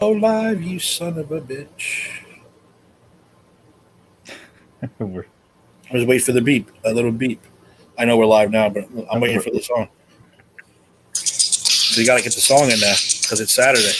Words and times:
Oh, 0.00 0.10
live, 0.12 0.62
you 0.62 0.78
son 0.78 1.18
of 1.18 1.30
a 1.30 1.40
bitch. 1.40 2.22
We're- 4.98 5.26
I 5.90 5.94
was 5.96 6.06
waiting 6.06 6.24
for 6.24 6.32
the 6.32 6.40
beep, 6.40 6.70
a 6.84 6.94
little 6.94 7.10
beep. 7.12 7.40
I 7.98 8.04
know 8.04 8.16
we're 8.16 8.26
live 8.26 8.50
now, 8.52 8.68
but 8.68 8.88
I'm 9.10 9.20
waiting 9.20 9.40
for 9.40 9.50
the 9.50 9.60
song. 9.60 9.88
So 11.12 12.00
you 12.00 12.06
got 12.06 12.18
to 12.18 12.22
get 12.22 12.32
the 12.32 12.40
song 12.40 12.70
in 12.70 12.78
there 12.78 12.94
because 13.22 13.40
it's 13.40 13.52
Saturday. 13.52 13.92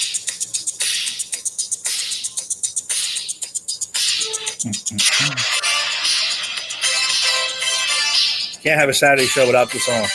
Can't 8.63 8.79
have 8.79 8.89
a 8.89 8.95
Saturday 8.95 9.27
show 9.27 9.47
without 9.47 9.71
the 9.73 9.81
song. 9.81 10.07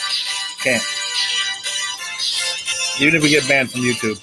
Can't. 0.62 0.82
Even 3.00 3.14
if 3.16 3.22
we 3.22 3.28
get 3.28 3.46
banned 3.48 3.70
from 3.70 3.82
YouTube. 3.82 4.18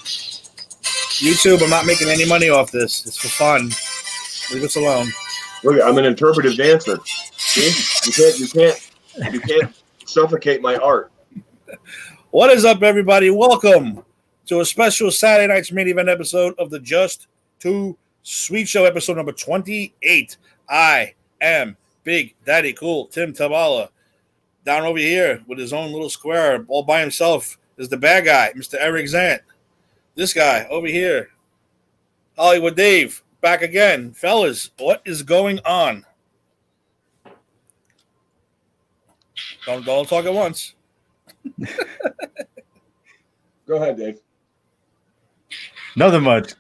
YouTube, 1.22 1.62
I'm 1.62 1.70
not 1.70 1.86
making 1.86 2.10
any 2.10 2.26
money 2.26 2.50
off 2.50 2.72
this. 2.72 3.06
It's 3.06 3.18
for 3.18 3.28
fun. 3.28 3.70
Leave 4.52 4.64
us 4.64 4.76
alone. 4.76 5.08
Look, 5.64 5.80
I'm 5.82 6.00
an 6.00 6.06
interpretive 6.06 6.58
dancer. 6.58 6.98
See, 7.38 7.70
you 8.06 8.12
can't, 8.12 8.40
you 8.40 8.48
can't, 8.48 9.34
you 9.34 9.40
can't 9.40 9.76
suffocate 10.06 10.62
my 10.62 10.76
art. 10.78 11.12
What 12.32 12.50
is 12.50 12.66
up, 12.66 12.82
everybody? 12.82 13.30
Welcome 13.30 14.04
to 14.48 14.62
a 14.62 14.66
special 14.66 15.12
Saturday 15.12 15.54
night's 15.54 15.72
main 15.72 15.88
event 15.88 16.10
episode 16.10 16.56
of 16.58 16.72
the 16.72 16.80
Just 16.80 17.28
Two 17.60 17.96
Sweet 18.24 18.68
Show, 18.68 18.86
episode 18.86 19.18
number 19.18 19.34
28. 19.34 20.38
I 20.68 21.14
am 21.40 21.78
Big 22.04 22.34
Daddy 22.44 22.74
Cool, 22.74 23.06
Tim 23.06 23.34
Tabala. 23.34 23.90
Down 24.66 24.82
over 24.82 24.98
here 24.98 25.44
with 25.46 25.60
his 25.60 25.74
own 25.74 25.92
little 25.92 26.10
square, 26.10 26.66
all 26.70 26.82
by 26.82 27.02
himself, 27.02 27.60
is 27.78 27.88
the 27.88 27.98
bad 27.98 28.26
guy, 28.26 28.52
Mr. 28.58 28.78
Eric 28.80 29.06
Zant. 29.06 29.42
This 30.16 30.34
guy 30.34 30.66
over 30.70 30.88
here, 30.88 31.30
Hollywood 32.38 32.76
Dave, 32.76 33.24
back 33.42 33.62
again. 33.62 34.14
Fellas, 34.14 34.70
what 34.78 35.02
is 35.06 35.24
going 35.24 35.60
on? 35.66 36.06
Don't, 39.66 39.86
don't 39.86 40.08
talk 40.08 40.26
at 40.26 40.34
once. 40.34 40.76
Go 43.68 43.76
ahead, 43.78 43.98
Dave. 43.98 44.20
Nothing 45.96 46.24
much, 46.24 46.54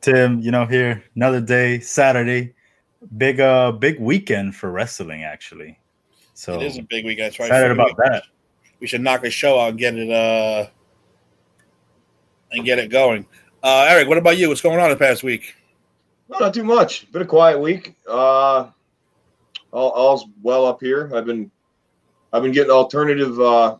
Tim. 0.00 0.40
You 0.40 0.50
know, 0.50 0.66
here 0.66 1.04
another 1.14 1.40
day, 1.40 1.80
Saturday, 1.80 2.54
big 3.16 3.40
uh, 3.40 3.72
big 3.72 4.00
weekend 4.00 4.56
for 4.56 4.70
wrestling 4.70 5.24
actually. 5.24 5.78
So 6.34 6.60
It 6.60 6.66
is 6.66 6.78
a 6.78 6.82
big 6.82 7.04
weekend. 7.04 7.26
That's 7.26 7.38
right. 7.38 7.46
excited 7.46 7.70
about 7.70 7.96
that. 7.98 8.24
We 8.80 8.86
should 8.86 9.00
knock 9.00 9.24
a 9.24 9.30
show 9.30 9.58
out 9.58 9.70
and 9.70 9.78
get 9.78 9.94
it 9.96 10.10
uh 10.10 10.68
and 12.52 12.64
get 12.64 12.78
it 12.78 12.90
going. 12.90 13.26
Uh 13.62 13.86
Eric, 13.88 14.08
what 14.08 14.18
about 14.18 14.38
you? 14.38 14.48
What's 14.48 14.60
going 14.60 14.78
on 14.78 14.90
the 14.90 14.96
past 14.96 15.22
week? 15.22 15.54
No, 16.28 16.38
not 16.38 16.54
too 16.54 16.64
much. 16.64 17.10
Been 17.10 17.22
a 17.22 17.26
quiet 17.26 17.58
week. 17.58 17.94
Uh, 18.06 18.68
all, 19.72 19.90
all's 19.90 20.26
well 20.42 20.66
up 20.66 20.80
here. 20.80 21.10
I've 21.14 21.24
been, 21.24 21.50
I've 22.32 22.42
been 22.42 22.52
getting 22.52 22.70
alternative 22.70 23.40
uh, 23.40 23.76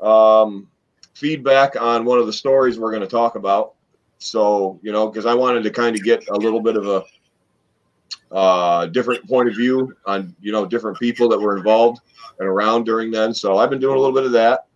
um, 0.00 0.68
feedback 1.14 1.80
on 1.80 2.04
one 2.04 2.18
of 2.18 2.26
the 2.26 2.32
stories 2.32 2.78
we're 2.78 2.90
going 2.90 3.02
to 3.02 3.08
talk 3.08 3.34
about. 3.34 3.74
So 4.18 4.78
you 4.82 4.92
know, 4.92 5.08
because 5.08 5.24
I 5.24 5.34
wanted 5.34 5.62
to 5.64 5.70
kind 5.70 5.96
of 5.96 6.02
get 6.04 6.28
a 6.28 6.36
little 6.36 6.60
bit 6.60 6.76
of 6.76 6.86
a 6.86 8.34
uh, 8.34 8.86
different 8.86 9.26
point 9.26 9.48
of 9.48 9.56
view 9.56 9.96
on 10.04 10.36
you 10.40 10.52
know 10.52 10.66
different 10.66 10.98
people 10.98 11.28
that 11.30 11.40
were 11.40 11.56
involved 11.56 12.00
and 12.38 12.46
around 12.46 12.84
during 12.84 13.10
then. 13.10 13.32
So 13.32 13.56
I've 13.56 13.70
been 13.70 13.80
doing 13.80 13.96
a 13.96 13.98
little 13.98 14.14
bit 14.14 14.24
of 14.24 14.32
that. 14.32 14.66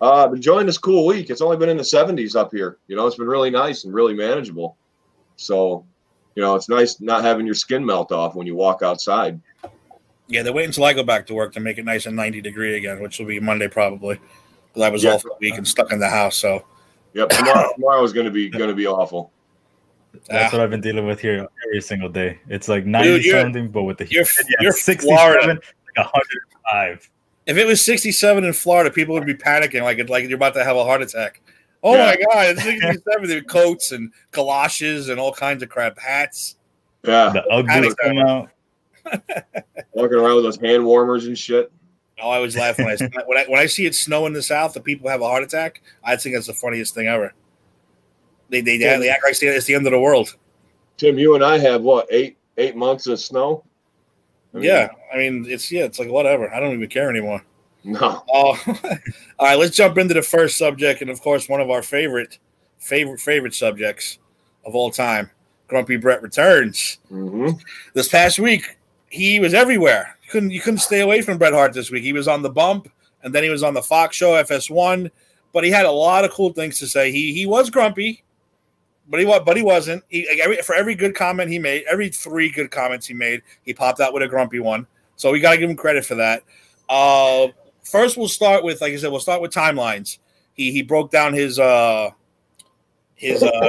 Uh, 0.00 0.24
I've 0.24 0.30
been 0.30 0.38
enjoying 0.38 0.66
this 0.66 0.78
cool 0.78 1.06
week. 1.06 1.30
It's 1.30 1.40
only 1.40 1.56
been 1.56 1.68
in 1.68 1.76
the 1.76 1.82
70s 1.82 2.36
up 2.36 2.52
here. 2.52 2.78
You 2.88 2.96
know, 2.96 3.06
it's 3.06 3.16
been 3.16 3.26
really 3.28 3.50
nice 3.50 3.84
and 3.84 3.94
really 3.94 4.14
manageable. 4.14 4.76
So, 5.36 5.84
you 6.34 6.42
know, 6.42 6.54
it's 6.54 6.68
nice 6.68 7.00
not 7.00 7.22
having 7.24 7.46
your 7.46 7.54
skin 7.54 7.84
melt 7.84 8.12
off 8.12 8.34
when 8.34 8.46
you 8.46 8.54
walk 8.54 8.82
outside. 8.82 9.40
Yeah, 10.26 10.42
they're 10.42 10.52
waiting 10.52 10.68
until 10.70 10.84
I 10.84 10.92
go 10.92 11.02
back 11.02 11.26
to 11.28 11.34
work 11.34 11.52
to 11.54 11.60
make 11.60 11.78
it 11.78 11.84
nice 11.84 12.06
and 12.06 12.14
90 12.16 12.40
degree 12.42 12.76
again, 12.76 13.00
which 13.00 13.18
will 13.18 13.26
be 13.26 13.40
Monday 13.40 13.68
probably. 13.68 14.20
Because 14.68 14.82
I 14.82 14.88
was 14.90 15.02
Yeah. 15.04 15.14
off 15.14 15.22
for 15.22 15.30
a 15.30 15.36
week 15.40 15.54
and 15.56 15.66
stuck 15.66 15.90
in 15.92 15.98
the 15.98 16.08
house. 16.08 16.36
So 16.36 16.64
Yep, 17.14 17.30
tomorrow, 17.30 17.72
tomorrow 17.74 18.02
is 18.04 18.12
going 18.12 18.26
to 18.26 18.30
be 18.32 18.50
going 18.50 18.68
to 18.68 18.74
be 18.76 18.86
awful. 18.86 19.32
That's 20.28 20.52
Ah. 20.52 20.56
what 20.56 20.62
I've 20.62 20.70
been 20.70 20.80
dealing 20.82 21.06
with 21.06 21.20
here 21.20 21.46
every 21.66 21.80
single 21.80 22.08
day. 22.08 22.38
It's 22.48 22.68
like 22.68 22.84
ninety 22.84 23.08
you're- 23.24 23.40
something, 23.42 23.68
but 23.70 23.84
with 23.84 23.96
the 23.98 24.06
you're- 24.06 24.26
humidity 24.26 24.56
you're 24.60 24.72
67, 24.72 25.16
Florida. 25.16 25.60
like 25.96 26.06
hundred 26.06 26.42
five. 26.70 27.10
If 27.48 27.56
it 27.56 27.66
was 27.66 27.84
67 27.84 28.44
in 28.44 28.52
Florida, 28.52 28.90
people 28.90 29.14
would 29.14 29.26
be 29.26 29.34
panicking 29.34 29.82
like 29.82 29.98
it, 29.98 30.08
like 30.10 30.28
you're 30.28 30.36
about 30.36 30.54
to 30.54 30.62
have 30.62 30.76
a 30.76 30.84
heart 30.84 31.02
attack. 31.02 31.40
Oh 31.82 31.94
Yeah. 31.94 32.04
my 32.06 32.16
god, 32.16 32.46
it's 32.50 32.62
67 32.62 33.26
There 33.28 33.40
coats 33.42 33.90
and 33.92 34.12
galoshes 34.32 35.08
and 35.08 35.18
all 35.18 35.32
kinds 35.32 35.62
of 35.62 35.68
crap, 35.70 35.98
hats. 35.98 36.56
Yeah, 37.04 37.30
The 37.30 37.44
Ugg 37.50 37.66
Panic 37.66 37.94
come 38.02 38.18
out. 38.18 38.50
walking 39.92 40.18
around 40.18 40.34
with 40.36 40.44
those 40.44 40.58
hand 40.58 40.84
warmers 40.84 41.26
and 41.26 41.38
shit. 41.38 41.72
Oh, 42.20 42.30
I 42.30 42.36
always 42.36 42.56
laugh 42.56 42.76
when 42.78 42.88
I 42.88 42.96
when 43.26 43.38
I 43.38 43.44
when 43.48 43.60
I 43.60 43.66
see 43.66 43.86
it 43.86 43.94
snow 43.94 44.26
in 44.26 44.32
the 44.34 44.42
south 44.42 44.74
The 44.74 44.80
people 44.80 45.08
have 45.08 45.22
a 45.22 45.26
heart 45.26 45.42
attack. 45.44 45.80
I 46.04 46.16
think 46.16 46.34
that's 46.34 46.48
the 46.48 46.52
funniest 46.52 46.94
thing 46.94 47.06
ever. 47.06 47.32
They 48.50 48.60
they, 48.60 48.76
Yeah. 48.76 48.98
they 48.98 49.08
act 49.08 49.22
like 49.24 49.36
it's 49.40 49.66
the 49.66 49.74
end 49.74 49.86
of 49.86 49.92
the 49.92 50.00
world. 50.00 50.36
Tim, 50.98 51.16
you 51.18 51.34
and 51.36 51.44
I 51.44 51.58
have 51.58 51.82
what 51.82 52.06
eight 52.10 52.36
eight 52.58 52.76
months 52.76 53.06
of 53.06 53.20
snow. 53.20 53.64
I 54.54 54.58
mean, 54.58 54.64
Yeah, 54.64 54.88
I 55.12 55.16
mean 55.18 55.46
it's 55.48 55.70
yeah, 55.70 55.84
it's 55.84 55.98
like 55.98 56.08
whatever. 56.08 56.52
I 56.52 56.60
don't 56.60 56.74
even 56.74 56.88
care 56.88 57.10
anymore. 57.10 57.42
No. 57.84 58.22
Oh, 58.32 58.58
all 59.38 59.46
right. 59.46 59.58
Let's 59.58 59.76
jump 59.76 59.98
into 59.98 60.14
the 60.14 60.22
first 60.22 60.58
subject, 60.58 61.00
and 61.00 61.10
of 61.10 61.20
course, 61.20 61.48
one 61.48 61.60
of 61.60 61.70
our 61.70 61.82
favorite 61.82 62.38
favorite 62.78 63.20
favorite 63.20 63.54
subjects 63.54 64.18
of 64.64 64.74
all 64.74 64.90
time. 64.90 65.30
Grumpy 65.68 65.96
Bret 65.96 66.22
returns 66.22 66.98
hmm 67.08 67.50
this 67.94 68.08
past 68.08 68.38
week. 68.38 68.76
He 69.10 69.38
was 69.40 69.54
everywhere. 69.54 70.16
You 70.24 70.30
couldn't 70.30 70.50
you 70.50 70.60
couldn't 70.60 70.78
stay 70.80 71.00
away 71.00 71.22
from 71.22 71.38
Bret 71.38 71.52
Hart 71.52 71.72
this 71.72 71.90
week. 71.90 72.02
He 72.04 72.12
was 72.12 72.28
on 72.28 72.42
the 72.42 72.50
bump, 72.50 72.90
and 73.22 73.34
then 73.34 73.42
he 73.42 73.50
was 73.50 73.62
on 73.62 73.74
the 73.74 73.82
Fox 73.82 74.16
show 74.16 74.42
FS1. 74.42 75.10
But 75.52 75.64
he 75.64 75.70
had 75.70 75.86
a 75.86 75.90
lot 75.90 76.24
of 76.24 76.30
cool 76.30 76.52
things 76.52 76.78
to 76.80 76.86
say. 76.86 77.10
He 77.12 77.32
he 77.32 77.46
was 77.46 77.70
grumpy, 77.70 78.22
but 79.08 79.20
he 79.20 79.26
was 79.26 79.42
but 79.44 79.56
he 79.56 79.62
wasn't. 79.62 80.04
He, 80.08 80.26
like, 80.28 80.38
every, 80.38 80.56
for 80.58 80.74
every 80.74 80.94
good 80.94 81.14
comment 81.14 81.50
he 81.50 81.58
made, 81.58 81.84
every 81.90 82.10
three 82.10 82.50
good 82.50 82.70
comments 82.70 83.06
he 83.06 83.14
made, 83.14 83.42
he 83.62 83.72
popped 83.72 84.00
out 84.00 84.12
with 84.12 84.22
a 84.22 84.28
grumpy 84.28 84.60
one. 84.60 84.86
So 85.16 85.32
we 85.32 85.40
got 85.40 85.52
to 85.52 85.58
give 85.58 85.70
him 85.70 85.76
credit 85.76 86.04
for 86.04 86.14
that. 86.16 86.42
Uh, 86.88 87.48
first, 87.82 88.16
we'll 88.16 88.28
start 88.28 88.64
with 88.64 88.80
like 88.80 88.92
I 88.92 88.96
said, 88.96 89.10
we'll 89.10 89.20
start 89.20 89.40
with 89.40 89.52
timelines. 89.52 90.18
He 90.54 90.72
he 90.72 90.82
broke 90.82 91.10
down 91.10 91.32
his 91.32 91.58
uh 91.58 92.10
his 93.14 93.42
uh 93.42 93.68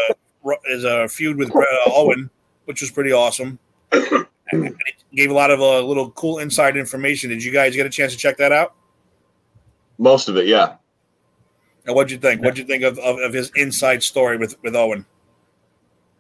his 0.65 0.85
uh 0.85 1.07
feud 1.07 1.37
with 1.37 1.55
uh, 1.55 1.63
Owen, 1.87 2.29
which 2.65 2.81
was 2.81 2.91
pretty 2.91 3.11
awesome. 3.11 3.59
And 3.91 4.27
it 4.51 4.75
gave 5.13 5.31
a 5.31 5.33
lot 5.33 5.51
of 5.51 5.61
uh, 5.61 5.81
little 5.81 6.11
cool 6.11 6.39
inside 6.39 6.77
information. 6.77 7.29
Did 7.29 7.43
you 7.43 7.51
guys 7.51 7.75
get 7.75 7.85
a 7.85 7.89
chance 7.89 8.11
to 8.13 8.17
check 8.17 8.37
that 8.37 8.51
out? 8.51 8.75
Most 9.97 10.29
of 10.29 10.37
it, 10.37 10.47
yeah. 10.47 10.75
And 11.85 11.95
what'd 11.95 12.11
you 12.11 12.17
think? 12.17 12.41
What'd 12.41 12.57
you 12.57 12.65
think 12.65 12.83
of, 12.83 12.99
of, 12.99 13.19
of 13.19 13.33
his 13.33 13.51
inside 13.55 14.03
story 14.03 14.37
with, 14.37 14.61
with 14.63 14.75
Owen? 14.75 15.05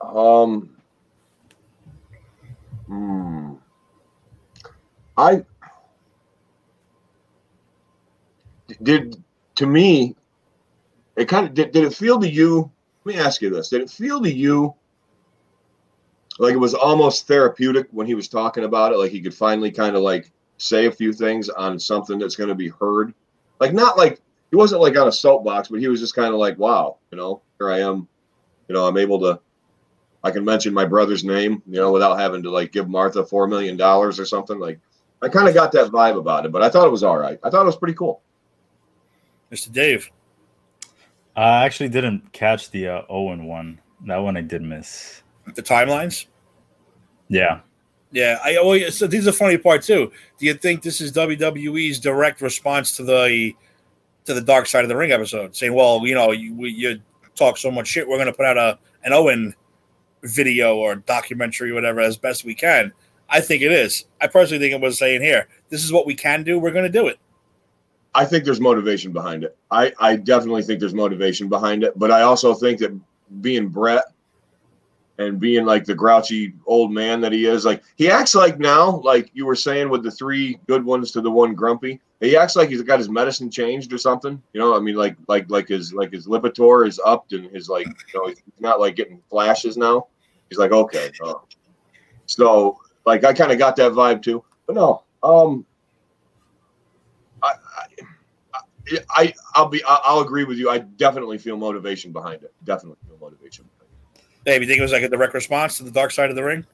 Um. 0.01 0.69
hmm. 2.87 3.53
I 5.17 5.43
did 8.81 9.21
to 9.55 9.65
me. 9.65 10.15
It 11.17 11.27
kind 11.27 11.45
of 11.45 11.53
did. 11.53 11.71
Did 11.71 11.83
it 11.83 11.93
feel 11.93 12.19
to 12.19 12.29
you? 12.29 12.71
Let 13.03 13.15
me 13.15 13.21
ask 13.21 13.41
you 13.41 13.49
this: 13.49 13.69
Did 13.69 13.81
it 13.81 13.89
feel 13.89 14.21
to 14.21 14.31
you 14.31 14.73
like 16.39 16.53
it 16.53 16.57
was 16.57 16.73
almost 16.73 17.27
therapeutic 17.27 17.87
when 17.91 18.07
he 18.07 18.15
was 18.15 18.29
talking 18.29 18.63
about 18.63 18.93
it? 18.93 18.97
Like 18.97 19.11
he 19.11 19.21
could 19.21 19.33
finally 19.33 19.71
kind 19.71 19.95
of 19.95 20.01
like 20.01 20.31
say 20.57 20.85
a 20.85 20.91
few 20.91 21.11
things 21.11 21.49
on 21.49 21.79
something 21.79 22.17
that's 22.17 22.35
going 22.35 22.49
to 22.49 22.55
be 22.55 22.69
heard. 22.69 23.13
Like 23.59 23.73
not 23.73 23.97
like 23.97 24.21
he 24.49 24.55
wasn't 24.55 24.81
like 24.81 24.97
on 24.97 25.07
a 25.07 25.11
soapbox, 25.11 25.67
but 25.67 25.79
he 25.79 25.87
was 25.87 25.99
just 25.99 26.15
kind 26.15 26.33
of 26.33 26.39
like, 26.39 26.57
"Wow, 26.57 26.97
you 27.11 27.17
know, 27.17 27.41
here 27.59 27.69
I 27.69 27.79
am. 27.79 28.07
You 28.67 28.75
know, 28.75 28.87
I'm 28.87 28.97
able 28.97 29.19
to." 29.19 29.39
I 30.23 30.31
can 30.31 30.43
mention 30.43 30.73
my 30.73 30.85
brother's 30.85 31.23
name, 31.23 31.61
you 31.65 31.79
know, 31.79 31.91
without 31.91 32.19
having 32.19 32.43
to 32.43 32.51
like 32.51 32.71
give 32.71 32.89
Martha 32.89 33.25
four 33.25 33.47
million 33.47 33.77
dollars 33.77 34.19
or 34.19 34.25
something. 34.25 34.59
Like, 34.59 34.79
I 35.21 35.29
kind 35.29 35.47
of 35.47 35.53
got 35.53 35.71
that 35.73 35.91
vibe 35.91 36.17
about 36.17 36.45
it, 36.45 36.51
but 36.51 36.61
I 36.61 36.69
thought 36.69 36.87
it 36.87 36.91
was 36.91 37.03
all 37.03 37.17
right. 37.17 37.39
I 37.43 37.49
thought 37.49 37.63
it 37.63 37.65
was 37.65 37.77
pretty 37.77 37.93
cool. 37.93 38.21
Mr. 39.51 39.71
Dave. 39.71 40.09
I 41.35 41.65
actually 41.65 41.89
didn't 41.89 42.33
catch 42.33 42.69
the 42.71 42.87
uh, 42.87 43.01
Owen 43.09 43.45
one. 43.45 43.79
That 44.05 44.17
one 44.17 44.35
I 44.35 44.41
did 44.41 44.61
miss. 44.61 45.23
The 45.55 45.63
timelines? 45.63 46.25
Yeah. 47.29 47.61
Yeah, 48.11 48.39
I 48.43 48.55
always 48.55 48.97
so 48.97 49.05
these 49.05 49.27
are 49.27 49.31
funny 49.31 49.57
part 49.57 49.83
too. 49.83 50.11
Do 50.39 50.45
you 50.45 50.55
think 50.55 50.81
this 50.81 50.99
is 50.99 51.11
WWE's 51.13 51.99
direct 51.99 52.41
response 52.41 52.91
to 52.97 53.03
the 53.03 53.53
to 54.25 54.33
the 54.33 54.41
Dark 54.41 54.65
Side 54.65 54.83
of 54.83 54.89
the 54.89 54.95
Ring 54.95 55.11
episode, 55.11 55.55
saying, 55.55 55.75
"Well, 55.75 56.01
you 56.05 56.15
know, 56.15 56.31
you, 56.31 56.55
we, 56.55 56.71
you 56.71 56.99
talk 57.35 57.57
so 57.57 57.69
much 57.69 57.87
shit, 57.87 58.07
we're 58.07 58.17
going 58.17 58.27
to 58.27 58.33
put 58.33 58.45
out 58.45 58.57
a 58.57 58.79
an 59.03 59.13
Owen 59.13 59.55
video 60.23 60.75
or 60.75 60.95
documentary, 60.95 61.71
or 61.71 61.75
whatever, 61.75 61.99
as 61.99 62.17
best 62.17 62.45
we 62.45 62.55
can." 62.55 62.91
I 63.29 63.41
think 63.41 63.61
it 63.61 63.71
is. 63.71 64.05
I 64.19 64.27
personally 64.27 64.59
think 64.59 64.73
it 64.73 64.85
was 64.85 64.97
saying, 64.97 65.21
"Here, 65.21 65.47
this 65.69 65.83
is 65.83 65.91
what 65.91 66.05
we 66.05 66.15
can 66.15 66.43
do. 66.43 66.59
We're 66.59 66.71
going 66.71 66.91
to 66.91 66.99
do 66.99 67.07
it." 67.07 67.19
I 68.15 68.25
think 68.25 68.43
there's 68.43 68.59
motivation 68.59 69.11
behind 69.11 69.43
it. 69.43 69.55
I, 69.69 69.93
I 69.99 70.15
definitely 70.15 70.63
think 70.63 70.79
there's 70.79 70.95
motivation 70.95 71.47
behind 71.47 71.83
it, 71.83 71.97
but 71.97 72.11
I 72.11 72.23
also 72.23 72.55
think 72.55 72.79
that 72.79 72.99
being 73.41 73.67
Bret 73.67 74.05
and 75.19 75.39
being 75.39 75.65
like 75.65 75.85
the 75.85 75.93
grouchy 75.93 76.53
old 76.65 76.91
man 76.91 77.21
that 77.21 77.31
he 77.31 77.45
is. 77.45 77.65
Like 77.65 77.83
he 77.97 78.09
acts 78.09 78.33
like 78.33 78.57
now, 78.57 79.01
like 79.03 79.29
you 79.33 79.45
were 79.45 79.55
saying 79.55 79.89
with 79.89 80.01
the 80.01 80.09
three 80.09 80.59
good 80.65 80.83
ones 80.83 81.11
to 81.11 81.21
the 81.21 81.29
one 81.29 81.53
grumpy. 81.53 81.99
He 82.19 82.35
acts 82.35 82.55
like 82.55 82.69
he's 82.69 82.81
got 82.81 82.99
his 82.99 83.09
medicine 83.09 83.49
changed 83.49 83.93
or 83.93 83.97
something. 83.97 84.41
You 84.53 84.59
know, 84.59 84.75
I 84.75 84.79
mean, 84.79 84.95
like 84.95 85.15
like 85.27 85.49
like 85.49 85.69
his 85.69 85.93
like 85.93 86.11
his 86.11 86.27
Lipitor 86.27 86.85
is 86.85 86.99
upped 87.03 87.31
and 87.31 87.49
his 87.51 87.69
like 87.69 87.87
you 87.87 88.19
know 88.19 88.27
he's 88.27 88.41
not 88.59 88.79
like 88.79 88.95
getting 88.95 89.21
flashes 89.29 89.77
now. 89.77 90.07
He's 90.49 90.57
like 90.59 90.71
okay, 90.71 91.11
uh, 91.23 91.35
so 92.25 92.77
like 93.05 93.23
I 93.23 93.33
kind 93.33 93.51
of 93.51 93.57
got 93.57 93.75
that 93.77 93.93
vibe 93.93 94.21
too. 94.21 94.43
But 94.67 94.75
no, 94.75 95.03
um, 95.23 95.65
I, 97.41 97.53
I, 97.77 98.99
I 99.09 99.33
I'll 99.55 99.69
be 99.69 99.81
I'll 99.87 100.19
agree 100.19 100.43
with 100.43 100.57
you. 100.57 100.69
I 100.69 100.79
definitely 100.79 101.37
feel 101.37 101.55
motivation 101.55 102.11
behind 102.11 102.43
it. 102.43 102.53
Definitely 102.65 102.97
feel 103.07 103.17
motivation. 103.19 103.65
Dave, 104.45 104.61
you 104.61 104.67
think 104.67 104.79
it 104.79 104.83
was 104.83 104.91
like 104.91 105.03
a 105.03 105.09
direct 105.09 105.33
response 105.33 105.77
to 105.77 105.83
the 105.83 105.91
dark 105.91 106.11
side 106.11 106.29
of 106.29 106.35
the 106.35 106.43
ring? 106.43 106.65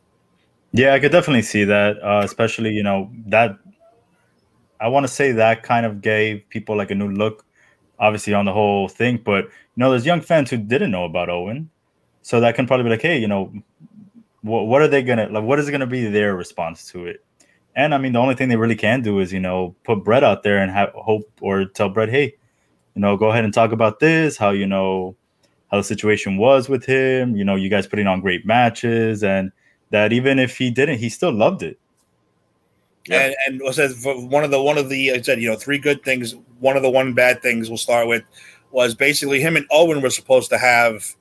Yeah, 0.71 0.93
I 0.93 0.99
could 0.99 1.11
definitely 1.11 1.41
see 1.41 1.63
that. 1.65 2.03
Uh, 2.03 2.21
especially, 2.23 2.71
you 2.71 2.83
know, 2.83 3.11
that 3.27 3.57
I 4.79 4.87
want 4.87 5.05
to 5.05 5.11
say 5.11 5.31
that 5.33 5.63
kind 5.63 5.85
of 5.85 6.01
gave 6.01 6.47
people 6.49 6.75
like 6.75 6.91
a 6.91 6.95
new 6.95 7.09
look, 7.09 7.45
obviously, 7.99 8.33
on 8.33 8.45
the 8.45 8.53
whole 8.53 8.87
thing. 8.87 9.21
But, 9.23 9.45
you 9.45 9.51
know, 9.77 9.89
there's 9.89 10.05
young 10.05 10.21
fans 10.21 10.49
who 10.49 10.57
didn't 10.57 10.91
know 10.91 11.05
about 11.05 11.29
Owen. 11.29 11.69
So 12.21 12.39
that 12.39 12.55
can 12.55 12.65
probably 12.65 12.85
be 12.85 12.89
like, 12.89 13.01
hey, 13.01 13.19
you 13.19 13.27
know, 13.27 13.53
what, 14.41 14.67
what 14.67 14.81
are 14.81 14.87
they 14.87 15.03
to, 15.03 15.27
like, 15.27 15.43
what 15.43 15.59
is 15.59 15.69
to 15.69 15.85
be 15.85 16.07
their 16.07 16.35
response 16.35 16.89
to 16.91 17.05
it? 17.05 17.23
And 17.75 17.93
I 17.93 17.97
mean, 17.97 18.13
the 18.13 18.19
only 18.19 18.35
thing 18.35 18.49
they 18.49 18.55
really 18.55 18.75
can 18.75 19.01
do 19.01 19.19
is, 19.19 19.33
you 19.33 19.39
know, 19.39 19.75
put 19.83 20.03
Bret 20.03 20.23
out 20.23 20.43
there 20.43 20.57
and 20.57 20.71
have 20.71 20.91
hope 20.95 21.29
or 21.41 21.65
tell 21.65 21.89
Bret, 21.89 22.09
hey, 22.09 22.35
you 22.95 23.01
know, 23.01 23.17
go 23.17 23.29
ahead 23.29 23.43
and 23.43 23.53
talk 23.53 23.71
about 23.71 23.99
this, 23.99 24.37
how, 24.37 24.51
you 24.51 24.65
know, 24.65 25.15
how 25.69 25.77
the 25.77 25.83
situation 25.83 26.37
was 26.37 26.69
with 26.69 26.85
him. 26.85 27.35
You 27.35 27.43
know, 27.43 27.55
you 27.55 27.69
guys 27.69 27.85
putting 27.85 28.07
on 28.07 28.21
great 28.21 28.45
matches, 28.45 29.23
and 29.23 29.51
that 29.89 30.13
even 30.13 30.39
if 30.39 30.57
he 30.57 30.71
didn't, 30.71 30.99
he 30.99 31.09
still 31.09 31.33
loved 31.33 31.61
it. 31.61 31.77
And, 33.09 33.35
and 33.47 33.61
was 33.61 33.77
one 34.03 34.43
of 34.43 34.51
the 34.51 34.61
one 34.61 34.77
of 34.77 34.89
the 34.89 35.11
I 35.11 35.21
said 35.21 35.41
you 35.41 35.49
know 35.49 35.55
three 35.55 35.77
good 35.77 36.03
things. 36.03 36.35
One 36.59 36.75
of 36.75 36.83
the 36.83 36.89
one 36.89 37.13
bad 37.13 37.41
things 37.41 37.69
we'll 37.69 37.77
start 37.77 38.07
with 38.07 38.23
was 38.71 38.95
basically 38.95 39.39
him 39.39 39.55
and 39.55 39.67
Owen 39.71 40.01
were 40.01 40.09
supposed 40.09 40.49
to 40.49 40.57
have 40.57 41.15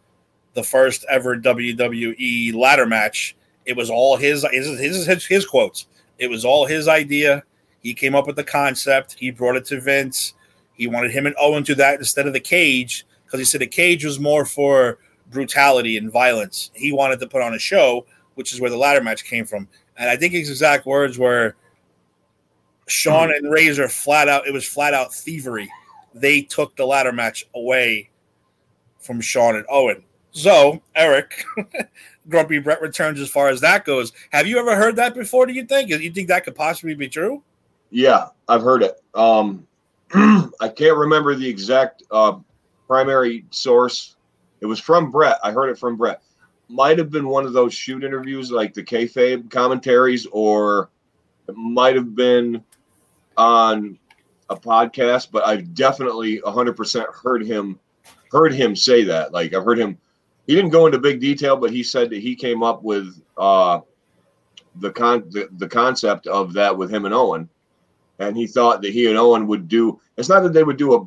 the 0.55 0.63
first 0.63 1.05
ever 1.11 1.37
WWE 1.37 2.55
ladder 2.55 2.87
match. 2.87 3.37
It 3.67 3.77
was 3.77 3.91
all 3.91 4.17
his 4.17 4.47
his 4.51 4.79
his, 4.79 5.07
his, 5.07 5.27
his 5.27 5.47
quotes. 5.47 5.87
It 6.19 6.31
was 6.31 6.45
all 6.45 6.67
his 6.67 6.89
idea. 6.89 7.45
He 7.81 7.93
came 7.93 8.15
up 8.15 8.27
with 8.27 8.37
the 8.37 8.45
concept. 8.45 9.17
He 9.19 9.31
brought 9.31 9.57
it 9.57 9.67
to 9.67 9.81
Vince. 9.81 10.35
He 10.73 10.87
wanted 10.87 11.11
him 11.11 11.27
and 11.27 11.37
Owen 11.39 11.65
to 11.65 11.75
that 11.77 11.99
instead 11.99 12.27
of 12.27 12.33
the 12.33 12.41
cage 12.41 13.05
because 13.25 13.41
he 13.41 13.45
said 13.45 13.61
the 13.61 13.67
cage 13.67 14.05
was 14.05 14.19
more 14.19 14.45
for 14.45 14.99
brutality 15.31 15.97
and 15.97 16.11
violence. 16.11 16.71
He 16.75 16.93
wanted 16.93 17.21
to 17.21 17.29
put 17.29 17.43
on 17.43 17.55
a 17.55 17.59
show, 17.59 18.07
which 18.35 18.53
is 18.53 18.61
where 18.61 18.71
the 18.71 18.77
ladder 18.77 19.03
match 19.03 19.25
came 19.25 19.45
from. 19.45 19.69
And 19.97 20.09
I 20.09 20.17
think 20.17 20.33
his 20.33 20.51
exact 20.51 20.87
words 20.87 21.19
were 21.19 21.57
Shawn 22.87 23.31
and 23.31 23.51
Razor 23.51 23.89
flat 23.89 24.29
out, 24.29 24.47
it 24.47 24.53
was 24.53 24.67
flat 24.67 24.95
out 24.95 25.15
thievery. 25.15 25.71
They 26.15 26.43
took 26.43 26.77
the 26.77 26.87
ladder 26.87 27.13
match 27.13 27.47
away 27.55 28.11
from 29.01 29.21
Sean 29.21 29.57
and 29.57 29.67
Owen. 29.69 30.05
So, 30.33 30.83
Eric, 30.95 31.45
Grumpy 32.29 32.59
Bret 32.59 32.83
returns 32.83 33.21
as 33.21 33.31
far 33.31 33.49
as 33.49 33.61
that 33.61 33.85
goes. 33.85 34.13
Have 34.31 34.47
you 34.47 34.59
ever 34.59 34.75
heard 34.77 34.97
that 34.97 35.15
before? 35.15 35.47
Do 35.47 35.53
you 35.53 35.65
think? 35.65 35.91
You 35.91 36.11
think 36.11 36.29
that 36.29 36.45
could 36.45 36.57
possibly 36.57 36.95
be 36.95 37.09
true? 37.09 37.43
Yeah, 37.91 38.29
I've 38.49 38.63
heard 38.63 38.83
it. 38.83 39.01
Um, 39.15 39.67
I 40.13 40.69
can't 40.75 40.97
remember 40.97 41.35
the 41.35 41.49
exact 41.49 42.03
uh, 42.11 42.39
primary 42.89 43.45
source. 43.51 44.17
It 44.61 44.67
was 44.67 44.81
from 44.81 45.11
Bret. 45.11 45.39
I 45.45 45.53
heard 45.53 45.69
it 45.69 45.79
from 45.79 45.97
Bret. 45.97 46.23
Might 46.69 46.99
have 46.99 47.11
been 47.11 47.29
one 47.29 47.47
of 47.47 47.53
those 47.53 47.75
shoot 47.75 48.03
interviews, 48.03 48.51
like 48.51 48.75
the 48.75 48.83
kayfabe 48.83 49.51
commentaries, 49.51 50.27
or 50.33 50.91
it 51.49 51.55
might 51.57 51.95
have 51.95 52.17
been 52.17 52.65
on 53.37 53.99
a 54.51 54.57
podcast. 54.57 55.29
But 55.31 55.47
I've 55.47 55.75
definitely 55.75 56.41
100% 56.41 57.05
heard 57.23 57.45
him 57.45 57.79
heard 58.31 58.53
him 58.53 58.75
say 58.75 59.05
that. 59.05 59.33
Like 59.33 59.55
I've 59.55 59.65
heard 59.65 59.79
him. 59.79 59.99
He 60.47 60.55
didn't 60.55 60.71
go 60.71 60.87
into 60.87 60.99
big 60.99 61.21
detail, 61.21 61.57
but 61.57 61.71
he 61.71 61.83
said 61.83 62.11
that 62.11 62.21
he 62.21 62.35
came 62.35 62.63
up 62.63 62.83
with 62.83 63.23
uh, 63.39 63.81
the 64.77 64.91
con 64.91 65.25
the, 65.31 65.49
the 65.57 65.69
concept 65.69 66.27
of 66.27 66.53
that 66.55 66.77
with 66.77 66.91
him 66.91 67.05
and 67.05 67.15
Owen, 67.15 67.49
and 68.19 68.37
he 68.37 68.47
thought 68.47 68.83
that 68.83 68.93
he 68.93 69.07
and 69.07 69.17
Owen 69.17 69.47
would 69.47 69.69
do. 69.69 70.01
It's 70.17 70.29
not 70.29 70.43
that 70.43 70.53
they 70.53 70.65
would 70.65 70.77
do 70.77 70.95
a 70.95 71.07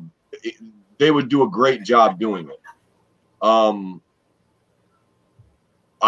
they 0.98 1.10
would 1.10 1.28
do 1.28 1.44
a 1.44 1.48
great 1.48 1.84
job 1.84 2.18
doing 2.18 2.48
it. 2.48 2.60
Um, 3.40 4.02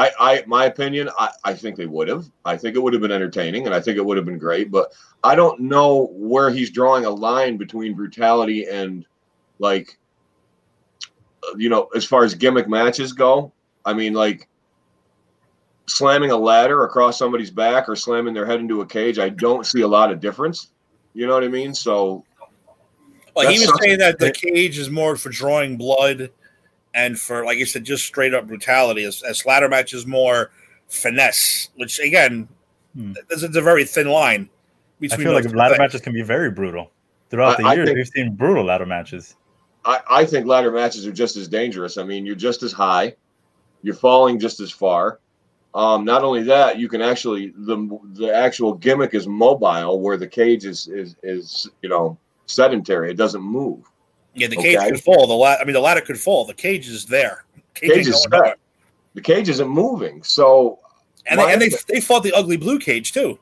I, 0.01 0.11
I, 0.19 0.45
my 0.47 0.65
opinion, 0.65 1.11
I, 1.19 1.29
I 1.45 1.53
think 1.53 1.77
they 1.77 1.85
would 1.85 2.09
have. 2.09 2.25
I 2.47 2.57
think 2.57 2.75
it 2.75 2.79
would 2.79 2.95
have 2.95 3.03
been 3.03 3.13
entertaining, 3.13 3.67
and 3.67 3.75
I 3.75 3.81
think 3.81 3.99
it 3.99 4.05
would 4.05 4.17
have 4.17 4.25
been 4.25 4.39
great. 4.39 4.71
But 4.71 4.95
I 5.23 5.35
don't 5.35 5.61
know 5.61 6.09
where 6.15 6.49
he's 6.49 6.71
drawing 6.71 7.05
a 7.05 7.11
line 7.11 7.59
between 7.59 7.95
brutality 7.95 8.65
and, 8.65 9.05
like, 9.59 9.99
you 11.55 11.69
know, 11.69 11.89
as 11.95 12.07
far 12.07 12.25
as 12.25 12.35
gimmick 12.35 12.67
matches 12.67 13.13
go. 13.13 13.53
I 13.85 13.93
mean, 13.93 14.15
like, 14.15 14.49
slamming 15.85 16.31
a 16.31 16.37
ladder 16.37 16.85
across 16.85 17.19
somebody's 17.19 17.51
back 17.51 17.87
or 17.87 17.95
slamming 17.95 18.33
their 18.33 18.47
head 18.47 18.61
into 18.61 18.81
a 18.81 18.87
cage. 18.87 19.19
I 19.19 19.29
don't 19.29 19.67
see 19.67 19.83
a 19.83 19.89
lot 19.89 20.11
of 20.11 20.19
difference. 20.19 20.69
You 21.13 21.27
know 21.27 21.35
what 21.35 21.45
I 21.45 21.49
mean? 21.49 21.75
So 21.75 22.25
well, 23.37 23.51
he 23.51 23.59
was 23.59 23.71
saying 23.83 23.99
that 23.99 24.19
the 24.19 24.33
cage 24.33 24.79
is 24.79 24.89
more 24.89 25.17
for 25.17 25.29
drawing 25.29 25.77
blood 25.77 26.31
and 26.95 27.19
for, 27.19 27.45
like 27.45 27.59
you 27.59 27.67
said, 27.67 27.85
just 27.85 28.05
straight 28.05 28.35
up 28.35 28.47
brutality. 28.47 29.05
As, 29.05 29.23
as 29.23 29.45
ladder 29.47 29.69
match 29.69 29.95
is 29.95 30.07
more 30.07 30.51
finesse, 30.89 31.71
which 31.77 31.99
again, 32.01 32.49
hmm. 32.95 33.13
it's, 33.31 33.43
a 33.43 33.49
very 33.49 33.85
thin 33.85 34.09
line. 34.09 34.49
I 35.03 35.17
feel 35.17 35.33
like 35.33 35.45
ladder 35.55 35.75
things. 35.75 35.79
matches 35.79 36.01
can 36.01 36.13
be 36.13 36.23
very 36.23 36.51
brutal. 36.51 36.91
Throughout 37.31 37.59
the 37.59 37.65
I, 37.65 37.75
years, 37.75 37.87
think, 37.87 37.97
we've 37.97 38.09
seen 38.09 38.35
brutal 38.35 38.65
ladder 38.65 38.87
matches. 38.87 39.37
I, 39.85 40.01
I 40.11 40.25
think 40.25 40.47
ladder 40.47 40.73
matches 40.73 41.07
are 41.07 41.13
just 41.13 41.37
as 41.37 41.49
dangerous. 41.49 41.97
I 41.97 42.03
mean, 42.03 42.27
you're 42.27 42.35
just 42.35 42.63
as 42.63 42.73
high, 42.73 43.15
you're 43.83 43.95
falling 43.95 44.39
just 44.39 44.61
as 44.61 44.71
far. 44.71 45.21
Um, 45.75 46.05
not 46.05 46.25
only 46.25 46.43
that, 46.45 46.79
you 46.79 46.89
can 46.89 47.01
actually 47.01 47.55
the 47.57 47.99
the 48.15 48.35
actual 48.35 48.75
gimmick 48.75 49.15
is 49.15 49.29
mobile, 49.29 50.01
where 50.01 50.17
the 50.17 50.27
cage 50.27 50.65
is 50.65 50.89
is 50.89 51.15
is 51.23 51.71
you 51.83 51.89
know 51.89 52.19
sedentary. 52.47 53.11
It 53.11 53.17
doesn't 53.17 53.43
move. 53.43 53.85
Yeah, 54.35 54.47
the 54.47 54.57
cage 54.57 54.77
okay? 54.77 54.91
could 54.91 55.03
fall. 55.03 55.27
The 55.27 55.35
la- 55.35 55.57
I 55.61 55.65
mean, 55.65 55.75
the 55.75 55.81
ladder 55.81 56.01
could 56.01 56.19
fall. 56.19 56.45
The 56.45 56.55
cage 56.55 56.89
is 56.89 57.05
there. 57.07 57.45
Cage, 57.75 57.91
cage 57.91 58.09
is 58.09 58.27
set. 58.31 58.59
The 59.15 59.21
cage 59.21 59.49
isn't 59.49 59.69
moving. 59.69 60.23
So, 60.23 60.79
and 61.27 61.41
they, 61.41 61.53
and 61.53 61.61
they 61.61 61.71
they 61.89 62.01
fought 62.01 62.23
the 62.23 62.33
ugly 62.33 62.57
blue 62.57 62.79
cage 62.79 63.13
too. 63.13 63.39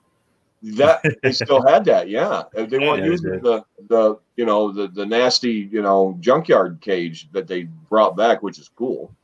That 0.63 1.05
they 1.23 1.33
still 1.33 1.65
had 1.65 1.85
that, 1.85 2.09
yeah. 2.09 2.43
They 2.53 2.79
weren't 2.79 3.05
yeah, 3.05 3.11
using 3.11 3.41
the 3.41 3.65
the 3.89 4.17
you 4.37 4.45
know 4.45 4.73
the 4.73 4.89
the 4.89 5.07
nasty 5.07 5.69
you 5.71 5.83
know 5.83 6.17
junkyard 6.21 6.81
cage 6.81 7.31
that 7.33 7.47
they 7.47 7.65
brought 7.89 8.17
back, 8.17 8.43
which 8.43 8.59
is 8.59 8.69
cool. 8.69 9.15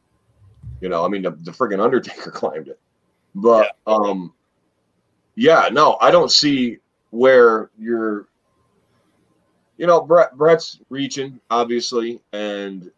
You 0.80 0.88
know, 0.90 1.04
I 1.04 1.08
mean, 1.08 1.22
the, 1.22 1.30
the 1.30 1.50
friggin' 1.50 1.82
Undertaker 1.82 2.30
climbed 2.34 2.68
it, 2.68 2.78
but 3.34 3.76
yeah. 3.86 3.94
um, 3.94 4.32
yeah, 5.34 5.68
no, 5.72 5.96
I 6.00 6.10
don't 6.10 6.30
see 6.30 6.78
where 7.10 7.70
you're 7.78 8.28
you 9.76 9.86
know, 9.86 10.00
Bret 10.00 10.36
Bret's 10.36 10.80
reaching 10.88 11.40
obviously, 11.50 12.20
and 12.32 12.90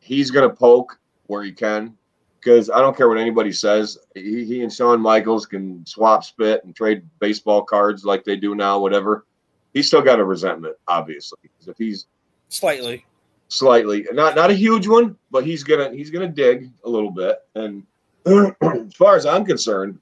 he's 0.00 0.30
gonna 0.30 0.50
poke 0.50 0.98
where 1.26 1.42
he 1.42 1.52
can 1.52 1.96
because 2.40 2.68
I 2.70 2.80
don't 2.80 2.96
care 2.96 3.08
what 3.08 3.18
anybody 3.18 3.52
says. 3.52 3.98
He, 4.14 4.44
he 4.44 4.62
and 4.62 4.72
Shawn 4.72 5.00
Michaels 5.00 5.46
can 5.46 5.84
swap 5.86 6.24
spit 6.24 6.64
and 6.64 6.76
trade 6.76 7.02
baseball 7.18 7.62
cards 7.62 8.04
like 8.04 8.24
they 8.24 8.36
do 8.36 8.54
now, 8.54 8.78
whatever. 8.78 9.24
He's 9.72 9.86
still 9.86 10.02
got 10.02 10.20
a 10.20 10.24
resentment, 10.24 10.76
obviously. 10.86 11.38
If 11.66 11.76
he's 11.78 12.06
slightly, 12.48 13.04
slightly, 13.48 14.06
not 14.12 14.36
not 14.36 14.50
a 14.50 14.54
huge 14.54 14.86
one, 14.86 15.16
but 15.30 15.44
he's 15.44 15.64
gonna 15.64 15.90
he's 15.92 16.10
gonna 16.10 16.28
dig 16.28 16.70
a 16.84 16.88
little 16.88 17.10
bit. 17.10 17.38
And 17.54 17.82
as 18.26 18.94
far 18.94 19.16
as 19.16 19.26
I'm 19.26 19.44
concerned, 19.44 19.98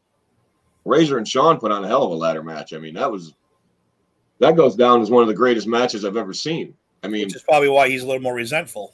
Razor 0.85 1.19
and 1.19 1.27
Shawn 1.27 1.59
put 1.59 1.73
on 1.73 1.85
a 1.85 1.89
hell 1.89 2.03
of 2.05 2.11
a 2.11 2.15
ladder 2.15 2.43
match. 2.43 2.75
I 2.75 2.79
mean, 2.79 2.95
that 2.95 3.11
was 3.11 3.35
that 4.43 4.57
goes 4.57 4.75
down 4.75 5.01
as 5.01 5.11
one 5.11 5.23
of 5.23 5.29
the 5.29 5.35
greatest 5.35 5.69
matches 5.69 6.05
I've 6.05 6.17
ever 6.17 6.35
seen. 6.35 6.75
I 7.05 7.09
mean, 7.09 7.27
which 7.27 7.37
is 7.37 7.43
probably 7.43 7.69
why 7.69 7.89
he's 7.89 8.03
a 8.03 8.07
little 8.07 8.23
more 8.23 8.35
resentful. 8.35 8.93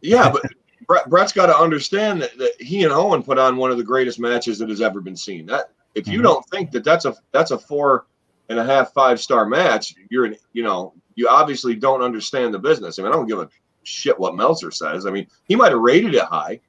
Yeah, 0.00 0.28
but 0.30 0.42
Bret, 0.88 1.08
Bret's 1.08 1.32
got 1.32 1.46
to 1.46 1.56
understand 1.56 2.20
that, 2.22 2.36
that 2.38 2.60
he 2.60 2.82
and 2.82 2.92
Owen 2.92 3.22
put 3.22 3.38
on 3.38 3.56
one 3.56 3.70
of 3.70 3.78
the 3.78 3.84
greatest 3.84 4.18
matches 4.18 4.58
that 4.58 4.68
has 4.68 4.80
ever 4.80 5.00
been 5.00 5.16
seen. 5.16 5.46
That 5.46 5.70
if 5.94 6.08
you 6.08 6.14
mm-hmm. 6.14 6.24
don't 6.24 6.46
think 6.46 6.72
that 6.72 6.82
that's 6.82 7.04
a 7.04 7.14
that's 7.30 7.52
a 7.52 7.58
four 7.58 8.06
and 8.48 8.58
a 8.58 8.64
half 8.64 8.92
five 8.92 9.20
star 9.20 9.46
match, 9.46 9.94
you're 10.10 10.24
an 10.24 10.36
you 10.52 10.64
know 10.64 10.92
you 11.14 11.28
obviously 11.28 11.76
don't 11.76 12.02
understand 12.02 12.52
the 12.52 12.58
business. 12.58 12.98
I 12.98 13.02
mean, 13.02 13.12
I 13.12 13.14
don't 13.14 13.28
give 13.28 13.38
a 13.38 13.48
shit 13.84 14.18
what 14.18 14.34
Meltzer 14.34 14.72
says. 14.72 15.06
I 15.06 15.10
mean, 15.10 15.28
he 15.46 15.54
might 15.54 15.70
have 15.70 15.80
rated 15.80 16.14
it 16.14 16.24
high, 16.24 16.60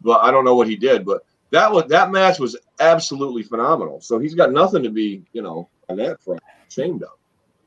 but 0.00 0.22
I 0.22 0.32
don't 0.32 0.44
know 0.44 0.56
what 0.56 0.68
he 0.68 0.74
did. 0.74 1.04
But 1.04 1.22
that 1.50 1.70
was 1.70 1.84
that 1.86 2.10
match 2.10 2.40
was 2.40 2.56
absolutely 2.80 3.44
phenomenal. 3.44 4.00
So 4.00 4.18
he's 4.18 4.34
got 4.34 4.50
nothing 4.50 4.82
to 4.82 4.90
be 4.90 5.22
you 5.32 5.42
know 5.42 5.68
on 5.88 5.96
that 5.98 6.20
front 6.20 6.40
ashamed 6.68 7.04
of. 7.04 7.10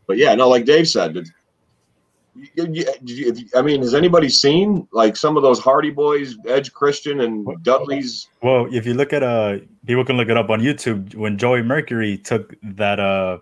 But 0.08 0.18
yeah, 0.18 0.34
no, 0.36 0.50
like 0.50 0.66
Dave 0.66 0.88
said, 0.88 1.16
You- 2.34 2.48
you- 2.56 2.86
you- 3.04 3.28
if- 3.34 3.56
I 3.56 3.62
mean, 3.62 3.82
has 3.82 3.94
anybody 3.94 4.30
seen 4.30 4.88
like 4.94 5.18
some 5.18 5.36
of 5.36 5.44
those 5.44 5.60
Hardy 5.60 5.90
Boys, 5.90 6.38
Edge 6.48 6.72
Christian, 6.74 7.20
and 7.22 7.46
Dudley's? 7.62 8.30
Well, 8.42 8.68
if 8.74 8.86
you 8.86 8.94
look 8.94 9.12
at 9.12 9.22
uh, 9.22 9.58
people 9.86 10.06
can 10.06 10.16
look 10.16 10.30
it 10.30 10.38
up 10.38 10.50
on 10.50 10.62
YouTube. 10.62 11.14
When 11.16 11.38
Joey 11.38 11.62
Mercury 11.62 12.18
took 12.18 12.56
that 12.64 13.02
uh, 13.02 13.40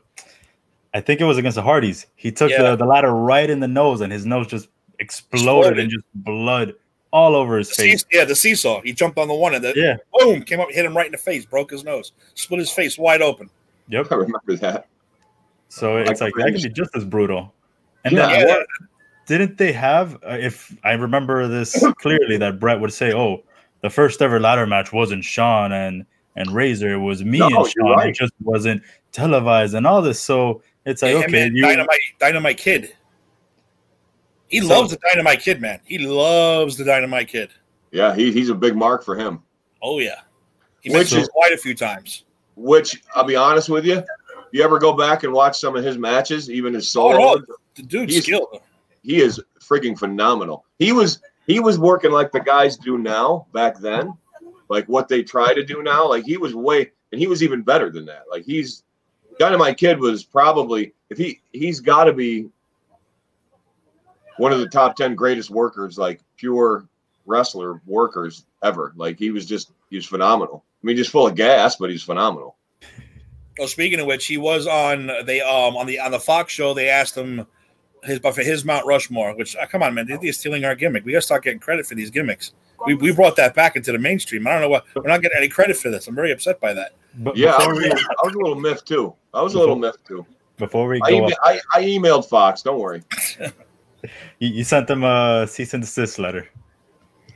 I 0.95 1.01
think 1.01 1.21
it 1.21 1.25
was 1.25 1.37
against 1.37 1.55
the 1.55 1.61
Hardys. 1.61 2.07
He 2.15 2.31
took 2.31 2.49
Yeah. 2.49 2.63
the, 2.71 2.77
the 2.77 2.85
ladder 2.85 3.11
right 3.13 3.47
in 3.47 3.59
the 3.59 3.67
nose, 3.67 4.01
and 4.01 4.11
his 4.11 4.25
nose 4.25 4.47
just 4.47 4.67
exploded, 4.97 5.73
Exploded. 5.77 5.79
and 5.79 5.89
just 5.91 6.05
blood 6.15 6.73
all 7.11 7.35
over 7.35 7.59
his 7.59 7.69
The 7.69 7.75
face. 7.75 7.91
seas- 8.01 8.05
yeah, 8.11 8.25
the 8.25 8.35
seesaw. 8.35 8.81
He 8.81 8.91
jumped 8.91 9.19
on 9.19 9.27
the 9.27 9.35
one 9.35 9.53
and 9.53 9.63
then 9.63 9.73
Yeah. 9.75 9.97
boom 10.13 10.41
came 10.41 10.59
up, 10.59 10.71
hit 10.71 10.83
him 10.83 10.97
right 10.97 11.05
in 11.05 11.11
the 11.11 11.17
face, 11.19 11.45
broke 11.45 11.69
his 11.69 11.83
nose, 11.83 12.11
split 12.33 12.59
his 12.59 12.71
face 12.71 12.97
wide 12.97 13.21
open. 13.21 13.51
Yep. 13.89 14.07
I 14.11 14.15
remember 14.15 14.55
that. 14.57 14.87
So 15.69 15.97
it's 15.97 16.19
like 16.21 16.33
that 16.35 16.51
can 16.53 16.61
be 16.61 16.69
just 16.69 16.95
as 16.95 17.05
brutal. 17.05 17.53
And 18.03 18.15
Yeah. 18.15 18.27
then 18.27 18.47
what- 18.47 18.67
didn't 19.27 19.57
they 19.59 19.71
have? 19.71 20.15
Uh, 20.23 20.37
if 20.39 20.75
I 20.83 20.93
remember 20.93 21.47
this 21.47 21.83
clearly, 22.01 22.37
that 22.37 22.59
Bret 22.59 22.79
would 22.79 22.91
say, 22.91 23.13
"Oh, 23.13 23.43
the 23.81 23.89
first 23.89 24.21
ever 24.21 24.39
ladder 24.39 24.65
match 24.65 24.91
wasn't 24.91 25.23
Shawn 25.23 25.71
and 25.71 26.05
and 26.35 26.51
Razor. 26.51 26.93
It 26.93 26.97
was 26.97 27.23
me 27.23 27.37
No, 27.39 27.45
and 27.47 27.55
you're 27.55 27.67
Sean. 27.69 27.91
right. 27.97 28.09
It 28.09 28.15
just 28.15 28.33
wasn't 28.41 28.81
televised 29.11 29.75
and 29.75 29.85
all 29.85 30.01
this." 30.01 30.19
So 30.19 30.63
it's 30.85 31.03
like, 31.03 31.15
him 31.15 31.23
okay, 31.23 31.43
and 31.47 31.55
you, 31.55 31.61
Dynamite, 31.63 31.99
Dynamite 32.19 32.57
Kid. 32.57 32.95
He 34.47 34.61
So- 34.61 34.67
loves 34.67 34.91
the 34.91 34.97
Dynamite 35.11 35.41
Kid, 35.41 35.61
man. 35.61 35.79
He 35.85 35.99
loves 35.99 36.75
the 36.77 36.83
Dynamite 36.83 37.27
Kid. 37.27 37.51
Yeah, 37.91 38.15
he, 38.15 38.31
he's 38.31 38.49
a 38.49 38.55
big 38.55 38.75
mark 38.75 39.03
for 39.03 39.15
him. 39.15 39.43
Oh 39.83 39.99
yeah, 39.99 40.21
he 40.81 40.89
Which 40.89 40.97
mentioned 40.97 41.21
is- 41.21 41.27
it 41.27 41.31
quite 41.33 41.53
a 41.53 41.57
few 41.57 41.75
times. 41.75 42.25
Which 42.55 43.01
I'll 43.15 43.23
be 43.23 43.35
honest 43.35 43.69
with 43.69 43.85
you, 43.85 44.03
you 44.51 44.63
ever 44.63 44.79
go 44.79 44.93
back 44.93 45.23
and 45.23 45.33
watch 45.33 45.59
some 45.59 45.75
of 45.75 45.83
his 45.83 45.97
matches, 45.97 46.49
even 46.49 46.73
his 46.73 46.85
Oh, 46.95 47.11
solo, 47.11 47.35
no, 47.35 47.45
the 47.75 47.83
dude's 47.83 48.13
He's- 48.13 48.25
skilled. 48.25 48.61
he 49.03 49.21
is 49.21 49.41
freaking 49.59 49.97
phenomenal. 49.97 50.65
He 50.79 50.91
was 50.91 51.19
he 51.47 51.59
was 51.59 51.79
working 51.79 52.11
like 52.11 52.31
the 52.31 52.39
guys 52.39 52.77
do 52.77 52.97
now 52.97 53.47
back 53.53 53.79
then, 53.79 54.13
like 54.69 54.85
what 54.87 55.07
they 55.07 55.23
try 55.23 55.53
to 55.53 55.63
do 55.63 55.81
now. 55.83 56.07
Like 56.07 56.25
he 56.25 56.37
was 56.37 56.53
way, 56.55 56.91
and 57.11 57.19
he 57.19 57.27
was 57.27 57.41
even 57.43 57.61
better 57.63 57.89
than 57.89 58.05
that. 58.05 58.23
Like 58.29 58.43
he's 58.45 58.83
Dynamite 59.39 59.77
Kid 59.77 59.99
was 59.99 60.23
probably 60.23 60.93
if 61.09 61.17
he 61.17 61.41
he's 61.53 61.79
got 61.79 62.03
to 62.05 62.13
be 62.13 62.49
one 64.37 64.53
of 64.53 64.59
the 64.59 64.67
top 64.69 64.95
ten 64.95 65.15
greatest 65.15 65.49
workers, 65.49 65.97
like 65.97 66.21
pure 66.37 66.87
wrestler 67.25 67.81
workers 67.85 68.45
ever. 68.63 68.93
Like 68.95 69.17
he 69.19 69.31
was 69.31 69.45
just 69.45 69.71
he 69.89 69.95
was 69.95 70.05
phenomenal. 70.05 70.63
I 70.81 70.87
mean, 70.87 70.97
just 70.97 71.11
full 71.11 71.27
of 71.27 71.35
gas, 71.35 71.75
but 71.75 71.89
he's 71.89 72.03
phenomenal. 72.03 72.55
Oh, 73.59 73.65
speaking 73.65 73.99
of 73.99 74.05
which, 74.05 74.25
he 74.25 74.37
was 74.37 74.67
on 74.67 75.11
they 75.25 75.41
um 75.41 75.75
on 75.75 75.85
the 75.85 75.99
on 75.99 76.11
the 76.11 76.19
Fox 76.19 76.53
show. 76.53 76.73
They 76.73 76.89
asked 76.89 77.15
him 77.15 77.45
his 78.03 78.19
but 78.19 78.35
for 78.35 78.41
his 78.41 78.63
Mount 78.65 78.85
Rushmore. 78.85 79.35
Which 79.35 79.55
uh, 79.55 79.65
come 79.67 79.83
on, 79.83 79.93
man, 79.93 80.07
they're 80.07 80.33
stealing 80.33 80.65
our 80.65 80.75
gimmick. 80.75 81.05
We 81.05 81.11
gotta 81.11 81.21
start 81.21 81.43
getting 81.43 81.59
credit 81.59 81.85
for 81.85 81.95
these 81.95 82.09
gimmicks. 82.09 82.53
We, 82.85 82.93
we 82.93 83.11
brought 83.11 83.35
that 83.35 83.55
back 83.55 83.75
into 83.75 83.91
the 83.91 83.97
mainstream. 83.97 84.47
I 84.47 84.53
don't 84.53 84.61
know 84.61 84.69
what 84.69 84.85
we're 84.95 85.03
not 85.03 85.21
getting 85.21 85.37
any 85.37 85.49
credit 85.49 85.75
for 85.75 85.89
this. 85.89 86.07
I'm 86.07 86.15
very 86.15 86.31
upset 86.31 86.61
by 86.61 86.73
that. 86.73 86.93
but 87.15 87.35
Yeah, 87.35 87.51
I 87.51 87.67
was, 87.67 87.77
we, 87.77 87.91
I 87.91 87.93
was 88.23 88.33
a 88.33 88.37
little 88.37 88.55
miffed 88.55 88.87
too. 88.87 89.13
I 89.33 89.41
was 89.41 89.53
a 89.53 89.59
little 89.59 89.75
miffed 89.75 90.05
too. 90.07 90.25
before 90.57 90.87
we 90.87 91.01
I, 91.03 91.09
go, 91.09 91.17
email, 91.17 91.35
I, 91.43 91.59
I 91.73 91.81
emailed 91.83 92.29
Fox. 92.29 92.61
Don't 92.61 92.79
worry. 92.79 93.03
you, 94.39 94.47
you 94.47 94.63
sent 94.63 94.87
them 94.87 95.03
a 95.03 95.45
cease 95.47 95.73
and 95.73 95.83
desist 95.83 96.19
letter. 96.19 96.47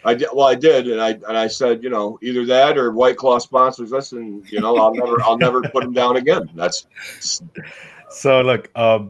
I 0.06 0.14
did. 0.14 0.28
Well, 0.34 0.48
I 0.48 0.56
did, 0.56 0.88
and 0.88 1.02
I 1.02 1.12
and 1.12 1.38
I 1.38 1.48
said, 1.48 1.84
you 1.84 1.90
know, 1.90 2.20
either 2.22 2.46
that 2.46 2.78
or 2.78 2.92
White 2.92 3.18
Claw 3.18 3.40
sponsors 3.40 3.94
us, 3.94 4.12
and 4.12 4.50
you 4.52 4.60
know, 4.60 4.78
I'll 4.78 4.94
never, 4.94 5.22
I'll 5.22 5.38
never 5.38 5.62
put 5.62 5.84
them 5.84 5.94
down 5.94 6.18
again. 6.18 6.50
That's 6.56 6.88
So 8.10 8.42
look, 8.42 8.70
uh, 8.76 9.06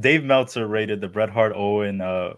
Dave 0.00 0.24
Meltzer 0.24 0.66
rated 0.66 1.00
the 1.00 1.08
Bret 1.08 1.30
Hart 1.30 1.52
Owen 1.54 2.00
uh, 2.00 2.34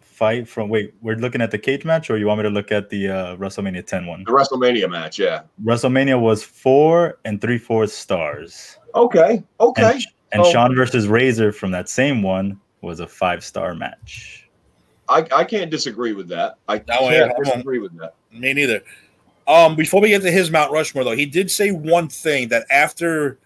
fight 0.00 0.48
from. 0.48 0.68
Wait, 0.68 0.94
we're 1.02 1.16
looking 1.16 1.40
at 1.40 1.50
the 1.50 1.58
cage 1.58 1.84
match, 1.84 2.10
or 2.10 2.16
you 2.18 2.26
want 2.26 2.38
me 2.38 2.44
to 2.44 2.50
look 2.50 2.72
at 2.72 2.90
the 2.90 3.08
uh, 3.08 3.36
WrestleMania 3.36 3.86
10 3.86 4.06
one? 4.06 4.24
the 4.24 4.32
WrestleMania 4.32 4.88
match. 4.90 5.18
Yeah. 5.18 5.42
WrestleMania 5.64 6.18
was 6.20 6.42
four 6.42 7.18
and 7.24 7.40
three 7.40 7.58
fourths 7.58 7.92
stars, 7.94 8.78
Okay. 8.94 9.42
Okay. 9.60 9.92
and, 9.92 10.04
and 10.32 10.44
So- 10.44 10.52
Shawn 10.52 10.74
versus 10.74 11.08
Razor 11.08 11.52
from 11.52 11.70
that 11.72 11.88
same 11.88 12.22
one 12.22 12.60
was 12.82 13.00
a 13.00 13.06
five 13.06 13.44
star 13.44 13.74
match. 13.74 14.48
I, 15.10 15.26
I 15.32 15.44
can't 15.44 15.70
disagree 15.70 16.12
with 16.12 16.28
that. 16.28 16.56
I 16.68 16.74
yeah, 16.74 16.82
can't 16.98 17.32
I 17.32 17.42
disagree 17.42 17.80
with 17.80 17.98
that. 17.98 18.14
Me 18.32 18.54
neither. 18.54 18.80
Um, 19.48 19.74
before 19.74 20.00
we 20.00 20.10
get 20.10 20.22
to 20.22 20.30
his 20.30 20.50
Mount 20.50 20.70
Rushmore, 20.70 21.02
though, 21.02 21.16
he 21.16 21.26
did 21.26 21.50
say 21.50 21.72
one 21.72 22.08
thing 22.08 22.48
that 22.48 22.64
after 22.70 23.38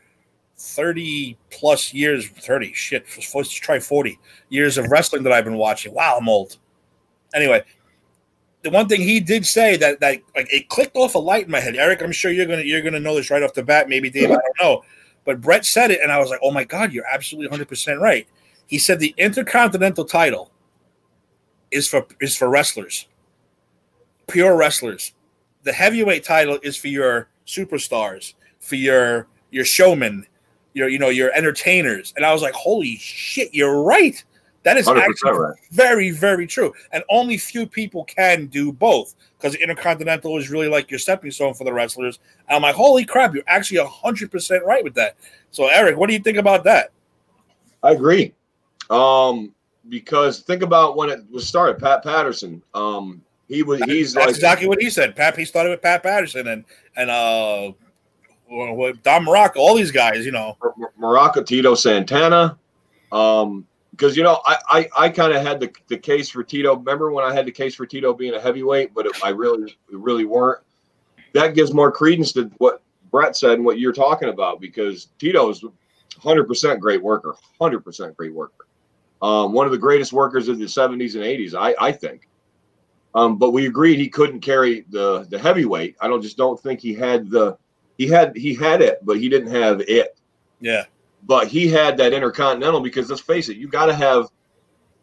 30 0.59 1.38
plus 1.50 1.94
years, 1.94 2.28
30, 2.28 2.75
shit, 2.75 3.06
let's 3.35 3.50
try 3.50 3.78
40 3.78 4.18
years 4.50 4.76
of 4.76 4.90
wrestling 4.90 5.23
that 5.23 5.33
I've 5.33 5.44
been 5.44 5.56
watching. 5.56 5.94
Wow, 5.94 6.18
I'm 6.21 6.28
old. 6.28 6.59
Anyway, 7.35 7.64
the 8.62 8.71
one 8.71 8.87
thing 8.87 9.00
he 9.00 9.18
did 9.18 9.47
say 9.47 9.76
that 9.78 10.00
that 10.00 10.21
like 10.37 10.52
it 10.52 10.68
clicked 10.68 10.97
off 10.97 11.14
a 11.14 11.18
light 11.18 11.47
in 11.47 11.50
my 11.50 11.61
head. 11.61 11.76
Eric, 11.76 12.02
I'm 12.02 12.12
sure 12.12 12.30
you're 12.30 12.47
gonna 12.47 12.62
you're 12.62 12.83
gonna 12.83 13.00
know 13.00 13.14
this 13.14 13.30
right 13.30 13.42
off 13.42 13.54
the 13.54 13.62
bat. 13.62 13.88
Maybe 13.88 14.09
Dave, 14.09 14.30
I 14.30 14.35
don't 14.35 14.61
know. 14.61 14.85
But 15.25 15.40
Bret 15.40 15.64
said 15.64 15.90
it, 15.90 16.00
and 16.02 16.12
I 16.12 16.18
was 16.18 16.30
like, 16.30 16.40
oh 16.42 16.52
my 16.52 16.64
god, 16.64 16.92
you're 16.92 17.06
absolutely 17.12 17.49
100 17.49 17.68
percent 17.68 18.00
right. 18.00 18.28
He 18.66 18.78
said 18.78 19.00
the 19.00 19.14
Intercontinental 19.18 20.04
title 20.04 20.50
is 21.75 21.88
for 21.88 22.07
is 22.21 22.37
for 22.37 22.49
wrestlers, 22.49 23.07
pure 24.28 24.57
wrestlers. 24.57 25.12
The 25.64 25.73
heavyweight 25.73 26.25
title 26.25 26.59
is 26.62 26.76
for 26.76 26.88
your 26.88 27.28
superstars, 27.47 28.35
for 28.61 28.76
your 28.76 29.26
your 29.50 29.64
showmen, 29.64 30.26
your 30.73 30.88
you 30.88 30.99
know 30.99 31.09
your 31.09 31.33
entertainers. 31.33 32.14
And 32.16 32.25
I 32.25 32.33
was 32.33 32.43
like, 32.43 32.54
holy 32.54 32.97
shit, 32.97 33.52
you're 33.52 33.83
right. 33.83 34.23
That 34.62 34.78
is 34.78 34.88
actually 34.88 35.33
right. 35.33 35.54
very 35.73 36.11
very 36.11 36.47
true. 36.47 36.73
And 36.93 37.04
only 37.11 37.37
few 37.37 37.66
people 37.66 38.04
can 38.04 38.47
do 38.47 38.73
both 38.73 39.14
because 39.37 39.52
the 39.52 39.62
Intercontinental 39.62 40.38
is 40.38 40.49
really 40.49 40.69
like 40.69 40.90
your 40.90 41.00
stepping 41.00 41.33
stone 41.33 41.52
for 41.52 41.64
the 41.64 41.73
wrestlers. 41.73 42.19
And 42.49 42.57
I'm 42.57 42.62
like, 42.62 42.75
holy 42.75 43.04
crap, 43.04 43.35
you're 43.35 43.45
actually 43.47 43.87
hundred 43.87 44.31
percent 44.31 44.64
right 44.64 44.85
with 44.85 44.95
that. 44.95 45.16
So 45.50 45.66
Eric, 45.66 45.97
what 45.97 46.07
do 46.07 46.14
you 46.14 46.21
think 46.21 46.38
about 46.38 46.64
that? 46.64 46.93
I 47.83 47.90
agree. 47.93 48.33
Um, 48.88 49.53
because 49.88 50.40
think 50.40 50.62
about 50.62 50.96
when 50.96 51.10
it 51.10 51.20
was 51.30 51.46
started. 51.46 51.78
Pat 51.78 52.02
Patterson. 52.02 52.62
Um, 52.74 53.22
he 53.48 53.62
was. 53.62 53.82
He's 53.84 54.14
That's 54.14 54.26
like 54.26 54.34
exactly 54.34 54.68
what 54.68 54.80
he 54.80 54.90
said. 54.90 55.14
Pat, 55.14 55.36
he 55.36 55.44
started 55.44 55.70
with 55.70 55.82
Pat 55.82 56.02
Patterson 56.02 56.48
and 56.48 56.64
and 56.96 57.10
uh, 57.10 57.72
Don 58.48 59.24
Muraco, 59.24 59.56
all 59.56 59.74
these 59.74 59.90
guys, 59.90 60.24
you 60.24 60.32
know. 60.32 60.56
Muraco 61.00 61.44
Tito 61.44 61.74
Santana. 61.74 62.58
Um, 63.12 63.66
because 63.90 64.16
you 64.16 64.22
know, 64.24 64.40
I 64.44 64.56
I, 64.68 64.88
I 65.04 65.08
kind 65.08 65.32
of 65.32 65.42
had 65.42 65.60
the, 65.60 65.72
the 65.88 65.96
case 65.96 66.28
for 66.28 66.42
Tito. 66.42 66.76
Remember 66.76 67.12
when 67.12 67.24
I 67.24 67.32
had 67.32 67.46
the 67.46 67.52
case 67.52 67.74
for 67.74 67.86
Tito 67.86 68.12
being 68.12 68.34
a 68.34 68.40
heavyweight, 68.40 68.92
but 68.92 69.06
it, 69.06 69.12
I 69.22 69.28
really 69.28 69.76
really 69.90 70.24
weren't. 70.24 70.60
That 71.32 71.54
gives 71.54 71.72
more 71.72 71.92
credence 71.92 72.32
to 72.32 72.50
what 72.58 72.82
Bret 73.10 73.36
said 73.36 73.52
and 73.52 73.64
what 73.64 73.78
you're 73.78 73.92
talking 73.92 74.28
about 74.28 74.60
because 74.60 75.08
Tito's 75.18 75.64
100% 76.20 76.80
great 76.80 77.02
worker, 77.02 77.36
100% 77.60 78.16
great 78.16 78.34
worker. 78.34 78.66
Um, 79.23 79.52
one 79.52 79.64
of 79.66 79.73
the 79.73 79.78
greatest 79.78 80.12
workers 80.12 80.49
of 80.49 80.59
the 80.59 80.66
70s 80.66 81.14
and 81.14 81.25
80s, 81.25 81.54
I 81.54 81.75
I 81.80 81.92
think. 81.92 82.28
Um, 83.14 83.38
but 83.38 83.52
we 83.52 83.66
agreed 83.66 83.99
he 83.99 84.09
couldn't 84.09 84.40
carry 84.40 84.85
the 84.90 85.26
the 85.30 85.38
heavyweight. 85.38 85.97
I 86.00 86.09
don't 86.09 86.21
just 86.23 86.37
don't 86.37 86.59
think 86.61 86.80
he 86.80 86.94
had 86.94 87.30
the 87.30 87.56
he 87.97 88.09
had 88.09 88.37
he 88.37 88.54
had 88.54 88.83
it, 88.83 88.99
but 89.02 89.18
he 89.18 89.28
didn't 89.28 89.52
have 89.54 89.80
it 89.83 90.18
Yeah. 90.61 90.85
but 91.23 91.47
he 91.47 91.68
had 91.68 91.97
that 91.99 92.12
intercontinental 92.12 92.80
because 92.80 93.09
let's 93.09 93.23
face 93.23 93.49
it, 93.49 93.56
you 93.56 93.68
got 93.68 93.87
to 93.87 93.94
have 93.94 94.28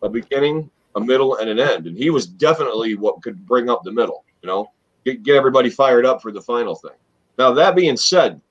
a 0.04 0.10
beginning, 0.10 0.70
a 0.96 1.00
middle, 1.00 1.38
and 1.38 1.50
an 1.50 1.60
end, 1.60 1.88
and 1.88 1.98
he 1.98 2.10
was 2.10 2.28
definitely 2.28 2.96
what 2.96 3.22
could 3.22 3.46
bring 3.46 3.70
up 3.70 3.84
the 3.84 3.92
middle. 3.92 4.26
You 4.42 4.48
know, 4.48 4.72
get, 5.06 5.24
get 5.24 5.36
everybody 5.36 5.70
fired 5.70 6.06
up 6.06 6.22
for 6.22 6.32
the 6.32 6.42
final 6.42 6.76
thing. 6.76 6.98
Now 7.38 7.54
that 7.54 7.76
being 7.76 7.96
said, 7.96 8.42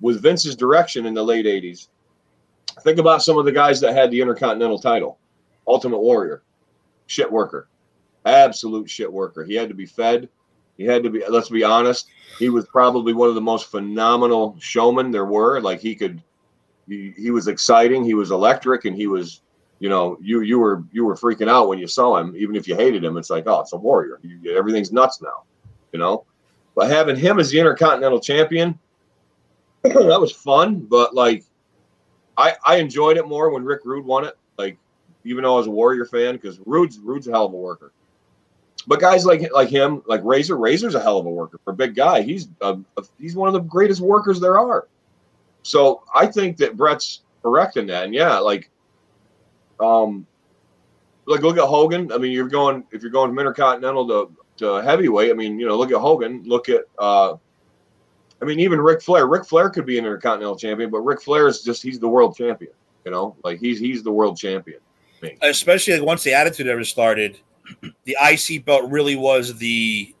with 0.00 0.20
Vince's 0.20 0.56
direction 0.56 1.06
in 1.06 1.14
the 1.14 1.22
late 1.22 1.46
'80s, 1.46 1.88
think 2.82 2.98
about 2.98 3.22
some 3.22 3.38
of 3.38 3.44
the 3.44 3.52
guys 3.52 3.80
that 3.80 3.94
had 3.94 4.10
the 4.10 4.20
intercontinental 4.20 4.78
title: 4.78 5.18
Ultimate 5.66 6.00
Warrior, 6.00 6.42
shit 7.06 7.30
worker, 7.30 7.68
absolute 8.24 8.88
shit 8.88 9.12
worker. 9.12 9.44
He 9.44 9.54
had 9.54 9.68
to 9.68 9.74
be 9.74 9.86
fed. 9.86 10.28
He 10.76 10.84
had 10.84 11.02
to 11.04 11.10
be. 11.10 11.22
Let's 11.28 11.48
be 11.48 11.64
honest. 11.64 12.08
He 12.38 12.48
was 12.48 12.66
probably 12.66 13.12
one 13.12 13.28
of 13.28 13.34
the 13.34 13.40
most 13.40 13.70
phenomenal 13.70 14.56
showmen 14.58 15.10
there 15.10 15.26
were. 15.26 15.60
Like 15.60 15.80
he 15.80 15.94
could 15.94 16.22
he, 16.88 17.14
he 17.16 17.30
was 17.30 17.48
exciting. 17.48 18.04
He 18.04 18.14
was 18.14 18.30
electric, 18.30 18.84
and 18.84 18.96
he 18.96 19.06
was, 19.06 19.40
you 19.78 19.88
know, 19.88 20.18
you 20.20 20.40
you 20.42 20.58
were 20.58 20.84
you 20.92 21.04
were 21.04 21.16
freaking 21.16 21.48
out 21.48 21.68
when 21.68 21.78
you 21.78 21.86
saw 21.86 22.16
him, 22.16 22.34
even 22.36 22.56
if 22.56 22.68
you 22.68 22.74
hated 22.74 23.04
him. 23.04 23.16
It's 23.16 23.30
like, 23.30 23.46
oh, 23.46 23.60
it's 23.60 23.72
a 23.72 23.76
warrior. 23.76 24.20
You, 24.22 24.56
everything's 24.56 24.92
nuts 24.92 25.22
now, 25.22 25.44
you 25.92 25.98
know. 25.98 26.24
But 26.74 26.90
having 26.90 27.16
him 27.16 27.38
as 27.38 27.50
the 27.50 27.58
Intercontinental 27.58 28.20
Champion, 28.20 28.78
that 29.82 30.20
was 30.20 30.32
fun. 30.32 30.80
But 30.80 31.14
like, 31.14 31.44
I 32.36 32.54
I 32.66 32.76
enjoyed 32.76 33.16
it 33.16 33.26
more 33.26 33.50
when 33.50 33.64
Rick 33.64 33.80
Rude 33.84 34.04
won 34.04 34.24
it. 34.24 34.36
Like, 34.58 34.78
even 35.24 35.44
though 35.44 35.54
I 35.54 35.58
was 35.58 35.66
a 35.66 35.70
Warrior 35.70 36.04
fan, 36.04 36.34
because 36.34 36.58
Rude's 36.66 36.98
Rude's 36.98 37.28
a 37.28 37.30
hell 37.32 37.46
of 37.46 37.52
a 37.52 37.56
worker. 37.56 37.92
But 38.86 39.00
guys 39.00 39.24
like 39.24 39.50
like 39.52 39.68
him, 39.68 40.02
like 40.06 40.20
Razor, 40.24 40.56
Razor's 40.56 40.94
a 40.94 41.00
hell 41.00 41.18
of 41.18 41.26
a 41.26 41.30
worker 41.30 41.58
for 41.64 41.70
a 41.70 41.74
big 41.76 41.94
guy. 41.94 42.22
He's 42.22 42.48
a, 42.60 42.76
a- 42.96 43.04
he's 43.18 43.34
one 43.34 43.48
of 43.48 43.54
the 43.54 43.60
greatest 43.60 44.00
workers 44.00 44.40
there 44.40 44.58
are. 44.58 44.88
So 45.62 46.02
I 46.14 46.26
think 46.26 46.58
that 46.58 46.76
Bret's 46.76 47.22
correct 47.42 47.76
in 47.78 47.86
that. 47.86 48.04
And 48.04 48.14
yeah, 48.14 48.38
like 48.38 48.70
Um, 49.80 50.26
like 51.26 51.40
look 51.42 51.56
at 51.56 51.64
Hogan. 51.64 52.12
I 52.12 52.18
mean, 52.18 52.32
you're 52.32 52.48
going 52.48 52.84
if 52.92 53.00
you're 53.02 53.10
going 53.10 53.30
from 53.30 53.38
intercontinental 53.38 54.06
to, 54.08 54.36
to 54.58 54.82
heavyweight. 54.82 55.30
I 55.30 55.34
mean, 55.34 55.58
you 55.58 55.66
know, 55.66 55.76
look 55.76 55.90
at 55.90 55.98
Hogan. 55.98 56.42
Look 56.44 56.68
at 56.68 56.82
uh, 56.98 57.36
I 58.42 58.44
mean, 58.44 58.60
even 58.60 58.80
Ric 58.80 59.02
Flair. 59.02 59.26
Ric 59.26 59.44
Flair 59.44 59.70
could 59.70 59.86
be 59.86 59.98
an 59.98 60.04
intercontinental 60.04 60.56
champion, 60.56 60.90
but 60.90 61.00
Ric 61.00 61.22
Flair 61.22 61.46
is 61.46 61.62
just 61.62 61.82
he's 61.82 61.98
the 61.98 62.08
world 62.08 62.36
champion. 62.36 62.72
You 63.04 63.10
know, 63.10 63.36
like 63.44 63.60
he's 63.60 63.78
he's 63.78 64.02
the 64.02 64.12
world 64.12 64.36
champion. 64.36 64.80
Especially 65.42 65.94
like 65.94 66.06
once 66.06 66.22
the 66.22 66.34
Attitude 66.34 66.66
Era 66.66 66.84
started, 66.84 67.38
the 68.04 68.16
IC 68.20 68.64
belt 68.64 68.90
really 68.90 69.16
was 69.16 69.56
the 69.56 70.14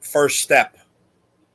first 0.00 0.40
step. 0.40 0.76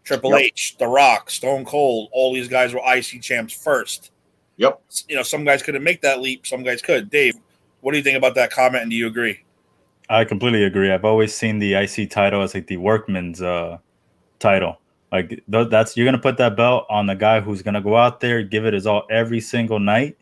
Triple 0.04 0.32
yep. 0.32 0.42
H, 0.42 0.76
The 0.80 0.88
Rock, 0.88 1.30
Stone 1.30 1.64
Cold, 1.64 2.10
all 2.12 2.34
these 2.34 2.50
guys 2.50 2.74
were 2.74 2.82
IC 2.86 3.22
champs 3.22 3.54
first. 3.54 4.12
Yep. 4.58 4.82
You 5.08 5.16
know, 5.16 5.24
some 5.24 5.46
guys 5.46 5.64
couldn't 5.64 5.84
make 5.84 6.02
that 6.02 6.20
leap, 6.20 6.46
some 6.46 6.62
guys 6.62 6.82
could. 6.82 7.10
Dave, 7.10 7.36
what 7.80 7.92
do 7.92 7.98
you 7.98 8.04
think 8.04 8.18
about 8.18 8.36
that 8.36 8.52
comment 8.52 8.82
and 8.82 8.92
do 8.92 8.98
you 8.98 9.08
agree? 9.08 9.40
I 10.10 10.26
completely 10.26 10.66
agree. 10.66 10.92
I've 10.92 11.06
always 11.06 11.34
seen 11.34 11.60
the 11.60 11.74
IC 11.74 12.10
title 12.12 12.42
as 12.42 12.54
like 12.54 12.68
the 12.68 12.78
workman's 12.78 13.42
uh, 13.42 13.78
title. 14.40 14.80
Like 15.14 15.30
th- 15.30 15.70
that's 15.70 15.96
you're 15.96 16.06
gonna 16.08 16.18
put 16.18 16.38
that 16.38 16.58
belt 16.58 16.88
on 16.90 17.06
the 17.06 17.14
guy 17.14 17.40
who's 17.40 17.62
gonna 17.62 17.82
go 17.82 17.96
out 17.96 18.20
there, 18.20 18.42
give 18.42 18.66
it 18.66 18.74
his 18.74 18.88
all 18.88 19.04
every 19.12 19.40
single 19.40 19.80
night, 19.80 20.18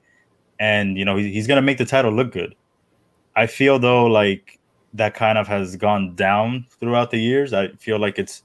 and 0.59 0.97
you 0.97 1.05
know 1.05 1.15
he, 1.15 1.31
he's 1.31 1.47
gonna 1.47 1.61
make 1.61 1.77
the 1.77 1.85
title 1.85 2.11
look 2.11 2.33
good. 2.33 2.55
I 3.33 3.47
feel 3.47 3.79
though 3.79 4.05
like 4.05 4.59
that 4.93 5.13
kind 5.15 5.37
of 5.37 5.47
has 5.47 5.77
gone 5.77 6.15
down 6.15 6.65
throughout 6.77 7.09
the 7.09 7.19
years. 7.19 7.53
I 7.53 7.69
feel 7.69 7.99
like 7.99 8.19
it's 8.19 8.43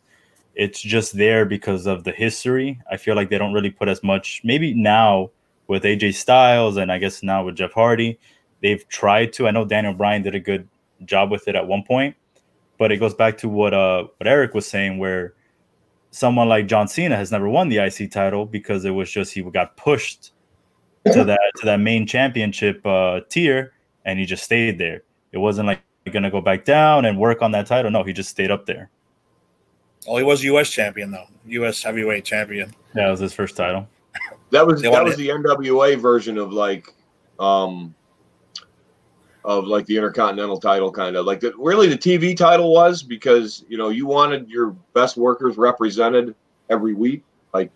it's 0.55 0.81
just 0.81 1.17
there 1.17 1.45
because 1.45 1.85
of 1.85 2.05
the 2.05 2.13
history. 2.13 2.81
I 2.89 2.97
feel 2.97 3.17
like 3.17 3.29
they 3.29 3.39
don't 3.39 3.53
really 3.53 3.71
put 3.71 3.89
as 3.89 4.05
much. 4.05 4.41
Maybe 4.45 4.73
now 4.73 5.31
with 5.67 5.83
AJ 5.83 6.15
Styles 6.15 6.77
and 6.77 6.93
I 6.93 6.99
guess 6.99 7.25
now 7.25 7.45
with 7.45 7.57
Jeff 7.57 7.73
Hardy, 7.73 8.21
they've 8.63 8.87
tried 8.89 9.33
to. 9.33 9.49
I 9.49 9.51
know 9.51 9.65
Daniel 9.65 9.95
Bryan 9.95 10.23
did 10.23 10.37
a 10.37 10.41
good 10.41 10.69
job 11.05 11.33
with 11.33 11.49
it 11.49 11.57
at 11.57 11.67
one 11.67 11.83
point, 11.83 12.15
but 12.79 12.93
it 12.93 12.99
goes 12.99 13.15
back 13.15 13.37
to 13.39 13.49
what 13.49 13.75
uh 13.75 14.05
what 14.19 14.29
Eric 14.29 14.55
was 14.55 14.69
saying, 14.69 14.99
where 14.99 15.35
someone 16.17 16.49
like 16.49 16.67
John 16.67 16.89
Cena 16.89 17.15
has 17.15 17.31
never 17.31 17.47
won 17.47 17.69
the 17.69 17.77
IC 17.77 18.11
title 18.11 18.47
because 18.47 18.87
it 18.87 18.91
was 18.91 19.11
just 19.11 19.35
he 19.35 19.43
got 19.43 19.77
pushed 19.77 20.33
to 21.13 21.25
that 21.25 21.41
to 21.57 21.67
that 21.67 21.79
main 21.79 22.07
championship 22.07 22.85
uh, 22.87 23.21
tier, 23.29 23.73
and 24.07 24.19
he 24.19 24.25
just 24.25 24.43
stayed 24.43 24.79
there. 24.79 25.03
It 25.33 25.39
wasn't 25.39 25.67
like 25.67 25.83
gonna 26.11 26.31
go 26.31 26.41
back 26.41 26.65
down 26.65 27.05
and 27.05 27.19
work 27.19 27.43
on 27.43 27.51
that 27.53 27.67
title. 27.67 27.91
No, 27.91 28.03
he 28.03 28.15
just 28.15 28.31
stayed 28.31 28.51
up 28.51 28.65
there. 28.65 28.89
Oh, 30.09 30.17
he 30.17 30.23
was 30.23 30.43
U.S. 30.45 30.71
champion 30.71 31.11
though, 31.11 31.27
U.S. 31.47 31.83
heavyweight 31.83 32.25
champion. 32.25 32.75
Yeah, 32.95 33.09
it 33.09 33.11
was 33.11 33.21
his 33.21 33.35
first 33.35 33.57
title. 33.57 33.87
That 34.51 34.67
was 34.67 34.81
that 34.83 35.05
was 35.05 35.17
the 35.17 35.29
NWA 35.29 35.99
version 35.99 36.39
of 36.39 36.51
like, 36.51 36.89
um, 37.39 37.95
of 39.47 39.69
like 39.69 39.87
the 39.87 39.97
Intercontinental 39.97 40.59
title, 40.59 40.91
kind 40.91 41.15
of 41.15 41.25
like 41.25 41.39
the, 41.39 41.53
really 41.57 41.87
the 41.87 41.97
TV 41.97 42.37
title 42.37 42.73
was 42.73 43.03
because 43.03 43.65
you 43.69 43.79
know 43.79 43.89
you 43.89 44.05
wanted 44.05 44.51
your 44.51 44.71
best 44.93 45.17
workers 45.17 45.57
represented 45.57 46.35
every 46.69 46.95
week. 46.95 47.23
Like, 47.55 47.71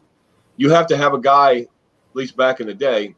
you 0.56 0.68
have 0.70 0.88
to 0.88 0.96
have 0.96 1.14
a 1.14 1.20
guy, 1.20 1.60
at 1.60 1.68
least 2.14 2.36
back 2.36 2.60
in 2.60 2.66
the 2.66 2.74
day. 2.74 3.14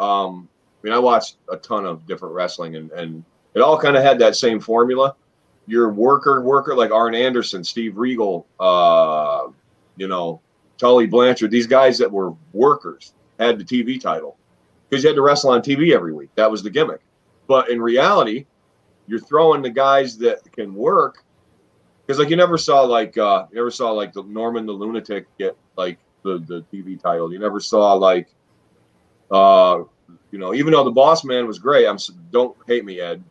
Um, 0.00 0.48
I 0.82 0.86
mean, 0.86 0.94
I 0.94 0.98
watched 0.98 1.36
a 1.52 1.56
ton 1.58 1.84
of 1.84 2.06
different 2.06 2.34
wrestling, 2.34 2.76
and 2.76 2.90
and 2.92 3.22
it 3.54 3.60
all 3.60 3.78
kind 3.78 3.94
of 3.94 4.02
had 4.02 4.18
that 4.20 4.36
same 4.36 4.58
formula. 4.58 5.14
Your 5.66 5.92
worker, 5.92 6.40
worker 6.40 6.74
like 6.74 6.92
Arn 6.92 7.14
Anderson, 7.14 7.62
Steve 7.62 7.98
Regal, 7.98 8.46
uh, 8.58 9.48
you 9.96 10.08
know, 10.08 10.40
Tully 10.78 11.06
Blanchard, 11.06 11.50
these 11.50 11.66
guys 11.66 11.98
that 11.98 12.10
were 12.10 12.32
workers 12.54 13.12
had 13.38 13.58
the 13.58 13.64
TV 13.64 14.00
title 14.00 14.38
because 14.88 15.04
you 15.04 15.10
had 15.10 15.16
to 15.16 15.22
wrestle 15.22 15.50
on 15.50 15.60
TV 15.60 15.92
every 15.92 16.14
week. 16.14 16.30
That 16.36 16.50
was 16.50 16.62
the 16.62 16.70
gimmick. 16.70 17.00
But 17.46 17.70
in 17.70 17.80
reality, 17.80 18.46
you're 19.06 19.20
throwing 19.20 19.62
the 19.62 19.70
guys 19.70 20.18
that 20.18 20.40
can 20.52 20.74
work 20.74 21.24
because 22.06 22.18
like 22.18 22.30
you 22.30 22.36
never 22.36 22.58
saw 22.58 22.82
like 22.82 23.16
uh 23.18 23.46
you 23.50 23.56
never 23.56 23.70
saw 23.70 23.90
like 23.90 24.12
the 24.12 24.22
Norman 24.24 24.66
the 24.66 24.72
lunatic 24.72 25.26
get 25.38 25.56
like 25.76 25.98
the 26.22 26.38
the 26.46 26.64
TV 26.72 27.00
title. 27.00 27.32
You 27.32 27.38
never 27.38 27.60
saw 27.60 27.94
like 27.94 28.28
uh 29.30 29.82
you 30.30 30.38
know 30.38 30.54
even 30.54 30.72
though 30.72 30.84
the 30.84 30.90
boss 30.90 31.24
man 31.24 31.46
was 31.46 31.58
great. 31.58 31.86
I'm 31.86 31.98
don't 32.30 32.56
hate 32.66 32.84
me 32.84 33.00
Ed. 33.00 33.22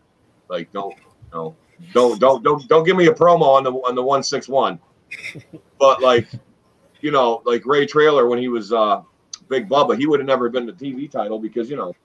Like 0.50 0.72
don't 0.72 0.96
you 0.98 1.04
know 1.34 1.56
don't 1.94 2.20
don't 2.20 2.44
don't 2.44 2.68
don't 2.68 2.84
give 2.84 2.96
me 2.96 3.08
a 3.08 3.14
promo 3.14 3.56
on 3.56 3.64
the 3.64 3.72
on 3.72 3.96
the 3.96 4.04
one 4.04 4.24
six 4.24 4.48
one. 4.48 4.80
But 5.80 6.02
like 6.02 6.28
you 7.02 7.12
know, 7.12 7.42
like 7.46 7.66
Ray 7.66 7.86
Traylor 7.86 8.28
when 8.28 8.40
he 8.40 8.48
was 8.48 8.74
uh, 8.74 9.02
Big 9.48 9.70
Bubba, 9.70 9.98
he 9.98 10.08
would 10.08 10.20
have 10.20 10.28
never 10.28 10.50
been 10.50 10.66
the 10.66 10.74
TV 10.74 11.10
title 11.10 11.40
because 11.40 11.70
you 11.70 11.76
know 11.76 11.96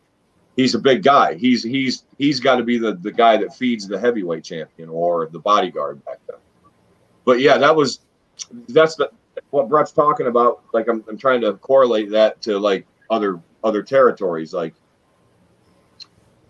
he's 0.61 0.75
a 0.75 0.79
big 0.79 1.03
guy. 1.03 1.35
He's 1.35 1.63
he's 1.63 2.05
he's 2.19 2.41
got 2.41 2.57
to 2.57 2.63
be 2.63 2.79
the 2.79 2.95
the 2.95 3.13
guy 3.13 3.37
that 3.39 3.55
feeds 3.57 3.89
the 3.89 3.99
heavyweight 3.99 4.45
champion 4.45 4.89
or 4.89 5.27
the 5.27 5.39
bodyguard 5.39 6.05
back 6.05 6.19
then. 6.29 6.37
But 7.25 7.41
yeah, 7.41 7.59
that 7.59 7.75
was 7.75 8.01
that's 8.69 8.97
the 8.97 9.11
what 9.51 9.69
Bret's 9.69 9.93
talking 9.93 10.27
about. 10.27 10.63
Like 10.73 10.89
I'm 10.89 11.05
I'm 11.09 11.17
trying 11.17 11.41
to 11.43 11.55
correlate 11.55 12.11
that 12.11 12.41
to 12.43 12.59
like 12.59 12.87
other 13.11 13.41
other 13.65 13.83
territories, 13.83 14.53
like 14.53 14.75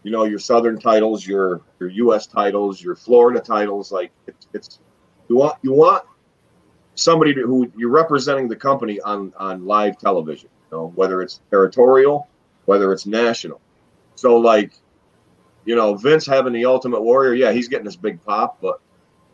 you 0.03 0.11
know 0.11 0.25
your 0.25 0.39
Southern 0.39 0.79
titles, 0.79 1.27
your 1.27 1.63
your 1.79 1.91
U.S. 1.91 2.27
titles, 2.27 2.83
your 2.83 2.97
Florida 2.97 3.41
titles. 3.41 3.93
Like 3.93 4.11
it's, 4.27 4.49
it's 4.53 4.79
you 5.29 5.37
want 5.37 5.57
you 5.63 5.73
want 5.73 6.05
somebody 6.95 7.33
to, 7.35 7.43
who 7.43 7.71
you're 7.77 7.91
representing 7.91 8.49
the 8.49 8.57
company 8.57 9.01
on 9.01 9.33
on 9.39 9.67
live 9.67 9.99
television. 9.99 10.49
You 10.71 10.79
know, 10.79 10.93
whether 10.95 11.23
it's 11.23 11.41
territorial, 11.51 12.29
whether 12.65 12.93
it's 12.93 13.07
national. 13.07 13.61
So 14.21 14.37
like, 14.37 14.73
you 15.65 15.75
know, 15.75 15.95
Vince 15.95 16.27
having 16.27 16.53
the 16.53 16.67
Ultimate 16.67 17.01
Warrior, 17.01 17.33
yeah, 17.33 17.53
he's 17.53 17.69
getting 17.69 17.87
this 17.87 17.97
big 17.97 18.23
pop, 18.25 18.61
but 18.61 18.81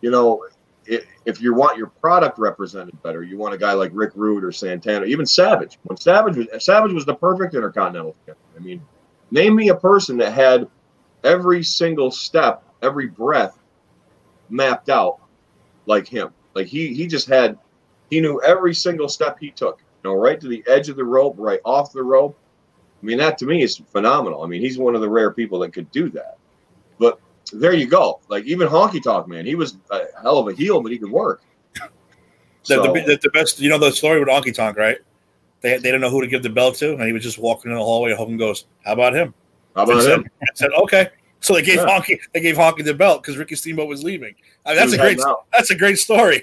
you 0.00 0.12
know, 0.12 0.44
if 0.86 1.40
you 1.40 1.52
want 1.54 1.76
your 1.76 1.88
product 1.88 2.38
represented 2.38 3.02
better, 3.02 3.24
you 3.24 3.36
want 3.36 3.52
a 3.52 3.58
guy 3.58 3.72
like 3.72 3.90
Rick 3.92 4.12
Rude 4.14 4.44
or 4.44 4.52
Santana, 4.52 5.04
even 5.06 5.26
Savage. 5.26 5.80
When 5.82 5.96
Savage 5.96 6.36
was 6.36 6.64
Savage 6.64 6.92
was 6.92 7.04
the 7.04 7.14
perfect 7.14 7.54
Intercontinental 7.54 8.14
champion. 8.24 8.46
I 8.56 8.60
mean, 8.60 8.82
name 9.32 9.56
me 9.56 9.70
a 9.70 9.74
person 9.74 10.16
that 10.18 10.32
had 10.32 10.68
every 11.24 11.64
single 11.64 12.12
step, 12.12 12.62
every 12.80 13.08
breath 13.08 13.58
mapped 14.48 14.88
out 14.88 15.18
like 15.86 16.06
him. 16.06 16.30
Like 16.54 16.68
he 16.68 16.94
he 16.94 17.08
just 17.08 17.26
had 17.26 17.58
he 18.08 18.20
knew 18.20 18.40
every 18.42 18.72
single 18.72 19.08
step 19.08 19.38
he 19.40 19.50
took. 19.50 19.80
You 20.04 20.10
know, 20.10 20.16
right 20.16 20.40
to 20.40 20.46
the 20.46 20.62
edge 20.68 20.88
of 20.88 20.94
the 20.94 21.04
rope, 21.04 21.34
right 21.36 21.60
off 21.64 21.92
the 21.92 22.04
rope. 22.04 22.38
I 23.02 23.06
mean, 23.06 23.18
that 23.18 23.38
to 23.38 23.46
me 23.46 23.62
is 23.62 23.76
phenomenal. 23.92 24.42
I 24.42 24.46
mean, 24.46 24.60
he's 24.60 24.78
one 24.78 24.94
of 24.94 25.00
the 25.00 25.08
rare 25.08 25.30
people 25.30 25.58
that 25.60 25.72
could 25.72 25.90
do 25.90 26.08
that. 26.10 26.38
But 26.98 27.20
there 27.52 27.74
you 27.74 27.86
go. 27.86 28.20
Like 28.28 28.44
even 28.44 28.68
Honky 28.68 29.02
Tonk 29.02 29.28
Man, 29.28 29.46
he 29.46 29.54
was 29.54 29.76
a 29.90 30.00
hell 30.22 30.38
of 30.38 30.48
a 30.48 30.52
heel, 30.52 30.80
but 30.80 30.92
he 30.92 30.98
could 30.98 31.10
work. 31.10 31.42
So, 32.62 32.82
the, 32.82 32.92
the, 32.92 33.18
the, 33.22 33.30
best, 33.30 33.60
you 33.60 33.68
know, 33.68 33.78
the 33.78 33.92
story 33.92 34.18
with 34.18 34.28
Honky 34.28 34.52
Tonk, 34.52 34.76
right? 34.76 34.98
They, 35.60 35.74
they 35.74 35.82
didn't 35.82 36.00
know 36.00 36.10
who 36.10 36.20
to 36.20 36.26
give 36.26 36.42
the 36.42 36.50
belt 36.50 36.74
to, 36.76 36.94
and 36.94 37.02
he 37.02 37.12
was 37.12 37.22
just 37.22 37.38
walking 37.38 37.70
in 37.70 37.76
the 37.76 37.82
hallway. 37.82 38.10
And 38.10 38.18
Hogan 38.18 38.36
goes, 38.36 38.66
"How 38.84 38.92
about 38.92 39.14
him?" 39.14 39.32
How 39.74 39.84
about 39.84 40.04
him? 40.04 40.28
I 40.42 40.46
said, 40.54 40.70
"Okay." 40.72 41.08
So 41.40 41.54
they 41.54 41.62
gave 41.62 41.76
yeah. 41.76 41.86
Honky 41.86 42.18
they 42.32 42.40
gave 42.40 42.56
Honky 42.56 42.84
the 42.84 42.94
belt 42.94 43.22
because 43.22 43.36
Ricky 43.36 43.54
Steamboat 43.54 43.88
was 43.88 44.02
leaving. 44.02 44.34
I 44.64 44.70
mean, 44.70 44.78
that's 44.78 44.92
a 44.92 44.98
great 44.98 45.20
that's 45.52 45.70
a 45.70 45.76
great 45.76 45.98
story. 45.98 46.42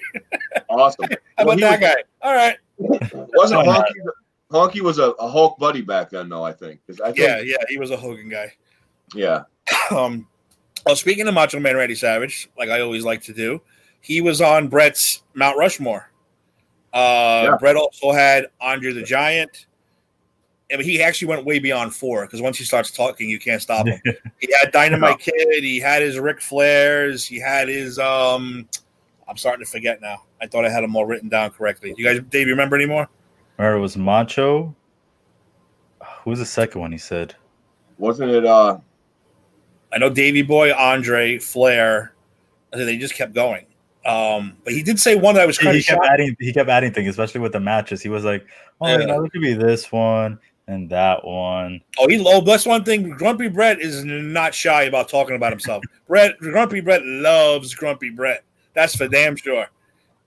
Awesome. 0.69 1.07
How 1.37 1.43
about 1.43 1.59
that 1.59 1.81
guy? 1.81 1.95
All 2.21 2.33
right. 2.33 2.57
Wasn't 2.77 3.61
Honky 3.67 3.91
Honky 4.53 4.81
was 4.81 4.99
a, 4.99 5.11
a, 5.11 5.27
Hulk 5.27 5.57
buddy 5.57 5.81
back 5.81 6.11
then, 6.11 6.29
though. 6.29 6.43
I 6.43 6.53
think. 6.53 6.79
I 7.03 7.07
think 7.07 7.17
yeah, 7.17 7.41
yeah, 7.41 7.57
he 7.67 7.77
was 7.77 7.91
a 7.91 7.97
Hogan 7.97 8.29
guy. 8.29 8.53
Yeah. 9.13 9.43
Um. 9.91 10.27
Well, 10.85 10.95
speaking 10.97 11.27
of 11.27 11.33
Macho 11.33 11.59
Man 11.59 11.77
Randy 11.77 11.95
Savage, 11.95 12.49
like 12.57 12.69
I 12.69 12.81
always 12.81 13.05
like 13.05 13.21
to 13.23 13.33
do, 13.33 13.61
he 14.01 14.19
was 14.19 14.41
on 14.41 14.67
Bret's 14.67 15.23
Mount 15.33 15.57
Rushmore. 15.57 16.11
Uh, 16.93 17.47
yeah. 17.49 17.57
Bret 17.57 17.77
also 17.77 18.11
had 18.11 18.47
Andre 18.59 18.91
the 18.91 19.03
Giant. 19.03 19.65
I 20.71 20.77
mean, 20.77 20.85
he 20.85 21.01
actually 21.01 21.29
went 21.29 21.45
way 21.45 21.59
beyond 21.59 21.95
four 21.95 22.25
because 22.25 22.41
once 22.41 22.57
he 22.57 22.65
starts 22.65 22.91
talking, 22.91 23.29
you 23.29 23.39
can't 23.39 23.61
stop 23.61 23.87
him. 23.87 23.99
he 24.39 24.53
had 24.61 24.71
Dynamite 24.71 25.19
Kid, 25.19 25.63
he 25.63 25.79
had 25.79 26.01
his 26.01 26.19
Ric 26.19 26.39
Flairs, 26.39 27.25
he 27.25 27.39
had 27.39 27.69
his 27.69 27.97
um 27.97 28.67
I'm 29.27 29.37
starting 29.37 29.65
to 29.65 29.71
forget 29.71 30.01
now. 30.01 30.23
I 30.41 30.47
thought 30.47 30.65
I 30.65 30.69
had 30.69 30.83
them 30.83 30.95
all 30.95 31.05
written 31.05 31.29
down 31.29 31.51
correctly. 31.51 31.93
You 31.97 32.03
guys, 32.05 32.21
Dave, 32.29 32.47
you 32.47 32.53
remember 32.53 32.75
anymore? 32.75 33.07
Or 33.57 33.73
it 33.73 33.79
was 33.79 33.97
Macho. 33.97 34.75
Who 36.23 36.29
was 36.29 36.39
the 36.39 36.45
second 36.45 36.81
one? 36.81 36.91
He 36.91 36.97
said, 36.97 37.35
wasn't 37.97 38.31
it? 38.31 38.45
uh 38.45 38.77
I 39.93 39.99
know 39.99 40.09
Davey 40.09 40.41
Boy, 40.41 40.73
Andre, 40.73 41.37
Flair. 41.37 42.13
I 42.73 42.77
think 42.77 42.87
they 42.87 42.97
just 42.97 43.13
kept 43.13 43.33
going. 43.33 43.65
Um, 44.05 44.57
but 44.63 44.73
he 44.73 44.81
did 44.81 44.99
say 44.99 45.15
one 45.15 45.35
that 45.35 45.43
I 45.43 45.45
was 45.45 45.57
kind 45.57 45.75
he 45.75 45.79
of 45.79 45.85
kept 45.85 46.05
adding. 46.05 46.35
He 46.39 46.51
kept 46.51 46.69
adding 46.69 46.91
things, 46.91 47.09
especially 47.09 47.41
with 47.41 47.53
the 47.53 47.59
matches. 47.59 48.01
He 48.01 48.09
was 48.09 48.25
like, 48.25 48.45
"Oh, 48.81 48.87
yeah. 48.87 48.99
you 48.99 49.07
know, 49.07 49.23
it 49.23 49.31
could 49.31 49.41
be 49.41 49.53
this 49.53 49.91
one 49.91 50.39
and 50.67 50.89
that 50.89 51.23
one." 51.23 51.79
Oh, 51.99 52.07
he 52.07 52.21
oh, 52.25 52.41
that's 52.41 52.65
one 52.65 52.83
thing. 52.83 53.11
Grumpy 53.11 53.47
Bret 53.47 53.79
is 53.79 54.03
not 54.03 54.53
shy 54.53 54.83
about 54.83 55.07
talking 55.07 55.35
about 55.35 55.51
himself. 55.51 55.83
Bret, 56.07 56.37
Grumpy 56.39 56.81
Bret 56.81 57.05
loves 57.05 57.73
Grumpy 57.73 58.09
Bret. 58.09 58.43
That's 58.73 58.95
for 58.95 59.07
damn 59.07 59.35
sure. 59.35 59.67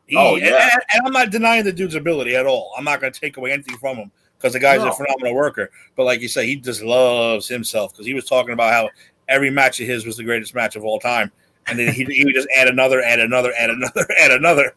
He, 0.06 0.16
oh 0.16 0.36
yeah, 0.36 0.70
and, 0.72 0.82
and, 0.94 1.06
I'm 1.06 1.12
not 1.12 1.30
denying 1.30 1.64
the 1.64 1.72
dude's 1.72 1.94
ability 1.96 2.36
at 2.36 2.46
all. 2.46 2.72
I'm 2.78 2.84
not 2.84 3.00
going 3.00 3.12
to 3.12 3.20
take 3.20 3.36
away 3.38 3.50
anything 3.52 3.76
from 3.78 3.96
him. 3.96 4.10
because 4.38 4.52
the 4.52 4.60
guy's 4.60 4.80
No. 4.82 4.90
a 4.90 4.92
phenomenal 4.92 5.34
worker. 5.34 5.70
But 5.96 6.04
like 6.04 6.20
you 6.20 6.28
say, 6.28 6.46
he 6.46 6.56
just 6.56 6.82
loves 6.82 7.48
himself 7.48 7.92
because 7.92 8.06
he 8.06 8.14
was 8.14 8.24
talking 8.24 8.52
about 8.52 8.72
how 8.72 8.90
every 9.28 9.50
match 9.50 9.80
of 9.80 9.88
his 9.88 10.06
was 10.06 10.16
the 10.16 10.22
greatest 10.24 10.54
match 10.54 10.76
of 10.76 10.84
all 10.84 11.00
time, 11.00 11.32
and 11.66 11.76
then 11.78 11.92
he, 11.92 12.04
he 12.04 12.24
would 12.24 12.34
just 12.34 12.46
add 12.56 12.68
another, 12.68 13.02
add 13.02 13.18
another, 13.18 13.52
add 13.58 13.70
another, 13.70 14.06
add 14.20 14.30
another. 14.30 14.72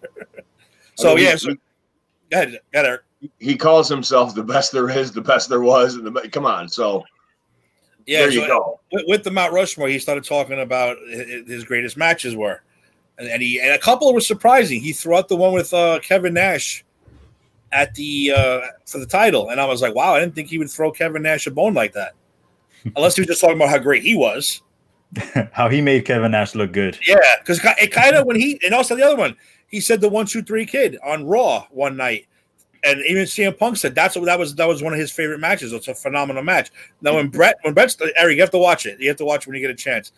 so 0.95 1.11
I 1.11 1.15
mean, 1.15 1.25
yeah, 1.25 1.31
he- 1.33 1.37
so, 1.37 1.53
go 1.53 1.57
ahead, 2.31 2.51
go 2.51 2.57
ahead, 2.79 2.85
Eric. 2.87 3.01
he 3.39 3.55
calls 3.55 3.87
himself 3.87 4.33
the 4.33 4.43
best 4.43 4.71
there 4.71 4.89
is, 4.89 5.11
the 5.11 5.21
best 5.21 5.47
there 5.49 5.61
was, 5.61 5.93
and 5.95 6.07
the 6.07 6.29
come 6.29 6.45
on. 6.47 6.67
So 6.67 7.03
Yeah, 8.07 8.21
there 8.21 8.31
you 8.31 8.41
so 8.41 8.47
go. 8.47 8.79
with, 8.91 9.03
with 9.07 9.23
the 9.23 9.31
Mount 9.31 9.53
Rushmore, 9.53 9.89
he 9.89 9.99
started 9.99 10.23
talking 10.23 10.59
about 10.61 10.97
his 11.07 11.63
greatest 11.65 11.97
matches 11.97 12.35
were, 12.35 12.63
and, 13.19 13.27
and 13.27 13.41
he 13.41 13.59
and 13.59 13.71
a 13.71 13.77
couple 13.77 14.11
were 14.13 14.21
surprising. 14.21 14.81
He 14.81 14.93
threw 14.93 15.15
out 15.15 15.27
the 15.27 15.35
one 15.35 15.53
with 15.53 15.73
uh, 15.73 15.99
Kevin 16.01 16.33
Nash 16.33 16.83
at 17.71 17.93
the 17.93 18.33
uh, 18.35 18.61
for 18.85 18.97
the 18.97 19.05
title, 19.05 19.49
and 19.49 19.61
I 19.61 19.65
was 19.65 19.81
like, 19.81 19.93
wow, 19.93 20.15
I 20.15 20.19
didn't 20.19 20.33
think 20.33 20.47
he 20.47 20.57
would 20.57 20.71
throw 20.71 20.91
Kevin 20.91 21.21
Nash 21.21 21.45
a 21.45 21.51
bone 21.51 21.73
like 21.73 21.93
that, 21.93 22.13
unless 22.95 23.15
he 23.15 23.21
was 23.21 23.27
just 23.27 23.41
talking 23.41 23.57
about 23.57 23.69
how 23.69 23.77
great 23.77 24.01
he 24.01 24.15
was. 24.15 24.61
How 25.53 25.69
he 25.69 25.81
made 25.81 26.05
Kevin 26.05 26.33
Nash 26.33 26.53
look 26.53 26.71
good. 26.71 26.95
Yeah, 27.07 27.17
because 27.39 27.59
it 27.81 27.91
kind 27.91 28.15
of 28.15 28.27
when 28.27 28.35
he 28.35 28.59
and 28.63 28.75
also 28.75 28.95
the 28.95 29.03
other 29.03 29.15
one, 29.15 29.35
he 29.67 29.79
said 29.81 30.01
the 30.01 30.07
one 30.07 30.27
two 30.27 30.43
three 30.43 30.67
kid 30.67 30.99
on 31.03 31.25
Raw 31.25 31.65
one 31.71 31.97
night, 31.97 32.27
and 32.83 33.01
even 33.07 33.23
CM 33.23 33.57
Punk 33.57 33.77
said 33.77 33.95
that's 33.95 34.15
what 34.15 34.25
that 34.25 34.37
was 34.37 34.53
that 34.53 34.67
was 34.67 34.83
one 34.83 34.93
of 34.93 34.99
his 34.99 35.11
favorite 35.11 35.39
matches. 35.39 35.73
It's 35.73 35.87
a 35.87 35.95
phenomenal 35.95 36.43
match. 36.43 36.69
Now 37.01 37.15
when 37.15 37.29
Bret 37.29 37.55
when 37.63 37.73
Bret's 37.73 37.97
Eric, 38.17 38.35
you 38.35 38.41
have 38.43 38.51
to 38.51 38.59
watch 38.59 38.85
it. 38.85 38.99
You 38.99 39.07
have 39.07 39.17
to 39.17 39.25
watch 39.25 39.45
it 39.45 39.47
when 39.47 39.55
you 39.55 39.61
get 39.61 39.71
a 39.71 39.75
chance. 39.75 40.11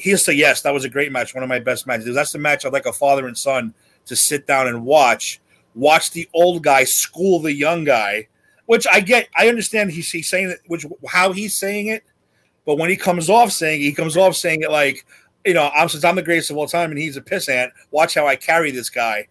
He'll 0.00 0.18
say 0.18 0.32
yes, 0.32 0.62
that 0.62 0.72
was 0.74 0.84
a 0.84 0.88
great 0.88 1.12
match, 1.12 1.34
one 1.34 1.42
of 1.42 1.48
my 1.48 1.58
best 1.58 1.86
matches. 1.86 2.14
That's 2.14 2.32
the 2.32 2.38
match 2.38 2.64
I'd 2.64 2.72
like 2.72 2.86
a 2.86 2.92
father 2.92 3.26
and 3.26 3.36
son 3.36 3.74
to 4.06 4.16
sit 4.16 4.46
down 4.46 4.66
and 4.68 4.84
watch. 4.84 5.40
Watch 5.74 6.10
the 6.10 6.28
old 6.34 6.62
guy 6.64 6.84
school 6.84 7.38
the 7.40 7.52
young 7.52 7.84
guy, 7.84 8.26
which 8.66 8.86
I 8.90 9.00
get. 9.00 9.28
I 9.36 9.48
understand 9.48 9.90
he's, 9.92 10.10
he's 10.10 10.28
saying 10.28 10.50
it, 10.50 10.60
which 10.66 10.84
how 11.08 11.32
he's 11.32 11.54
saying 11.54 11.86
it, 11.88 12.02
but 12.66 12.76
when 12.76 12.90
he 12.90 12.96
comes 12.96 13.30
off 13.30 13.52
saying 13.52 13.80
it, 13.80 13.84
he 13.84 13.92
comes 13.92 14.16
off 14.16 14.34
saying 14.34 14.62
it 14.62 14.70
like 14.70 15.06
you 15.44 15.54
know, 15.54 15.70
I'm 15.74 15.88
since 15.88 16.04
I'm 16.04 16.16
the 16.16 16.22
greatest 16.22 16.50
of 16.50 16.56
all 16.56 16.66
time 16.66 16.90
and 16.90 16.98
he's 16.98 17.16
a 17.16 17.22
pissant. 17.22 17.70
Watch 17.90 18.14
how 18.14 18.26
I 18.26 18.36
carry 18.36 18.70
this 18.70 18.90
guy 18.90 19.26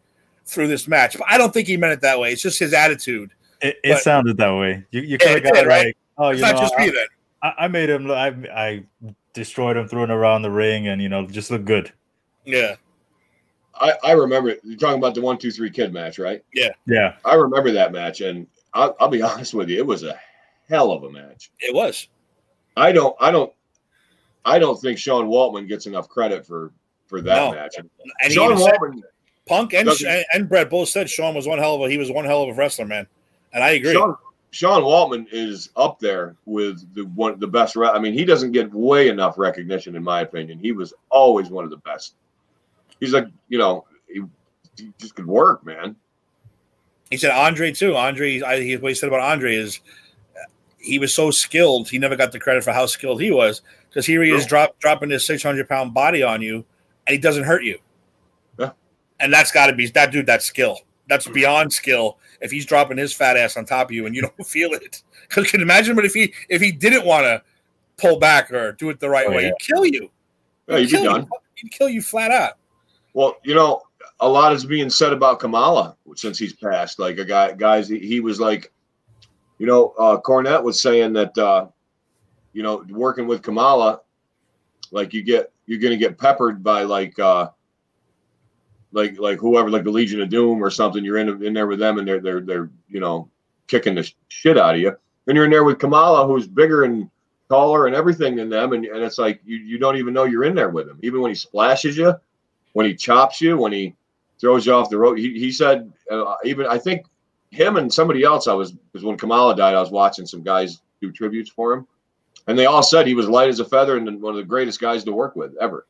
through 0.45 0.67
this 0.67 0.87
match. 0.87 1.17
But 1.17 1.27
I 1.29 1.37
don't 1.37 1.53
think 1.53 1.67
he 1.67 1.77
meant 1.77 1.93
it 1.93 2.01
that 2.01 2.19
way. 2.19 2.31
It's 2.31 2.41
just 2.41 2.57
his 2.57 2.73
attitude. 2.73 3.31
It, 3.61 3.77
it 3.83 3.93
But- 3.93 4.01
sounded 4.01 4.37
that 4.37 4.51
way. 4.51 4.83
You, 4.91 5.01
you 5.01 5.17
could 5.17 5.29
have 5.29 5.43
got 5.43 5.57
it 5.57 5.67
right? 5.67 5.85
right. 5.85 5.97
Oh, 6.17 6.29
It's 6.29 6.39
you 6.39 6.45
not 6.45 6.55
know, 6.55 6.61
just 6.61 6.73
I, 6.77 6.85
me 6.85 6.91
then. 6.91 7.05
I, 7.43 7.53
I 7.59 7.67
made 7.67 7.89
him. 7.89 8.07
look- 8.07 8.17
I, 8.17 8.27
I 8.53 8.83
destroyed 9.33 9.77
him, 9.77 9.87
threw 9.87 10.03
him 10.03 10.11
around 10.11 10.41
the 10.41 10.51
ring, 10.51 10.87
and 10.87 11.01
you 11.01 11.09
know, 11.09 11.25
just 11.25 11.51
look 11.51 11.65
good. 11.65 11.91
Yeah. 12.45 12.75
I, 13.75 13.93
I 14.03 14.11
remember 14.11 14.55
you're 14.63 14.77
talking 14.77 14.97
about 14.97 15.15
the 15.15 15.21
one 15.21 15.37
two 15.37 15.51
three 15.51 15.69
kid 15.69 15.93
match, 15.93 16.19
right? 16.19 16.43
Yeah, 16.53 16.69
yeah. 16.85 17.15
I 17.23 17.35
remember 17.35 17.71
that 17.71 17.91
match, 17.91 18.21
and 18.21 18.45
I'll, 18.73 18.95
I'll 18.99 19.07
be 19.07 19.21
honest 19.21 19.53
with 19.53 19.69
you, 19.69 19.77
it 19.77 19.85
was 19.85 20.03
a 20.03 20.19
hell 20.67 20.91
of 20.91 21.03
a 21.03 21.09
match. 21.09 21.51
It 21.59 21.73
was. 21.73 22.07
I 22.75 22.91
don't, 22.91 23.15
I 23.19 23.31
don't, 23.31 23.51
I 24.45 24.59
don't 24.59 24.79
think 24.79 24.97
Sean 24.97 25.27
Waltman 25.27 25.67
gets 25.67 25.85
enough 25.85 26.09
credit 26.09 26.45
for 26.45 26.71
for 27.07 27.21
that 27.21 27.35
No. 27.35 27.51
match. 27.53 27.75
And 27.77 27.89
he 28.23 28.33
Sean 28.33 28.51
even 28.51 28.57
said, 28.63 28.73
Waltman, 28.75 29.01
Punk 29.47 29.73
and, 29.73 29.89
and 29.89 30.25
and 30.33 30.49
Bret 30.49 30.69
both 30.69 30.89
said 30.89 31.09
Sean 31.09 31.33
was 31.33 31.47
one 31.47 31.57
hell 31.57 31.75
of 31.75 31.81
a 31.81 31.89
he 31.89 31.97
was 31.97 32.11
one 32.11 32.25
hell 32.25 32.43
of 32.43 32.49
a 32.49 32.53
wrestler, 32.53 32.85
man. 32.85 33.07
And 33.53 33.63
I 33.63 33.71
agree. 33.71 33.93
Sean, 33.93 34.15
Sean 34.51 34.81
Waltman 34.81 35.27
is 35.31 35.69
up 35.75 35.99
there 35.99 36.35
with 36.45 36.93
the 36.95 37.05
one 37.07 37.39
the 37.39 37.47
best. 37.47 37.77
I 37.77 37.99
mean, 37.99 38.13
he 38.13 38.25
doesn't 38.25 38.51
get 38.51 38.73
way 38.73 39.09
enough 39.09 39.37
recognition, 39.37 39.95
in 39.95 40.03
my 40.03 40.21
opinion. 40.21 40.57
He 40.59 40.71
was 40.71 40.93
always 41.09 41.49
one 41.49 41.63
of 41.63 41.69
the 41.69 41.77
best. 41.77 42.15
He's 42.99 43.13
like, 43.13 43.27
you 43.47 43.57
know, 43.57 43.85
he, 44.07 44.23
he 44.75 44.91
just 44.97 45.15
could 45.15 45.27
work, 45.27 45.63
man. 45.65 45.95
He 47.09 47.17
said 47.17 47.31
Andre 47.31 47.71
too. 47.71 47.95
Andre, 47.95 48.41
I, 48.41 48.61
he, 48.61 48.77
what 48.77 48.89
he 48.89 48.95
said 48.95 49.07
about 49.07 49.21
Andre 49.21 49.55
is 49.55 49.79
he 50.79 50.99
was 50.99 51.13
so 51.13 51.31
skilled. 51.31 51.89
He 51.89 51.99
never 51.99 52.15
got 52.15 52.31
the 52.31 52.39
credit 52.39 52.63
for 52.63 52.71
how 52.71 52.85
skilled 52.85 53.21
he 53.21 53.31
was 53.31 53.61
because 53.89 54.05
here 54.05 54.23
he 54.23 54.31
is 54.31 54.45
drop, 54.45 54.77
dropping 54.79 55.09
his 55.09 55.25
600 55.25 55.67
pound 55.67 55.93
body 55.93 56.23
on 56.23 56.41
you 56.41 56.65
and 57.07 57.13
he 57.13 57.17
doesn't 57.17 57.43
hurt 57.43 57.63
you. 57.63 57.79
Yeah. 58.57 58.71
And 59.19 59.33
that's 59.33 59.51
got 59.51 59.67
to 59.67 59.73
be 59.73 59.87
that 59.87 60.11
dude. 60.11 60.27
That 60.27 60.43
skill. 60.43 60.79
That's 61.09 61.27
beyond 61.27 61.73
skill. 61.73 62.17
If 62.39 62.51
he's 62.51 62.65
dropping 62.65 62.97
his 62.97 63.11
fat 63.11 63.35
ass 63.35 63.57
on 63.57 63.65
top 63.65 63.87
of 63.87 63.91
you 63.91 64.05
and 64.05 64.15
you 64.15 64.21
don't 64.37 64.47
feel 64.47 64.71
it, 64.73 65.03
because 65.27 65.49
can 65.51 65.61
imagine? 65.61 65.95
But 65.95 66.05
if 66.05 66.13
he 66.13 66.33
if 66.47 66.61
he 66.61 66.71
didn't 66.71 67.05
want 67.05 67.23
to 67.25 67.41
pull 67.97 68.19
back 68.19 68.51
or 68.53 68.71
do 68.73 68.89
it 68.89 68.99
the 68.99 69.09
right 69.09 69.27
Oh, 69.27 69.31
way, 69.31 69.43
yeah. 69.43 69.51
he'd 69.59 69.73
kill 69.73 69.85
you. 69.85 70.09
Yeah, 70.67 70.77
you'd 70.77 70.85
be 70.89 70.97
kill 70.97 71.03
done. 71.03 71.21
You. 71.23 71.29
He'd 71.55 71.71
kill 71.71 71.89
you 71.89 72.01
flat 72.01 72.31
out. 72.31 72.53
Well, 73.13 73.37
you 73.43 73.55
know, 73.55 73.81
a 74.21 74.27
lot 74.29 74.53
is 74.53 74.65
being 74.65 74.89
said 74.89 75.13
about 75.13 75.39
Kamala 75.39 75.95
since 76.15 76.37
he's 76.37 76.53
passed. 76.53 76.99
Like 76.99 77.17
a 77.17 77.25
guy, 77.25 77.53
guys, 77.53 77.89
he, 77.89 77.99
he 77.99 78.19
was 78.19 78.39
like, 78.39 78.71
you 79.57 79.65
know, 79.65 79.93
uh, 79.99 80.19
Cornette 80.21 80.63
was 80.63 80.81
saying 80.81 81.13
that, 81.13 81.37
uh, 81.37 81.67
you 82.53 82.63
know, 82.63 82.85
working 82.89 83.27
with 83.27 83.41
Kamala, 83.41 84.01
like 84.91 85.13
you 85.13 85.23
get, 85.23 85.51
you're 85.65 85.79
gonna 85.79 85.97
get 85.97 86.17
peppered 86.17 86.63
by 86.63 86.83
like, 86.83 87.17
uh, 87.19 87.49
like, 88.91 89.19
like 89.19 89.39
whoever, 89.39 89.69
like 89.69 89.83
the 89.83 89.91
Legion 89.91 90.21
of 90.21 90.29
Doom 90.29 90.63
or 90.63 90.69
something. 90.69 91.03
You're 91.03 91.17
in 91.17 91.43
in 91.43 91.53
there 91.53 91.67
with 91.67 91.79
them, 91.79 91.99
and 91.99 92.07
they're 92.07 92.19
they're 92.19 92.41
they're 92.41 92.69
you 92.87 92.99
know 92.99 93.29
kicking 93.67 93.95
the 93.95 94.11
shit 94.29 94.57
out 94.57 94.75
of 94.75 94.81
you. 94.81 94.95
Then 95.25 95.35
you're 95.35 95.45
in 95.45 95.51
there 95.51 95.63
with 95.63 95.79
Kamala, 95.79 96.27
who's 96.27 96.47
bigger 96.47 96.83
and 96.85 97.09
taller 97.49 97.87
and 97.87 97.95
everything 97.95 98.35
than 98.35 98.49
them, 98.49 98.73
and, 98.73 98.85
and 98.85 99.03
it's 99.03 99.17
like 99.17 99.41
you, 99.45 99.57
you 99.57 99.77
don't 99.77 99.97
even 99.97 100.13
know 100.13 100.23
you're 100.23 100.43
in 100.43 100.55
there 100.55 100.69
with 100.69 100.87
him. 100.87 100.99
Even 101.03 101.21
when 101.21 101.31
he 101.31 101.35
splashes 101.35 101.97
you, 101.97 102.13
when 102.73 102.85
he 102.85 102.95
chops 102.95 103.41
you, 103.41 103.57
when 103.57 103.71
he 103.71 103.95
throws 104.39 104.65
you 104.65 104.73
off 104.73 104.89
the 104.89 104.97
road. 104.97 105.19
He, 105.19 105.37
he 105.37 105.51
said, 105.51 105.91
uh, 106.09 106.35
even 106.45 106.65
I 106.65 106.77
think 106.77 107.05
him 107.51 107.77
and 107.77 107.93
somebody 107.93 108.23
else, 108.23 108.47
I 108.47 108.53
was, 108.53 108.71
because 108.71 109.03
when 109.03 109.17
Kamala 109.17 109.55
died, 109.55 109.75
I 109.75 109.81
was 109.81 109.91
watching 109.91 110.25
some 110.25 110.43
guys 110.43 110.81
do 111.01 111.11
tributes 111.11 111.49
for 111.49 111.73
him. 111.73 111.87
And 112.47 112.57
they 112.57 112.65
all 112.65 112.83
said 112.83 113.05
he 113.05 113.15
was 113.15 113.27
light 113.27 113.49
as 113.49 113.59
a 113.59 113.65
feather 113.65 113.97
and 113.97 114.21
one 114.21 114.33
of 114.33 114.37
the 114.37 114.43
greatest 114.43 114.79
guys 114.79 115.03
to 115.03 115.11
work 115.11 115.35
with 115.35 115.55
ever. 115.59 115.85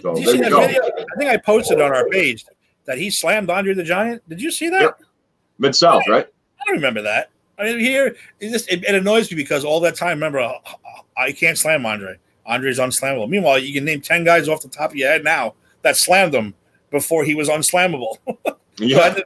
So, 0.00 0.14
Did 0.14 0.24
you 0.24 0.32
see 0.32 0.38
that 0.38 0.50
video? 0.50 0.82
I 0.82 1.16
think 1.18 1.30
I 1.30 1.36
posted 1.36 1.80
on 1.80 1.94
our 1.94 2.08
page 2.08 2.44
that 2.84 2.98
he 2.98 3.10
slammed 3.10 3.50
Andre 3.50 3.74
the 3.74 3.82
Giant. 3.84 4.26
Did 4.28 4.40
you 4.42 4.50
see 4.50 4.68
that? 4.68 4.82
Yep. 4.82 5.00
Mid 5.58 5.74
South, 5.76 6.02
right? 6.08 6.26
I 6.26 6.64
don't 6.66 6.76
remember 6.76 7.02
that. 7.02 7.30
I 7.58 7.64
mean, 7.64 7.78
here 7.80 8.16
it 8.40 8.50
just 8.50 8.70
it, 8.70 8.84
it 8.84 8.94
annoys 8.94 9.30
me 9.30 9.36
because 9.36 9.64
all 9.64 9.80
that 9.80 9.96
time, 9.96 10.18
remember, 10.18 10.40
uh, 10.40 10.52
I 11.16 11.32
can't 11.32 11.56
slam 11.56 11.86
Andre. 11.86 12.16
Andre's 12.44 12.78
unslammable. 12.78 13.28
Meanwhile, 13.28 13.58
you 13.60 13.72
can 13.72 13.84
name 13.84 14.00
ten 14.00 14.22
guys 14.24 14.48
off 14.48 14.60
the 14.60 14.68
top 14.68 14.90
of 14.90 14.96
your 14.96 15.08
head 15.08 15.24
now 15.24 15.54
that 15.82 15.96
slammed 15.96 16.34
him 16.34 16.54
before 16.90 17.24
he 17.24 17.34
was 17.34 17.48
unslammable. 17.48 18.18
Yeah. 18.78 19.16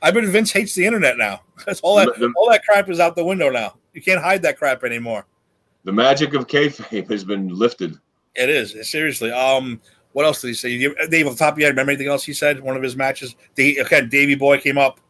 I, 0.00 0.10
bet 0.10 0.24
Vince 0.24 0.50
hates 0.50 0.74
the 0.74 0.86
internet 0.86 1.18
now. 1.18 1.42
That's 1.66 1.80
all 1.80 1.96
that 1.96 2.18
the- 2.18 2.32
all 2.34 2.48
that 2.50 2.64
crap 2.64 2.88
is 2.88 2.98
out 2.98 3.14
the 3.14 3.22
window 3.22 3.50
now. 3.50 3.76
You 3.92 4.00
can't 4.00 4.22
hide 4.22 4.40
that 4.40 4.56
crap 4.56 4.84
anymore. 4.84 5.26
The 5.84 5.92
magic 5.92 6.32
of 6.32 6.46
kayfabe 6.46 7.10
has 7.10 7.24
been 7.24 7.48
lifted. 7.48 7.98
It 8.36 8.50
is 8.50 8.76
seriously. 8.90 9.30
Um, 9.30 9.80
what 10.12 10.24
else 10.26 10.40
did 10.40 10.48
he 10.48 10.54
say? 10.54 10.78
Dave, 11.08 11.26
off 11.26 11.34
the 11.34 11.38
top 11.38 11.54
of 11.54 11.58
your 11.58 11.66
head, 11.68 11.72
remember 11.74 11.92
anything 11.92 12.08
else 12.08 12.24
he 12.24 12.32
said? 12.32 12.60
One 12.60 12.76
of 12.76 12.82
his 12.82 12.96
matches. 12.96 13.34
The 13.54 13.78
again, 13.78 14.08
Davy 14.08 14.34
Boy 14.34 14.58
came 14.58 14.78
up. 14.78 15.00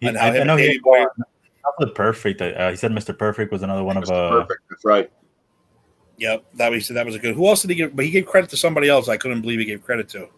He- 0.00 0.08
And 0.08 0.16
how 0.16 0.26
I, 0.26 0.30
him 0.32 0.42
I 0.42 0.44
know 0.44 0.56
Davey 0.56 0.72
he. 0.74 0.78
Boy- 0.78 1.04
Not 1.16 1.74
the 1.78 1.88
perfect. 1.88 2.40
Uh, 2.42 2.70
he 2.70 2.76
said 2.76 2.90
Mr. 2.92 3.16
Perfect 3.16 3.52
was 3.52 3.62
another 3.62 3.84
one 3.84 3.96
of 3.96 4.04
Mr. 4.04 4.10
uh, 4.12 4.40
Perfect. 4.42 4.60
That's 4.70 4.84
right. 4.84 5.10
Yep, 6.18 6.44
that 6.54 6.70
was 6.70 6.88
that 6.88 7.06
was 7.06 7.14
a 7.14 7.18
good. 7.18 7.34
Who 7.34 7.46
else 7.48 7.62
did 7.62 7.70
he 7.70 7.76
give? 7.76 7.96
But 7.96 8.04
he 8.04 8.10
gave 8.10 8.26
credit 8.26 8.50
to 8.50 8.56
somebody 8.56 8.88
else. 8.88 9.08
I 9.08 9.16
couldn't 9.16 9.40
believe 9.40 9.58
he 9.58 9.64
gave 9.64 9.82
credit 9.84 10.08
to. 10.10 10.22
Um, 10.24 10.28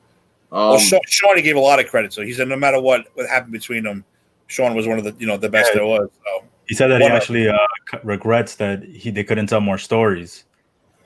well, 0.50 0.78
Shawn, 0.78 1.00
Shawn 1.06 1.36
he 1.36 1.42
gave 1.42 1.56
a 1.56 1.60
lot 1.60 1.80
of 1.80 1.88
credit 1.88 2.10
to. 2.12 2.24
He 2.24 2.32
said 2.32 2.48
no 2.48 2.56
matter 2.56 2.80
what 2.80 3.06
what 3.14 3.28
happened 3.28 3.52
between 3.52 3.82
them, 3.84 4.04
Shawn 4.46 4.74
was 4.74 4.86
one 4.86 4.98
of 4.98 5.04
the 5.04 5.14
you 5.18 5.26
know 5.26 5.36
the 5.36 5.48
best 5.48 5.70
Yeah. 5.72 5.80
there 5.80 5.86
was. 5.86 6.08
So 6.24 6.44
He 6.68 6.74
said 6.74 6.86
that 6.88 7.00
One 7.00 7.02
he 7.02 7.06
of- 7.08 7.12
actually 7.22 7.48
uh, 7.48 7.56
regrets 8.02 8.54
that 8.56 8.82
he 8.84 9.10
they 9.10 9.24
couldn't 9.24 9.48
tell 9.48 9.60
more 9.60 9.76
stories 9.78 10.44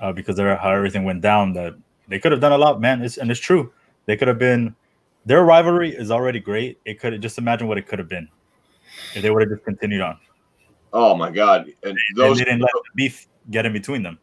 uh, 0.01 0.13
because 0.13 0.39
of 0.39 0.59
how 0.59 0.71
everything 0.71 1.05
went 1.05 1.21
down. 1.21 1.53
That 1.53 1.75
they 2.09 2.19
could 2.19 2.33
have 2.33 2.41
done 2.41 2.53
a 2.53 2.59
lot, 2.59 2.81
man. 2.81 3.03
It's, 3.03 3.17
and 3.19 3.31
it's 3.31 3.41
true. 3.41 3.73
They 4.07 4.17
could 4.17 4.29
have 4.29 4.39
been. 4.39 4.75
Their 5.27 5.45
rivalry 5.45 5.95
is 5.95 6.11
already 6.11 6.41
great. 6.41 6.79
It 6.85 6.99
could 7.01 7.21
just 7.21 7.39
imagine 7.39 7.69
what 7.69 7.77
it 7.77 7.87
could 7.87 7.99
have 7.99 8.09
been 8.09 8.29
if 9.15 9.23
they 9.23 9.31
would 9.31 9.43
have 9.43 9.51
just 9.51 9.65
continued 9.65 10.01
on. 10.01 10.19
oh 10.93 11.15
my 11.17 11.31
God! 11.31 11.67
And 11.83 11.93
And 11.93 11.99
those 12.17 12.39
they 12.39 12.45
didn't 12.45 12.61
let 12.61 12.73
the 12.73 12.91
beef 12.95 13.27
get 13.51 13.67
in 13.67 13.73
between 13.73 14.03
them. 14.03 14.19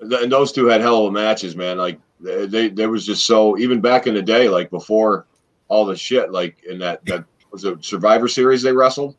and 0.00 0.30
those 0.32 0.52
two 0.52 0.66
had 0.66 0.80
hell 0.80 1.06
of 1.06 1.12
matches, 1.12 1.56
man. 1.56 1.76
Like 1.78 1.98
they, 2.20 2.46
they, 2.46 2.68
there 2.68 2.90
was 2.90 3.04
just 3.04 3.26
so 3.26 3.58
even 3.58 3.80
back 3.80 4.06
in 4.06 4.14
the 4.14 4.22
day, 4.22 4.48
like 4.48 4.70
before 4.70 5.26
all 5.68 5.84
the 5.84 5.96
shit, 5.96 6.32
like 6.32 6.62
in 6.64 6.78
that 6.78 7.04
that 7.06 7.24
was 7.50 7.64
a 7.64 7.80
Survivor 7.82 8.28
Series 8.28 8.62
they 8.62 8.72
wrestled. 8.72 9.16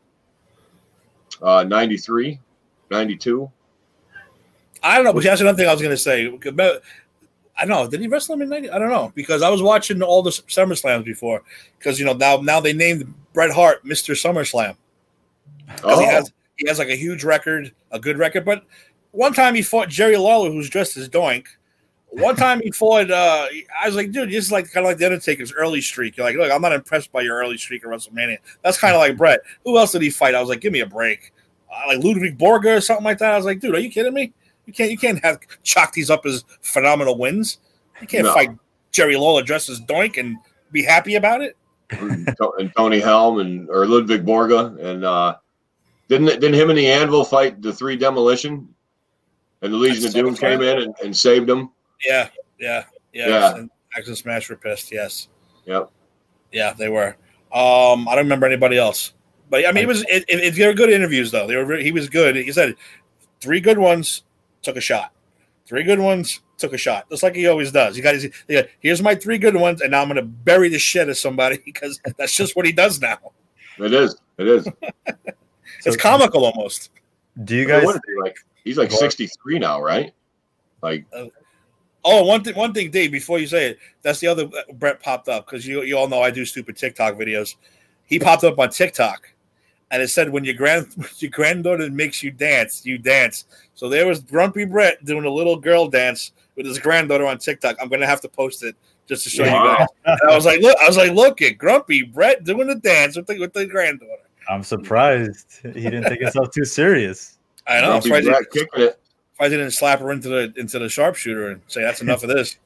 Uh, 1.42 1.64
93, 1.64 2.38
92. 2.90 3.50
I 4.82 4.96
don't 4.96 5.04
know. 5.04 5.12
But 5.12 5.24
that's 5.24 5.40
another 5.40 5.56
thing 5.56 5.68
I 5.68 5.72
was 5.72 5.82
going 5.82 5.94
to 5.94 5.96
say. 5.96 6.26
I 6.26 7.66
don't 7.66 7.68
know. 7.68 7.88
Did 7.88 8.00
he 8.00 8.08
wrestle 8.08 8.34
him 8.34 8.42
in 8.42 8.48
ninety? 8.48 8.70
I 8.70 8.78
don't 8.78 8.88
know 8.88 9.12
because 9.14 9.42
I 9.42 9.50
was 9.50 9.62
watching 9.62 10.02
all 10.02 10.22
the 10.22 10.32
Summer 10.48 10.74
Slams 10.74 11.04
before. 11.04 11.42
Because 11.78 11.98
you 11.98 12.06
know 12.06 12.14
now 12.14 12.36
now 12.38 12.60
they 12.60 12.72
named 12.72 13.12
Bret 13.34 13.50
Hart 13.50 13.84
Mister 13.84 14.14
SummerSlam. 14.14 14.76
Oh, 15.84 16.00
he 16.00 16.06
has 16.06 16.32
he 16.56 16.68
has 16.68 16.78
like 16.78 16.88
a 16.88 16.96
huge 16.96 17.24
record, 17.24 17.72
a 17.90 18.00
good 18.00 18.18
record. 18.18 18.44
But 18.44 18.64
one 19.12 19.34
time 19.34 19.54
he 19.54 19.62
fought 19.62 19.88
Jerry 19.88 20.16
Lawler, 20.16 20.50
who's 20.50 20.70
dressed 20.70 20.96
as 20.96 21.08
Doink, 21.08 21.46
One 22.10 22.36
time 22.44 22.60
he 22.62 22.70
fought, 22.70 23.10
uh, 23.10 23.46
I 23.80 23.86
was 23.86 23.96
like, 23.96 24.12
dude, 24.12 24.30
this 24.30 24.46
is 24.46 24.52
like 24.52 24.70
kind 24.70 24.84
of 24.86 24.90
like 24.90 24.98
the 24.98 25.06
Undertaker's 25.06 25.52
early 25.52 25.80
streak. 25.80 26.16
You're 26.16 26.26
like, 26.26 26.36
look, 26.36 26.50
I'm 26.50 26.62
not 26.62 26.72
impressed 26.72 27.12
by 27.12 27.22
your 27.22 27.38
early 27.38 27.56
streak 27.56 27.84
at 27.84 27.90
WrestleMania. 27.90 28.38
That's 28.62 28.78
kind 28.78 28.94
of 28.94 29.00
like 29.00 29.16
Bret. 29.16 29.40
Who 29.64 29.78
else 29.78 29.92
did 29.92 30.02
he 30.02 30.10
fight? 30.10 30.34
I 30.34 30.40
was 30.40 30.48
like, 30.48 30.60
give 30.60 30.72
me 30.72 30.80
a 30.80 30.86
break. 30.86 31.32
Uh, 31.72 31.88
like 31.88 32.04
Ludwig 32.04 32.38
Borga 32.38 32.78
or 32.78 32.80
something 32.80 33.04
like 33.04 33.18
that. 33.18 33.32
I 33.32 33.36
was 33.36 33.46
like, 33.46 33.60
dude, 33.60 33.74
are 33.74 33.80
you 33.80 33.90
kidding 33.90 34.14
me? 34.14 34.32
You 34.70 34.74
can't, 34.74 34.90
you 34.92 34.98
can't 34.98 35.24
have 35.24 35.40
chalk 35.64 35.92
these 35.92 36.10
up 36.10 36.24
as 36.24 36.44
phenomenal 36.62 37.18
wins. 37.18 37.58
You 38.00 38.06
can't 38.06 38.22
No. 38.24 38.32
fight 38.32 38.50
Jerry 38.92 39.16
Lawler 39.16 39.42
dressed 39.42 39.68
as 39.68 39.80
Doink 39.80 40.16
and 40.16 40.36
be 40.70 40.84
happy 40.84 41.16
about 41.16 41.40
it. 41.42 41.56
and 41.90 42.72
Tony 42.76 43.00
Halme 43.00 43.40
and 43.40 43.68
or 43.68 43.84
Ludwig 43.84 44.24
Borga 44.24 44.78
and 44.80 45.04
uh, 45.04 45.34
didn't 46.08 46.26
didn't 46.40 46.54
him 46.54 46.70
and 46.70 46.78
the 46.78 46.86
Anvil 46.86 47.24
fight 47.24 47.60
the 47.60 47.72
three 47.72 47.96
demolition, 47.96 48.68
and 49.60 49.72
the 49.72 49.76
Legion 49.76 50.06
of 50.06 50.12
Doom 50.12 50.36
came 50.36 50.62
in 50.62 50.82
and, 50.82 50.94
and 51.02 51.16
saved 51.16 51.48
them. 51.48 51.72
Yeah, 52.06 52.28
yeah, 52.60 52.84
yeah. 53.12 53.28
Yeah. 53.28 53.56
And 53.56 53.70
Ax 53.96 54.06
and 54.06 54.16
Smash 54.16 54.48
were 54.48 54.54
pissed. 54.56 54.92
Yes. 54.92 55.26
Yep. 55.66 55.90
Yeah, 56.52 56.74
they 56.74 56.88
were. 56.88 57.16
Um, 57.52 58.06
I 58.08 58.14
don't 58.14 58.18
remember 58.26 58.46
anybody 58.46 58.78
else, 58.78 59.12
but 59.50 59.66
I 59.66 59.72
mean, 59.72 59.82
it 59.82 59.88
was 59.88 60.02
it, 60.08 60.24
it- 60.28 60.54
they 60.54 60.66
were 60.68 60.74
good 60.74 60.90
interviews 60.90 61.32
though. 61.32 61.48
They 61.48 61.56
were 61.56 61.76
he 61.78 61.90
was 61.90 62.08
good. 62.08 62.36
He 62.36 62.52
said 62.52 62.76
three 63.40 63.58
good 63.60 63.78
ones, 63.78 64.22
took 64.62 64.76
a 64.76 64.80
shot. 64.80 65.12
Three 65.66 65.82
good 65.84 65.98
ones, 66.00 66.40
took 66.58 66.72
a 66.72 66.78
shot, 66.78 67.08
just 67.10 67.22
like 67.22 67.34
he 67.34 67.46
always 67.46 67.70
does. 67.70 67.96
He 67.96 68.02
got 68.02 68.14
his. 68.14 68.30
Yeah, 68.48 68.62
here's 68.80 69.02
my 69.02 69.14
three 69.14 69.38
good 69.38 69.56
ones, 69.56 69.80
and 69.80 69.92
now 69.92 70.02
I'm 70.02 70.08
going 70.08 70.16
to 70.16 70.22
bury 70.22 70.68
the 70.68 70.78
shit 70.78 71.08
of 71.08 71.16
somebody 71.16 71.58
because 71.64 72.00
that's 72.16 72.34
just 72.34 72.56
what 72.56 72.66
he 72.66 72.72
does 72.72 73.00
now. 73.00 73.18
It 73.78 73.92
is. 73.92 74.16
It 74.38 74.48
is. 74.48 74.68
It's 75.86 75.96
comical 75.96 76.44
almost. 76.44 76.90
Do 77.44 77.56
you 77.56 77.62
I 77.62 77.66
mean, 77.66 77.76
guys? 77.76 77.84
what 77.86 77.94
is 77.94 78.00
he, 78.06 78.20
like 78.20 78.36
he's 78.64 78.76
like 78.76 78.90
sixty 78.90 79.28
three 79.42 79.58
now, 79.58 79.80
right? 79.80 80.12
Like 80.82 81.06
Oh, 82.04 82.24
one 82.24 82.42
thing, 82.42 82.54
one 82.54 82.72
thing, 82.72 82.90
Dave. 82.90 83.12
Before 83.12 83.38
you 83.38 83.46
say 83.46 83.70
it, 83.70 83.78
that's 84.02 84.20
the 84.20 84.26
other 84.26 84.44
uh, 84.44 84.72
Bret 84.74 85.02
popped 85.02 85.28
up 85.28 85.46
because 85.46 85.66
you 85.66 85.82
you 85.82 85.96
all 85.98 86.08
know 86.08 86.22
I 86.22 86.30
do 86.30 86.44
stupid 86.44 86.76
TikTok 86.76 87.14
videos. 87.14 87.56
He 88.06 88.18
popped 88.18 88.44
up 88.44 88.58
on 88.58 88.70
TikTok, 88.70 89.30
and 89.90 90.02
it 90.02 90.08
said 90.08 90.30
when 90.30 90.44
your 90.44 90.54
grand 90.54 90.86
your 91.18 91.30
granddaughter 91.30 91.90
makes 91.90 92.22
you 92.22 92.30
dance, 92.30 92.84
you 92.84 92.98
dance. 92.98 93.44
So 93.74 93.88
there 93.88 94.06
was 94.06 94.20
Grumpy 94.20 94.64
Bret 94.64 95.04
doing 95.04 95.24
a 95.24 95.30
little 95.30 95.56
girl 95.56 95.88
dance 95.88 96.32
with 96.56 96.66
his 96.66 96.78
granddaughter 96.78 97.26
on 97.26 97.38
TikTok. 97.38 97.76
I'm 97.80 97.88
gonna 97.88 98.06
have 98.06 98.20
to 98.22 98.28
post 98.28 98.62
it 98.62 98.76
just 99.08 99.24
to 99.24 99.30
show 99.30 99.44
you 99.44 99.50
guys. 99.50 99.86
And 100.04 100.18
I 100.30 100.34
was 100.34 100.46
like, 100.46 100.60
look, 100.60 100.76
I 100.80 100.86
was 100.86 100.96
like, 100.96 101.12
look 101.12 101.42
at 101.42 101.58
Grumpy 101.58 102.02
Bret 102.02 102.44
doing 102.44 102.68
the 102.68 102.76
dance 102.76 103.16
with 103.16 103.26
the 103.26 103.38
with 103.38 103.52
the 103.52 103.66
granddaughter. 103.66 104.22
I'm 104.48 104.62
surprised 104.62 105.60
he 105.62 105.82
didn't 105.82 106.04
take 106.04 106.20
himself 106.20 106.50
too 106.50 106.64
serious. 106.64 107.38
I 107.66 107.80
know. 107.80 107.92
I'm 107.92 108.00
Grumpy 108.00 108.08
surprised 108.08 108.24
he, 108.24 108.30
Bret 108.30 108.50
kicking 108.50 108.84
it. 108.88 109.00
surprised 109.32 109.52
he 109.52 109.58
didn't 109.58 109.72
slap 109.72 110.00
her 110.00 110.12
into 110.12 110.28
the 110.28 110.52
into 110.56 110.78
the 110.78 110.88
sharpshooter 110.88 111.50
and 111.50 111.60
say 111.66 111.82
that's 111.82 112.02
enough 112.02 112.22
of 112.22 112.28
this. 112.28 112.56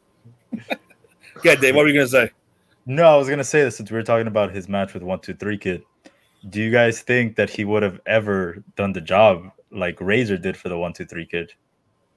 yeah, 1.45 1.55
Dave. 1.55 1.75
What 1.75 1.83
were 1.83 1.89
you 1.89 1.95
gonna 1.95 2.09
say? 2.09 2.31
No, 2.87 3.05
I 3.05 3.17
was 3.17 3.29
gonna 3.29 3.45
say 3.45 3.63
this 3.63 3.77
since 3.77 3.91
we 3.91 3.97
were 3.97 4.03
talking 4.03 4.27
about 4.27 4.53
his 4.53 4.69
match 4.69 4.93
with 4.93 5.03
One 5.03 5.21
Two 5.21 5.35
Three 5.35 5.57
Kid. 5.57 5.85
Do 6.51 6.61
you 6.61 6.71
guys 6.71 7.01
think 7.01 7.37
that 7.37 7.49
he 7.51 7.65
would 7.65 7.83
have 7.83 8.01
ever 8.07 8.63
done 8.77 8.93
the 8.93 9.01
job 9.01 9.51
like 9.71 10.01
Razor 10.01 10.37
did 10.37 10.57
for 10.57 10.69
the 10.69 10.79
One 10.79 10.93
Two 10.93 11.05
Three 11.07 11.27
Kid? 11.27 11.53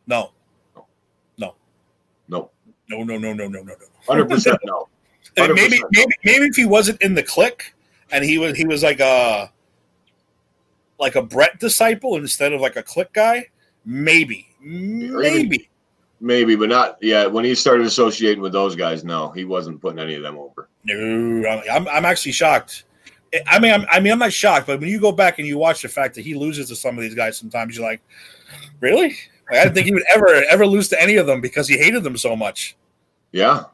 No. 0.06 0.32
No, 1.38 1.60
No, 2.28 2.50
no, 2.90 3.04
no, 3.04 3.18
no, 3.18 3.34
no, 3.34 3.48
no, 3.48 3.62
no. 3.63 3.74
hundred 4.08 4.30
percent 4.30 4.58
no. 4.66 4.88
Maybe, 5.38 5.54
100% 5.54 5.80
no. 5.80 5.80
maybe, 5.92 6.16
maybe 6.24 6.46
if 6.46 6.56
he 6.56 6.66
wasn't 6.66 7.02
in 7.02 7.13
the 7.13 7.24
Kliq 7.24 7.62
and 8.12 8.24
he 8.26 8.38
was, 8.38 8.58
he 8.58 8.66
was 8.66 8.84
like 8.84 9.00
a, 9.00 9.52
like 11.00 11.16
a 11.16 11.22
Bret 11.22 11.60
disciple 11.60 12.16
instead 12.16 12.54
of 12.54 12.60
like 12.62 12.76
a 12.76 12.84
Kliq 12.84 13.13
guy, 13.13 13.48
maybe, 13.86 14.48
maybe. 14.60 15.70
Maybe, 16.20 16.56
but 16.56 16.70
not. 16.70 16.98
Yeah, 17.02 17.28
when 17.28 17.46
he 17.46 17.54
started 17.54 17.86
associating 17.86 18.42
with 18.42 18.52
those 18.52 18.76
guys, 18.76 19.04
no, 19.04 19.30
he 19.30 19.46
wasn't 19.46 19.80
putting 19.80 20.00
any 20.00 20.16
of 20.16 20.24
them 20.24 20.38
over. 20.38 20.68
No, 20.86 21.48
I'm- 21.48 21.63
I'm, 21.72 21.88
I'm 21.88 22.06
actually 22.06 22.32
shocked. 22.32 22.86
I 23.46 23.60
mean, 23.60 23.74
I'm, 23.74 23.86
I 23.90 24.00
mean, 24.00 24.13
I'm 24.13 24.20
not 24.20 24.34
shocked, 24.34 24.68
but 24.68 24.80
when 24.80 24.90
you 24.90 25.00
go 25.00 25.12
back 25.12 25.40
and 25.40 25.48
you 25.48 25.58
watch 25.58 25.82
the 25.82 25.90
fact 25.90 26.16
that 26.16 26.22
he 26.22 26.34
loses 26.34 26.70
to 26.70 26.76
some 26.76 26.98
of 26.98 27.02
these 27.02 27.16
guys, 27.16 27.38
sometimes 27.38 27.76
you're 27.76 27.86
like, 27.86 28.02
really? 28.80 29.18
Like, 29.50 29.60
I 29.60 29.63
didn't 29.63 29.76
think 29.76 29.86
he 29.88 29.94
would 29.94 30.04
ever, 30.13 30.28
ever 30.50 30.66
lose 30.66 30.88
to 30.90 31.02
any 31.02 31.16
of 31.18 31.28
them 31.28 31.42
because 31.42 31.68
he 31.68 31.78
hated 31.78 32.04
them 32.04 32.18
so 32.18 32.36
much. 32.36 32.76
Yeah, 33.32 33.66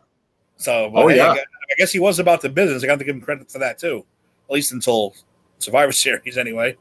So, 0.58 0.92
Oh, 0.94 1.08
hey, 1.08 1.18
yeah. 1.18 1.32
I, 1.32 1.38
I 1.38 1.76
guess 1.78 1.92
he 1.92 2.00
was 2.00 2.20
about 2.20 2.42
the 2.42 2.50
business. 2.50 2.84
I 2.84 2.88
got 2.88 3.00
to 3.00 3.06
give 3.06 3.16
him 3.16 3.22
credit 3.22 3.52
for 3.52 3.60
that 3.60 3.78
too, 3.80 4.06
at 4.50 4.54
least 4.54 4.72
until 4.72 5.14
Survivor 5.60 5.92
Series, 5.94 6.38
anyway. 6.38 6.76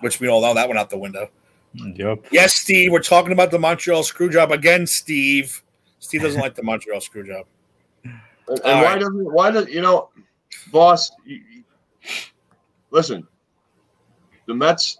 Which 0.00 0.20
we 0.20 0.28
all 0.28 0.40
know 0.42 0.54
that 0.54 0.68
went 0.68 0.78
out 0.78 0.90
the 0.90 0.98
window. 0.98 1.30
Yep. 1.74 2.26
Yes, 2.30 2.54
Steve, 2.54 2.92
we're 2.92 3.02
talking 3.02 3.32
about 3.32 3.50
the 3.50 3.58
Montreal 3.58 4.02
Screwjob 4.02 4.50
again. 4.50 4.86
Steve, 4.86 5.62
Steve 5.98 6.22
doesn't 6.22 6.40
like 6.46 6.54
the 6.54 6.62
Montreal 6.62 7.00
Screwjob. 7.00 7.44
and, 8.04 8.14
and 8.48 8.62
why 8.64 8.82
right. 8.84 9.00
doesn't 9.00 9.32
why 9.32 9.50
does 9.50 9.68
you 9.68 9.82
know, 9.82 10.08
boss? 10.72 11.10
Listen, 12.90 13.26
the 14.46 14.54
Mets 14.54 14.98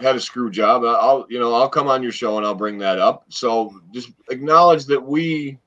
had 0.00 0.16
a 0.16 0.20
screw 0.20 0.50
job. 0.50 0.84
I'll 0.84 1.26
you 1.28 1.38
know 1.38 1.54
I'll 1.54 1.68
come 1.68 1.88
on 1.88 2.02
your 2.02 2.12
show 2.12 2.36
and 2.36 2.46
I'll 2.46 2.54
bring 2.54 2.78
that 2.78 2.98
up. 2.98 3.24
So 3.28 3.80
just 3.92 4.10
acknowledge 4.30 4.86
that 4.86 5.00
we, 5.00 5.58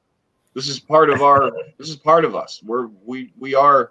this 0.54 0.68
is 0.68 0.80
part 0.80 1.10
of 1.10 1.22
our, 1.22 1.52
this 1.78 1.90
is 1.90 1.96
part 1.96 2.26
of 2.26 2.36
us. 2.36 2.62
We're 2.64 2.88
we 3.06 3.34
we 3.38 3.56
are, 3.56 3.90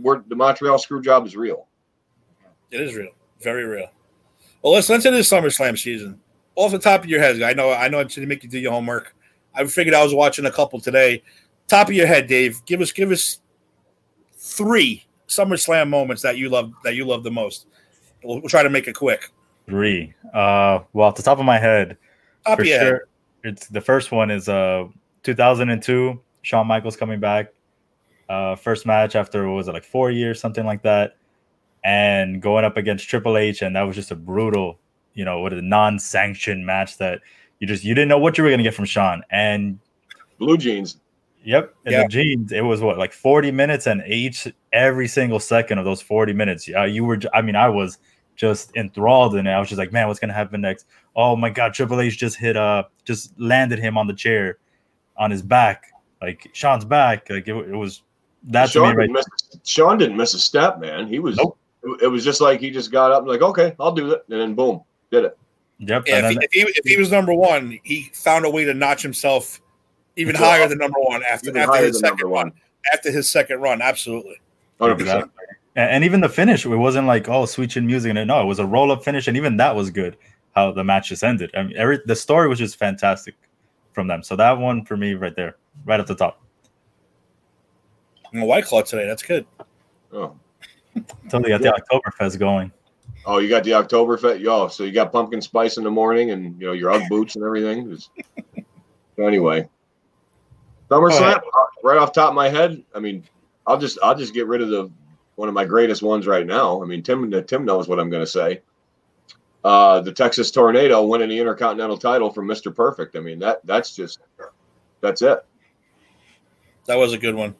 we're 0.00 0.22
the 0.26 0.36
Montreal 0.36 0.78
screw 0.78 1.02
job 1.02 1.26
is 1.26 1.36
real. 1.36 1.66
It 2.70 2.80
is 2.80 2.94
real, 2.94 3.12
very 3.40 3.64
real. 3.64 3.88
Well, 4.62 4.72
let's 4.72 4.88
let's 4.88 5.04
into 5.04 5.18
the 5.18 5.22
SummerSlam 5.22 5.78
season. 5.78 6.20
Off 6.56 6.70
the 6.70 6.78
top 6.78 7.02
of 7.02 7.10
your 7.10 7.20
head, 7.20 7.42
I 7.42 7.52
know 7.52 7.72
I 7.72 7.88
know 7.88 8.00
I 8.00 8.06
should 8.06 8.26
make 8.28 8.42
you 8.42 8.48
do 8.48 8.58
your 8.58 8.72
homework. 8.72 9.14
I 9.54 9.64
figured 9.66 9.94
I 9.94 10.02
was 10.02 10.14
watching 10.14 10.46
a 10.46 10.50
couple 10.50 10.80
today. 10.80 11.22
Top 11.68 11.88
of 11.88 11.94
your 11.94 12.06
head, 12.06 12.26
Dave, 12.26 12.64
give 12.66 12.80
us 12.80 12.92
give 12.92 13.10
us 13.10 13.40
three 14.44 15.02
SummerSlam 15.26 15.88
moments 15.88 16.22
that 16.22 16.36
you 16.36 16.50
love 16.50 16.72
that 16.84 16.94
you 16.94 17.04
love 17.04 17.24
the 17.24 17.30
most. 17.30 17.66
We'll, 18.22 18.40
we'll 18.40 18.48
try 18.48 18.62
to 18.62 18.70
make 18.70 18.86
it 18.86 18.94
quick. 18.94 19.30
Three. 19.66 20.14
Uh, 20.34 20.80
well, 20.92 21.08
off 21.08 21.16
the 21.16 21.22
top 21.22 21.38
of 21.38 21.46
my 21.46 21.58
head, 21.58 21.96
Top 22.46 22.58
for 22.58 22.62
of 22.62 22.68
your 22.68 22.78
head. 22.78 22.86
sure, 22.86 23.08
it's 23.42 23.66
the 23.68 23.80
first 23.80 24.12
one 24.12 24.30
is 24.30 24.48
uh 24.48 24.84
2002. 25.22 26.20
Shawn 26.42 26.66
Michaels 26.66 26.96
coming 26.96 27.20
back. 27.20 27.52
Uh, 28.28 28.54
first 28.54 28.86
match 28.86 29.16
after 29.16 29.48
what 29.48 29.54
was 29.56 29.68
it 29.68 29.72
like 29.72 29.84
four 29.84 30.10
years, 30.10 30.40
something 30.40 30.64
like 30.64 30.82
that, 30.82 31.16
and 31.84 32.40
going 32.40 32.64
up 32.64 32.76
against 32.76 33.08
Triple 33.08 33.36
H, 33.36 33.62
and 33.62 33.76
that 33.76 33.82
was 33.82 33.96
just 33.96 34.10
a 34.10 34.14
brutal, 34.16 34.78
you 35.14 35.24
know, 35.24 35.40
what 35.40 35.52
a 35.52 35.60
non-sanctioned 35.60 36.64
match 36.64 36.98
that 36.98 37.20
you 37.60 37.66
just 37.66 37.84
you 37.84 37.94
didn't 37.94 38.08
know 38.08 38.18
what 38.18 38.36
you 38.36 38.44
were 38.44 38.50
gonna 38.50 38.62
get 38.62 38.74
from 38.74 38.84
Shawn, 38.84 39.22
and 39.30 39.78
Blue 40.38 40.58
jeans. 40.58 40.98
Yep, 41.44 41.74
in 41.84 41.92
Yeah. 41.92 42.02
the 42.02 42.08
jeans, 42.08 42.52
it 42.52 42.62
was 42.62 42.80
what 42.80 42.98
like 42.98 43.12
forty 43.12 43.50
minutes, 43.50 43.86
and 43.86 44.02
each 44.06 44.48
every 44.72 45.06
single 45.06 45.38
second 45.38 45.78
of 45.78 45.84
those 45.84 46.00
forty 46.00 46.32
minutes, 46.32 46.66
yeah, 46.66 46.86
you 46.86 47.04
were. 47.04 47.18
j- 47.18 47.28
I 47.34 47.42
mean, 47.42 47.54
I 47.54 47.68
was 47.68 47.98
just 48.34 48.74
enthralled 48.76 49.36
in 49.36 49.46
it. 49.46 49.50
I 49.50 49.60
was 49.60 49.68
just 49.68 49.78
like, 49.78 49.92
man, 49.92 50.08
what's 50.08 50.18
gonna 50.18 50.32
happen 50.32 50.62
next? 50.62 50.86
Oh 51.14 51.36
my 51.36 51.50
god, 51.50 51.74
Triple 51.74 52.00
H 52.00 52.16
just 52.16 52.36
hit, 52.36 52.56
uh, 52.56 52.84
just 53.04 53.38
landed 53.38 53.78
him 53.78 53.98
on 53.98 54.06
the 54.06 54.14
chair, 54.14 54.56
on 55.18 55.30
his 55.30 55.42
back, 55.42 55.92
like 56.22 56.48
Shawn's 56.54 56.84
back. 56.84 57.28
Like 57.28 57.46
it, 57.46 57.54
it 57.54 57.76
was 57.76 58.02
that 58.44 58.66
to 58.66 58.72
Shawn 58.72 58.96
right. 58.96 59.02
didn't, 59.02 59.12
miss, 59.12 59.26
Shawn 59.64 59.98
didn't 59.98 60.16
miss 60.16 60.32
a 60.32 60.38
step, 60.38 60.80
man. 60.80 61.06
He 61.06 61.18
was. 61.18 61.36
Nope. 61.36 61.58
It, 61.82 62.04
it 62.04 62.08
was 62.08 62.24
just 62.24 62.40
like 62.40 62.60
he 62.60 62.70
just 62.70 62.90
got 62.90 63.12
up 63.12 63.20
and 63.20 63.28
like, 63.28 63.42
okay, 63.42 63.76
I'll 63.78 63.92
do 63.92 64.08
that, 64.08 64.24
and 64.30 64.40
then 64.40 64.54
boom, 64.54 64.82
did 65.10 65.26
it. 65.26 65.38
Yep, 65.80 66.04
Yeah, 66.06 66.16
and 66.16 66.26
if, 66.26 66.52
he, 66.52 66.60
if, 66.60 66.68
he, 66.68 66.72
if 66.78 66.84
he 66.86 66.96
was 66.96 67.10
number 67.10 67.34
one, 67.34 67.78
he 67.82 68.10
found 68.14 68.46
a 68.46 68.50
way 68.50 68.64
to 68.64 68.72
notch 68.72 69.02
himself 69.02 69.60
even 70.16 70.34
Yeah. 70.34 70.40
higher 70.40 70.68
than 70.68 70.78
number 70.78 71.00
one 71.00 71.22
after, 71.24 71.56
after 71.56 71.76
his 71.84 71.98
second 71.98 72.08
number 72.18 72.26
run. 72.26 72.46
one. 72.48 72.52
After 72.92 73.10
his 73.10 73.30
second 73.30 73.60
run, 73.60 73.80
absolutely. 73.82 74.40
Oh, 74.80 74.86
Hundred 74.86 74.98
percent. 75.00 75.18
Exactly. 75.24 75.44
and, 75.76 75.90
and 75.90 76.04
even 76.04 76.20
the 76.20 76.28
finish, 76.28 76.64
it 76.66 76.68
wasn't 76.76 77.06
like 77.06 77.28
oh 77.28 77.46
sweet 77.46 77.70
chin 77.70 77.86
music, 77.86 78.14
and 78.14 78.28
no, 78.28 78.42
it 78.42 78.46
was 78.46 78.58
a 78.58 78.66
roll 78.66 78.92
up 78.92 79.02
finish, 79.04 79.26
and 79.28 79.36
even 79.36 79.56
that 79.58 79.74
was 79.74 79.90
good. 79.90 80.16
How 80.54 80.70
the 80.70 80.84
match 80.84 81.08
just 81.08 81.24
ended. 81.24 81.50
I 81.56 81.62
mean, 81.64 81.76
every 81.76 82.00
the 82.04 82.14
story 82.14 82.48
was 82.48 82.58
just 82.58 82.76
fantastic 82.76 83.34
from 83.92 84.06
them. 84.06 84.22
So 84.22 84.36
that 84.36 84.58
one 84.58 84.84
for 84.84 84.96
me, 84.96 85.14
right 85.14 85.34
there, 85.34 85.56
right 85.84 85.98
at 85.98 86.06
the 86.06 86.14
top. 86.14 86.40
I'm 88.32 88.42
a 88.42 88.46
white 88.46 88.64
claw 88.64 88.82
today. 88.82 89.06
That's 89.06 89.22
good. 89.22 89.46
Oh. 90.12 90.34
Totally 91.28 91.50
got 91.50 91.60
the 91.62 91.72
Oktoberfest 91.90 92.38
going. 92.38 92.70
oh, 93.26 93.38
you 93.38 93.48
got 93.48 93.64
the 93.64 93.72
Oktoberfest. 93.72 94.40
Yo, 94.40 94.68
so 94.68 94.84
you 94.84 94.92
got 94.92 95.10
pumpkin 95.12 95.40
spice 95.40 95.76
in 95.76 95.84
the 95.84 95.90
morning, 95.90 96.30
and 96.30 96.60
you 96.60 96.66
know 96.68 96.72
your 96.72 96.90
UGG 96.92 97.08
boots 97.08 97.34
and 97.36 97.44
everything. 97.44 97.90
Just- 97.90 98.10
so 99.16 99.26
anyway, 99.26 99.68
SummerSlam. 100.94 101.40
Right 101.82 101.98
off 101.98 102.12
top 102.12 102.30
of 102.30 102.34
my 102.34 102.48
head, 102.48 102.82
I 102.94 102.98
mean, 103.00 103.24
I'll 103.66 103.78
just 103.78 103.98
I'll 104.02 104.14
just 104.14 104.32
get 104.34 104.46
rid 104.46 104.62
of 104.62 104.68
the 104.70 104.90
one 105.36 105.48
of 105.48 105.54
my 105.54 105.64
greatest 105.64 106.02
ones 106.02 106.26
right 106.26 106.46
now. 106.46 106.82
I 106.82 106.86
mean, 106.86 107.02
Tim 107.02 107.30
Tim 107.44 107.64
knows 107.64 107.88
what 107.88 107.98
I'm 108.00 108.08
going 108.10 108.22
to 108.22 108.26
say. 108.30 108.60
Uh, 109.64 110.00
the 110.00 110.12
Texas 110.12 110.50
Tornado 110.50 111.02
winning 111.06 111.30
the 111.30 111.38
Intercontinental 111.38 111.96
title 111.96 112.30
from 112.30 112.46
Mr. 112.46 112.74
Perfect. 112.74 113.16
I 113.16 113.20
mean 113.20 113.38
that 113.38 113.60
that's 113.64 113.94
just 113.96 114.20
that's 115.00 115.22
it. 115.22 115.44
That 116.86 116.96
was 116.96 117.12
a 117.14 117.18
good 117.18 117.34
one. 117.34 117.54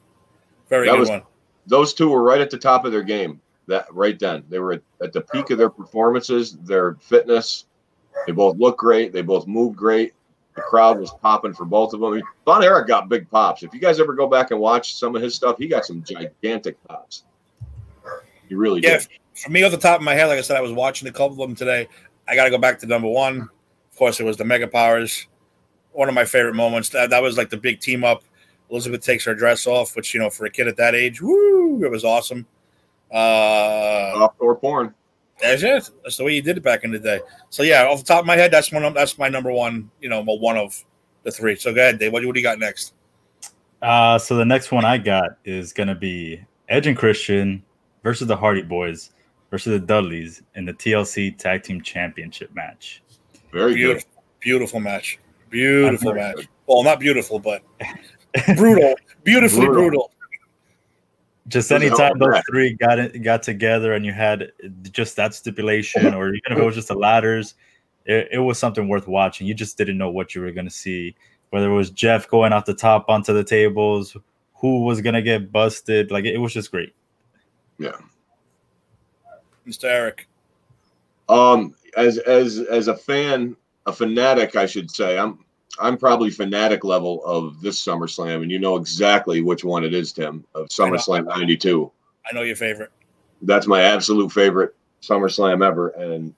Very 0.68 0.86
That 0.86 0.92
good 0.92 1.00
was- 1.00 1.08
one. 1.08 1.22
those 1.66 1.94
two 1.94 2.08
were 2.10 2.22
right 2.22 2.40
at 2.40 2.50
the 2.50 2.58
top 2.58 2.84
of 2.84 2.92
their 2.92 3.02
game 3.02 3.40
that 3.66 3.86
right 3.92 4.18
then 4.18 4.44
they 4.50 4.58
were 4.58 4.74
at, 4.74 4.82
at 5.02 5.12
the 5.14 5.22
peak 5.22 5.48
of 5.50 5.56
their 5.58 5.70
performances 5.70 6.52
their 6.64 6.94
fitness 7.00 7.64
they 8.26 8.32
both 8.32 8.58
looked 8.58 8.78
great 8.78 9.10
they 9.12 9.22
both 9.22 9.46
moved 9.46 9.74
great 9.76 10.12
The 10.54 10.62
crowd 10.62 11.00
was 11.00 11.10
popping 11.20 11.52
for 11.52 11.64
both 11.64 11.92
of 11.94 12.00
them. 12.00 12.12
I 12.12 12.16
mean, 12.16 12.24
Von 12.44 12.62
Erich 12.62 12.86
got 12.86 13.08
big 13.08 13.28
pops. 13.28 13.62
If 13.64 13.74
you 13.74 13.80
guys 13.80 13.98
ever 13.98 14.12
go 14.14 14.28
back 14.28 14.52
and 14.52 14.60
watch 14.60 14.94
some 14.94 15.16
of 15.16 15.22
his 15.22 15.34
stuff, 15.34 15.58
he 15.58 15.66
got 15.66 15.84
some 15.84 16.02
gigantic 16.04 16.76
pops. 16.86 17.24
He 18.48 18.54
really 18.54 18.80
Yeah, 18.80 18.98
did. 18.98 19.08
for 19.34 19.50
me, 19.50 19.64
off 19.64 19.72
the 19.72 19.78
top 19.78 19.98
of 19.98 20.04
my 20.04 20.14
head, 20.14 20.26
like 20.26 20.38
I 20.38 20.42
said, 20.42 20.56
I 20.56 20.60
was 20.60 20.72
watching 20.72 21.08
a 21.08 21.12
couple 21.12 21.32
of 21.42 21.48
them 21.48 21.56
today. 21.56 21.88
I 22.28 22.36
got 22.36 22.44
to 22.44 22.50
go 22.50 22.58
back 22.58 22.78
to 22.80 22.86
number 22.86 23.08
one. 23.08 23.40
Of 23.42 23.98
course, 23.98 24.20
it 24.20 24.24
was 24.24 24.36
the 24.36 24.44
Mega 24.44 24.68
Powers. 24.68 25.26
One 25.92 26.08
of 26.08 26.14
my 26.14 26.24
favorite 26.24 26.54
moments. 26.54 26.88
That, 26.90 27.10
that 27.10 27.22
was 27.22 27.36
like 27.36 27.50
the 27.50 27.56
big 27.56 27.80
team 27.80 28.04
up. 28.04 28.22
Elizabeth 28.70 29.02
takes 29.02 29.24
her 29.24 29.34
dress 29.34 29.66
off, 29.66 29.94
which, 29.96 30.14
you 30.14 30.20
know, 30.20 30.30
for 30.30 30.46
a 30.46 30.50
kid 30.50 30.68
at 30.68 30.76
that 30.76 30.94
age, 30.94 31.20
woo, 31.20 31.84
it 31.84 31.90
was 31.90 32.04
awesome. 32.04 32.46
Uh, 33.12 33.16
Offshore 34.16 34.56
porn. 34.56 34.94
That's 35.50 35.62
it. 35.62 35.90
That's 36.02 36.16
the 36.16 36.24
way 36.24 36.34
you 36.34 36.42
did 36.42 36.56
it 36.56 36.62
back 36.62 36.84
in 36.84 36.90
the 36.90 36.98
day. 36.98 37.20
So, 37.50 37.62
yeah, 37.62 37.84
off 37.86 37.98
the 38.00 38.04
top 38.04 38.20
of 38.20 38.26
my 38.26 38.36
head, 38.36 38.50
that's 38.50 38.70
one. 38.72 38.84
Of, 38.84 38.94
that's 38.94 39.18
my 39.18 39.28
number 39.28 39.52
one, 39.52 39.90
you 40.00 40.08
know, 40.08 40.22
well, 40.22 40.38
one 40.38 40.56
of 40.56 40.82
the 41.22 41.30
three. 41.30 41.56
So, 41.56 41.72
go 41.74 41.80
ahead, 41.80 41.98
Dave. 41.98 42.12
What, 42.12 42.24
what 42.24 42.34
do 42.34 42.40
you 42.40 42.44
got 42.46 42.58
next? 42.58 42.94
Uh, 43.82 44.18
so 44.18 44.36
the 44.36 44.44
next 44.44 44.72
one 44.72 44.84
I 44.84 44.96
got 44.96 45.36
is 45.44 45.72
gonna 45.74 45.94
be 45.94 46.42
Edge 46.70 46.86
and 46.86 46.96
Christian 46.96 47.62
versus 48.02 48.26
the 48.26 48.36
Hardy 48.36 48.62
Boys 48.62 49.10
versus 49.50 49.78
the 49.78 49.86
Dudleys 49.86 50.42
in 50.54 50.64
the 50.64 50.72
TLC 50.72 51.36
Tag 51.36 51.62
Team 51.64 51.82
Championship 51.82 52.54
match. 52.54 53.02
Very 53.52 53.74
Beautiful, 53.74 54.10
beautiful 54.40 54.80
match. 54.80 55.18
Beautiful 55.50 56.14
match. 56.14 56.36
good. 56.36 56.48
Well, 56.66 56.82
not 56.82 56.98
beautiful, 56.98 57.38
but 57.38 57.62
brutal. 58.56 58.94
Beautifully 59.22 59.66
Brutal. 59.66 59.74
brutal. 59.82 60.10
Just 61.48 61.70
It 61.70 61.74
was 61.74 61.82
anytime 61.82 62.18
those 62.18 62.30
match. 62.30 62.44
three 62.50 62.72
got 62.72 62.98
it, 62.98 63.22
got 63.22 63.42
together 63.42 63.92
and 63.92 64.04
you 64.04 64.12
had 64.12 64.52
just 64.90 65.16
that 65.16 65.34
stipulation, 65.34 66.14
or 66.14 66.28
even 66.28 66.52
if 66.52 66.58
it 66.58 66.64
was 66.64 66.74
just 66.74 66.88
the 66.88 66.94
ladders, 66.94 67.54
it, 68.06 68.28
it 68.32 68.38
was 68.38 68.58
something 68.58 68.88
worth 68.88 69.06
watching. 69.06 69.46
You 69.46 69.54
just 69.54 69.76
didn't 69.76 69.98
know 69.98 70.10
what 70.10 70.34
you 70.34 70.40
were 70.40 70.52
gonna 70.52 70.70
see. 70.70 71.14
Whether 71.50 71.70
it 71.70 71.74
was 71.74 71.90
Jeff 71.90 72.28
going 72.28 72.52
off 72.52 72.64
the 72.64 72.74
top 72.74 73.06
onto 73.08 73.34
the 73.34 73.44
tables, 73.44 74.16
who 74.54 74.84
was 74.84 75.00
gonna 75.00 75.22
get 75.22 75.52
busted, 75.52 76.10
like 76.10 76.24
it 76.24 76.38
was 76.38 76.54
just 76.54 76.70
great. 76.70 76.94
Yeah. 77.78 77.96
Mr. 79.66 79.84
Eric. 79.84 80.28
Um, 81.28 81.74
as 81.96 82.18
as 82.18 82.60
as 82.60 82.88
a 82.88 82.96
fan, 82.96 83.56
a 83.86 83.92
fanatic, 83.92 84.56
I 84.56 84.66
should 84.66 84.90
say, 84.90 85.18
I'm 85.18 85.43
I'm 85.80 85.96
probably 85.96 86.30
fanatic 86.30 86.84
level 86.84 87.24
of 87.24 87.60
this 87.60 87.82
SummerSlam, 87.84 88.42
and 88.42 88.50
you 88.50 88.58
know 88.58 88.76
exactly 88.76 89.40
which 89.40 89.64
one 89.64 89.84
it 89.84 89.92
is, 89.94 90.12
Tim, 90.12 90.44
of 90.54 90.68
SummerSlam 90.68 91.26
'92. 91.26 91.90
I 92.30 92.34
know 92.34 92.42
your 92.42 92.56
favorite. 92.56 92.90
That's 93.42 93.66
my 93.66 93.82
absolute 93.82 94.30
favorite 94.30 94.74
SummerSlam 95.02 95.66
ever, 95.66 95.88
and 95.88 96.34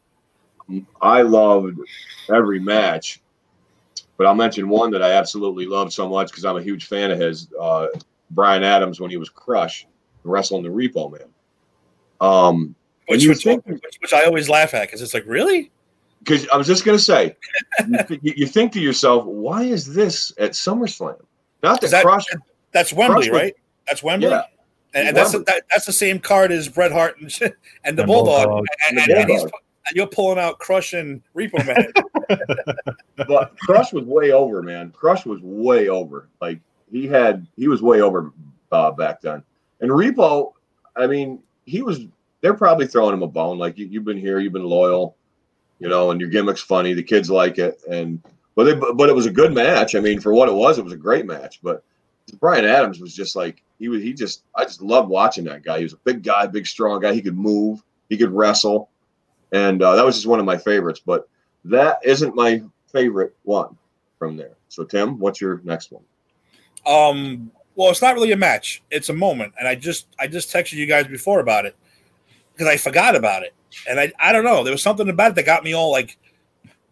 I 1.01 1.23
loved 1.23 1.79
every 2.33 2.59
match. 2.61 3.21
But 4.17 4.27
I'll 4.27 4.35
mention 4.35 4.69
one 4.69 4.91
that 4.93 5.03
I 5.03 5.13
absolutely 5.13 5.67
loved 5.67 5.93
so 5.93 6.09
much 6.09 6.29
because 6.29 6.45
I'm 6.47 6.57
a 6.57 6.63
huge 6.63 6.87
fan 6.87 7.11
of 7.11 7.19
his. 7.19 7.49
Uh, 7.59 7.89
Brian 8.31 8.65
Adams 8.65 8.99
when 8.99 9.11
he 9.11 9.17
was 9.19 9.29
Crush 9.29 9.87
wrestling 10.25 10.63
the 10.63 10.69
Repo 10.69 11.13
Man. 11.13 11.29
Um, 12.21 12.75
Which, 13.07 13.23
you 13.23 13.29
which, 13.31 13.45
think- 13.45 13.65
which, 13.67 13.99
which 14.01 14.13
I 14.13 14.25
always 14.25 14.49
laugh 14.49 14.75
at 14.75 14.83
because 14.89 15.01
it's 15.03 15.15
like, 15.15 15.27
really? 15.27 15.71
Because 16.27 16.49
I 16.49 16.57
was 16.57 16.67
just 16.67 16.85
gonna 16.85 16.99
say, 16.99 17.37
you, 17.89 17.99
th- 18.05 18.21
you 18.23 18.47
think 18.47 18.73
to 18.73 18.81
yourself, 18.81 19.25
why 19.25 19.63
is 19.63 19.93
this 19.95 20.33
at 20.39 20.53
SummerSlam? 20.53 21.21
Not 21.63 21.83
Is 21.85 21.91
that 21.93 21.99
that- 21.99 22.05
Crush, 22.05 22.25
That's 22.73 22.93
Wembley, 22.93 23.15
Crush 23.29 23.31
was- 23.31 23.41
right? 23.41 23.55
That's 23.87 24.03
Wembley. 24.03 24.29
yeah, 24.31 24.43
and, 24.95 25.09
and 25.09 25.17
It's 25.17 25.17
that's 25.17 25.33
the, 25.33 25.39
that, 25.53 25.63
that's 25.71 25.87
the 25.87 25.93
same 25.93 26.19
card 26.19 26.51
as 26.51 26.69
Bret 26.69 26.91
Hart 26.91 27.21
and, 27.21 27.31
and 27.85 27.97
the 27.97 28.03
And 28.03 28.07
Bulldog. 28.07 28.47
Bulldog. 28.49 28.65
And, 28.89 28.99
The 28.99 29.03
and, 29.03 29.13
and 29.13 29.31
he's, 29.31 29.41
Bulldog. 29.43 29.61
and 29.89 29.97
you're 29.97 30.07
pulling 30.09 30.39
out 30.39 30.59
Crush 30.59 30.93
and 30.93 31.23
Repo 31.37 31.65
Man. 31.65 31.93
but 33.29 33.57
Crush 33.59 33.93
was 33.93 34.05
way 34.05 34.33
over, 34.33 34.63
man. 34.63 34.91
Crush 34.91 35.25
was 35.25 35.41
way 35.43 35.89
over. 35.89 36.29
Like 36.41 36.59
he 36.91 37.07
had, 37.07 37.47
he 37.57 37.69
was 37.69 37.83
way 37.83 38.01
over 38.01 38.33
uh, 38.73 38.91
back 38.91 39.21
then. 39.21 39.43
And 39.81 39.91
Repo, 39.91 40.53
I 40.97 41.07
mean, 41.07 41.41
he 41.67 41.83
was. 41.83 42.01
They're 42.41 42.55
probably 42.55 42.87
throwing 42.87 43.15
him 43.15 43.23
a 43.23 43.27
bone. 43.29 43.59
Like 43.59 43.79
you, 43.79 43.87
you've 43.87 44.05
been 44.05 44.19
here, 44.19 44.39
you've 44.41 44.53
been 44.53 44.65
loyal, 44.65 45.17
you 45.79 45.89
know, 45.89 46.11
and 46.11 46.21
your 46.21 46.31
gimmick's 46.31 46.61
funny. 46.61 46.95
The 46.95 47.03
kids 47.03 47.31
like 47.31 47.59
it, 47.59 47.81
and 47.91 48.23
but 48.55 48.65
they, 48.65 48.75
but 48.75 49.09
it 49.09 49.15
was 49.15 49.27
a 49.27 49.31
good 49.31 49.53
match. 49.53 49.95
I 49.95 50.01
mean, 50.01 50.21
for 50.21 50.33
what 50.33 50.49
it 50.49 50.55
was, 50.55 50.79
it 50.79 50.85
was 50.85 50.93
a 50.93 50.99
great 50.99 51.27
match. 51.27 51.61
But 51.63 51.83
Brian 52.41 52.65
Adams 52.65 53.01
was 53.01 53.15
just 53.15 53.37
like 53.37 53.63
he 53.79 53.89
was. 53.89 54.03
He 54.03 54.13
just, 54.13 54.45
I 54.55 54.65
just 54.65 54.83
loved 54.83 55.09
watching 55.09 55.45
that 55.45 55.63
guy. 55.63 55.79
He 55.79 55.85
was 55.85 55.93
a 55.93 55.99
big 56.05 56.23
guy, 56.23 56.47
big 56.47 56.67
strong 56.67 57.01
guy. 57.01 57.13
He 57.13 57.23
could 57.23 57.37
move, 57.37 57.83
he 58.09 58.17
could 58.17 58.33
wrestle, 58.33 58.89
and 59.53 59.83
uh, 59.83 59.95
that 59.97 60.05
was 60.05 60.17
just 60.17 60.27
one 60.27 60.41
of 60.41 60.47
my 60.47 60.57
favorites. 60.57 61.01
But 61.05 61.29
that 61.65 61.99
isn't 62.03 62.35
my 62.35 62.63
favorite 62.91 63.37
one 63.43 63.77
from 64.19 64.37
there. 64.37 64.55
So 64.69 64.85
Tim, 64.85 65.19
what's 65.19 65.41
your 65.41 65.61
next 65.65 65.93
one? 65.93 66.03
Um, 66.87 67.51
well, 67.75 67.91
it's 67.91 68.03
not 68.03 68.15
really 68.15 68.33
a 68.33 68.37
match; 68.37 68.83
it's 68.91 69.11
a 69.11 69.15
moment. 69.15 69.53
And 69.59 69.69
I 69.69 69.75
just 69.75 70.07
I 70.19 70.27
just 70.27 70.51
texted 70.51 70.75
you 70.75 70.87
guys 70.87 71.07
before 71.07 71.41
about 71.41 71.67
it 71.67 71.77
because 72.57 72.73
I 72.73 72.77
forgot 72.77 73.15
about 73.15 73.43
it, 73.43 73.55
and 73.89 74.01
I 74.01 74.13
I 74.19 74.33
don't 74.33 74.45
know. 74.45 74.65
There 74.65 74.73
was 74.73 74.83
something 74.83 75.09
about 75.09 75.33
it 75.33 75.35
that 75.37 75.47
got 75.47 75.65
me 75.65 75.75
all 75.75 75.91
like 75.91 76.17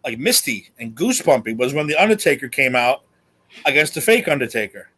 like 0.05 0.19
misty 0.19 0.71
and 0.79 0.95
goosebumpy. 0.95 1.57
Was 1.57 1.73
when 1.73 1.87
the 1.87 1.97
Undertaker 1.97 2.49
came 2.49 2.77
out 2.77 3.05
against 3.65 3.95
the 3.95 4.01
fake 4.01 4.29
Undertaker. 4.29 4.89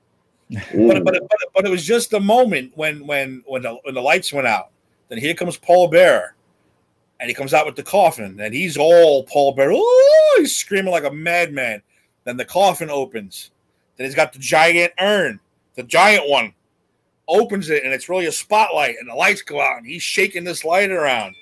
But, 0.48 1.04
but, 1.04 1.04
but, 1.04 1.38
but 1.54 1.66
it 1.66 1.70
was 1.70 1.84
just 1.84 2.10
the 2.10 2.20
moment 2.20 2.72
when 2.76 3.06
when 3.06 3.42
when 3.46 3.62
the, 3.62 3.74
when 3.82 3.94
the 3.94 4.02
lights 4.02 4.32
went 4.32 4.46
out. 4.46 4.70
Then 5.08 5.18
here 5.18 5.34
comes 5.34 5.56
Paul 5.56 5.88
Bearer, 5.88 6.34
and 7.20 7.28
he 7.28 7.34
comes 7.34 7.54
out 7.54 7.66
with 7.66 7.76
the 7.76 7.82
coffin, 7.82 8.38
and 8.40 8.54
he's 8.54 8.76
all 8.76 9.24
Paul 9.24 9.52
Bearer. 9.52 9.72
Ooh, 9.72 10.34
he's 10.38 10.56
screaming 10.56 10.90
like 10.90 11.04
a 11.04 11.12
madman. 11.12 11.82
Then 12.24 12.36
the 12.36 12.44
coffin 12.44 12.90
opens. 12.90 13.50
Then 13.96 14.04
he's 14.06 14.16
got 14.16 14.32
the 14.32 14.40
giant 14.40 14.92
urn, 15.00 15.40
the 15.74 15.84
giant 15.84 16.28
one. 16.28 16.52
Opens 17.28 17.70
it, 17.70 17.82
and 17.84 17.92
it's 17.92 18.08
really 18.08 18.26
a 18.26 18.32
spotlight, 18.32 18.96
and 19.00 19.08
the 19.08 19.14
lights 19.14 19.42
go 19.42 19.60
out, 19.60 19.78
and 19.78 19.86
he's 19.86 20.02
shaking 20.02 20.44
this 20.44 20.64
light 20.64 20.90
around. 20.90 21.34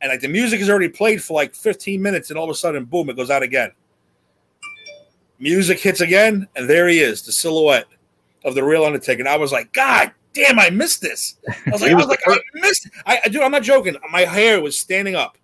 And 0.00 0.10
like 0.10 0.20
the 0.20 0.28
music 0.28 0.60
is 0.60 0.70
already 0.70 0.88
played 0.88 1.22
for 1.22 1.34
like 1.34 1.54
15 1.54 2.00
minutes, 2.00 2.30
and 2.30 2.38
all 2.38 2.44
of 2.44 2.50
a 2.50 2.54
sudden, 2.54 2.84
boom, 2.84 3.10
it 3.10 3.16
goes 3.16 3.30
out 3.30 3.42
again. 3.42 3.72
Music 5.38 5.78
hits 5.78 6.00
again, 6.00 6.48
and 6.56 6.68
there 6.68 6.88
he 6.88 7.00
is, 7.00 7.22
the 7.22 7.32
silhouette 7.32 7.86
of 8.44 8.54
the 8.54 8.64
real 8.64 8.84
Undertaker. 8.84 9.20
And 9.20 9.28
I 9.28 9.36
was 9.36 9.52
like, 9.52 9.72
God 9.72 10.12
damn, 10.32 10.58
I 10.58 10.70
missed 10.70 11.00
this. 11.00 11.36
I 11.48 11.70
was 11.70 11.80
like, 11.82 11.92
I 11.92 11.94
was 11.94 12.06
like, 12.06 12.20
I 12.26 12.38
missed. 12.54 12.88
I, 13.04 13.20
I 13.24 13.28
dude, 13.28 13.42
I'm 13.42 13.50
not 13.50 13.62
joking. 13.62 13.96
My 14.10 14.22
hair 14.22 14.60
was 14.60 14.78
standing 14.78 15.16
up. 15.16 15.36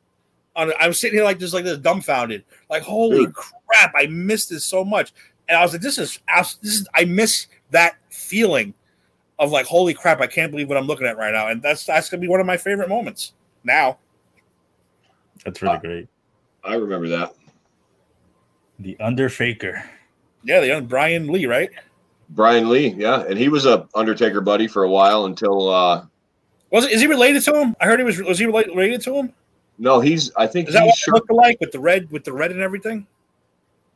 On, 0.55 0.71
I 0.79 0.87
was 0.87 1.01
sitting 1.01 1.17
here 1.17 1.25
like 1.25 1.39
just 1.39 1.55
like 1.55 1.65
this, 1.65 1.79
dumbfounded. 1.79 2.45
Like, 2.69 2.83
holy 2.83 3.27
Dude. 3.27 3.35
crap, 3.35 3.93
I 3.97 4.07
missed 4.07 4.51
this 4.51 4.65
so 4.65 4.85
much. 4.85 5.13
And 5.49 5.59
I 5.59 5.63
was 5.63 5.73
like, 5.73 5.81
this 5.81 5.99
is 5.99 6.21
this 6.63 6.75
is 6.81 6.89
I 6.95 7.05
miss 7.05 7.47
that 7.71 7.97
feeling 8.11 8.75
of 9.43 9.51
like, 9.51 9.67
holy 9.67 9.93
crap, 9.93 10.21
I 10.21 10.27
can't 10.27 10.51
believe 10.51 10.69
what 10.69 10.79
I'm 10.79 10.87
looking 10.87 11.07
at 11.07 11.17
right 11.17 11.33
now. 11.33 11.49
And 11.49 11.61
that's 11.61 11.85
that's 11.85 12.09
gonna 12.09 12.21
be 12.21 12.29
one 12.29 12.41
of 12.41 12.47
my 12.47 12.57
favorite 12.57 12.89
moments 12.89 13.33
now. 13.65 13.99
That's 15.45 15.61
really 15.61 15.77
Uh, 15.77 15.81
great. 15.81 16.09
I 16.65 16.75
remember 16.77 17.09
that. 17.09 17.35
The 18.79 18.97
Underfaker. 19.01 19.83
Yeah, 20.45 20.61
the 20.61 20.69
young 20.69 20.87
Brian 20.87 21.31
Lee, 21.31 21.47
right? 21.47 21.71
Brian 22.31 22.69
Lee, 22.69 22.89
yeah, 22.97 23.25
and 23.29 23.39
he 23.39 23.49
was 23.49 23.67
a 23.67 23.87
Undertaker 23.95 24.41
buddy 24.41 24.67
for 24.67 24.85
a 24.85 24.89
while 24.91 25.27
until 25.27 25.69
uh 25.69 26.05
Was 26.71 26.85
it, 26.85 26.93
is 26.93 27.01
he 27.01 27.07
related 27.07 27.43
to 27.43 27.55
him? 27.61 27.77
I 27.81 27.87
heard 27.87 27.99
he 27.99 28.05
was. 28.05 28.21
Was 28.23 28.39
he 28.39 28.47
related, 28.47 28.71
related 28.75 29.01
to 29.03 29.15
him? 29.15 29.33
no, 29.79 30.01
he's 30.01 30.31
I 30.37 30.47
think 30.47 30.69
Is 30.69 30.75
that 30.75 30.83
he's 30.85 30.91
what 30.91 30.97
sure, 30.99 31.15
it 31.15 31.17
looked 31.17 31.31
like 31.33 31.61
with 31.61 31.73
the 31.73 31.81
red, 31.81 32.11
with 32.11 32.25
the 32.25 32.33
red 32.33 32.53
and 32.53 32.61
everything? 32.61 33.07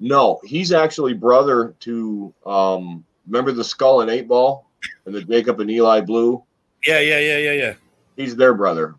no, 0.00 0.40
he's 0.44 0.72
actually 0.72 1.14
brother 1.14 1.74
to 1.80 2.32
um 2.44 3.04
remember 3.26 3.52
the 3.52 3.64
skull 3.64 4.02
and 4.02 4.10
eight 4.10 4.28
ball 4.28 4.65
and 5.06 5.14
the 5.14 5.22
Jacob 5.22 5.60
and 5.60 5.70
Eli 5.70 6.00
Blu? 6.00 6.42
Yeah, 6.86 7.00
yeah, 7.00 7.18
yeah, 7.18 7.38
yeah, 7.38 7.52
yeah. 7.52 7.74
He's 8.16 8.36
their 8.36 8.54
brother. 8.54 8.94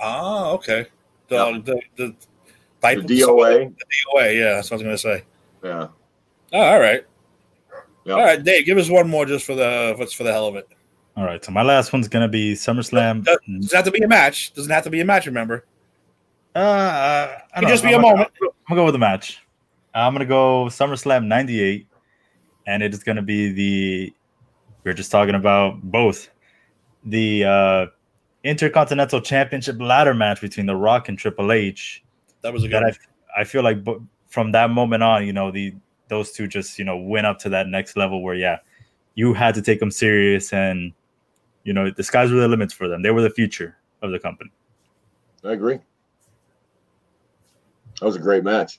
Oh, 0.00 0.52
okay. 0.54 0.86
The 1.28 1.34
Yeah. 1.36 1.58
the 1.64 1.80
the, 1.96 2.14
The 2.80 3.02
DOA. 3.20 3.74
DOA. 4.14 4.36
Yeah, 4.38 4.54
that's 4.54 4.70
what 4.70 4.74
I 4.74 4.76
was 4.76 4.82
gonna 4.82 4.98
say. 4.98 5.24
Yeah. 5.64 5.88
Oh, 6.52 6.60
all 6.60 6.78
right. 6.80 7.04
Yeah. 8.04 8.14
All 8.14 8.20
right, 8.20 8.42
Dave, 8.42 8.64
give 8.66 8.78
us 8.78 8.88
one 8.88 9.08
more 9.08 9.26
just 9.26 9.44
for 9.44 9.54
the 9.54 9.94
what's 9.96 10.12
for 10.12 10.22
the 10.22 10.32
hell 10.32 10.46
of 10.46 10.54
it. 10.56 10.68
All 11.16 11.24
right, 11.24 11.42
so 11.44 11.50
my 11.50 11.62
last 11.62 11.92
one's 11.92 12.08
gonna 12.08 12.28
be 12.28 12.52
SummerSlam. 12.54 13.24
Does- 13.24 13.38
Doesn't 13.48 13.74
have 13.76 13.84
to 13.86 13.90
be 13.90 14.02
a 14.02 14.08
match. 14.08 14.52
Doesn't 14.54 14.70
have 14.70 14.84
to 14.84 14.90
be 14.90 15.00
a 15.00 15.04
match. 15.04 15.26
Remember, 15.26 15.64
Uh, 16.54 16.58
I 16.60 17.24
it 17.34 17.38
don't 17.54 17.60
can 17.62 17.68
just 17.70 17.82
know. 17.84 17.90
be 17.90 17.94
a 17.94 17.96
I'm 17.96 18.02
gonna- 18.02 18.14
moment. 18.16 18.30
I'm 18.42 18.50
gonna 18.68 18.80
go 18.80 18.84
with 18.84 18.94
the 18.94 18.98
match. 18.98 19.40
I'm 19.94 20.12
gonna 20.12 20.26
go 20.26 20.66
SummerSlam 20.66 21.24
'98, 21.26 21.86
and 22.66 22.82
it 22.82 22.92
is 22.92 23.02
gonna 23.02 23.22
be 23.22 23.50
the. 23.50 24.12
We 24.86 24.92
are 24.92 24.94
just 24.94 25.10
talking 25.10 25.34
about 25.34 25.82
both 25.82 26.30
the 27.04 27.42
uh, 27.44 27.86
Intercontinental 28.44 29.20
Championship 29.20 29.80
ladder 29.80 30.14
match 30.14 30.40
between 30.40 30.66
The 30.66 30.76
Rock 30.76 31.08
and 31.08 31.18
Triple 31.18 31.50
H. 31.50 32.04
That 32.42 32.52
was 32.52 32.62
a 32.62 32.68
good. 32.68 32.74
That 32.74 32.82
One. 32.84 32.92
I 33.36 33.40
I 33.40 33.44
feel 33.44 33.64
like 33.64 33.82
bo- 33.82 34.06
from 34.28 34.52
that 34.52 34.70
moment 34.70 35.02
on, 35.02 35.26
you 35.26 35.32
know, 35.32 35.50
the 35.50 35.74
those 36.06 36.30
two 36.30 36.46
just 36.46 36.78
you 36.78 36.84
know 36.84 36.96
went 36.96 37.26
up 37.26 37.40
to 37.40 37.48
that 37.48 37.66
next 37.66 37.96
level 37.96 38.22
where 38.22 38.36
yeah, 38.36 38.58
you 39.16 39.34
had 39.34 39.56
to 39.56 39.60
take 39.62 39.80
them 39.80 39.90
serious, 39.90 40.52
and 40.52 40.92
you 41.64 41.72
know 41.72 41.90
the 41.90 42.04
skies 42.04 42.30
were 42.30 42.38
the 42.38 42.46
limits 42.46 42.72
for 42.72 42.86
them. 42.86 43.02
They 43.02 43.10
were 43.10 43.22
the 43.22 43.30
future 43.30 43.76
of 44.02 44.12
the 44.12 44.20
company. 44.20 44.52
I 45.42 45.54
agree. 45.54 45.80
That 47.98 48.06
was 48.06 48.14
a 48.14 48.20
great 48.20 48.44
match. 48.44 48.78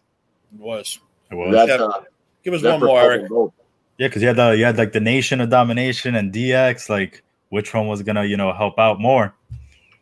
It 0.54 0.62
was. 0.62 1.00
It 1.30 1.36
was. 1.36 1.54
That 1.54 1.68
Yeah. 1.68 1.86
uh, 1.86 2.04
Give 2.46 2.54
us 2.54 2.64
one 2.64 2.80
more, 2.80 3.02
Eric. 3.02 3.28
both. 3.28 3.52
Yeah, 3.98 4.08
because 4.08 4.22
you 4.22 4.28
had 4.28 4.38
the 4.38 4.52
you 4.52 4.66
had 4.66 4.78
like 4.78 4.92
the 4.92 5.00
Nation 5.00 5.42
of 5.42 5.50
Domination 5.50 6.16
and 6.16 6.32
DX. 6.34 6.90
Like, 6.90 7.24
which 7.50 7.74
one 7.74 7.88
was 7.88 8.02
gonna 8.04 8.26
you 8.26 8.38
know 8.38 8.54
help 8.54 8.78
out 8.78 9.00
more? 9.00 9.34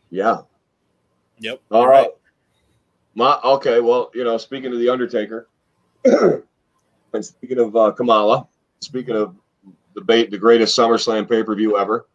Yeah. 0.10 0.42
Yep. 1.40 1.62
All 1.72 1.82
you're 1.82 1.90
right. 1.90 2.10
My 3.14 3.40
okay. 3.44 3.80
Well, 3.80 4.12
you 4.14 4.24
know, 4.24 4.38
speaking 4.38 4.74
of 4.74 4.80
the 4.80 4.90
Undertaker, 4.90 5.48
and 6.06 6.44
speaking 7.26 7.60
of 7.60 7.76
uh, 7.76 7.92
Kamala, 7.92 8.48
speaking 8.82 9.16
of 9.16 9.36
the 9.94 10.02
bait, 10.02 10.30
the 10.30 10.38
greatest 10.38 10.78
SummerSlam 10.78 11.30
pay 11.30 11.44
per 11.44 11.56
view 11.56 11.78
ever. 11.78 12.08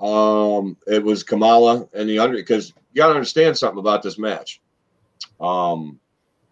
Um, 0.00 0.76
it 0.86 1.02
was 1.02 1.22
Kamala 1.22 1.88
and 1.94 2.08
the 2.08 2.18
Under 2.18 2.36
because 2.36 2.72
you 2.92 3.00
got 3.00 3.08
to 3.08 3.14
understand 3.14 3.56
something 3.56 3.78
about 3.78 4.02
this 4.02 4.18
match. 4.18 4.60
Um, 5.40 5.98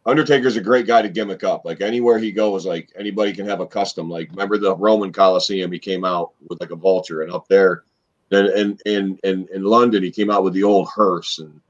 Undertaker's 0.07 0.57
a 0.57 0.63
great 0.63 0.87
guy 0.87 1.03
to 1.03 1.09
gimmick 1.09 1.45
up. 1.45 1.65
Like 1.65 1.81
anywhere 1.81 2.19
he 2.19 2.33
goes, 2.33 2.65
like 2.65 2.91
anybody 2.97 3.33
can 3.33 3.47
have 3.47 3.61
a 3.61 3.67
custom. 3.67 4.09
Like 4.09 4.31
remember 4.31 4.57
the 4.57 4.75
Roman 4.77 5.13
Coliseum? 5.13 5.71
He 5.71 5.79
came 5.79 6.05
out 6.05 6.33
with 6.49 6.61
like 6.61 6.71
a 6.71 6.77
vulture, 6.77 7.23
and 7.23 7.33
up 7.33 7.47
there, 7.49 7.85
then 8.31 8.47
in 8.57 8.79
in 8.87 9.19
in 9.25 9.49
in 9.53 9.65
London, 9.65 10.03
he 10.03 10.11
came 10.11 10.31
out 10.31 10.43
with 10.43 10.55
the 10.55 10.63
old 10.63 10.89
hearse, 10.89 11.39
and 11.39 11.61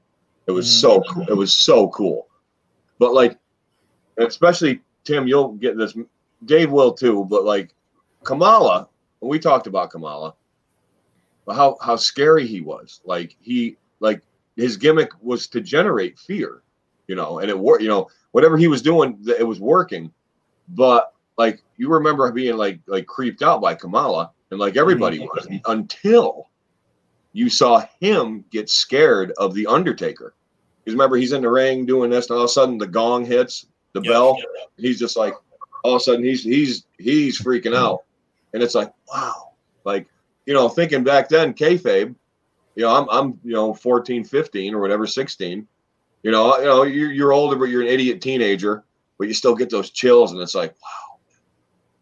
it 0.47 0.51
was 0.51 0.71
so 0.71 0.99
mm. 0.99 1.07
cool. 1.09 1.25
It 1.27 1.35
was 1.35 1.55
so 1.55 1.89
cool. 1.89 2.27
But 2.99 3.13
like, 3.13 3.37
especially 4.17 4.81
Tim, 5.03 5.27
you'll 5.27 5.53
get 5.53 5.77
this. 5.77 5.97
Dave 6.45 6.71
will 6.71 6.93
too. 6.93 7.25
But 7.25 7.43
like 7.43 7.73
Kamala, 8.23 8.87
we 9.19 9.39
talked 9.39 9.67
about 9.67 9.91
Kamala, 9.91 10.35
how 11.49 11.77
how 11.81 11.95
scary 11.95 12.47
he 12.47 12.61
was. 12.61 13.01
Like 13.03 13.35
he 13.41 13.77
like 13.99 14.21
his 14.55 14.77
gimmick 14.77 15.11
was 15.21 15.47
to 15.47 15.61
generate 15.61 16.17
fear, 16.17 16.61
you 17.07 17.15
know, 17.15 17.39
and 17.39 17.49
it 17.49 17.57
worked. 17.57 17.81
You 17.81 17.89
know, 17.89 18.07
whatever 18.31 18.57
he 18.57 18.67
was 18.67 18.81
doing, 18.81 19.17
it 19.27 19.47
was 19.47 19.59
working. 19.59 20.11
But 20.69 21.13
like 21.37 21.61
you 21.77 21.89
remember 21.89 22.31
being 22.31 22.57
like 22.57 22.79
like 22.87 23.05
creeped 23.07 23.41
out 23.41 23.61
by 23.61 23.75
Kamala, 23.75 24.31
and 24.51 24.59
like 24.59 24.77
everybody 24.77 25.19
was 25.19 25.47
until 25.65 26.47
you 27.33 27.49
saw 27.49 27.85
him 27.99 28.43
get 28.51 28.69
scared 28.69 29.31
of 29.37 29.53
the 29.53 29.65
Undertaker. 29.67 30.33
Because 30.83 30.93
remember, 30.95 31.15
he's 31.15 31.31
in 31.31 31.41
the 31.43 31.49
ring 31.49 31.85
doing 31.85 32.09
this, 32.09 32.29
and 32.29 32.37
all 32.37 32.43
of 32.43 32.49
a 32.49 32.53
sudden 32.53 32.77
the 32.77 32.87
gong 32.87 33.25
hits, 33.25 33.67
the 33.93 34.01
Yeah. 34.01 34.11
bell. 34.11 34.37
He's 34.77 34.99
just 34.99 35.15
like, 35.15 35.33
all 35.83 35.95
of 35.95 36.01
a 36.01 36.03
sudden 36.03 36.23
he's 36.23 36.43
he's 36.43 36.85
he's 36.97 37.41
freaking 37.41 37.75
out, 37.75 38.03
and 38.53 38.61
it's 38.63 38.75
like, 38.75 38.91
wow, 39.13 39.51
like 39.85 40.07
you 40.45 40.53
know, 40.53 40.67
thinking 40.69 41.03
back 41.03 41.29
then, 41.29 41.53
kayfabe, 41.53 42.15
you 42.75 42.83
know, 42.83 42.95
I'm 42.95 43.07
I'm 43.09 43.39
you 43.43 43.53
know 43.53 43.73
14, 43.73 44.23
15 44.23 44.73
or 44.73 44.79
whatever, 44.81 45.05
16. 45.07 45.67
You 46.23 46.31
know, 46.31 46.57
you 46.57 46.65
know, 46.65 46.83
you're 46.83 47.11
you're 47.11 47.33
older, 47.33 47.55
but 47.55 47.65
you're 47.65 47.81
an 47.81 47.87
idiot 47.87 48.21
teenager, 48.21 48.83
but 49.17 49.27
you 49.27 49.33
still 49.33 49.55
get 49.55 49.69
those 49.69 49.89
chills, 49.89 50.31
and 50.31 50.41
it's 50.41 50.55
like, 50.55 50.75
wow, 50.81 51.19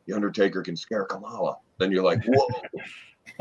the 0.07 0.13
Undertaker 0.13 0.61
can 0.61 0.75
scare 0.75 1.05
Kamala. 1.05 1.57
Then 1.77 1.91
you're 1.91 2.03
like, 2.03 2.23
whoa. 2.25 2.47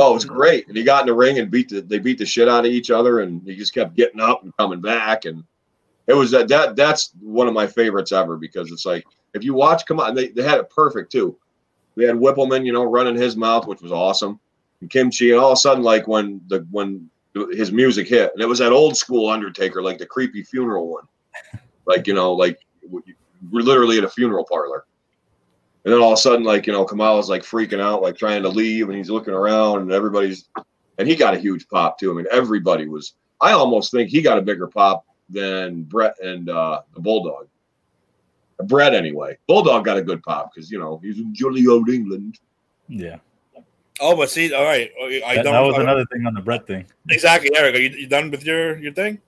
Oh, 0.01 0.15
it's 0.15 0.25
great. 0.25 0.69
And 0.69 0.77
he 0.77 0.85
got 0.85 1.01
in 1.01 1.07
the 1.07 1.15
ring 1.15 1.39
and 1.39 1.51
beat 1.51 1.71
the 1.71 1.81
they 1.81 1.99
beat 1.99 2.19
the 2.19 2.27
shit 2.27 2.49
out 2.49 2.65
of 2.65 2.71
each 2.71 2.91
other 2.91 3.21
and 3.21 3.43
he 3.43 3.57
just 3.57 3.75
kept 3.75 3.97
getting 3.97 4.21
up 4.21 4.45
and 4.45 4.57
coming 4.57 4.81
back. 4.81 5.25
And 5.25 5.43
it 6.07 6.15
was 6.15 6.31
that 6.31 6.47
that 6.49 6.77
that's 6.77 7.13
one 7.21 7.49
of 7.49 7.55
my 7.55 7.67
favorites 7.67 8.13
ever 8.13 8.37
because 8.37 8.71
it's 8.71 8.87
like 8.87 9.05
if 9.35 9.43
you 9.43 9.55
watch 9.55 9.87
come 9.87 9.99
on, 9.99 10.15
they, 10.15 10.29
they 10.29 10.43
had 10.43 10.59
it 10.59 10.71
perfect 10.71 11.11
too. 11.11 11.37
They 11.97 12.07
had 12.07 12.15
Wippleman, 12.15 12.65
you 12.65 12.73
know, 12.73 12.85
running 12.85 13.17
his 13.17 13.37
mouth, 13.37 13.67
which 13.67 13.83
was 13.83 13.91
awesome. 13.91 14.39
And 14.81 14.89
Kim 14.89 15.11
Chee, 15.11 15.33
and 15.33 15.41
all 15.41 15.51
of 15.51 15.55
a 15.55 15.61
sudden, 15.61 15.83
like 15.83 16.07
when 16.07 16.41
the 16.47 16.65
when 16.71 17.11
his 17.35 17.73
music 17.73 18.09
hit, 18.09 18.33
and 18.33 18.43
it 18.43 18.47
was 18.47 18.59
that 18.59 18.73
old 18.73 18.97
school 18.97 19.29
Undertaker, 19.29 19.83
like 19.83 19.99
the 19.99 20.07
creepy 20.07 20.43
funeral 20.43 20.89
one. 20.89 21.05
Like, 21.87 22.07
you 22.07 22.15
know, 22.15 22.33
like 22.33 22.61
we're 22.91 23.63
literally 23.63 23.99
at 23.99 24.05
a 24.05 24.09
funeral 24.09 24.45
parlor. 24.45 24.85
And 25.85 25.95
then 25.95 26.03
all 26.03 26.13
of 26.13 26.19
a 26.19 26.21
sudden, 26.21 26.45
like, 26.45 26.67
you 26.67 26.73
know, 26.73 26.85
Kamala's 26.85 27.31
like 27.31 27.43
freaking 27.43 27.81
out, 27.81 28.03
like 28.03 28.19
trying 28.19 28.43
to 28.43 28.49
leave, 28.49 28.89
and 28.89 28.99
he's 28.99 29.11
looking 29.11 29.33
around, 29.33 29.83
and 29.83 29.93
everybody's, 29.93 30.49
and 30.99 31.09
he 31.09 31.17
got 31.17 31.35
a 31.35 31.39
huge 31.39 31.69
pop 31.69 31.99
too. 31.99 32.11
I 32.11 32.15
mean, 32.15 32.27
everybody 32.31 32.89
was, 32.89 33.15
I 33.41 33.53
almost 33.53 33.93
think 33.93 34.11
he 34.11 34.21
got 34.21 34.39
a 34.39 34.43
bigger 34.43 34.67
pop 34.67 35.07
than 35.31 35.85
Bret 35.85 36.17
and 36.21 36.51
uh, 36.51 36.83
the 36.95 37.01
Bulldog. 37.01 37.47
Bret, 38.65 38.93
anyway. 38.93 39.39
Bulldog 39.47 39.85
got 39.85 39.97
a 39.97 40.03
good 40.03 40.23
pop 40.23 40.53
because, 40.53 40.71
you 40.71 40.79
know, 40.79 40.99
he's 41.03 41.19
in 41.19 41.33
jolly 41.33 41.67
old 41.69 41.89
England. 41.89 42.39
Yeah, 42.89 43.19
Oh, 44.01 44.17
but 44.17 44.31
see, 44.31 44.53
all 44.53 44.65
right. 44.65 44.91
Are 45.01 45.11
you- 45.11 45.23
are 45.25 45.35
you 45.35 45.43
that, 45.43 45.45
that 45.51 45.61
with- 45.61 45.73
was 45.75 45.83
another 45.83 46.05
thing 46.07 46.27
on 46.27 46.35
the 46.35 46.41
Bret 46.41 46.67
thing. 46.67 46.87
Exactly, 47.11 47.51
Eric. 47.57 47.75
Are 47.75 47.79
you, 47.79 47.91
you 47.91 48.07
done 48.07 48.31
with 48.31 48.45
your 48.45 48.79
your 48.79 48.93
thing? 48.93 49.21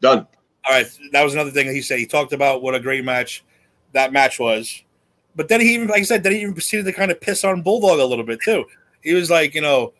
Done. 0.00 0.26
All 0.68 0.74
right, 0.74 0.86
that 1.12 1.22
was 1.22 1.34
another 1.34 1.50
thing 1.52 1.66
that 1.68 1.74
he 1.74 1.82
said. 1.82 1.98
He 2.00 2.06
talked 2.06 2.32
about 2.32 2.60
what 2.60 2.74
a 2.74 2.80
great 2.80 3.04
match 3.04 3.44
that 3.92 4.12
match 4.12 4.40
was, 4.40 4.82
but 5.36 5.48
then 5.48 5.60
he 5.60 5.74
even, 5.74 5.86
like 5.86 6.00
I 6.00 6.04
said, 6.04 6.22
then 6.24 6.32
he 6.32 6.40
even 6.42 6.54
proceeded 6.54 6.86
to 6.86 6.92
kind 6.92 7.10
of 7.12 7.20
piss 7.20 7.44
on 7.44 7.62
Bulldog 7.62 8.00
a 8.00 8.04
little 8.04 8.24
bit 8.24 8.40
too. 8.42 8.64
He 9.02 9.14
was 9.14 9.30
like, 9.30 9.54
you 9.54 9.60
know, 9.60 9.92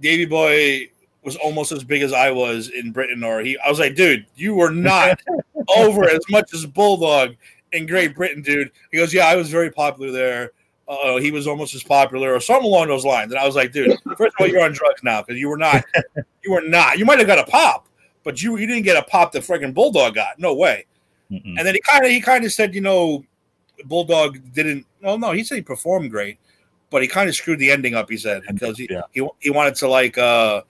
Davey 0.00 0.24
Boy 0.24 0.88
was 1.24 1.34
almost 1.36 1.72
as 1.72 1.82
big 1.82 2.02
as 2.02 2.12
I 2.12 2.30
was 2.30 2.68
in 2.68 2.92
Britain, 2.92 3.24
or 3.24 3.40
he. 3.40 3.58
I 3.58 3.68
was 3.68 3.80
like, 3.80 3.96
dude, 3.96 4.24
you 4.36 4.54
were 4.54 4.70
not 4.70 5.20
over 5.76 6.08
as 6.08 6.20
much 6.30 6.54
as 6.54 6.64
Bulldog 6.64 7.34
in 7.72 7.84
Great 7.86 8.14
Britain, 8.14 8.40
dude. 8.40 8.70
He 8.92 8.98
goes, 8.98 9.12
yeah, 9.12 9.26
I 9.26 9.34
was 9.34 9.50
very 9.50 9.70
popular 9.70 10.12
there. 10.12 10.52
Uh, 10.88 11.18
he 11.18 11.30
was 11.30 11.46
almost 11.46 11.74
as 11.74 11.82
popular, 11.82 12.34
or 12.34 12.40
something 12.40 12.66
along 12.66 12.88
those 12.88 13.04
lines. 13.04 13.30
And 13.30 13.38
I 13.38 13.44
was 13.46 13.54
like, 13.54 13.72
dude, 13.72 13.94
first 14.16 14.34
of 14.34 14.40
all, 14.40 14.46
you're 14.46 14.62
on 14.62 14.72
drugs 14.72 15.02
now 15.02 15.20
because 15.20 15.38
you 15.38 15.48
were 15.48 15.58
not, 15.58 15.84
you 16.42 16.50
were 16.50 16.62
not. 16.62 16.98
You 16.98 17.04
might 17.04 17.18
have 17.18 17.26
got 17.26 17.38
a 17.38 17.44
pop, 17.44 17.86
but 18.24 18.42
you 18.42 18.56
you 18.56 18.66
didn't 18.66 18.84
get 18.84 18.96
a 18.96 19.02
pop 19.02 19.32
that 19.32 19.42
freaking 19.42 19.74
Bulldog 19.74 20.14
got. 20.14 20.38
No 20.38 20.54
way. 20.54 20.86
Mm-mm. 21.30 21.58
And 21.58 21.58
then 21.58 21.74
he 21.74 21.80
kind 21.82 22.04
of 22.06 22.10
he 22.10 22.20
kind 22.22 22.44
of 22.44 22.52
said, 22.52 22.74
you 22.74 22.80
know, 22.80 23.22
Bulldog 23.84 24.38
didn't. 24.54 24.86
Well, 25.02 25.18
no, 25.18 25.32
he 25.32 25.44
said 25.44 25.56
he 25.56 25.60
performed 25.62 26.10
great, 26.10 26.38
but 26.88 27.02
he 27.02 27.08
kind 27.08 27.28
of 27.28 27.34
screwed 27.34 27.58
the 27.58 27.70
ending 27.70 27.94
up. 27.94 28.08
He 28.08 28.16
said 28.16 28.42
because 28.48 28.78
he 28.78 28.88
Yeah. 28.90 29.02
he, 29.12 29.28
he 29.40 29.50
wanted 29.50 29.74
to 29.76 29.88
like 29.88 30.16
uh 30.16 30.62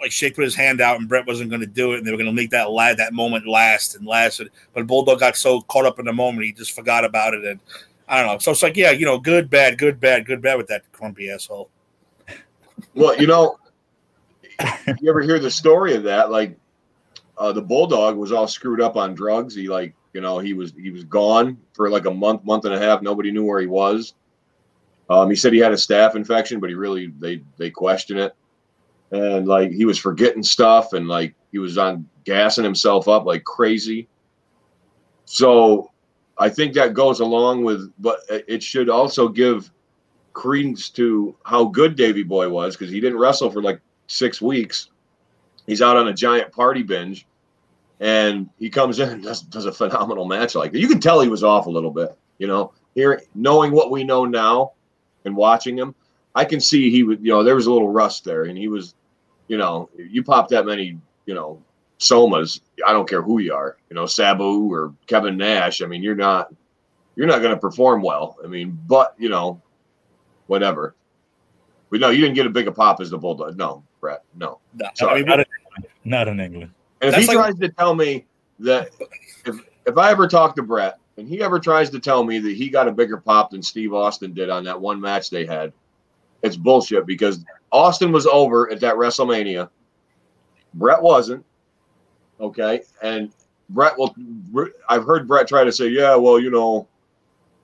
like 0.00 0.12
Shake 0.12 0.36
put 0.36 0.44
his 0.44 0.54
hand 0.54 0.80
out 0.80 0.98
and 0.98 1.08
Bret 1.08 1.26
wasn't 1.26 1.50
going 1.50 1.60
to 1.60 1.66
do 1.66 1.92
it, 1.92 1.98
and 1.98 2.06
they 2.06 2.10
were 2.10 2.16
going 2.16 2.26
to 2.30 2.32
make 2.32 2.50
that 2.50 2.70
la- 2.70 2.94
that 2.94 3.12
moment 3.12 3.46
last 3.46 3.96
and 3.96 4.06
last. 4.06 4.40
But 4.72 4.86
Bulldog 4.86 5.18
got 5.20 5.36
so 5.36 5.60
caught 5.62 5.84
up 5.84 5.98
in 5.98 6.06
the 6.06 6.12
moment, 6.12 6.46
he 6.46 6.52
just 6.52 6.72
forgot 6.72 7.04
about 7.04 7.34
it, 7.34 7.44
and 7.44 7.60
I 8.10 8.18
don't 8.18 8.26
know. 8.26 8.38
So 8.38 8.50
it's 8.50 8.62
like, 8.62 8.76
yeah, 8.76 8.90
you 8.90 9.06
know, 9.06 9.18
good, 9.18 9.48
bad, 9.48 9.78
good, 9.78 10.00
bad, 10.00 10.26
good, 10.26 10.42
bad 10.42 10.56
with 10.56 10.66
that 10.66 10.82
grumpy 10.90 11.30
asshole. 11.30 11.70
Well, 12.94 13.16
you 13.20 13.28
know, 13.28 13.56
you 15.00 15.08
ever 15.08 15.20
hear 15.20 15.38
the 15.38 15.50
story 15.50 15.94
of 15.94 16.02
that? 16.02 16.30
Like, 16.30 16.58
uh, 17.38 17.52
the 17.52 17.62
bulldog 17.62 18.16
was 18.16 18.32
all 18.32 18.48
screwed 18.48 18.80
up 18.80 18.96
on 18.96 19.14
drugs. 19.14 19.54
He 19.54 19.68
like, 19.68 19.94
you 20.12 20.20
know, 20.20 20.40
he 20.40 20.54
was 20.54 20.72
he 20.72 20.90
was 20.90 21.04
gone 21.04 21.56
for 21.72 21.88
like 21.88 22.06
a 22.06 22.10
month, 22.10 22.44
month 22.44 22.64
and 22.64 22.74
a 22.74 22.78
half. 22.78 23.00
Nobody 23.00 23.30
knew 23.30 23.44
where 23.44 23.60
he 23.60 23.68
was. 23.68 24.14
Um, 25.08 25.30
he 25.30 25.36
said 25.36 25.52
he 25.52 25.60
had 25.60 25.72
a 25.72 25.76
staph 25.76 26.16
infection, 26.16 26.58
but 26.58 26.68
he 26.68 26.74
really 26.74 27.12
they 27.20 27.42
they 27.56 27.70
question 27.70 28.18
it. 28.18 28.34
And 29.12 29.46
like 29.46 29.70
he 29.70 29.84
was 29.84 29.98
forgetting 29.98 30.42
stuff, 30.42 30.92
and 30.92 31.08
like 31.08 31.34
he 31.52 31.58
was 31.58 31.78
on 31.78 32.08
gassing 32.24 32.64
himself 32.64 33.08
up 33.08 33.24
like 33.24 33.44
crazy. 33.44 34.08
So, 35.24 35.90
I 36.40 36.48
think 36.48 36.72
that 36.74 36.94
goes 36.94 37.20
along 37.20 37.64
with, 37.64 37.92
but 37.98 38.20
it 38.28 38.62
should 38.62 38.88
also 38.88 39.28
give 39.28 39.70
credence 40.32 40.88
to 40.90 41.36
how 41.44 41.64
good 41.66 41.96
Davey 41.96 42.22
Boy 42.22 42.48
was 42.48 42.76
because 42.76 42.90
he 42.90 42.98
didn't 42.98 43.18
wrestle 43.18 43.50
for 43.50 43.62
like 43.62 43.80
six 44.06 44.40
weeks. 44.40 44.88
He's 45.66 45.82
out 45.82 45.98
on 45.98 46.08
a 46.08 46.14
giant 46.14 46.50
party 46.50 46.82
binge, 46.82 47.26
and 48.00 48.48
he 48.58 48.70
comes 48.70 48.98
in 48.98 49.10
and 49.10 49.22
does, 49.22 49.42
does 49.42 49.66
a 49.66 49.72
phenomenal 49.72 50.24
match 50.24 50.54
like 50.54 50.72
that. 50.72 50.80
You 50.80 50.88
can 50.88 50.98
tell 50.98 51.20
he 51.20 51.28
was 51.28 51.44
off 51.44 51.66
a 51.66 51.70
little 51.70 51.90
bit, 51.90 52.16
you 52.38 52.46
know. 52.46 52.72
Here, 52.94 53.22
knowing 53.34 53.70
what 53.70 53.90
we 53.90 54.02
know 54.02 54.24
now, 54.24 54.72
and 55.26 55.36
watching 55.36 55.78
him, 55.78 55.94
I 56.34 56.44
can 56.46 56.58
see 56.58 56.90
he 56.90 57.02
would, 57.02 57.20
you 57.22 57.30
know, 57.30 57.44
there 57.44 57.54
was 57.54 57.66
a 57.66 57.72
little 57.72 57.90
rust 57.90 58.24
there, 58.24 58.44
and 58.44 58.56
he 58.56 58.66
was, 58.66 58.94
you 59.46 59.58
know, 59.58 59.90
you 59.96 60.24
pop 60.24 60.48
that 60.48 60.64
many, 60.64 60.98
you 61.26 61.34
know, 61.34 61.62
somas. 62.00 62.60
I 62.86 62.92
don't 62.92 63.08
care 63.08 63.22
who 63.22 63.38
you 63.38 63.54
are, 63.54 63.76
you 63.88 63.94
know, 63.94 64.06
Sabu 64.06 64.72
or 64.72 64.94
Kevin 65.06 65.36
Nash. 65.36 65.82
I 65.82 65.86
mean, 65.86 66.02
you're 66.02 66.16
not, 66.16 66.52
you're 67.14 67.26
not 67.26 67.40
going 67.42 67.54
to 67.54 67.60
perform 67.60 68.02
well. 68.02 68.36
I 68.42 68.46
mean, 68.48 68.78
but 68.88 69.14
you 69.18 69.28
know, 69.28 69.60
whatever. 70.46 70.94
But 71.90 72.00
no, 72.00 72.10
you 72.10 72.20
didn't 72.20 72.34
get 72.36 72.46
a 72.46 72.50
big 72.50 72.68
a 72.68 72.72
pop 72.72 73.00
as 73.00 73.10
the 73.10 73.18
bulldog. 73.18 73.56
No, 73.56 73.84
Bret. 74.00 74.22
No. 74.34 74.60
No, 74.74 74.88
Sorry, 74.94 75.12
I 75.12 75.16
mean, 75.16 75.26
Not 75.26 75.40
in, 75.40 75.46
not 76.04 76.28
in 76.28 76.40
England. 76.40 76.72
And 77.00 77.08
if 77.08 77.14
That's 77.14 77.28
he 77.30 77.36
like- 77.36 77.46
tries 77.56 77.58
to 77.60 77.68
tell 77.68 77.94
me 77.94 78.26
that 78.60 78.90
if 79.46 79.56
if 79.86 79.96
I 79.98 80.10
ever 80.10 80.26
talk 80.28 80.54
to 80.56 80.62
Bret 80.62 80.98
and 81.16 81.26
he 81.28 81.42
ever 81.42 81.58
tries 81.58 81.90
to 81.90 81.98
tell 81.98 82.22
me 82.24 82.38
that 82.38 82.54
he 82.56 82.68
got 82.70 82.88
a 82.88 82.92
bigger 82.92 83.16
pop 83.16 83.50
than 83.50 83.62
Steve 83.62 83.92
Austin 83.92 84.32
did 84.32 84.50
on 84.50 84.64
that 84.64 84.80
one 84.80 85.00
match 85.00 85.30
they 85.30 85.44
had, 85.46 85.72
it's 86.42 86.56
bullshit 86.56 87.06
because 87.06 87.44
Austin 87.72 88.12
was 88.12 88.26
over 88.26 88.70
at 88.70 88.80
that 88.80 88.94
WrestleMania. 88.94 89.68
Bret 90.74 91.02
wasn't. 91.02 91.44
Okay. 92.40 92.82
And 93.02 93.32
Bret 93.70 93.96
will 93.98 94.14
I've 94.88 95.04
heard 95.04 95.28
Bret 95.28 95.46
try 95.48 95.64
to 95.64 95.72
say, 95.72 95.88
yeah, 95.88 96.14
well, 96.16 96.38
you 96.40 96.50
know, 96.50 96.88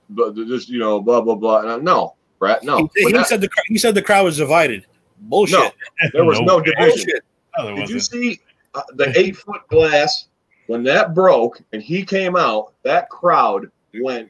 but 0.09 0.35
this, 0.35 0.69
you 0.69 0.79
know, 0.79 1.01
blah 1.01 1.21
blah 1.21 1.35
blah. 1.35 1.61
And 1.61 1.69
I, 1.69 1.77
no, 1.77 2.15
Bret, 2.39 2.63
no. 2.63 2.89
he, 2.95 3.05
he 3.05 3.11
that- 3.13 3.27
said 3.27 3.41
the 3.41 3.49
he 3.67 3.77
said 3.77 3.95
the 3.95 4.01
crowd 4.01 4.25
was 4.25 4.37
divided. 4.37 4.85
Bullshit. 5.19 5.59
no, 5.59 5.71
there 6.13 6.25
was 6.25 6.39
no 6.41 6.57
way. 6.59 6.63
division. 6.65 7.19
No, 7.57 7.75
Did 7.75 7.89
you 7.89 7.99
see 7.99 8.39
uh, 8.75 8.83
the 8.93 9.11
eight 9.17 9.35
foot 9.35 9.67
glass 9.67 10.27
when 10.67 10.83
that 10.83 11.15
broke 11.15 11.59
and 11.73 11.81
he 11.81 12.05
came 12.05 12.35
out? 12.35 12.73
That 12.83 13.09
crowd 13.09 13.71
went 13.99 14.29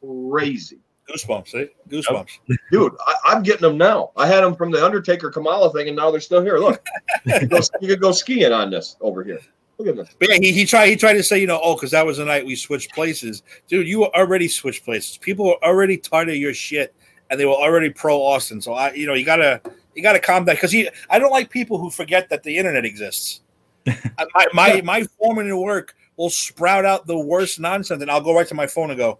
crazy. 0.00 0.78
Goosebumps, 1.10 1.48
see? 1.48 1.68
Goosebumps. 1.88 2.38
Dude, 2.70 2.94
I, 3.24 3.32
am 3.34 3.42
getting 3.42 3.62
them 3.62 3.76
now. 3.76 4.12
I 4.16 4.28
had 4.28 4.42
them 4.42 4.54
from 4.54 4.70
the 4.70 4.84
Undertaker 4.84 5.30
Kamala 5.30 5.72
thing, 5.72 5.88
and 5.88 5.96
now 5.96 6.12
they're 6.12 6.20
still 6.20 6.42
here. 6.42 6.58
Look, 6.58 6.86
you, 7.24 7.40
could 7.40 7.50
go, 7.50 7.58
you 7.80 7.88
could 7.88 8.00
go 8.00 8.12
skiing 8.12 8.52
on 8.52 8.70
this 8.70 8.96
over 9.00 9.24
here. 9.24 9.40
Look 9.80 9.88
at 9.88 9.96
this. 9.96 10.14
But 10.18 10.28
yeah, 10.28 10.36
he, 10.42 10.52
he 10.52 10.66
tried 10.66 10.88
he 10.88 10.96
tried 10.96 11.14
to 11.14 11.22
say, 11.22 11.40
you 11.40 11.46
know, 11.46 11.58
oh, 11.62 11.74
because 11.74 11.92
that 11.92 12.04
was 12.04 12.18
the 12.18 12.24
night 12.26 12.44
we 12.44 12.54
switched 12.54 12.92
places. 12.92 13.42
Dude, 13.66 13.88
you 13.88 14.00
were 14.00 14.14
already 14.14 14.46
switched 14.46 14.84
places. 14.84 15.16
People 15.16 15.46
were 15.46 15.64
already 15.64 15.96
tired 15.96 16.28
of 16.28 16.36
your 16.36 16.52
shit 16.52 16.94
and 17.30 17.40
they 17.40 17.46
were 17.46 17.52
already 17.52 17.88
pro 17.88 18.20
Austin. 18.20 18.60
So 18.60 18.74
I, 18.74 18.92
you 18.92 19.06
know, 19.06 19.14
you 19.14 19.24
gotta 19.24 19.62
you 19.94 20.02
gotta 20.02 20.18
calm 20.18 20.44
down 20.44 20.56
because 20.56 20.70
he 20.70 20.86
I 21.08 21.18
don't 21.18 21.30
like 21.30 21.48
people 21.48 21.78
who 21.78 21.88
forget 21.88 22.28
that 22.28 22.42
the 22.42 22.58
internet 22.58 22.84
exists. 22.84 23.40
my 23.86 24.46
my 24.52 24.80
my 24.82 25.04
foreman 25.18 25.48
at 25.48 25.56
work 25.56 25.94
will 26.18 26.28
sprout 26.28 26.84
out 26.84 27.06
the 27.06 27.18
worst 27.18 27.58
nonsense, 27.58 28.02
and 28.02 28.10
I'll 28.10 28.20
go 28.20 28.34
right 28.34 28.46
to 28.48 28.54
my 28.54 28.66
phone 28.66 28.90
and 28.90 28.98
go, 28.98 29.18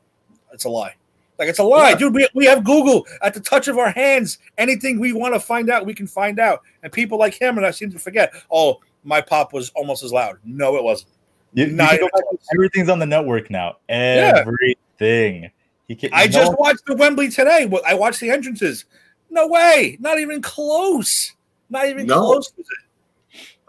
"It's 0.53 0.67
a 0.67 0.69
lie." 0.69 0.95
Like 1.39 1.49
it's 1.49 1.59
a 1.59 1.65
lie, 1.65 1.91
yeah. 1.91 1.97
dude. 1.97 2.15
We, 2.15 2.29
we 2.35 2.45
have 2.45 2.65
Google 2.65 3.07
at 3.23 3.33
the 3.33 3.41
touch 3.41 3.67
of 3.67 3.79
our 3.79 3.91
hands. 3.93 4.37
Anything 4.59 5.01
we 5.01 5.15
want 5.15 5.33
to 5.33 5.41
find 5.41 5.71
out, 5.71 5.87
we 5.87 5.95
can 5.95 6.07
find 6.07 6.39
out. 6.39 6.61
And 6.83 6.93
people 6.93 7.19
like 7.19 7.33
him, 7.33 7.57
and 7.57 7.67
I 7.67 7.71
seem 7.71 7.91
to 7.93 7.99
forget. 7.99 8.35
Oh, 8.51 8.81
my 9.05 9.21
pop 9.21 9.53
was 9.53 9.71
almost 9.71 10.03
as 10.03 10.13
loud. 10.13 10.39
No, 10.45 10.77
it 10.77 10.85
wasn't. 10.85 11.11
You, 11.53 11.67
you 11.67 12.11
everything's 12.55 12.89
on 12.89 12.99
the 12.99 13.07
network 13.07 13.51
now. 13.51 13.79
Everything. 13.89 15.51
Yeah. 15.89 15.97
Can, 15.97 16.11
I 16.13 16.29
just 16.29 16.57
watched 16.57 16.87
the 16.87 16.95
Wembley 16.95 17.29
today. 17.29 17.69
I 17.85 17.95
watched 17.95 18.21
the 18.21 18.31
entrances. 18.31 18.85
No 19.29 19.49
way. 19.49 19.97
Not 20.01 20.21
even 20.21 20.41
close. 20.41 21.35
Not 21.69 21.89
even 21.89 22.07
no. 22.07 22.21
close 22.21 22.53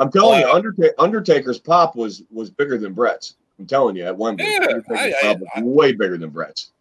I'm 0.01 0.11
telling 0.11 0.39
you, 0.39 0.51
Undertaker, 0.51 0.95
Undertaker's 0.97 1.59
pop 1.59 1.95
was 1.95 2.23
was 2.31 2.49
bigger 2.49 2.77
than 2.77 2.93
Bret's. 2.93 3.35
I'm 3.59 3.67
telling 3.67 3.95
you, 3.95 4.05
at 4.05 4.17
Wembley, 4.17 4.47
yeah, 4.47 4.79
I, 4.89 5.13
I, 5.23 5.35
I, 5.55 5.61
way 5.61 5.91
bigger 5.91 6.17
than 6.17 6.31
Bret's. 6.31 6.71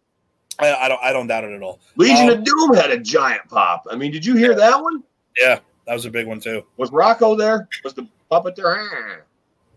I, 0.57 0.73
I, 0.73 0.87
don't 0.87 1.01
I 1.03 1.13
don't 1.13 1.27
doubt 1.27 1.43
it 1.43 1.51
at 1.51 1.61
all. 1.61 1.79
Legion 1.97 2.29
um, 2.29 2.39
of 2.39 2.43
Doom 2.43 2.73
had 2.73 2.89
a 2.89 2.97
giant 2.97 3.47
pop. 3.47 3.85
I 3.91 3.95
mean, 3.95 4.11
did 4.11 4.25
you 4.25 4.35
hear 4.35 4.55
that 4.55 4.81
one? 4.81 5.03
Yeah, 5.39 5.59
that 5.85 5.93
was 5.93 6.05
a 6.05 6.09
big 6.09 6.25
one 6.25 6.39
too. 6.39 6.63
Was 6.77 6.91
Rocco 6.91 7.35
there? 7.35 7.67
Was 7.83 7.93
the 7.93 8.07
puppet 8.31 8.55
their 8.55 8.73
there? 8.73 9.25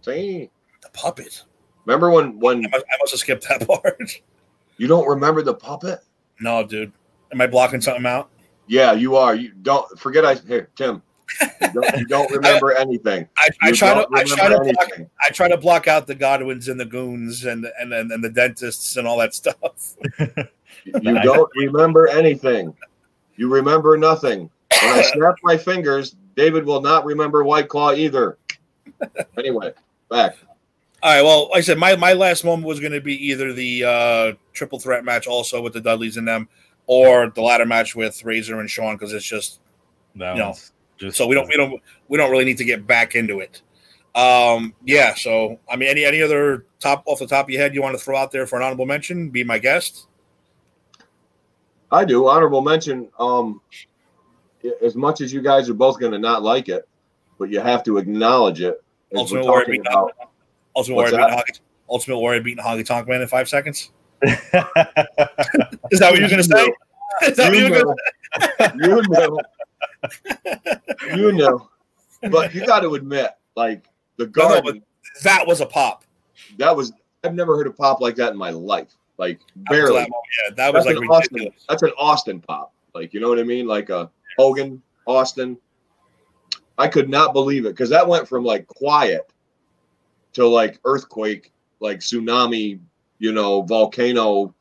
See 0.03 0.51
the 0.83 0.89
puppet. 0.91 1.43
Remember 1.85 2.11
when 2.11 2.39
when 2.39 2.65
I 2.65 2.69
must, 2.69 2.85
I 2.89 2.97
must 3.01 3.13
have 3.13 3.21
skipped 3.21 3.49
that 3.49 3.67
part. 3.83 4.23
You 4.79 4.87
don't 4.87 5.07
remember 5.07 5.43
the 5.43 5.55
puppet? 5.55 6.01
No, 6.41 6.65
dude. 6.67 6.93
Am 7.33 7.41
I 7.41 7.47
blocking 7.47 7.81
something 7.81 8.07
out? 8.07 8.31
Yeah, 8.67 8.93
you 8.93 9.17
are. 9.17 9.35
You 9.35 9.53
don't 9.63 9.99
forget. 9.99 10.25
I 10.25 10.35
here, 10.35 10.71
Tim. 10.77 11.03
You 11.41 11.69
don't, 11.73 11.99
you 11.99 12.07
don't 12.07 12.31
remember 12.35 12.77
I, 12.77 12.81
anything. 12.81 13.29
I, 13.37 13.49
I 13.63 13.73
try 13.73 13.95
to. 13.95 14.07
I 14.15 14.25
try 14.25 14.49
to 14.49 14.61
block. 14.61 14.89
I 15.21 15.31
try 15.31 15.49
to 15.49 15.57
block 15.59 15.89
out 15.89 16.07
the 16.07 16.15
Godwins 16.15 16.69
and 16.69 16.79
the 16.79 16.87
goons 16.87 17.45
and 17.45 17.67
and 17.79 17.93
and, 17.93 18.11
and 18.13 18.23
the 18.23 18.31
dentists 18.31 18.97
and 18.97 19.07
all 19.07 19.19
that 19.19 19.35
stuff. 19.35 19.97
you 20.85 21.23
don't 21.23 21.51
remember 21.57 22.09
anything. 22.09 22.75
You 23.37 23.49
remember 23.49 23.97
nothing. 23.97 24.51
When 24.83 24.93
I 24.93 25.03
snap 25.03 25.35
my 25.43 25.57
fingers, 25.57 26.17
David 26.37 26.65
will 26.65 26.81
not 26.81 27.05
remember 27.05 27.45
White 27.45 27.69
Claw 27.69 27.93
either. 27.93 28.39
Anyway, 29.37 29.73
back. 30.09 30.37
All 31.03 31.11
right. 31.11 31.23
Well, 31.23 31.51
like 31.51 31.59
I 31.59 31.61
said, 31.61 31.77
my, 31.77 31.97
my 31.97 32.15
last 32.15 32.45
moment 32.45 32.67
was 32.67 32.81
going 32.81 32.93
to 32.93 33.01
be 33.01 33.15
either 33.27 33.53
the 33.53 33.85
uh, 33.85 34.33
triple 34.55 34.79
threat 34.79 35.05
match, 35.05 35.27
also 35.27 35.61
with 35.61 35.75
the 35.75 35.81
Dudleys 35.81 36.17
in 36.17 36.25
them, 36.25 36.49
or 36.87 37.29
the 37.29 37.43
ladder 37.43 37.67
match 37.67 37.95
with 37.95 38.25
Razor 38.25 38.61
and 38.61 38.71
Shawn, 38.71 38.95
because 38.95 39.13
it's 39.13 39.25
just, 39.25 39.61
that 40.17 40.37
you 40.37 40.43
know, 40.43 40.55
just 40.97 41.19
so 41.19 41.27
we 41.27 41.35
don't 41.35 41.49
we 41.49 41.57
don't 41.57 41.83
we 42.09 42.17
don't 42.17 42.31
really 42.31 42.45
need 42.45 42.57
to 42.59 42.65
get 42.65 42.87
back 42.87 43.15
into 43.17 43.41
it. 43.41 43.61
Um, 44.15 44.75
yeah. 44.85 45.15
So 45.15 45.59
I 45.69 45.77
mean, 45.77 45.91
any 45.91 46.05
any 46.05 46.23
other 46.23 46.65
top 46.81 47.03
off 47.07 47.19
the 47.19 47.27
top 47.27 47.47
of 47.47 47.51
your 47.51 47.61
head 47.61 47.75
you 47.75 47.83
want 47.83 47.99
to 47.99 48.03
throw 48.03 48.17
out 48.17 48.31
there 48.31 48.47
for 48.47 48.57
an 48.57 48.63
honorable 48.63 48.87
mention? 48.87 49.29
Be 49.29 49.45
my 49.45 49.59
guest. 49.59 50.07
I 51.91 52.05
do 52.05 52.29
honorable 52.29 52.63
mention. 52.63 53.09
Um, 53.19 53.61
as 54.83 54.95
much 54.95 55.21
as 55.21 55.33
you 55.33 55.43
guys 55.43 55.69
are 55.69 55.75
both 55.75 55.99
going 55.99 56.13
to 56.13 56.19
not 56.19 56.43
like 56.43 56.69
it, 56.69 56.89
but 57.39 57.51
you 57.51 57.61
have 57.61 57.83
to 57.85 57.99
acknowledge 57.99 58.61
it. 58.61 58.83
Ultimate 59.15 59.45
Warrior 59.45 59.81
about, 59.81 60.13
Ultimate 60.77 60.97
Warrior 60.97 61.11
beating 61.13 61.31
Honky, 61.31 61.61
Ultimate 61.89 62.19
Warrior 62.19 62.41
beating 62.41 62.65
Honky 62.65 62.85
Tonk 62.85 63.09
Man 63.09 63.23
in 63.23 63.29
five 63.29 63.49
seconds. 63.49 63.91
Is 64.23 64.31
that 64.33 66.11
what 66.11 66.19
you're 66.19 66.29
going 66.29 66.43
to 66.43 66.45
say? 66.45 66.73
Is 67.23 67.37
that 67.37 67.55
you 67.55 67.71
what 67.71 68.75
you're 68.77 69.03
going 69.03 69.39
to 69.39 70.81
You 71.11 71.13
know. 71.13 71.17
you 71.17 71.33
know. 71.33 71.69
But 72.31 72.55
you 72.55 72.67
got 72.67 72.81
to 72.81 72.95
admit, 72.95 73.31
like 73.55 73.85
the 74.17 74.27
garden. 74.27 74.65
No, 74.65 74.73
no, 74.73 74.81
that 75.23 75.47
was 75.47 75.61
a 75.61 75.67
pop. 75.67 76.05
That 76.59 76.75
was. 76.75 76.93
I've 77.23 77.35
never 77.35 77.57
heard 77.57 77.67
a 77.67 77.71
pop 77.71 78.01
like 78.01 78.17
that 78.17 78.33
in 78.33 78.39
my 78.39 78.51
life. 78.51 78.95
Like 79.19 79.41
barely. 79.57 80.01
That 80.01 80.09
yeah, 80.09 80.55
that 80.57 80.75
was 80.75 80.85
that's 80.85 80.99
like 80.99 81.11
Austin, 81.11 81.51
That's 81.69 81.83
an 81.83 81.93
Austin 81.99 82.41
pop. 82.41 82.73
Like 82.95 83.13
you 83.15 83.21
know 83.21 83.29
what 83.29 83.39
I 83.39 83.45
mean? 83.45 83.67
Like 83.67 83.91
a 83.91 84.11
Hogan, 84.39 84.83
Austin. 85.07 85.59
I 86.77 86.89
could 86.89 87.09
not 87.09 87.33
believe 87.33 87.67
it 87.67 87.71
because 87.71 87.91
that 87.91 88.07
went 88.07 88.29
from 88.29 88.45
like 88.45 88.67
quiet 88.67 89.31
to 90.33 90.47
like 90.47 90.81
earthquake, 90.85 91.53
like 91.81 92.01
tsunami, 92.01 92.81
you 93.19 93.33
know, 93.33 93.63
volcano, 93.63 94.53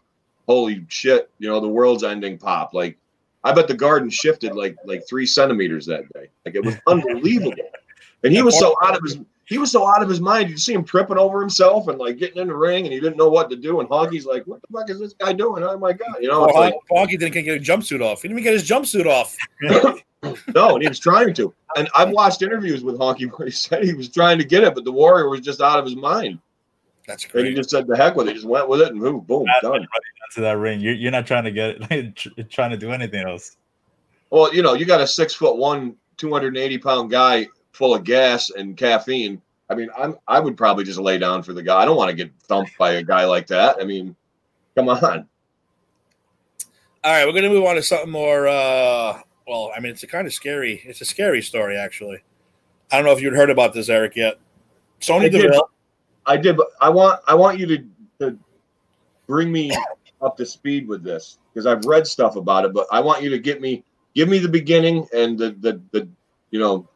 holy 0.48 0.86
shit, 0.90 1.30
you 1.40 1.50
know, 1.50 1.60
the 1.60 1.68
world's 1.68 2.04
ending 2.04 2.38
pop. 2.38 2.74
Like 2.74 2.98
I 3.44 3.52
bet 3.52 3.68
the 3.68 3.74
garden 3.74 4.10
shifted 4.10 4.54
like 4.54 4.78
like 4.86 5.08
three 5.08 5.26
centimeters 5.26 5.86
that 5.88 6.04
day. 6.14 6.30
Like 6.46 6.56
it 6.56 6.64
was 6.64 6.76
unbelievable. 6.88 7.56
And 8.24 8.32
he 8.32 8.42
was 8.42 8.58
so 8.58 8.76
out 8.84 8.96
of 8.96 9.04
his 9.04 9.20
he 9.46 9.58
was 9.58 9.72
so 9.72 9.86
out 9.88 10.02
of 10.02 10.10
his 10.10 10.22
mind. 10.22 10.50
You 10.50 10.58
see 10.58 10.74
him 10.74 10.84
tripping 10.84 11.18
over 11.18 11.42
himself 11.42 11.88
and 11.88 12.00
like 12.00 12.18
getting 12.18 12.42
in 12.42 12.48
the 12.48 12.56
ring, 12.56 12.86
and 12.86 12.94
he 12.94 13.00
didn't 13.00 13.18
know 13.18 13.30
what 13.30 13.50
to 13.50 13.56
do. 13.56 13.80
And 13.80 13.90
Honky's 13.90 14.26
like, 14.26 14.46
"What 14.46 14.62
the 14.62 14.68
fuck 14.72 14.90
is 14.90 15.00
this 15.00 15.14
guy 15.14 15.34
doing? 15.34 15.64
Oh 15.64 15.78
my 15.78 15.94
god!" 15.94 16.16
You 16.22 16.30
know, 16.30 16.42
well, 16.42 16.56
like, 16.56 16.76
Honky 16.92 17.20
didn't 17.20 17.44
get 17.44 17.58
a 17.58 17.60
jumpsuit 17.60 18.02
off. 18.02 18.22
He 18.22 18.28
didn't 18.28 18.40
even 18.40 18.52
get 18.52 18.60
his 18.60 18.68
jumpsuit 18.68 19.06
off. 19.06 19.36
no, 20.56 20.76
and 20.76 20.82
he 20.82 20.88
was 20.88 21.00
trying 21.00 21.34
to. 21.36 21.54
And 21.76 21.90
I've 21.96 22.12
watched 22.12 22.42
interviews 22.42 22.84
with 22.84 22.98
Honky 22.98 23.30
where 23.30 23.48
he 23.48 23.52
said 23.52 23.84
he 23.84 23.94
was 23.94 24.10
trying 24.10 24.38
to 24.38 24.46
get 24.46 24.64
it, 24.64 24.76
but 24.76 24.86
the 24.86 24.92
Warrior 24.92 25.30
was 25.30 25.42
just 25.42 25.62
out 25.62 25.80
of 25.80 25.86
his 25.86 25.96
mind. 25.96 26.40
That's 27.08 27.26
great. 27.26 27.42
And 27.42 27.50
he 27.50 27.56
just 27.56 27.70
said 27.70 27.88
the 27.88 27.98
heck 27.98 28.16
with 28.16 28.30
it, 28.30 28.36
just 28.36 28.46
went 28.46 28.70
with 28.70 28.80
it 28.82 28.92
and 28.92 29.02
boom, 29.02 29.20
boom, 29.22 29.46
That's 29.46 29.64
done. 29.64 29.86
To 30.36 30.42
that 30.42 30.58
ring, 30.58 30.80
you're, 30.80 30.94
you're 30.94 31.12
not 31.12 31.28
trying 31.28 31.44
to 31.44 31.52
get 31.52 31.92
it, 31.92 32.16
trying 32.50 32.72
to 32.72 32.78
do 32.78 32.92
anything 32.92 33.28
else. 33.28 33.58
Well, 34.30 34.54
you 34.54 34.64
know, 34.64 34.74
you 34.74 34.86
got 34.86 35.02
a 35.02 35.06
six 35.06 35.34
foot 35.34 35.58
one, 35.58 35.96
280 36.18 36.78
pound 36.80 37.12
guy 37.12 37.48
full 37.74 37.94
of 37.94 38.04
gas 38.04 38.50
and 38.52 38.78
caffeine. 38.78 39.42
I 39.70 39.76
mean, 39.76 39.90
I'm 39.98 40.16
I 40.28 40.40
would 40.40 40.56
probably 40.56 40.84
just 40.84 41.00
lay 41.00 41.18
down 41.18 41.44
for 41.44 41.54
the 41.54 41.64
guy. 41.64 41.82
I 41.82 41.86
don't 41.86 41.98
want 41.98 42.10
to 42.10 42.16
get 42.16 42.32
thumped 42.44 42.78
by 42.78 42.94
a 42.94 43.04
guy 43.04 43.26
like 43.26 43.48
that. 43.48 43.78
I 43.82 43.86
mean, 43.86 44.16
come 44.76 44.90
on. 44.90 45.28
All 47.04 47.12
right, 47.12 47.26
we're 47.26 47.34
gonna 47.34 47.50
move 47.50 47.66
on 47.66 47.76
to 47.76 47.84
something 47.84 48.12
more 48.12 48.48
uh 48.48 49.22
well, 49.48 49.72
I 49.76 49.80
mean, 49.82 49.92
it's 49.92 50.04
a 50.04 50.08
kind 50.08 50.26
of 50.26 50.34
scary. 50.34 50.82
It's 50.86 51.02
a 51.02 51.06
scary 51.06 51.42
story, 51.42 51.78
actually. 51.78 52.24
I 52.92 52.98
don't 52.98 53.06
know 53.06 53.12
if 53.12 53.22
you'd 53.22 53.34
heard 53.34 53.50
about 53.50 53.74
this, 53.74 53.90
Eric, 53.90 54.16
yet. 54.16 54.40
Sonya 55.00 55.30
Deville. 55.30 55.70
I 56.26 56.38
did, 56.38 56.56
but 56.56 56.68
I 56.80 56.90
want 56.90 57.20
I 57.28 57.36
want 57.36 57.60
you 57.60 57.66
to, 57.66 57.86
to 58.20 58.40
bring 59.28 59.52
me 59.52 59.76
up 60.22 60.38
to 60.38 60.46
speed 60.46 60.88
with 60.88 61.04
this 61.04 61.40
because 61.54 61.66
I've 61.66 61.84
read 61.86 62.08
stuff 62.08 62.36
about 62.36 62.66
it, 62.66 62.74
but 62.74 62.88
I 62.92 63.02
want 63.02 63.22
you 63.22 63.30
to 63.30 63.40
get 63.40 63.60
me 63.60 63.84
give 64.16 64.30
me 64.30 64.40
the 64.40 64.48
beginning 64.48 65.08
and 65.14 65.38
the 65.38 65.52
the, 65.60 65.82
the 65.92 66.08
you 66.52 66.60
know 66.60 66.88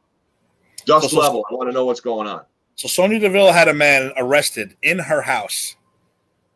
dust 0.88 1.12
so, 1.12 1.20
level. 1.20 1.46
I 1.52 1.54
want 1.54 1.70
to 1.70 1.74
know 1.74 1.86
what's 1.86 2.00
going 2.00 2.28
on. 2.28 2.42
So 2.76 2.88
Sonya 2.88 3.20
Deville 3.20 3.52
had 3.52 3.68
a 3.68 3.74
man 3.74 4.12
arrested 4.18 4.76
in 4.82 5.00
her 5.00 5.22
house 5.22 5.76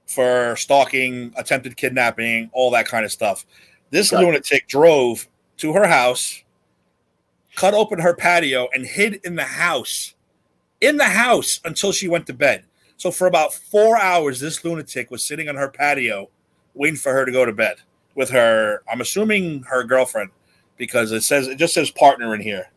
for 0.07 0.55
stalking, 0.55 1.33
attempted 1.37 1.77
kidnapping, 1.77 2.49
all 2.53 2.71
that 2.71 2.87
kind 2.87 3.05
of 3.05 3.11
stuff. 3.11 3.45
This 3.91 4.11
okay. 4.11 4.23
lunatic 4.23 4.67
drove 4.67 5.27
to 5.57 5.73
her 5.73 5.87
house, 5.87 6.43
cut 7.55 7.73
open 7.73 7.99
her 7.99 8.15
patio, 8.15 8.67
and 8.73 8.85
hid 8.85 9.19
in 9.23 9.35
the 9.35 9.43
house, 9.43 10.15
in 10.79 10.97
the 10.97 11.05
house 11.05 11.59
until 11.65 11.91
she 11.91 12.07
went 12.07 12.27
to 12.27 12.33
bed. 12.33 12.65
So 12.97 13.09
for 13.09 13.27
about 13.27 13.53
four 13.53 13.97
hours, 13.97 14.39
this 14.39 14.63
lunatic 14.63 15.09
was 15.11 15.25
sitting 15.25 15.49
on 15.49 15.55
her 15.55 15.69
patio, 15.69 16.29
waiting 16.73 16.97
for 16.97 17.13
her 17.13 17.25
to 17.25 17.31
go 17.31 17.45
to 17.45 17.51
bed 17.51 17.77
with 18.15 18.29
her. 18.29 18.83
I'm 18.91 19.01
assuming 19.01 19.63
her 19.63 19.83
girlfriend, 19.83 20.29
because 20.77 21.11
it 21.11 21.23
says 21.23 21.47
it 21.47 21.57
just 21.57 21.73
says 21.73 21.89
partner 21.89 22.35
in 22.35 22.41
here. 22.41 22.71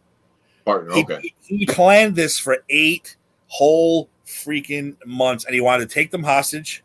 Partner, 0.64 0.92
okay. 0.92 1.32
He, 1.42 1.58
he 1.58 1.66
planned 1.66 2.16
this 2.16 2.38
for 2.38 2.58
eight 2.70 3.16
whole 3.48 4.08
freaking 4.26 4.96
months, 5.06 5.44
and 5.44 5.54
he 5.54 5.60
wanted 5.60 5.88
to 5.88 5.94
take 5.94 6.10
them 6.10 6.22
hostage, 6.22 6.82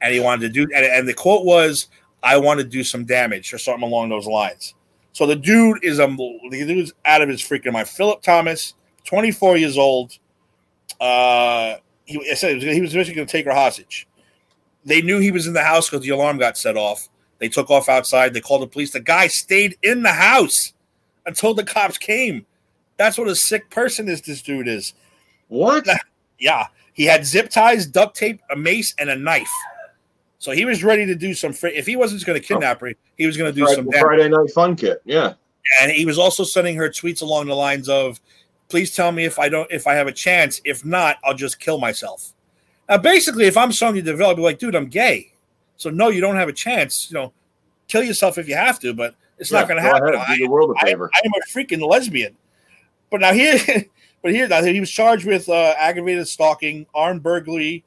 and 0.00 0.12
he 0.12 0.20
wanted 0.20 0.42
to 0.42 0.48
do. 0.48 0.72
And, 0.74 0.84
and 0.84 1.08
the 1.08 1.14
quote 1.14 1.44
was, 1.44 1.88
"I 2.22 2.36
want 2.36 2.60
to 2.60 2.64
do 2.64 2.84
some 2.84 3.04
damage" 3.04 3.52
or 3.54 3.58
something 3.58 3.88
along 3.88 4.10
those 4.10 4.26
lines. 4.26 4.74
So 5.12 5.26
the 5.26 5.36
dude 5.36 5.82
is 5.84 6.00
um 6.00 6.16
the 6.16 6.64
dude's 6.66 6.92
out 7.04 7.22
of 7.22 7.28
his 7.28 7.40
freaking 7.40 7.72
mind. 7.72 7.88
Philip 7.88 8.22
Thomas, 8.22 8.74
24 9.04 9.56
years 9.58 9.78
old. 9.78 10.18
Uh, 11.00 11.76
he 12.04 12.30
I 12.30 12.34
said 12.34 12.62
he 12.62 12.80
was 12.80 12.92
basically 12.92 13.16
going 13.16 13.26
to 13.26 13.32
take 13.32 13.46
her 13.46 13.54
hostage. 13.54 14.06
They 14.84 15.02
knew 15.02 15.20
he 15.20 15.30
was 15.30 15.46
in 15.46 15.52
the 15.52 15.62
house 15.62 15.88
because 15.88 16.04
the 16.04 16.10
alarm 16.10 16.38
got 16.38 16.58
set 16.58 16.76
off. 16.76 17.08
They 17.38 17.48
took 17.48 17.70
off 17.70 17.88
outside. 17.88 18.34
They 18.34 18.40
called 18.40 18.62
the 18.62 18.66
police. 18.66 18.92
The 18.92 19.00
guy 19.00 19.26
stayed 19.26 19.76
in 19.82 20.02
the 20.02 20.12
house 20.12 20.72
until 21.26 21.54
the 21.54 21.64
cops 21.64 21.98
came. 21.98 22.46
That's 23.02 23.18
what 23.18 23.26
a 23.26 23.34
sick 23.34 23.68
person 23.68 24.08
is. 24.08 24.20
This 24.20 24.42
dude 24.42 24.68
is. 24.68 24.94
What? 25.48 25.86
Yeah, 26.38 26.68
he 26.92 27.04
had 27.04 27.26
zip 27.26 27.50
ties, 27.50 27.84
duct 27.84 28.16
tape, 28.16 28.40
a 28.48 28.54
mace, 28.54 28.94
and 28.96 29.10
a 29.10 29.16
knife. 29.16 29.50
So 30.38 30.52
he 30.52 30.64
was 30.64 30.84
ready 30.84 31.04
to 31.06 31.16
do 31.16 31.34
some. 31.34 31.52
Fr- 31.52 31.66
if 31.66 31.84
he 31.84 31.96
wasn't 31.96 32.24
going 32.24 32.40
to 32.40 32.44
oh. 32.44 32.46
kidnap 32.46 32.80
her, 32.80 32.92
he 33.18 33.26
was 33.26 33.36
going 33.36 33.52
to 33.52 33.54
do 33.54 33.64
Friday, 33.64 33.74
some. 33.74 33.90
damage. 33.90 34.00
Friday 34.00 34.28
Night 34.28 34.50
Fun 34.52 34.76
kit. 34.76 35.02
Yeah. 35.04 35.34
and 35.80 35.90
he 35.90 36.06
was 36.06 36.16
also 36.16 36.44
sending 36.44 36.76
her 36.76 36.88
tweets 36.88 37.22
along 37.22 37.46
the 37.46 37.56
lines 37.56 37.88
of 37.88 38.20
please 38.68 38.94
tell 38.94 39.12
me 39.12 39.24
if 39.24 39.38
i 39.38 39.48
don't 39.48 39.70
if 39.70 39.86
i 39.86 39.94
have 39.94 40.06
a 40.06 40.12
chance 40.12 40.60
if 40.64 40.84
not 40.84 41.18
i'll 41.24 41.34
just 41.34 41.60
kill 41.60 41.78
myself 41.78 42.32
now 42.88 42.96
basically 42.96 43.44
if 43.44 43.56
i'm 43.56 43.70
sonya 43.70 44.02
deville 44.02 44.30
i'd 44.30 44.36
be 44.36 44.42
like 44.42 44.58
dude 44.58 44.74
i'm 44.74 44.86
gay 44.86 45.32
so 45.76 45.88
no 45.88 46.08
you 46.08 46.20
don't 46.20 46.36
have 46.36 46.48
a 46.48 46.52
chance 46.52 47.08
you 47.10 47.14
know 47.14 47.32
kill 47.86 48.02
yourself 48.02 48.38
if 48.38 48.48
you 48.48 48.56
have 48.56 48.80
to 48.80 48.92
but 48.92 49.14
it's 49.38 49.52
not 49.52 49.68
going 49.68 49.80
to 49.80 49.82
happen 49.82 50.14
ahead, 50.14 50.38
do 50.38 50.44
the 50.44 50.50
world 50.50 50.70
a 50.70 50.82
I, 50.82 50.86
favor. 50.86 51.10
I 51.14 51.20
am 51.24 51.32
a 51.32 51.52
freaking 51.52 51.86
lesbian 51.86 52.36
but 53.12 53.20
now 53.20 53.32
here 53.32 53.56
but 54.22 54.32
here 54.32 54.48
now 54.48 54.60
he 54.60 54.80
was 54.80 54.90
charged 54.90 55.24
with 55.24 55.48
uh, 55.48 55.74
aggravated 55.78 56.26
stalking 56.26 56.84
armed 56.94 57.22
burglary 57.22 57.84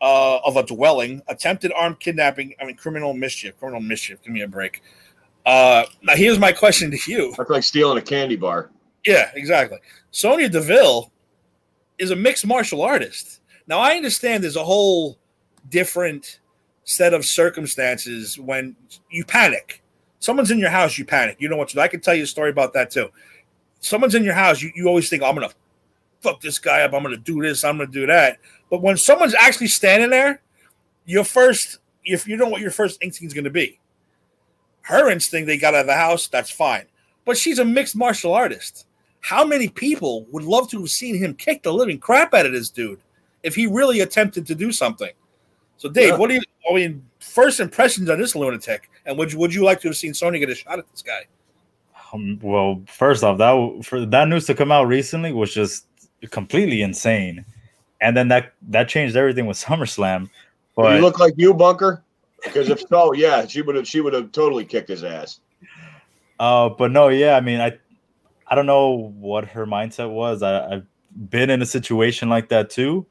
uh, 0.00 0.38
of 0.44 0.56
a 0.56 0.64
dwelling 0.64 1.22
attempted 1.28 1.72
armed 1.76 2.00
kidnapping 2.00 2.52
i 2.60 2.64
mean 2.64 2.74
criminal 2.76 3.14
mischief 3.14 3.56
criminal 3.60 3.80
mischief 3.80 4.20
give 4.24 4.32
me 4.32 4.40
a 4.40 4.48
break 4.48 4.82
uh, 5.46 5.84
now 6.02 6.16
here's 6.16 6.40
my 6.40 6.50
question 6.50 6.90
to 6.90 6.98
you 7.06 7.32
That's 7.38 7.48
like 7.48 7.62
stealing 7.62 7.96
a 7.98 8.02
candy 8.02 8.34
bar. 8.34 8.70
yeah, 9.06 9.30
exactly. 9.34 9.78
Sonya 10.10 10.48
Deville 10.48 11.12
is 11.98 12.10
a 12.10 12.16
mixed 12.16 12.44
martial 12.44 12.82
artist. 12.82 13.40
Now 13.68 13.78
I 13.78 13.94
understand 13.94 14.42
there's 14.42 14.56
a 14.56 14.64
whole 14.64 15.18
different 15.68 16.40
set 16.82 17.14
of 17.14 17.24
circumstances 17.24 18.40
when 18.40 18.74
you 19.08 19.24
panic. 19.24 19.84
Someone's 20.18 20.50
in 20.50 20.58
your 20.58 20.70
house, 20.70 20.98
you 20.98 21.04
panic. 21.04 21.36
You 21.38 21.48
know 21.48 21.56
what? 21.56 21.68
to. 21.68 21.80
I 21.80 21.86
can 21.86 22.00
tell 22.00 22.14
you 22.14 22.24
a 22.24 22.26
story 22.26 22.50
about 22.50 22.72
that 22.72 22.90
too. 22.90 23.08
Someone's 23.86 24.14
in 24.14 24.24
your 24.24 24.34
house, 24.34 24.60
you, 24.62 24.72
you 24.74 24.88
always 24.88 25.08
think, 25.08 25.22
I'm 25.22 25.34
gonna 25.34 25.50
fuck 26.20 26.40
this 26.40 26.58
guy 26.58 26.82
up, 26.82 26.92
I'm 26.92 27.02
gonna 27.02 27.16
do 27.16 27.40
this, 27.40 27.64
I'm 27.64 27.78
gonna 27.78 27.90
do 27.90 28.06
that. 28.06 28.38
But 28.70 28.82
when 28.82 28.96
someone's 28.96 29.34
actually 29.34 29.68
standing 29.68 30.10
there, 30.10 30.42
your 31.04 31.24
first 31.24 31.78
if 32.04 32.26
you 32.28 32.36
know 32.36 32.48
what 32.48 32.60
your 32.60 32.70
first 32.70 33.02
instinct 33.02 33.32
is 33.32 33.34
gonna 33.34 33.50
be. 33.50 33.78
Her 34.82 35.10
instinct, 35.10 35.46
they 35.46 35.58
got 35.58 35.74
out 35.74 35.80
of 35.80 35.86
the 35.86 35.94
house, 35.94 36.28
that's 36.28 36.50
fine 36.50 36.86
but 37.26 37.36
she's 37.36 37.58
a 37.58 37.64
mixed 37.64 37.94
martial 37.94 38.32
artist. 38.32 38.86
How 39.20 39.44
many 39.44 39.68
people 39.68 40.24
would 40.30 40.44
love 40.44 40.70
to 40.70 40.80
have 40.80 40.88
seen 40.88 41.16
him 41.16 41.34
kick 41.34 41.62
the 41.62 41.72
living 41.74 41.98
crap 41.98 42.32
out 42.32 42.46
of 42.46 42.52
this 42.52 42.70
dude 42.70 43.00
if 43.42 43.54
he 43.54 43.66
really 43.66 44.00
attempted 44.00 44.46
to 44.46 44.54
do 44.54 44.72
something? 44.72 45.10
So, 45.76 45.90
Dave, 45.90 46.10
Yeah. 46.10 46.16
what 46.16 46.28
do 46.28 46.34
you? 46.34 46.42
I 46.70 46.74
mean, 46.74 47.04
first 47.18 47.60
impressions 47.60 48.08
on 48.08 48.18
this 48.18 48.34
lunatic, 48.34 48.88
and 49.04 49.18
would 49.18 49.32
you, 49.32 49.38
would 49.40 49.52
you 49.52 49.62
like 49.64 49.80
to 49.82 49.88
have 49.88 49.96
seen 49.96 50.12
Sony 50.12 50.38
get 50.38 50.48
a 50.48 50.54
shot 50.54 50.78
at 50.78 50.90
this 50.90 51.02
guy? 51.02 51.26
Um, 52.12 52.38
well, 52.42 52.82
first 52.86 53.24
off, 53.24 53.38
that 53.38 53.84
for 53.84 54.04
that 54.06 54.28
news 54.28 54.46
to 54.46 54.54
come 54.54 54.72
out 54.72 54.86
recently 54.86 55.32
was 55.32 55.52
just 55.52 55.86
completely 56.30 56.82
insane, 56.82 57.44
and 58.00 58.16
then 58.16 58.28
that 58.28 58.52
that 58.68 58.88
changed 58.88 59.16
everything 59.16 59.46
with 59.46 59.56
SummerSlam. 59.64 60.30
But 60.74 60.96
you 60.96 61.00
look 61.00 61.18
like 61.18 61.34
you, 61.36 61.54
Bunker? 61.54 62.02
Because 62.44 62.68
if 62.68 62.80
so, 62.88 63.12
yeah, 63.14 63.46
she 63.46 63.62
would 63.62 63.76
have. 63.76 63.88
She 63.88 64.00
would 64.00 64.12
have 64.12 64.32
totally 64.32 64.64
kicked 64.64 64.88
his 64.88 65.04
ass. 65.04 65.40
Uh, 66.38 66.68
but 66.68 66.90
no, 66.90 67.08
yeah, 67.08 67.36
I 67.36 67.40
mean, 67.40 67.60
I, 67.60 67.78
I 68.46 68.54
don't 68.54 68.66
know 68.66 69.14
what 69.18 69.46
her 69.46 69.66
mindset 69.66 70.10
was. 70.10 70.42
I, 70.42 70.74
I've 70.74 70.86
been 71.30 71.48
in 71.48 71.62
a 71.62 71.66
situation 71.66 72.28
like 72.28 72.50
that 72.50 72.68
too, 72.68 73.06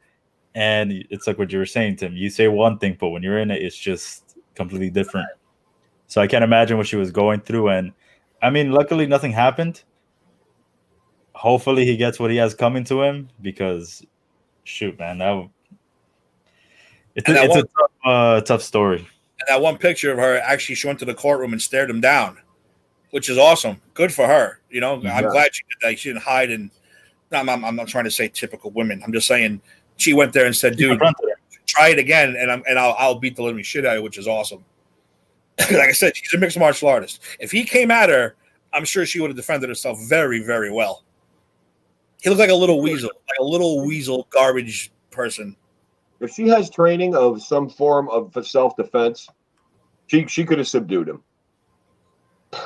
and 0.53 0.91
it's 1.09 1.25
like 1.27 1.37
what 1.37 1.51
you 1.51 1.57
were 1.57 1.65
saying, 1.65 1.97
Tim. 1.97 2.15
You 2.15 2.29
say 2.29 2.47
one 2.47 2.77
thing, 2.77 2.97
but 2.99 3.09
when 3.09 3.23
you're 3.23 3.39
in 3.39 3.49
it, 3.51 3.61
it's 3.61 3.77
just 3.77 4.37
completely 4.53 4.89
different. 4.89 5.27
So 6.07 6.21
I 6.21 6.27
can't 6.27 6.43
imagine 6.43 6.77
what 6.77 6.87
she 6.87 6.95
was 6.95 7.11
going 7.11 7.41
through. 7.41 7.69
And 7.69 7.91
I 8.41 8.49
mean, 8.49 8.71
luckily, 8.71 9.07
nothing 9.07 9.31
happened. 9.31 9.83
Hopefully, 11.33 11.85
he 11.85 11.97
gets 11.97 12.19
what 12.19 12.31
he 12.31 12.37
has 12.37 12.53
coming 12.53 12.83
to 12.85 13.01
him 13.01 13.29
because, 13.41 14.05
shoot, 14.63 14.97
man, 14.97 15.17
that 15.17 15.49
it's, 17.15 17.29
a, 17.29 17.43
it's 17.43 17.55
a 17.55 17.61
tough, 17.61 17.91
uh, 18.05 18.41
tough 18.41 18.61
story. 18.61 18.99
And 18.99 19.47
that 19.47 19.61
one 19.61 19.77
picture 19.77 20.11
of 20.11 20.17
her 20.17 20.37
actually 20.37 20.75
she 20.75 20.87
went 20.87 20.99
to 20.99 21.05
the 21.05 21.13
courtroom 21.13 21.53
and 21.53 21.61
stared 21.61 21.89
him 21.89 22.01
down, 22.01 22.37
which 23.11 23.29
is 23.29 23.37
awesome. 23.37 23.81
Good 23.93 24.13
for 24.13 24.27
her. 24.27 24.59
You 24.69 24.81
know, 24.81 24.95
I'm 24.95 25.29
glad 25.29 25.55
she 25.55 25.63
did 25.63 25.89
that. 25.89 25.99
She 25.99 26.09
didn't 26.09 26.23
hide 26.23 26.51
and. 26.51 26.71
I'm, 27.31 27.49
I'm, 27.49 27.65
I'm 27.65 27.75
not 27.75 27.87
trying 27.87 28.03
to 28.05 28.11
say 28.11 28.27
typical 28.29 28.71
women. 28.71 29.01
I'm 29.03 29.11
just 29.11 29.27
saying 29.27 29.59
she 29.97 30.13
went 30.13 30.31
there 30.31 30.45
and 30.45 30.55
said, 30.55 30.77
"Dude, 30.77 31.01
try 31.65 31.89
it 31.89 31.99
again, 31.99 32.35
and 32.37 32.51
I'm 32.51 32.63
and 32.67 32.77
I'll, 32.77 32.95
I'll 32.97 33.19
beat 33.19 33.35
the 33.35 33.43
living 33.43 33.63
shit 33.63 33.85
out 33.85 33.93
of 33.93 33.97
you, 33.97 34.03
which 34.03 34.17
is 34.17 34.27
awesome. 34.27 34.63
like 35.71 35.89
I 35.89 35.91
said, 35.91 36.15
she's 36.15 36.33
a 36.33 36.37
mixed 36.37 36.57
martial 36.59 36.89
artist. 36.89 37.21
If 37.39 37.51
he 37.51 37.63
came 37.63 37.91
at 37.91 38.09
her, 38.09 38.35
I'm 38.73 38.85
sure 38.85 39.05
she 39.05 39.19
would 39.19 39.29
have 39.29 39.37
defended 39.37 39.69
herself 39.69 39.99
very, 40.07 40.43
very 40.43 40.71
well. 40.71 41.03
He 42.21 42.29
looked 42.29 42.39
like 42.39 42.49
a 42.49 42.55
little 42.55 42.81
weasel, 42.81 43.09
like 43.27 43.39
a 43.39 43.43
little 43.43 43.85
weasel 43.85 44.27
garbage 44.31 44.91
person. 45.11 45.55
If 46.19 46.31
she 46.31 46.47
has 46.47 46.69
training 46.69 47.15
of 47.15 47.41
some 47.41 47.69
form 47.69 48.09
of 48.09 48.33
self 48.45 48.75
defense, 48.75 49.29
she 50.07 50.25
she 50.27 50.43
could 50.43 50.57
have 50.57 50.67
subdued 50.67 51.09
him. 51.09 51.23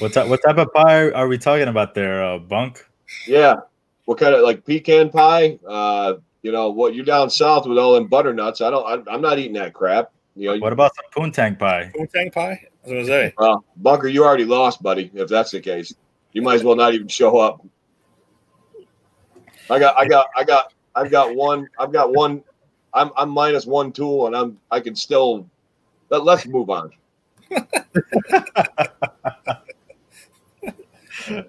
What 0.00 0.14
type, 0.14 0.26
what 0.26 0.40
type 0.44 0.58
of 0.58 0.72
pie 0.72 1.12
are 1.12 1.28
we 1.28 1.38
talking 1.38 1.68
about 1.68 1.94
there, 1.94 2.24
uh, 2.24 2.40
Bunk? 2.40 2.84
Yeah. 3.24 3.60
What 4.06 4.18
kind 4.18 4.34
of 4.34 4.42
like 4.42 4.64
pecan 4.64 5.10
pie? 5.10 5.60
Uh, 5.64 6.14
you 6.42 6.50
know 6.50 6.70
what? 6.70 6.96
You're 6.96 7.04
down 7.04 7.30
south 7.30 7.66
with 7.66 7.78
all 7.78 7.94
them 7.94 8.08
butternuts. 8.08 8.60
I 8.60 8.70
don't. 8.70 9.08
I, 9.08 9.12
I'm 9.12 9.20
not 9.20 9.38
eating 9.38 9.52
that 9.52 9.74
crap. 9.74 10.10
You 10.36 10.52
know. 10.52 10.58
What 10.58 10.72
about 10.72 10.92
some 10.94 11.06
poontang 11.14 11.58
pie? 11.58 11.90
Poontang 11.96 12.32
pie? 12.32 12.60
I 12.62 12.68
was 12.84 12.92
gonna 12.92 13.06
say. 13.06 13.34
Well, 13.38 13.64
Bunker, 13.76 14.08
you 14.08 14.24
already 14.24 14.44
lost, 14.44 14.82
buddy. 14.82 15.10
If 15.14 15.28
that's 15.28 15.50
the 15.50 15.60
case, 15.60 15.94
you 16.32 16.42
might 16.42 16.56
as 16.56 16.64
well 16.64 16.76
not 16.76 16.92
even 16.94 17.08
show 17.08 17.38
up. 17.38 17.64
I 19.68 19.78
got, 19.78 19.96
I 19.98 20.06
got, 20.06 20.26
I 20.36 20.44
got, 20.44 20.74
I've 20.94 21.10
got 21.10 21.34
one. 21.34 21.66
I've 21.78 21.92
got 21.92 22.12
one. 22.12 22.42
I'm, 22.92 23.10
I'm 23.16 23.30
minus 23.30 23.66
one 23.66 23.92
tool, 23.92 24.26
and 24.26 24.36
I'm, 24.36 24.58
I 24.70 24.80
can 24.80 24.94
still. 24.94 25.48
Let, 26.10 26.24
let's 26.24 26.46
move 26.46 26.70
on. 26.70 26.92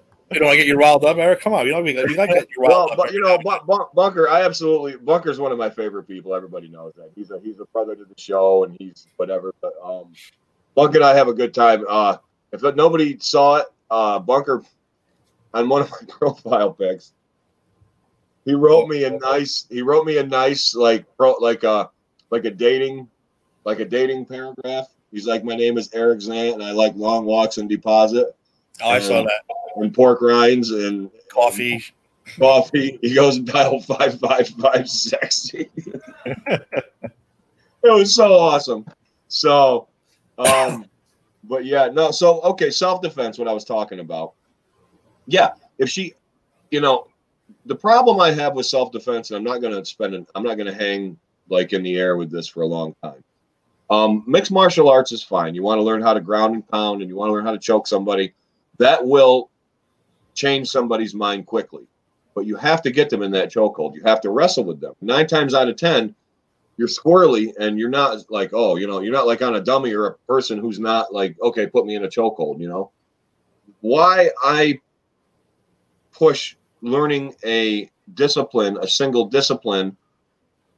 You 0.32 0.40
know, 0.40 0.48
I 0.48 0.56
get 0.56 0.66
you 0.66 0.76
riled 0.76 1.04
up, 1.04 1.16
Eric. 1.16 1.40
Come 1.40 1.54
on, 1.54 1.64
you 1.66 1.72
know, 1.72 1.82
you 1.82 1.94
got 1.94 2.10
you 2.10 2.16
gotta 2.16 2.34
get 2.34 2.48
you 2.54 2.62
Well, 2.62 2.90
up. 2.90 2.96
but 2.98 3.12
you 3.12 3.20
know, 3.22 3.38
Bu- 3.38 3.64
Bu- 3.66 3.86
Bunker, 3.94 4.28
I 4.28 4.42
absolutely 4.42 4.96
Bunker's 4.96 5.40
one 5.40 5.52
of 5.52 5.58
my 5.58 5.70
favorite 5.70 6.04
people. 6.04 6.34
Everybody 6.34 6.68
knows 6.68 6.92
that. 6.96 7.10
He's 7.14 7.30
a 7.30 7.40
he's 7.40 7.60
a 7.60 7.64
brother 7.66 7.94
to 7.96 8.04
the 8.04 8.14
show, 8.20 8.64
and 8.64 8.76
he's 8.78 9.06
whatever. 9.16 9.54
But 9.62 9.72
um, 9.82 10.12
Bunker 10.74 10.98
and 10.98 11.04
I 11.04 11.14
have 11.14 11.28
a 11.28 11.32
good 11.32 11.54
time. 11.54 11.84
Uh, 11.88 12.18
if 12.52 12.62
nobody 12.62 13.18
saw 13.18 13.56
it, 13.56 13.66
uh, 13.90 14.18
Bunker 14.18 14.62
on 15.54 15.68
one 15.68 15.82
of 15.82 15.90
my 15.90 15.96
profile 16.08 16.72
pics, 16.72 17.12
he 18.44 18.52
wrote 18.54 18.88
me 18.88 19.04
a 19.04 19.10
nice. 19.10 19.66
He 19.70 19.80
wrote 19.80 20.04
me 20.04 20.18
a 20.18 20.26
nice 20.26 20.74
like 20.74 21.06
pro 21.16 21.32
like 21.40 21.64
a 21.64 21.90
like 22.30 22.44
a 22.44 22.50
dating 22.50 23.08
like 23.64 23.80
a 23.80 23.84
dating 23.86 24.26
paragraph. 24.26 24.88
He's 25.10 25.26
like, 25.26 25.42
my 25.42 25.56
name 25.56 25.78
is 25.78 25.88
Eric 25.94 26.18
Zant, 26.20 26.52
and 26.52 26.62
I 26.62 26.72
like 26.72 26.94
long 26.96 27.24
walks 27.24 27.56
and 27.56 27.66
deposit 27.66 28.34
oh, 28.82 28.90
I 28.90 28.98
saw 29.00 29.22
that 29.22 29.42
and 29.82 29.94
pork 29.94 30.20
rinds 30.20 30.70
and 30.70 31.10
coffee. 31.32 31.82
coffee. 32.38 32.98
He 33.02 33.14
goes 33.14 33.36
and 33.36 33.46
dial 33.46 33.80
five 33.80 34.18
five 34.18 34.48
five 34.48 34.88
sexy. 34.88 35.70
it 36.26 36.74
was 37.82 38.14
so 38.14 38.32
awesome. 38.34 38.86
So, 39.28 39.88
um, 40.38 40.86
but 41.44 41.64
yeah, 41.64 41.88
no. 41.88 42.10
So 42.10 42.40
okay, 42.42 42.70
self 42.70 43.02
defense. 43.02 43.38
What 43.38 43.48
I 43.48 43.52
was 43.52 43.64
talking 43.64 44.00
about. 44.00 44.34
Yeah, 45.26 45.50
if 45.76 45.90
she, 45.90 46.14
you 46.70 46.80
know, 46.80 47.08
the 47.66 47.74
problem 47.74 48.20
I 48.20 48.30
have 48.32 48.54
with 48.54 48.66
self 48.66 48.92
defense, 48.92 49.30
and 49.30 49.36
I'm 49.36 49.44
not 49.44 49.60
going 49.60 49.74
to 49.74 49.84
spend. 49.84 50.14
An, 50.14 50.26
I'm 50.34 50.42
not 50.42 50.56
going 50.56 50.66
to 50.66 50.74
hang 50.74 51.18
like 51.50 51.72
in 51.72 51.82
the 51.82 51.96
air 51.96 52.16
with 52.16 52.30
this 52.30 52.46
for 52.46 52.62
a 52.62 52.66
long 52.66 52.94
time. 53.02 53.22
Um, 53.90 54.22
mixed 54.26 54.52
martial 54.52 54.90
arts 54.90 55.12
is 55.12 55.22
fine. 55.22 55.54
You 55.54 55.62
want 55.62 55.78
to 55.78 55.82
learn 55.82 56.02
how 56.02 56.12
to 56.12 56.20
ground 56.20 56.54
and 56.54 56.66
pound, 56.66 57.00
and 57.00 57.08
you 57.08 57.16
want 57.16 57.30
to 57.30 57.32
learn 57.32 57.44
how 57.44 57.52
to 57.52 57.58
choke 57.58 57.86
somebody. 57.86 58.34
That 58.78 59.06
will 59.06 59.50
change 60.34 60.68
somebody's 60.68 61.14
mind 61.14 61.46
quickly 61.46 61.86
but 62.38 62.46
you 62.46 62.54
have 62.54 62.80
to 62.82 62.92
get 62.92 63.10
them 63.10 63.24
in 63.24 63.32
that 63.32 63.50
chokehold. 63.50 63.96
You 63.96 64.02
have 64.04 64.20
to 64.20 64.30
wrestle 64.30 64.62
with 64.62 64.80
them. 64.80 64.94
Nine 65.00 65.26
times 65.26 65.54
out 65.54 65.68
of 65.68 65.74
ten, 65.74 66.14
you're 66.76 66.86
squirrely 66.86 67.52
and 67.58 67.76
you're 67.76 67.88
not 67.88 68.30
like, 68.30 68.50
oh, 68.52 68.76
you 68.76 68.86
know, 68.86 69.00
you're 69.00 69.12
not 69.12 69.26
like 69.26 69.42
on 69.42 69.56
a 69.56 69.60
dummy 69.60 69.92
or 69.92 70.06
a 70.06 70.14
person 70.18 70.56
who's 70.56 70.78
not 70.78 71.12
like, 71.12 71.34
okay, 71.42 71.66
put 71.66 71.84
me 71.84 71.96
in 71.96 72.04
a 72.04 72.08
chokehold, 72.08 72.60
you 72.60 72.68
know. 72.68 72.92
Why 73.80 74.30
I 74.40 74.78
push 76.12 76.54
learning 76.80 77.34
a 77.44 77.90
discipline, 78.14 78.78
a 78.80 78.86
single 78.86 79.24
discipline 79.24 79.96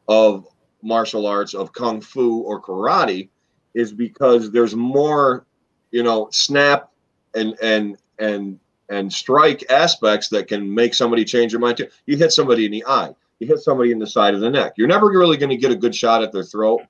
of 0.08 0.46
martial 0.80 1.26
arts, 1.26 1.52
of 1.52 1.74
kung 1.74 2.00
fu 2.00 2.40
or 2.40 2.62
karate, 2.62 3.28
is 3.74 3.92
because 3.92 4.50
there's 4.50 4.74
more, 4.74 5.44
you 5.90 6.02
know, 6.02 6.30
snap 6.32 6.89
and 7.34 7.56
and 7.62 7.96
and 8.18 8.58
and 8.88 9.12
strike 9.12 9.64
aspects 9.70 10.28
that 10.28 10.48
can 10.48 10.72
make 10.72 10.94
somebody 10.94 11.24
change 11.24 11.52
their 11.52 11.60
mind 11.60 11.78
too. 11.78 11.88
You 12.06 12.16
hit 12.16 12.32
somebody 12.32 12.66
in 12.66 12.72
the 12.72 12.84
eye, 12.86 13.14
you 13.38 13.46
hit 13.46 13.60
somebody 13.60 13.92
in 13.92 13.98
the 13.98 14.06
side 14.06 14.34
of 14.34 14.40
the 14.40 14.50
neck. 14.50 14.74
You're 14.76 14.88
never 14.88 15.06
really 15.06 15.36
going 15.36 15.50
to 15.50 15.56
get 15.56 15.70
a 15.70 15.76
good 15.76 15.94
shot 15.94 16.22
at 16.22 16.32
their 16.32 16.44
throat. 16.44 16.82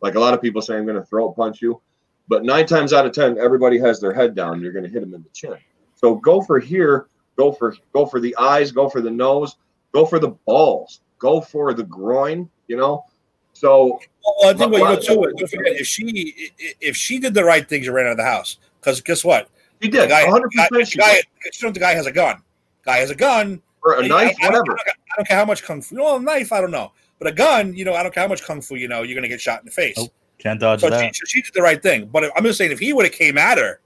Like 0.00 0.14
a 0.14 0.20
lot 0.20 0.34
of 0.34 0.42
people 0.42 0.60
say, 0.60 0.76
I'm 0.76 0.84
going 0.84 0.96
to 0.96 1.04
throat 1.04 1.36
punch 1.36 1.62
you. 1.62 1.80
But 2.28 2.44
nine 2.44 2.66
times 2.66 2.92
out 2.92 3.06
of 3.06 3.12
ten, 3.12 3.38
everybody 3.38 3.78
has 3.78 4.00
their 4.00 4.12
head 4.12 4.34
down. 4.34 4.60
You're 4.60 4.72
going 4.72 4.84
to 4.84 4.90
hit 4.90 5.00
them 5.00 5.14
in 5.14 5.22
the 5.22 5.28
chin. 5.30 5.56
So 5.94 6.16
go 6.16 6.40
for 6.40 6.58
here. 6.58 7.06
Go 7.36 7.52
for 7.52 7.76
go 7.92 8.06
for 8.06 8.18
the 8.18 8.34
eyes. 8.36 8.72
Go 8.72 8.88
for 8.88 9.00
the 9.00 9.10
nose. 9.10 9.56
Go 9.92 10.06
for 10.06 10.18
the 10.18 10.30
balls. 10.46 11.00
Go 11.18 11.40
for 11.40 11.72
the 11.72 11.84
groin. 11.84 12.50
You 12.66 12.76
know, 12.76 13.04
So 13.52 14.00
Well, 14.24 14.50
I 14.50 14.54
think 14.54 14.72
what 14.72 14.78
you 14.78 14.84
know 14.84 15.24
too. 15.24 15.32
Don't 15.36 15.50
forget 15.50 15.72
if 15.76 15.86
she 15.86 16.50
if 16.58 16.96
she 16.96 17.18
did 17.18 17.34
the 17.34 17.44
right 17.44 17.68
thing, 17.68 17.82
she 17.82 17.90
ran 17.90 18.06
out 18.06 18.12
of 18.12 18.16
the 18.16 18.24
house. 18.24 18.58
Because 18.80 19.00
guess 19.00 19.24
what? 19.24 19.48
He 19.80 19.88
The 19.88 19.98
did. 19.98 20.08
guy, 20.08 20.24
100 20.24 20.50
the 20.50 20.56
guy, 20.56 20.66
the 20.70 20.96
guy, 20.96 21.20
you 21.62 21.72
the 21.72 21.80
guy 21.80 21.92
has 21.94 22.06
a 22.06 22.12
gun. 22.12 22.42
Guy 22.84 22.96
has 22.98 23.10
a 23.10 23.14
gun. 23.14 23.60
or 23.82 24.00
a 24.00 24.06
knife, 24.06 24.36
I, 24.42 24.46
I 24.46 24.48
whatever. 24.50 24.72
I 24.72 24.76
don't, 24.76 24.78
I 24.88 25.16
don't 25.16 25.28
care 25.28 25.36
how 25.38 25.44
much 25.44 25.62
kung 25.62 25.82
fu. 25.82 25.96
Well, 25.96 26.16
a 26.16 26.20
knife, 26.20 26.52
I 26.52 26.60
don't 26.60 26.70
know, 26.70 26.92
but 27.18 27.28
a 27.28 27.32
gun, 27.32 27.74
you 27.74 27.84
know, 27.84 27.94
I 27.94 28.02
don't 28.02 28.12
care 28.14 28.22
how 28.24 28.28
much 28.28 28.42
kung 28.42 28.60
fu 28.60 28.74
you 28.76 28.88
know, 28.88 29.02
you're 29.02 29.14
gonna 29.14 29.28
get 29.28 29.40
shot 29.40 29.60
in 29.60 29.66
the 29.66 29.70
face. 29.72 29.96
Nope. 29.96 30.12
Can't 30.38 30.60
dodge 30.60 30.80
So 30.80 30.88
she, 30.88 30.90
that. 30.90 31.16
so 31.16 31.22
she 31.26 31.42
did 31.42 31.54
the 31.54 31.62
right 31.62 31.82
thing. 31.82 32.06
But 32.06 32.30
I'm 32.36 32.44
just 32.44 32.58
saying, 32.58 32.70
if 32.72 32.78
he 32.78 32.92
would 32.92 33.04
have 33.06 33.14
came 33.14 33.38
at 33.38 33.58
her, 33.58 33.80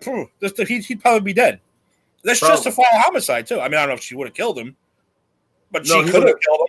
phew, 0.00 0.30
this, 0.40 0.52
he'd, 0.68 0.84
he'd 0.84 1.00
probably 1.00 1.20
be 1.20 1.32
dead. 1.32 1.60
That's 2.22 2.38
Probably. 2.40 2.56
justifiable 2.56 2.98
homicide 3.00 3.46
too. 3.46 3.60
I 3.60 3.68
mean, 3.68 3.74
I 3.74 3.80
don't 3.82 3.88
know 3.90 3.94
if 3.94 4.00
she 4.02 4.14
would 4.16 4.26
have 4.28 4.34
killed 4.34 4.58
him, 4.58 4.76
but 5.70 5.86
No, 5.86 6.04
she 6.04 6.10
could 6.10 6.22
have 6.22 6.24
would've- 6.24 6.40
killed 6.40 6.68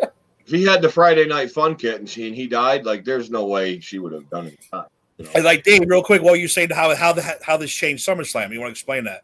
him. 0.00 0.08
If 0.46 0.46
he 0.52 0.64
had 0.64 0.82
the 0.82 0.90
Friday 0.90 1.26
night 1.26 1.50
fun 1.52 1.74
kit 1.76 1.96
and 2.00 2.08
she 2.08 2.26
and 2.26 2.36
he 2.36 2.46
died, 2.46 2.84
like 2.84 3.04
there's 3.04 3.30
no 3.30 3.46
way 3.46 3.80
she 3.80 3.98
would 3.98 4.12
have 4.12 4.28
done 4.30 4.46
it. 4.48 4.58
You 5.18 5.24
know? 5.24 5.30
And 5.34 5.44
like 5.44 5.62
Dave, 5.62 5.82
real 5.86 6.02
quick, 6.02 6.22
while 6.22 6.36
you 6.36 6.48
saying 6.48 6.70
how 6.70 6.94
how 6.94 7.12
the, 7.12 7.38
how 7.42 7.56
this 7.56 7.72
changed 7.72 8.06
SummerSlam, 8.06 8.52
you 8.52 8.60
want 8.60 8.68
to 8.68 8.72
explain 8.72 9.04
that? 9.04 9.22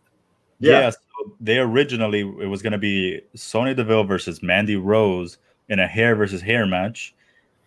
Yeah. 0.58 0.80
Yeah. 0.80 0.90
so 0.90 0.98
they 1.40 1.58
originally 1.58 2.20
it 2.20 2.48
was 2.48 2.62
going 2.62 2.72
to 2.72 2.78
be 2.78 3.20
Sonya 3.34 3.74
Deville 3.74 4.04
versus 4.04 4.42
Mandy 4.42 4.76
Rose 4.76 5.38
in 5.68 5.78
a 5.78 5.86
hair 5.86 6.16
versus 6.16 6.40
hair 6.40 6.66
match, 6.66 7.14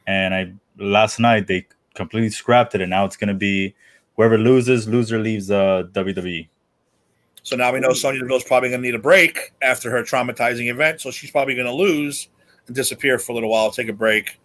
and 0.07 0.33
I 0.33 0.53
last 0.77 1.19
night 1.19 1.47
they 1.47 1.67
completely 1.95 2.29
scrapped 2.29 2.75
it, 2.75 2.81
and 2.81 2.89
now 2.89 3.05
it's 3.05 3.17
going 3.17 3.27
to 3.27 3.33
be 3.33 3.75
whoever 4.15 4.37
loses, 4.37 4.87
loser 4.87 5.19
leaves 5.19 5.51
uh, 5.51 5.83
WWE. 5.91 6.47
So 7.43 7.57
now 7.57 7.73
we 7.73 7.79
know 7.81 7.91
Sonya 7.91 8.21
Deville's 8.21 8.45
probably 8.45 8.69
going 8.69 8.81
to 8.81 8.87
need 8.87 8.95
a 8.95 8.99
break 8.99 9.51
after 9.61 9.91
her 9.91 10.01
traumatizing 10.01 10.69
event. 10.69 11.01
So 11.01 11.11
she's 11.11 11.29
probably 11.29 11.55
going 11.55 11.67
to 11.67 11.73
lose 11.73 12.29
and 12.67 12.75
disappear 12.75 13.19
for 13.19 13.33
a 13.33 13.35
little 13.35 13.49
while, 13.49 13.69
take 13.69 13.89
a 13.89 13.93
break, 13.93 14.39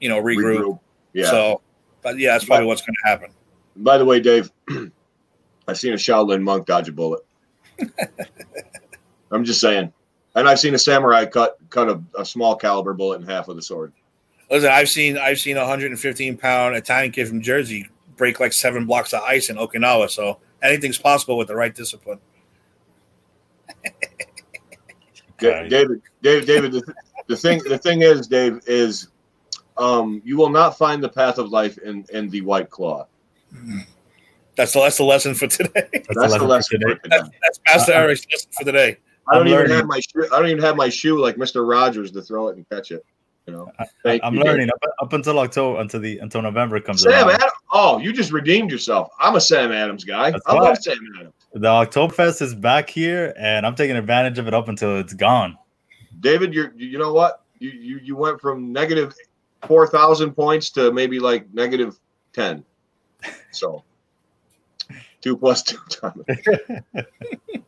you 0.00 0.10
know, 0.10 0.20
regroup. 0.22 0.58
Regroup. 0.58 0.80
Yeah. 1.14 1.30
So, 1.30 1.62
but 2.04 2.18
yeah, 2.18 2.32
that's 2.32 2.44
probably 2.44 2.66
what's 2.66 2.82
going 2.82 2.94
to 3.02 3.08
happen. 3.08 3.30
By 3.76 3.98
the 3.98 4.04
way, 4.04 4.20
Dave, 4.20 4.52
I've 5.66 5.78
seen 5.78 5.94
a 5.94 5.96
Shaolin 5.96 6.42
monk 6.42 6.66
dodge 6.66 6.88
a 6.88 6.92
bullet. 6.92 7.24
I'm 9.32 9.44
just 9.44 9.60
saying. 9.60 9.92
And 10.36 10.48
I've 10.48 10.60
seen 10.60 10.74
a 10.74 10.78
samurai 10.78 11.24
cut 11.24 11.58
cut 11.70 11.88
a, 11.88 12.00
a 12.18 12.24
small 12.24 12.54
caliber 12.54 12.92
bullet 12.92 13.20
in 13.20 13.26
half 13.26 13.48
with 13.48 13.58
a 13.58 13.62
sword. 13.62 13.92
Listen, 14.50 14.70
I've 14.70 14.88
seen 14.88 15.16
I've 15.16 15.38
seen 15.38 15.56
a 15.56 15.60
115 15.60 16.36
pound 16.36 16.76
Italian 16.76 17.10
kid 17.10 17.26
from 17.26 17.40
Jersey 17.40 17.88
break 18.16 18.38
like 18.38 18.52
seven 18.52 18.84
blocks 18.84 19.12
of 19.12 19.22
ice 19.22 19.48
in 19.48 19.56
Okinawa. 19.56 20.10
So 20.10 20.38
anything's 20.62 20.98
possible 20.98 21.38
with 21.38 21.48
the 21.48 21.56
right 21.56 21.74
discipline. 21.74 22.20
Da- 25.38 25.62
David, 25.68 26.02
David, 26.22 26.46
David. 26.46 26.72
The, 26.72 26.94
the 27.28 27.36
thing, 27.36 27.62
the 27.64 27.78
thing 27.78 28.02
is, 28.02 28.26
Dave, 28.26 28.60
is 28.66 29.08
um, 29.76 30.22
you 30.24 30.36
will 30.36 30.50
not 30.50 30.78
find 30.78 31.02
the 31.02 31.08
path 31.08 31.38
of 31.38 31.50
life 31.50 31.78
in 31.78 32.04
in 32.12 32.28
the 32.30 32.40
white 32.42 32.70
claw. 32.70 33.06
That's 34.56 34.72
the 34.72 34.80
that's 34.80 34.98
the 34.98 35.04
lesson 35.04 35.34
for 35.34 35.46
today. 35.46 35.88
That's 35.92 36.38
the 36.38 36.44
lesson 36.44 36.80
today. 36.80 36.94
for 36.94 37.02
today. 37.02 37.30
That's 37.42 37.60
Master 37.66 37.92
Uh, 37.92 37.96
Eric's 37.96 38.26
lesson 38.30 38.50
for 38.52 38.64
today. 38.64 38.98
I 39.28 39.34
don't 39.34 39.42
I'm 39.42 39.48
even 39.48 39.58
learning. 39.60 39.76
have 39.76 39.86
my 39.86 40.00
shoe. 40.00 40.28
I 40.32 40.38
don't 40.38 40.48
even 40.48 40.62
have 40.62 40.76
my 40.76 40.88
shoe 40.88 41.18
like 41.18 41.38
Mister 41.38 41.64
Rogers 41.64 42.10
to 42.12 42.22
throw 42.22 42.48
it 42.48 42.56
and 42.56 42.68
catch 42.68 42.90
it. 42.90 43.04
You 43.46 43.54
know. 43.54 43.72
Thank 44.02 44.22
I'm 44.24 44.34
you, 44.34 44.42
learning 44.42 44.70
up, 44.70 44.90
up 45.00 45.12
until 45.12 45.38
October, 45.38 45.80
until 45.80 46.00
the 46.00 46.18
until 46.18 46.40
November 46.42 46.80
comes 46.80 47.02
Sam 47.02 47.12
around. 47.12 47.30
Adams. 47.34 47.52
Oh, 47.72 47.98
you 47.98 48.12
just 48.12 48.32
redeemed 48.32 48.70
yourself. 48.70 49.10
I'm 49.18 49.34
a 49.34 49.40
Sam 49.40 49.72
Adams 49.72 50.04
guy. 50.04 50.30
That's 50.30 50.42
I 50.46 50.54
why. 50.54 50.60
love 50.60 50.78
Sam 50.78 50.98
Adams. 51.18 51.34
The 51.52 51.68
Oktoberfest 51.68 52.42
is 52.42 52.54
back 52.54 52.88
here, 52.88 53.34
and 53.36 53.66
I'm 53.66 53.74
taking 53.74 53.96
advantage 53.96 54.38
of 54.38 54.48
it 54.48 54.54
up 54.54 54.68
until 54.68 54.98
it's 54.98 55.14
gone. 55.14 55.58
David, 56.20 56.54
you're 56.54 56.72
you 56.74 56.98
know 56.98 57.12
what? 57.12 57.42
You 57.58 57.70
you 57.70 58.00
you 58.02 58.16
went 58.16 58.40
from 58.40 58.72
negative 58.72 59.14
four 59.66 59.86
thousand 59.86 60.32
points 60.32 60.70
to 60.70 60.92
maybe 60.92 61.18
like 61.18 61.52
negative 61.52 61.98
ten. 62.32 62.64
So 63.50 63.82
two 65.20 65.36
plus 65.36 65.62
two 65.62 65.78
times. 65.88 66.24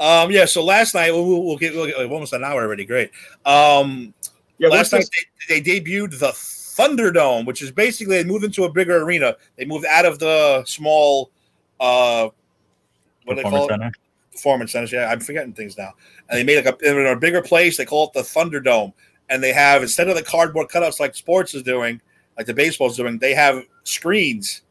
Um, 0.00 0.32
yeah. 0.32 0.44
So 0.44 0.64
last 0.64 0.94
night 0.94 1.12
we'll, 1.12 1.44
we'll 1.44 1.56
get 1.56 1.72
we'll 1.72 1.86
get 1.86 1.96
almost 1.96 2.32
an 2.32 2.42
hour 2.42 2.62
already. 2.62 2.84
Great. 2.84 3.12
Um, 3.46 4.12
Yeah, 4.58 4.68
last 4.68 4.92
night 4.92 5.08
they, 5.48 5.60
they 5.60 5.80
debuted 5.80 6.18
the 6.18 6.32
Thunderdome, 6.32 7.46
which 7.46 7.62
is 7.62 7.70
basically 7.70 8.16
they 8.16 8.24
moved 8.24 8.44
into 8.44 8.64
a 8.64 8.72
bigger 8.72 9.02
arena. 9.02 9.36
They 9.56 9.64
moved 9.64 9.86
out 9.86 10.04
of 10.04 10.18
the 10.18 10.64
small, 10.64 11.30
uh, 11.78 12.28
what 13.24 13.36
do 13.36 13.42
they 13.42 13.48
call 13.48 13.68
Performance 13.68 13.70
it? 13.70 13.72
Center. 13.72 13.92
Performance 14.32 14.72
centers. 14.72 14.92
Yeah, 14.92 15.10
I'm 15.10 15.20
forgetting 15.20 15.52
things 15.52 15.78
now. 15.78 15.92
And 16.28 16.38
they 16.38 16.44
made 16.44 16.64
like 16.64 16.82
a 16.82 16.90
in 16.90 17.06
a 17.06 17.16
bigger 17.16 17.42
place. 17.42 17.76
They 17.76 17.84
call 17.84 18.08
it 18.08 18.14
the 18.14 18.22
Thunderdome, 18.22 18.92
and 19.30 19.42
they 19.42 19.52
have 19.52 19.82
instead 19.82 20.08
of 20.08 20.16
the 20.16 20.22
cardboard 20.22 20.68
cutouts 20.68 21.00
like 21.00 21.14
sports 21.14 21.54
is 21.54 21.62
doing, 21.62 22.00
like 22.36 22.46
the 22.46 22.54
baseball's 22.54 22.96
doing, 22.96 23.18
they 23.18 23.34
have 23.34 23.64
screens, 23.84 24.62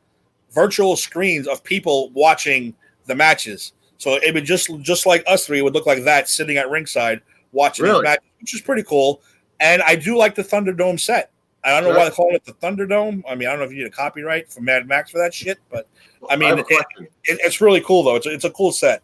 virtual 0.52 0.96
screens 0.96 1.48
of 1.48 1.64
people 1.64 2.10
watching 2.12 2.76
the 3.06 3.16
matches. 3.16 3.74
So 3.98 4.16
it 4.16 4.34
would 4.34 4.46
just 4.46 4.70
just 4.82 5.06
like 5.06 5.24
us 5.28 5.46
three 5.46 5.62
would 5.62 5.74
look 5.74 5.86
like 5.86 6.04
that 6.04 6.28
sitting 6.30 6.58
at 6.58 6.70
ringside 6.70 7.22
watching 7.52 7.86
Really? 7.86 8.04
matches, 8.04 8.26
which 8.42 8.54
is 8.54 8.62
pretty 8.62 8.84
cool. 8.84 9.22
And 9.60 9.82
I 9.84 9.96
do 9.96 10.18
like 10.18 10.36
the 10.36 10.44
Thunderdome 10.44 11.00
set. 11.00 11.32
I 11.64 11.70
don't 11.80 11.84
know 11.84 11.90
why 11.98 12.04
Sure. 12.04 12.10
they 12.10 12.16
call 12.16 12.36
it 12.36 12.44
the 12.44 12.52
Thunderdome. 12.54 13.24
I 13.30 13.36
mean, 13.36 13.48
I 13.48 13.52
don't 13.52 13.60
know 13.60 13.66
if 13.66 13.72
you 13.72 13.78
need 13.78 13.88
a 13.88 13.90
copyright 13.90 14.52
from 14.52 14.66
Mad 14.66 14.86
Max 14.88 15.12
for 15.12 15.20
that 15.20 15.34
shit, 15.34 15.60
but 15.72 15.88
I 16.30 16.36
mean, 16.36 16.52
a 16.52 16.58
it- 16.58 16.68
it, 16.70 17.08
it's 17.42 17.62
really 17.62 17.80
cool 17.82 18.04
though. 18.04 18.16
It's 18.16 18.26
a, 18.26 18.32
it's 18.34 18.44
a 18.44 18.50
cool 18.52 18.74
set. 18.74 19.02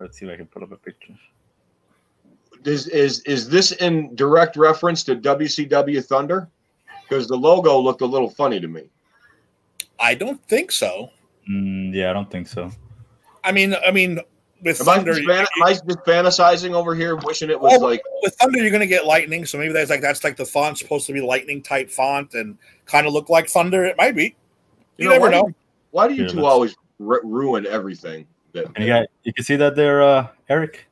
Let's 0.00 0.18
see 0.18 0.24
if 0.26 0.32
I 0.32 0.36
can 0.36 0.46
pull 0.46 0.62
up 0.62 0.72
a 0.72 0.76
picture. 0.76 1.14
Is 2.66 2.88
is 2.88 3.20
is 3.20 3.48
this 3.48 3.72
in 3.72 4.14
direct 4.14 4.56
reference 4.56 5.02
to 5.04 5.16
WCW 5.16 6.04
Thunder? 6.04 6.48
Because 7.08 7.28
the 7.28 7.36
logo 7.36 7.78
looked 7.78 8.00
a 8.00 8.06
little 8.06 8.30
funny 8.30 8.60
to 8.60 8.68
me. 8.68 8.88
I 10.00 10.14
don't 10.14 10.42
think 10.48 10.72
so. 10.72 11.10
Mm, 11.50 11.94
yeah, 11.94 12.10
I 12.10 12.12
don't 12.12 12.30
think 12.30 12.48
so. 12.48 12.70
I 13.44 13.52
mean, 13.52 13.74
I 13.86 13.90
mean, 13.90 14.18
with 14.62 14.80
Am 14.80 14.88
I, 14.88 14.94
Thunder, 14.96 15.12
just, 15.14 15.26
fan- 15.28 15.40
am 15.56 15.62
I 15.62 15.72
just 15.74 15.86
fantasizing 16.06 16.72
over 16.72 16.94
here, 16.94 17.16
wishing 17.16 17.50
it 17.50 17.60
was 17.60 17.72
Well, 17.72 17.90
like 17.90 18.02
with 18.22 18.34
Thunder, 18.36 18.58
you're 18.58 18.70
going 18.70 18.80
to 18.80 18.86
get 18.86 19.06
lightning. 19.06 19.44
So 19.44 19.58
maybe 19.58 19.74
that's 19.74 19.90
like 19.90 20.00
that's 20.00 20.24
like 20.24 20.36
the 20.36 20.46
font 20.46 20.78
supposed 20.78 21.06
to 21.06 21.12
be 21.12 21.20
lightning 21.20 21.62
type 21.62 21.90
font 21.90 22.32
and 22.34 22.56
kind 22.86 23.06
of 23.06 23.12
look 23.12 23.28
like 23.28 23.48
Thunder. 23.48 23.84
It 23.84 23.96
might 23.98 24.16
be. 24.16 24.34
You, 24.96 25.10
never 25.10 25.26
why 25.26 25.30
know. 25.30 25.42
Do 25.42 25.48
you, 25.48 25.54
why 25.90 26.08
do 26.08 26.14
you 26.14 26.22
Here, 26.22 26.30
two 26.30 26.36
let's- 26.38 26.52
always 26.52 26.76
ru- 26.98 27.20
ruin 27.24 27.66
everything? 27.66 28.26
That, 28.52 28.66
And 28.76 28.84
you 28.84 28.86
got 28.86 29.06
you 29.24 29.32
can 29.34 29.44
see 29.44 29.56
that 29.56 29.76
there, 29.76 30.02
uh, 30.02 30.28
Eric. 30.48 30.86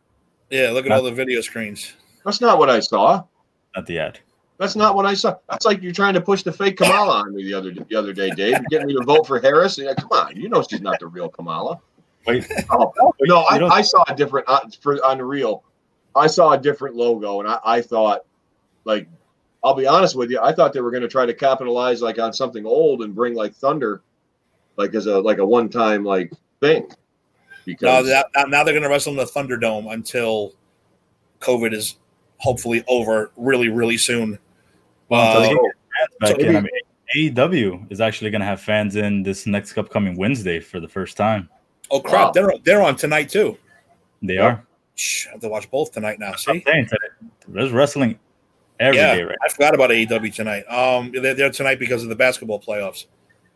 Yeah, 0.52 0.70
look 0.70 0.84
at 0.84 0.92
all 0.92 1.02
the 1.02 1.10
video 1.10 1.40
screens. 1.40 1.94
that's 2.26 2.42
not 2.42 2.58
what 2.58 2.68
I 2.68 2.80
saw. 2.80 3.24
Not 3.74 3.86
the 3.86 3.98
ad. 3.98 4.18
That's 4.58 4.76
not 4.76 4.94
what 4.94 5.06
I 5.06 5.14
saw. 5.14 5.36
That's 5.48 5.64
like 5.64 5.82
you're 5.82 5.94
trying 5.94 6.12
to 6.12 6.20
push 6.20 6.42
the 6.42 6.52
fake 6.52 6.76
Kamala 6.76 7.22
on 7.22 7.34
me 7.34 7.42
the 7.44 7.54
other 7.54 7.72
the 7.72 7.96
other 7.96 8.12
day, 8.12 8.28
Dave. 8.30 8.52
You're 8.52 8.64
getting 8.68 8.88
me 8.88 8.94
to 8.94 9.02
vote 9.02 9.26
for 9.26 9.40
Harris. 9.40 9.78
Yeah, 9.78 9.94
come 9.94 10.12
on, 10.12 10.36
you 10.36 10.50
know 10.50 10.62
she's 10.62 10.82
not 10.82 11.00
the 11.00 11.06
real 11.06 11.30
Kamala. 11.30 11.80
Wait, 12.26 12.46
Oh 12.70 12.92
no, 13.22 13.38
I, 13.38 13.66
I 13.66 13.80
saw 13.80 14.04
a 14.06 14.14
different 14.14 14.46
uh, 14.46 14.60
for 14.82 15.02
on 15.04 15.18
the 15.18 15.24
real. 15.24 15.64
I 16.14 16.26
saw 16.26 16.52
a 16.52 16.58
different 16.58 16.96
logo, 16.96 17.40
and 17.40 17.48
I, 17.48 17.58
I 17.64 17.80
thought, 17.80 18.26
like, 18.84 19.08
I'll 19.64 19.74
be 19.74 19.86
honest 19.86 20.14
with 20.14 20.30
you, 20.30 20.38
I 20.38 20.52
thought 20.52 20.74
they 20.74 20.82
were 20.82 20.90
going 20.90 21.02
to 21.02 21.08
try 21.08 21.24
to 21.24 21.32
capitalize 21.32 22.02
like 22.02 22.18
on 22.18 22.34
something 22.34 22.66
old 22.66 23.02
and 23.02 23.14
bring 23.14 23.34
like 23.34 23.54
Thunder, 23.54 24.02
like 24.76 24.94
as 24.94 25.06
a 25.06 25.18
like 25.18 25.38
a 25.38 25.46
one 25.46 25.70
time 25.70 26.04
like 26.04 26.30
thing. 26.60 26.90
Now, 27.66 27.72
Because 27.74 28.06
that, 28.08 28.26
now- 28.34 28.44
now 28.44 28.64
they're 28.64 28.74
going 28.74 28.82
to 28.82 28.88
wrestle 28.88 29.12
in 29.12 29.18
the 29.18 29.24
Thunderdome 29.24 29.92
until 29.92 30.52
COVID 31.40 31.72
is 31.72 31.96
hopefully 32.38 32.82
over 32.88 33.30
really, 33.36 33.68
really 33.68 33.96
soon. 33.96 34.38
Well, 35.08 35.38
Uh, 35.38 35.48
get 36.28 36.30
so 36.30 36.36
in. 36.36 36.56
I 36.56 36.60
mean, 36.60 36.70
AEW 37.14 37.86
is 37.90 38.00
actually 38.00 38.30
going 38.30 38.40
to 38.40 38.46
have 38.46 38.60
fans 38.60 38.96
in 38.96 39.22
this 39.22 39.46
next 39.46 39.76
upcoming 39.76 40.16
Wednesday 40.16 40.58
for 40.60 40.80
the 40.80 40.88
first 40.88 41.16
time. 41.16 41.48
oh 41.90 42.00
crap, 42.00 42.28
Wow. 42.28 42.32
they're 42.32 42.52
they're 42.64 42.82
on 42.82 42.96
tonight 42.96 43.28
too. 43.28 43.58
They 44.22 44.38
are. 44.38 44.64
Shh, 44.94 45.26
I 45.28 45.32
have 45.32 45.40
to 45.40 45.48
watch 45.48 45.70
both 45.70 45.92
tonight 45.92 46.18
now. 46.18 46.28
I'm 46.32 46.38
See, 46.38 46.62
saying 46.66 46.88
there's 47.48 47.70
wrestling 47.70 48.18
every 48.80 48.96
day, 48.98 49.18
yeah, 49.18 49.24
right? 49.24 49.36
I 49.44 49.48
forgot 49.50 49.74
about 49.74 49.90
AEW 49.90 50.34
tonight. 50.34 50.62
Um, 50.70 51.12
they're 51.12 51.34
there 51.34 51.50
tonight 51.50 51.78
because 51.78 52.02
of 52.02 52.08
the 52.08 52.16
basketball 52.16 52.60
playoffs. 52.60 53.06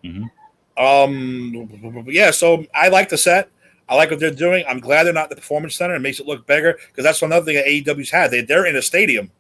Mhm. 0.05 0.31
Um, 0.77 2.05
yeah, 2.09 2.31
so 2.31 2.67
I 2.75 2.89
like 2.89 3.09
the 3.09 3.17
set. 3.17 3.49
I 3.89 3.95
like 3.95 4.11
what 4.11 4.19
they're 4.21 4.31
doing. 4.33 4.65
I'm 4.69 4.81
glad 4.81 5.05
they're 5.05 5.13
not 5.13 5.25
at 5.25 5.31
the 5.31 5.37
performance 5.37 5.77
center. 5.77 5.95
It 5.95 6.01
makes 6.01 6.19
it 6.21 6.27
look 6.27 6.47
bigger 6.47 6.77
because 6.89 7.05
that's 7.05 7.23
another 7.23 7.45
thing 7.47 7.55
that 7.57 7.67
AEW's 7.67 8.11
had. 8.11 8.31
They, 8.31 8.41
they're 8.43 8.67
in 8.67 8.75
a 8.77 8.83
stadium. 8.83 9.31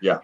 Yeah. 0.00 0.18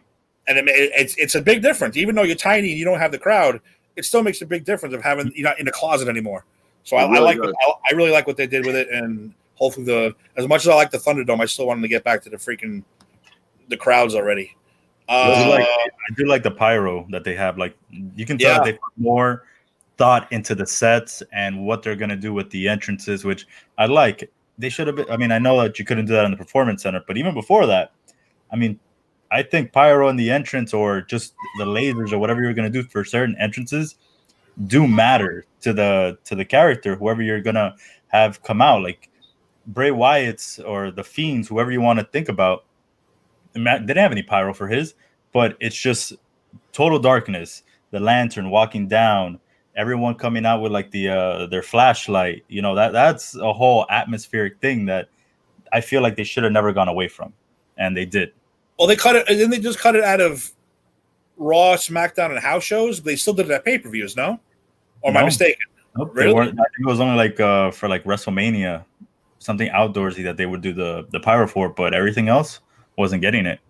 and 0.48 0.58
it, 0.58 0.68
it- 0.68 0.92
it's 0.94 1.16
it's 1.16 1.34
a 1.34 1.40
big 1.42 1.62
difference. 1.62 1.96
Even 1.96 2.14
though 2.14 2.22
you're 2.24 2.36
tiny 2.36 2.70
and 2.70 2.78
you 2.78 2.84
don't 2.84 2.98
have 2.98 3.12
the 3.12 3.18
crowd, 3.18 3.60
it 3.96 4.04
still 4.04 4.22
makes 4.22 4.42
a 4.42 4.46
big 4.46 4.64
difference 4.64 4.94
of 4.94 5.02
having 5.02 5.32
you're 5.34 5.48
not 5.48 5.58
in 5.58 5.64
the 5.66 5.72
closet 5.72 6.08
anymore. 6.08 6.44
So 6.84 6.96
I, 6.96 7.02
really 7.04 7.18
I 7.18 7.20
like 7.20 7.38
does. 7.42 7.52
I, 7.66 7.72
I 7.90 7.94
really 7.94 8.10
like 8.10 8.26
what 8.26 8.36
they 8.36 8.46
did 8.46 8.66
with 8.66 8.74
it, 8.76 8.88
and 8.90 9.32
hopefully 9.54 9.86
the 9.86 10.14
as 10.36 10.46
much 10.48 10.62
as 10.62 10.68
I 10.68 10.74
like 10.74 10.90
the 10.90 10.98
Thunderdome, 10.98 11.40
I 11.40 11.46
still 11.46 11.66
want 11.66 11.78
them 11.78 11.82
to 11.82 11.88
get 11.88 12.04
back 12.04 12.22
to 12.22 12.30
the 12.30 12.36
freaking 12.36 12.82
the 13.68 13.76
crowds 13.76 14.14
already. 14.14 14.56
I 15.08 15.26
do 15.26 15.32
Uh, 15.32 15.48
like 15.50 15.66
I 15.66 16.14
do 16.16 16.26
like 16.26 16.42
the 16.42 16.50
pyro 16.50 17.06
that 17.10 17.24
they 17.24 17.34
have. 17.34 17.56
Like 17.58 17.76
you 18.16 18.26
can 18.26 18.36
tell 18.38 18.56
Yeah. 18.58 18.64
they 18.64 18.72
put 18.72 18.92
more 18.96 19.44
thought 20.00 20.32
into 20.32 20.54
the 20.54 20.66
sets 20.66 21.22
and 21.30 21.66
what 21.66 21.82
they're 21.82 21.94
gonna 21.94 22.16
do 22.16 22.32
with 22.32 22.48
the 22.48 22.66
entrances, 22.66 23.22
which 23.22 23.46
I 23.76 23.84
like. 23.84 24.30
They 24.56 24.70
should 24.70 24.86
have 24.86 24.96
been. 24.96 25.10
I 25.10 25.18
mean, 25.18 25.30
I 25.30 25.38
know 25.38 25.60
that 25.60 25.78
you 25.78 25.84
couldn't 25.84 26.06
do 26.06 26.14
that 26.14 26.24
in 26.24 26.30
the 26.30 26.38
performance 26.38 26.84
center, 26.84 27.04
but 27.06 27.18
even 27.18 27.34
before 27.34 27.66
that, 27.66 27.92
I 28.50 28.56
mean, 28.56 28.80
I 29.30 29.42
think 29.42 29.72
pyro 29.72 30.08
in 30.08 30.16
the 30.16 30.30
entrance 30.30 30.72
or 30.72 31.02
just 31.02 31.34
the 31.58 31.66
lasers 31.66 32.12
or 32.12 32.18
whatever 32.18 32.40
you're 32.40 32.54
gonna 32.54 32.70
do 32.70 32.82
for 32.82 33.04
certain 33.04 33.36
entrances 33.38 33.96
do 34.66 34.88
matter 34.88 35.44
to 35.60 35.74
the 35.74 36.18
to 36.24 36.34
the 36.34 36.46
character, 36.46 36.96
whoever 36.96 37.20
you're 37.20 37.42
gonna 37.42 37.76
have 38.08 38.42
come 38.42 38.62
out. 38.62 38.82
Like 38.82 39.10
Bray 39.66 39.90
Wyatt's 39.90 40.58
or 40.60 40.90
the 40.90 41.04
Fiends, 41.04 41.46
whoever 41.46 41.70
you 41.70 41.82
want 41.82 41.98
to 41.98 42.06
think 42.06 42.30
about. 42.30 42.64
Matt 43.54 43.84
didn't 43.84 44.02
have 44.02 44.12
any 44.12 44.22
pyro 44.22 44.54
for 44.54 44.66
his, 44.66 44.94
but 45.32 45.58
it's 45.60 45.76
just 45.76 46.14
total 46.72 46.98
darkness. 46.98 47.64
The 47.90 48.00
lantern 48.00 48.48
walking 48.48 48.88
down, 48.88 49.40
everyone 49.80 50.14
coming 50.14 50.44
out 50.44 50.60
with 50.60 50.72
like 50.72 50.90
the 50.90 51.08
uh 51.08 51.46
their 51.46 51.62
flashlight. 51.62 52.44
You 52.48 52.60
know 52.60 52.74
that 52.74 52.92
that's 52.92 53.34
a 53.34 53.52
whole 53.52 53.86
atmospheric 53.88 54.60
thing 54.60 54.84
that 54.86 55.08
I 55.72 55.80
feel 55.80 56.02
like 56.02 56.16
they 56.16 56.24
should 56.24 56.44
have 56.44 56.52
never 56.52 56.72
gone 56.72 56.88
away 56.88 57.08
from, 57.08 57.32
and 57.78 57.96
they 57.96 58.04
did. 58.04 58.32
Well, 58.78 58.86
they 58.86 58.96
cut 58.96 59.16
it, 59.16 59.28
and 59.28 59.40
then 59.40 59.50
they 59.50 59.58
just 59.58 59.78
cut 59.78 59.96
it 59.96 60.04
out 60.04 60.20
of 60.20 60.52
Raw, 61.38 61.74
SmackDown, 61.76 62.30
and 62.30 62.38
house 62.38 62.62
shows. 62.62 63.00
They 63.02 63.16
still 63.16 63.32
did 63.32 63.46
it 63.46 63.52
at 63.52 63.64
pay 63.64 63.78
per 63.78 63.88
views, 63.88 64.16
no? 64.16 64.38
Or 65.00 65.10
am 65.10 65.16
I 65.16 65.20
No. 65.20 65.26
mistaken? 65.26 65.66
Nope, 65.96 66.12
Really? 66.14 66.40
I 66.40 66.44
think 66.44 66.56
it 66.80 66.86
was 66.86 67.00
only 67.00 67.16
like 67.16 67.40
uh 67.40 67.70
for 67.70 67.88
like 67.88 68.04
WrestleMania, 68.04 68.84
something 69.38 69.68
outdoorsy 69.70 70.22
that 70.24 70.36
they 70.36 70.46
would 70.46 70.60
do 70.60 70.74
the 70.74 71.06
the 71.10 71.20
pyro 71.20 71.46
for, 71.48 71.70
but 71.70 71.94
everything 71.94 72.28
else 72.28 72.60
wasn't 72.96 73.22
getting 73.22 73.46
it. 73.46 73.60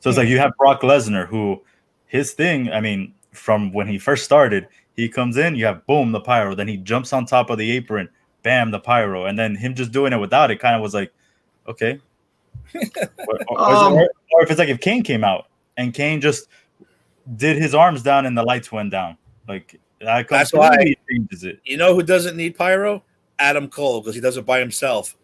So 0.00 0.08
it's 0.08 0.16
like 0.16 0.28
you 0.28 0.38
have 0.38 0.52
Brock 0.56 0.82
Lesnar, 0.82 1.26
who 1.26 1.62
his 2.06 2.32
thing, 2.32 2.70
I 2.70 2.80
mean, 2.80 3.14
from 3.32 3.72
when 3.72 3.86
he 3.86 3.98
first 3.98 4.24
started, 4.24 4.68
he 4.98 5.08
comes 5.08 5.36
in, 5.36 5.54
you 5.54 5.64
have 5.64 5.86
boom 5.86 6.10
the 6.12 6.20
pyro, 6.20 6.54
then 6.56 6.66
he 6.68 6.76
jumps 6.76 7.12
on 7.12 7.24
top 7.24 7.50
of 7.50 7.58
the 7.58 7.70
apron, 7.70 8.08
bam 8.42 8.70
the 8.72 8.80
pyro, 8.80 9.26
and 9.26 9.38
then 9.38 9.54
him 9.54 9.74
just 9.74 9.92
doing 9.92 10.12
it 10.12 10.16
without 10.18 10.50
it 10.50 10.58
kind 10.58 10.74
of 10.74 10.82
was 10.82 10.92
like, 10.92 11.12
okay. 11.68 12.00
or, 12.74 13.38
or- 13.48 13.60
Um, 13.60 13.92
or- 13.94 14.10
or 14.32 14.42
if 14.42 14.50
it's 14.50 14.58
like 14.58 14.68
if 14.68 14.80
Kane 14.80 15.02
came 15.02 15.22
out 15.24 15.46
and 15.76 15.94
Kane 15.94 16.20
just 16.20 16.48
did 17.36 17.56
his 17.56 17.74
arms 17.74 18.02
down 18.02 18.26
and 18.26 18.36
the 18.36 18.42
lights 18.42 18.72
went 18.72 18.90
down, 18.90 19.16
like 19.46 19.78
that 20.00 20.28
That's 20.28 20.52
why- 20.52 20.68
completely 20.70 20.98
changes 21.10 21.44
it. 21.44 21.60
You 21.64 21.76
know 21.76 21.94
who 21.94 22.02
doesn't 22.02 22.36
need 22.36 22.56
pyro? 22.56 23.04
Adam 23.38 23.68
Cole, 23.68 24.00
because 24.00 24.16
he 24.16 24.20
does 24.20 24.36
it 24.36 24.44
by 24.44 24.58
himself. 24.58 25.16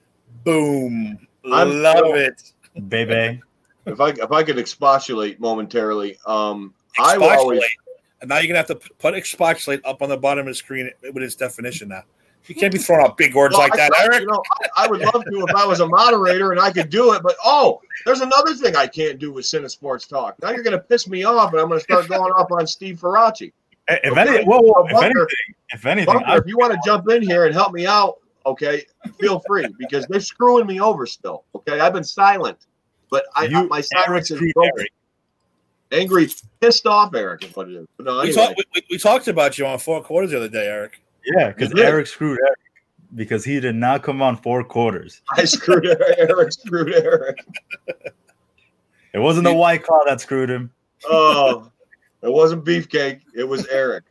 Boom. 0.45 1.19
I'm- 1.53 1.83
Love 1.83 2.15
it. 2.15 2.53
baby. 2.89 3.41
if 3.87 4.01
I 4.01 4.11
if 4.11 4.31
I 4.31 4.43
could 4.45 4.59
expostulate 4.59 5.41
momentarily, 5.41 6.17
um, 6.27 6.73
I 6.99 7.19
will 7.19 7.25
always 7.25 7.59
Expostulate. 7.59 7.71
And 8.25 8.31
now 8.31 8.39
you're 8.39 8.47
gonna 8.47 8.57
have 8.59 8.67
to 8.69 8.77
p- 8.77 8.89
put 8.99 9.13
expostulate 9.13 9.85
up 9.85 10.01
on 10.01 10.09
the 10.09 10.17
bottom 10.17 10.47
of 10.47 10.51
the 10.51 10.55
screen 10.55 10.91
with 11.13 11.23
its 11.23 11.35
definition 11.35 11.89
now. 11.89 12.05
You 12.47 12.55
can't 12.55 12.73
be 12.73 12.79
throwing 12.79 13.05
out 13.05 13.19
big 13.19 13.35
words 13.35 13.53
Well, 13.53 13.61
like 13.69 13.75
I- 13.75 13.77
that, 13.77 13.93
I- 13.95 14.05
Eric. 14.05 14.21
You 14.21 14.27
know, 14.29 14.43
I, 14.77 14.85
I 14.85 14.89
would 14.89 15.01
love 15.01 15.25
to 15.27 15.47
if 15.47 15.55
I 15.55 15.67
was 15.67 15.81
a 15.81 15.87
moderator 15.87 16.51
and 16.53 16.59
I 16.59 16.71
could 16.73 16.89
do 16.89 17.13
it, 17.13 17.23
but 17.23 17.37
oh, 17.45 17.83
there's 18.07 18.23
another 18.23 18.55
thing 18.55 18.77
I 18.77 18.87
can't 18.87 19.19
do 19.19 19.31
with 19.31 19.45
Cine 19.45 19.69
Sports 19.71 20.07
Talk. 20.07 20.37
Now 20.41 20.53
you're 20.53 20.63
going 20.63 20.73
to 20.77 20.83
piss 20.83 21.07
me 21.07 21.25
off, 21.25 21.53
and 21.53 21.61
I'm 21.61 21.69
going 21.69 21.81
to 21.81 21.85
start 21.85 22.09
going 22.09 22.33
off 22.33 22.51
on 22.51 22.67
Steve 22.67 22.99
Ferracci. 22.99 23.53
If, 23.89 24.13
Okay. 24.13 24.21
any, 24.39 24.45
whoa, 24.47 24.61
whoa, 24.63 24.87
if 24.87 24.93
anything, 25.03 25.27
if 25.71 25.85
anything, 25.85 26.15
Bunker, 26.15 26.39
if 26.39 26.47
you 26.47 26.57
want 26.57 26.73
to 26.73 26.79
jump 26.87 27.11
in 27.11 27.21
here 27.21 27.45
and 27.45 27.53
help 27.55 27.75
me 27.75 27.87
out, 27.87 28.21
okay, 28.47 28.87
feel 29.21 29.43
free 29.47 29.67
because 29.79 30.07
they're 30.07 30.19
screwing 30.21 30.67
me 30.67 30.81
over 30.81 31.05
still. 31.05 31.45
Okay, 31.55 31.79
I've 31.79 31.93
been 31.93 32.03
silent, 32.05 32.57
but 33.11 33.27
I, 33.37 33.45
you, 33.45 33.69
my 33.69 33.83
silence 33.83 34.31
is 34.31 34.41
broken. 34.55 34.73
Eric, 34.79 34.93
Angry, 35.93 36.29
pissed 36.61 36.87
off, 36.87 37.15
Eric 37.15 37.45
is 37.45 37.55
what 37.55 37.69
it 37.69 37.75
is. 37.77 37.87
But 37.97 38.07
no, 38.07 38.15
We, 38.17 38.21
anyway, 38.29 38.35
talked, 38.35 38.57
we, 38.59 38.65
we- 38.75 38.87
we 38.93 38.99
talked 38.99 39.29
about 39.29 39.59
you 39.59 39.67
on 39.67 39.79
four 39.79 40.03
quarters 40.03 40.31
the 40.31 40.39
other 40.39 40.49
day, 40.49 40.67
Eric. 40.67 41.01
yeah, 41.25 41.49
because 41.49 41.73
Eric 41.79 42.07
screwed 42.07 42.39
Eric 42.41 42.59
because 43.15 43.45
he 43.45 43.61
did 43.61 43.77
not 43.77 44.03
come 44.03 44.21
on 44.23 44.37
four 44.37 44.65
quarters. 44.65 45.23
I 45.37 45.45
screwed 45.45 45.87
Eric. 45.87 46.17
Eric 46.19 46.53
screwed 46.53 46.93
Eric. 46.95 47.39
It 49.13 49.19
wasn't 49.21 49.45
the 49.45 49.55
white 49.55 49.85
claw 49.85 50.01
that 50.07 50.21
screwed 50.21 50.51
him. 50.51 50.73
Oh, 51.05 51.71
it 52.23 52.33
wasn't 52.33 52.65
beefcake. 52.65 53.21
It 53.37 53.45
was 53.45 53.67
Eric. 53.69 54.05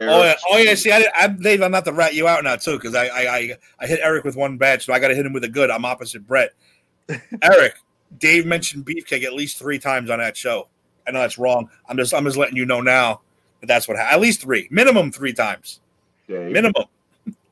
Eric. 0.00 0.12
Oh 0.14 0.22
yeah, 0.24 0.34
oh 0.50 0.58
yeah. 0.58 0.74
See, 0.74 0.90
I, 0.90 1.04
I'm 1.14 1.36
Dave. 1.38 1.62
I'm 1.62 1.70
not 1.70 1.84
to 1.84 1.92
rat 1.92 2.14
you 2.14 2.26
out 2.26 2.42
now 2.42 2.56
too, 2.56 2.76
because 2.76 2.94
I, 2.96 3.06
I 3.06 3.36
I 3.36 3.56
I 3.80 3.86
hit 3.86 4.00
Eric 4.02 4.24
with 4.24 4.34
one 4.34 4.56
bad, 4.56 4.82
so 4.82 4.92
I 4.92 4.98
got 4.98 5.08
to 5.08 5.14
hit 5.14 5.24
him 5.24 5.32
with 5.32 5.44
a 5.44 5.48
good. 5.48 5.70
I'm 5.70 5.84
opposite 5.84 6.26
Bret. 6.26 6.50
Eric, 7.42 7.76
Dave 8.18 8.46
mentioned 8.46 8.84
beefcake 8.84 9.22
at 9.22 9.34
least 9.34 9.58
three 9.58 9.78
times 9.78 10.10
on 10.10 10.18
that 10.18 10.36
show. 10.36 10.68
I 11.06 11.10
know 11.10 11.20
that's 11.20 11.38
wrong. 11.38 11.68
I'm 11.88 11.96
just 11.96 12.14
I'm 12.14 12.24
just 12.24 12.36
letting 12.36 12.56
you 12.56 12.66
know 12.66 12.80
now 12.80 13.20
that 13.60 13.66
that's 13.66 13.88
what 13.88 13.96
happened. 13.96 14.14
At 14.14 14.20
least 14.20 14.40
three, 14.40 14.68
minimum 14.70 15.10
three 15.12 15.32
times, 15.32 15.80
Dave. 16.28 16.52
minimum. 16.52 16.84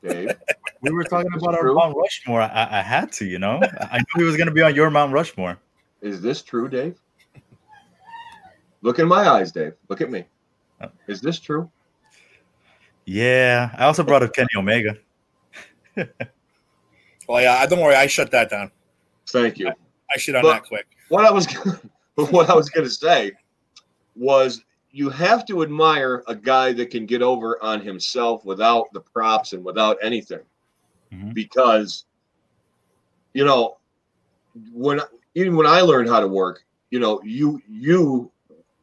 Dave. 0.03 0.31
We 0.81 0.89
were 0.91 1.03
talking 1.03 1.27
about 1.33 1.51
is 1.53 1.57
our 1.57 1.61
true. 1.63 1.75
Mount 1.75 1.95
Rushmore. 1.95 2.41
I, 2.41 2.67
I 2.71 2.81
had 2.81 3.11
to, 3.13 3.25
you 3.25 3.37
know. 3.39 3.61
I 3.81 3.97
knew 3.99 4.05
he 4.17 4.23
was 4.23 4.35
going 4.35 4.47
to 4.47 4.53
be 4.53 4.61
on 4.63 4.73
your 4.73 4.89
Mount 4.89 5.13
Rushmore. 5.13 5.59
Is 6.01 6.21
this 6.21 6.41
true, 6.41 6.67
Dave? 6.67 6.97
Look 8.81 8.97
in 8.97 9.07
my 9.07 9.29
eyes, 9.29 9.51
Dave. 9.51 9.73
Look 9.89 10.01
at 10.01 10.09
me. 10.09 10.25
Is 11.07 11.21
this 11.21 11.39
true? 11.39 11.69
Yeah, 13.05 13.69
I 13.77 13.85
also 13.85 14.03
brought 14.03 14.23
up 14.23 14.33
Kenny 14.33 14.47
Omega. 14.57 14.97
Well, 15.95 17.41
yeah. 17.41 17.63
Don't 17.67 17.79
worry, 17.79 17.95
I 17.95 18.07
shut 18.07 18.31
that 18.31 18.49
down. 18.49 18.71
Thank 19.29 19.59
you. 19.59 19.67
I 19.69 20.17
shit 20.17 20.35
on 20.35 20.41
But- 20.41 20.53
that 20.53 20.63
quick. 20.63 20.87
What 21.09 21.25
I 21.25 21.31
was 21.31 21.45
what 22.15 22.49
I 22.49 22.55
was 22.55 22.69
going 22.69 22.85
to 22.85 22.89
say 22.89 23.31
was 24.15 24.63
you 24.91 25.09
have 25.09 25.45
to 25.45 25.63
admire 25.63 26.23
a 26.27 26.35
guy 26.35 26.73
that 26.73 26.89
can 26.89 27.05
get 27.05 27.21
over 27.21 27.61
on 27.63 27.79
himself 27.79 28.43
without 28.45 28.91
the 28.93 28.99
props 28.99 29.53
and 29.53 29.63
without 29.63 29.97
anything. 30.01 30.41
Mhm. 31.13 31.33
Because 31.33 32.05
you 33.33 33.45
know, 33.45 33.77
when 34.73 34.99
even 35.35 35.55
when 35.55 35.65
I 35.67 35.81
learned 35.81 36.09
how 36.09 36.19
to 36.19 36.27
work, 36.27 36.63
you 36.89 36.99
know, 36.99 37.21
you 37.23 37.61
you 37.69 38.31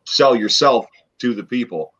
sell 0.05 0.35
yourself 0.35 0.87
to 1.18 1.35
the 1.35 1.45
people. 1.45 1.93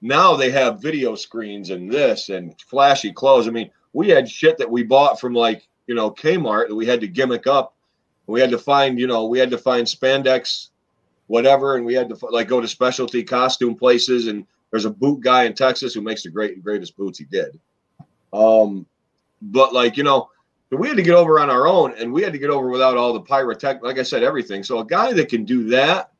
Now 0.00 0.34
they 0.34 0.50
have 0.50 0.82
video 0.82 1.14
screens 1.14 1.70
and 1.70 1.90
this 1.90 2.28
and 2.28 2.54
flashy 2.60 3.12
clothes. 3.12 3.46
I 3.46 3.50
mean, 3.50 3.70
we 3.92 4.08
had 4.08 4.28
shit 4.28 4.58
that 4.58 4.70
we 4.70 4.82
bought 4.82 5.20
from 5.20 5.34
like, 5.34 5.68
you 5.86 5.94
know, 5.94 6.10
Kmart 6.10 6.68
that 6.68 6.74
we 6.74 6.86
had 6.86 7.00
to 7.00 7.08
gimmick 7.08 7.46
up. 7.46 7.74
We 8.26 8.40
had 8.40 8.50
to 8.50 8.58
find, 8.58 8.98
you 8.98 9.06
know, 9.06 9.26
we 9.26 9.38
had 9.38 9.50
to 9.50 9.58
find 9.58 9.86
spandex, 9.86 10.70
whatever, 11.26 11.76
and 11.76 11.84
we 11.84 11.94
had 11.94 12.08
to 12.08 12.26
like 12.30 12.48
go 12.48 12.60
to 12.60 12.68
specialty 12.68 13.22
costume 13.22 13.74
places. 13.74 14.26
And 14.26 14.46
there's 14.70 14.84
a 14.84 14.90
boot 14.90 15.20
guy 15.20 15.44
in 15.44 15.54
Texas 15.54 15.94
who 15.94 16.00
makes 16.00 16.22
the 16.22 16.30
great 16.30 16.62
greatest 16.62 16.96
boots. 16.96 17.18
He 17.18 17.24
did. 17.24 17.58
Um, 18.32 18.86
but 19.42 19.72
like 19.72 19.96
you 19.96 20.02
know, 20.02 20.30
we 20.70 20.88
had 20.88 20.96
to 20.96 21.02
get 21.02 21.14
over 21.14 21.38
on 21.38 21.50
our 21.50 21.66
own, 21.66 21.94
and 21.98 22.12
we 22.12 22.22
had 22.22 22.32
to 22.32 22.38
get 22.38 22.50
over 22.50 22.68
without 22.68 22.96
all 22.96 23.12
the 23.12 23.22
pyrotech. 23.22 23.82
Like 23.82 23.98
I 23.98 24.02
said, 24.02 24.22
everything. 24.22 24.62
So 24.62 24.78
a 24.78 24.84
guy 24.84 25.12
that 25.12 25.28
can 25.28 25.44
do 25.44 25.64
that, 25.68 26.10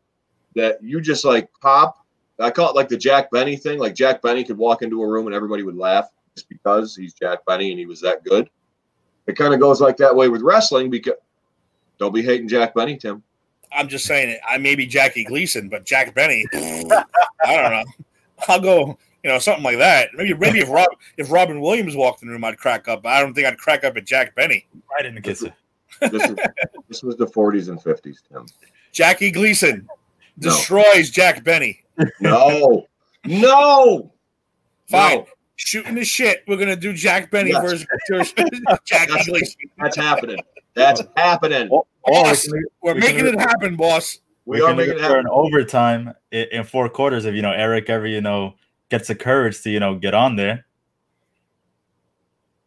that 0.55 0.83
you 0.83 1.01
just 1.01 1.25
like 1.25 1.49
pop. 1.61 1.99
I 2.41 2.51
call 2.51 2.71
it 2.71 2.75
like 2.75 2.89
the 2.89 2.97
Jack 2.97 3.31
Benny 3.31 3.57
thing. 3.57 3.79
Like 3.79 3.95
Jack 3.95 4.21
Benny 4.21 4.43
could 4.43 4.59
walk 4.59 4.83
into 4.83 5.03
a 5.03 5.09
room 5.09 5.27
and 5.27 5.37
everybody 5.37 5.63
would 5.63 5.77
laugh 5.77 6.11
just 6.35 6.49
because 6.49 6.97
he's 6.97 7.15
Jack 7.15 7.45
Benny 7.47 7.71
and 7.71 7.79
he 7.79 7.87
was 7.87 8.01
that 8.01 8.25
good. 8.25 8.51
It 9.29 9.37
kind 9.37 9.55
of 9.55 9.61
goes 9.61 9.81
like 9.81 9.97
that 9.99 10.15
way 10.15 10.29
with 10.29 10.43
wrestling 10.43 10.91
because 10.91 11.15
don't 11.99 12.13
be 12.13 12.23
hating 12.23 12.49
Jack 12.49 12.75
Benny, 12.75 12.97
Tim. 12.97 13.23
I'm 13.75 13.89
just 13.89 14.07
saying 14.07 14.31
it. 14.31 14.41
I 14.49 14.59
may 14.59 14.75
be 14.75 14.87
Jackie 14.87 15.25
Gleason, 15.25 15.69
but 15.69 15.85
Jack 15.85 16.15
Benny, 16.15 16.45
I 16.55 16.95
don't 17.45 17.73
know. 17.73 17.85
I'll 18.49 18.61
go, 18.61 18.99
you 19.23 19.31
know, 19.31 19.39
something 19.39 19.65
like 19.65 19.79
that. 19.79 20.11
Maybe 20.15 20.35
maybe 20.35 20.59
if 20.61 20.69
Rob 20.69 20.89
if 21.17 21.31
Robin 21.31 21.61
Williams 21.61 21.97
walked 21.97 22.23
in 22.23 22.29
the 22.29 22.33
room, 22.33 22.45
I'd 22.45 22.59
crack 22.59 22.89
up. 22.89 23.07
I 23.07 23.21
don't 23.21 23.35
think 23.35 23.47
I'd 23.47 23.59
crack 23.59 23.85
up 23.85 23.97
at 23.97 24.05
Jack 24.05 24.35
Benny. 24.35 24.67
Right 24.91 25.07
in 25.07 25.15
the 25.15 25.21
kisser. 25.21 25.53
This 26.01 26.23
is 26.25 26.37
this 26.89 27.03
was 27.03 27.17
the 27.17 27.27
40s 27.27 27.69
and 27.69 27.79
50s, 27.81 28.17
Tim. 28.31 28.47
Jackie 28.93 29.31
Gleason 29.31 29.87
No. 30.39 30.51
destroys 30.51 31.11
Jack 31.11 31.43
Benny. 31.45 31.83
No, 32.21 32.87
no, 33.25 34.13
Fine. 34.89 35.19
No. 35.19 35.27
Shooting 35.57 35.95
the 35.95 36.05
shit. 36.05 36.43
We're 36.49 36.57
gonna 36.57 36.75
do 36.77 36.93
Jack 36.93 37.31
Benny 37.31 37.51
Yes. 37.53 37.85
versus 38.11 38.33
Jackie 38.85 39.25
Gleason. 39.31 39.55
that's 39.79 39.97
happening. 39.97 40.39
That's 40.75 41.03
happening. 41.17 41.69
Or, 41.71 41.85
or 42.03 42.13
we 42.13 42.23
Boss, 42.23 42.47
can- 42.47 42.65
We're 42.83 42.95
we 42.95 43.01
can 43.01 43.15
making 43.17 43.27
it 43.35 43.41
happen, 43.41 43.77
boss. 43.77 44.19
We, 44.47 44.59
we 44.59 44.63
are 44.63 44.75
making 44.75 44.95
it 44.95 44.97
look 44.99 45.07
for 45.07 45.19
an 45.19 45.25
happen. 45.25 45.31
overtime 45.31 46.15
in, 46.33 46.47
in 46.53 46.65
four 46.65 46.89
quarters 46.89 47.25
if 47.25 47.35
you 47.35 47.43
know 47.43 47.53
Eric 47.53 47.89
ever 47.89 48.07
you 48.07 48.21
know 48.21 48.55
gets 48.91 49.09
the 49.09 49.15
courage 49.15 49.63
to 49.63 49.71
you 49.71 49.81
know 49.81 49.95
get 49.95 50.13
on 50.15 50.37
there. 50.37 50.67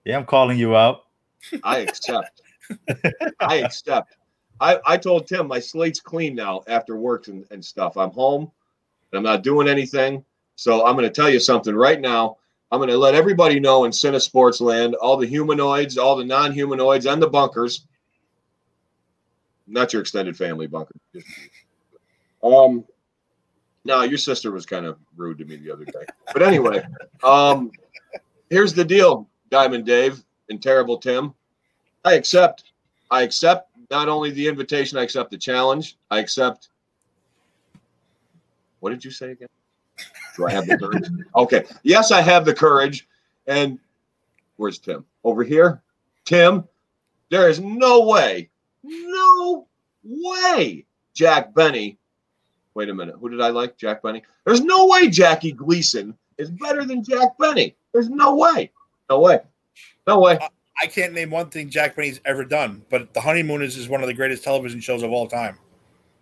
Yeah, 0.05 0.17
I'm 0.17 0.25
calling 0.25 0.57
you 0.57 0.75
out. 0.75 1.01
I 1.63 1.79
accept. 1.79 2.41
I 3.39 3.55
accept. 3.57 4.15
I, 4.59 4.79
I 4.85 4.97
told 4.97 5.27
Tim 5.27 5.47
my 5.47 5.59
slate's 5.59 5.99
clean 5.99 6.33
now 6.33 6.63
after 6.67 6.97
work 6.97 7.27
and, 7.27 7.45
and 7.51 7.63
stuff. 7.63 7.95
I'm 7.97 8.09
home 8.11 8.49
and 9.11 9.17
I'm 9.17 9.23
not 9.23 9.43
doing 9.43 9.67
anything. 9.67 10.23
So 10.55 10.85
I'm 10.85 10.95
going 10.95 11.07
to 11.07 11.13
tell 11.13 11.29
you 11.29 11.39
something 11.39 11.75
right 11.75 12.01
now. 12.01 12.37
I'm 12.71 12.79
going 12.79 12.89
to 12.89 12.97
let 12.97 13.13
everybody 13.15 13.59
know 13.59 13.85
in 13.85 13.91
Cine 13.91 14.19
Sports 14.19 14.59
Land, 14.59 14.95
all 14.95 15.15
the 15.15 15.27
humanoids, 15.27 15.97
all 15.97 16.15
the 16.15 16.25
non 16.25 16.51
humanoids, 16.51 17.05
and 17.05 17.21
the 17.21 17.29
bunkers. 17.29 17.85
Not 19.67 19.93
your 19.93 20.01
extended 20.01 20.37
family 20.37 20.67
bunker. 20.67 20.95
Um, 22.43 22.85
no, 23.85 24.03
your 24.03 24.17
sister 24.17 24.51
was 24.51 24.65
kind 24.65 24.85
of 24.85 24.97
rude 25.15 25.37
to 25.39 25.45
me 25.45 25.57
the 25.57 25.71
other 25.71 25.85
day. 25.85 26.05
But 26.33 26.41
anyway, 26.41 26.85
um, 27.23 27.71
here's 28.49 28.73
the 28.73 28.85
deal, 28.85 29.27
Diamond 29.49 29.85
Dave 29.85 30.23
and 30.49 30.61
Terrible 30.61 30.97
Tim. 30.97 31.33
I 32.05 32.13
accept. 32.13 32.71
I 33.11 33.21
accept 33.23 33.69
not 33.89 34.09
only 34.09 34.31
the 34.31 34.47
invitation, 34.47 34.97
I 34.97 35.03
accept 35.03 35.31
the 35.31 35.37
challenge. 35.37 35.97
I 36.11 36.19
accept 36.19 36.69
What 38.79 38.91
did 38.91 39.03
you 39.03 39.11
say 39.11 39.31
again? 39.31 39.47
Do 40.35 40.47
I 40.47 40.51
have 40.51 40.67
the 40.67 40.77
courage? 40.77 41.09
Okay. 41.35 41.65
Yes, 41.83 42.11
I 42.11 42.21
have 42.21 42.45
the 42.45 42.53
courage. 42.53 43.07
And 43.47 43.79
where's 44.57 44.77
Tim? 44.77 45.05
Over 45.23 45.43
here? 45.43 45.81
Tim, 46.25 46.67
there 47.29 47.49
is 47.49 47.59
no 47.59 48.05
way, 48.05 48.49
no 48.83 49.26
way 50.07 50.85
Jack 51.13 51.53
Benny. 51.53 51.97
Wait 52.73 52.89
a 52.89 52.93
minute. 52.93 53.15
Who 53.19 53.29
did 53.29 53.41
I 53.41 53.49
like? 53.49 53.77
Jack 53.77 54.03
Benny? 54.03 54.23
There's 54.45 54.61
no 54.61 54.85
way 54.87 55.09
Jackie 55.09 55.51
Gleason 55.51 56.15
is 56.37 56.51
better 56.51 56.85
than 56.85 57.03
Jack 57.03 57.37
Benny. 57.39 57.75
There's 57.93 58.09
no 58.09 58.35
way. 58.35 58.71
No 59.09 59.19
way. 59.19 59.39
No 60.05 60.19
way. 60.19 60.37
I 60.79 60.85
can't 60.85 61.13
name 61.13 61.31
one 61.31 61.49
thing 61.49 61.69
Jack 61.69 61.95
Benny's 61.95 62.21
ever 62.25 62.45
done, 62.45 62.85
but 62.89 63.13
The 63.13 63.21
Honeymooners 63.21 63.77
is 63.77 63.89
one 63.89 64.01
of 64.01 64.07
the 64.07 64.13
greatest 64.13 64.43
television 64.43 64.79
shows 64.79 65.01
of 65.01 65.11
all 65.11 65.27
time. 65.27 65.57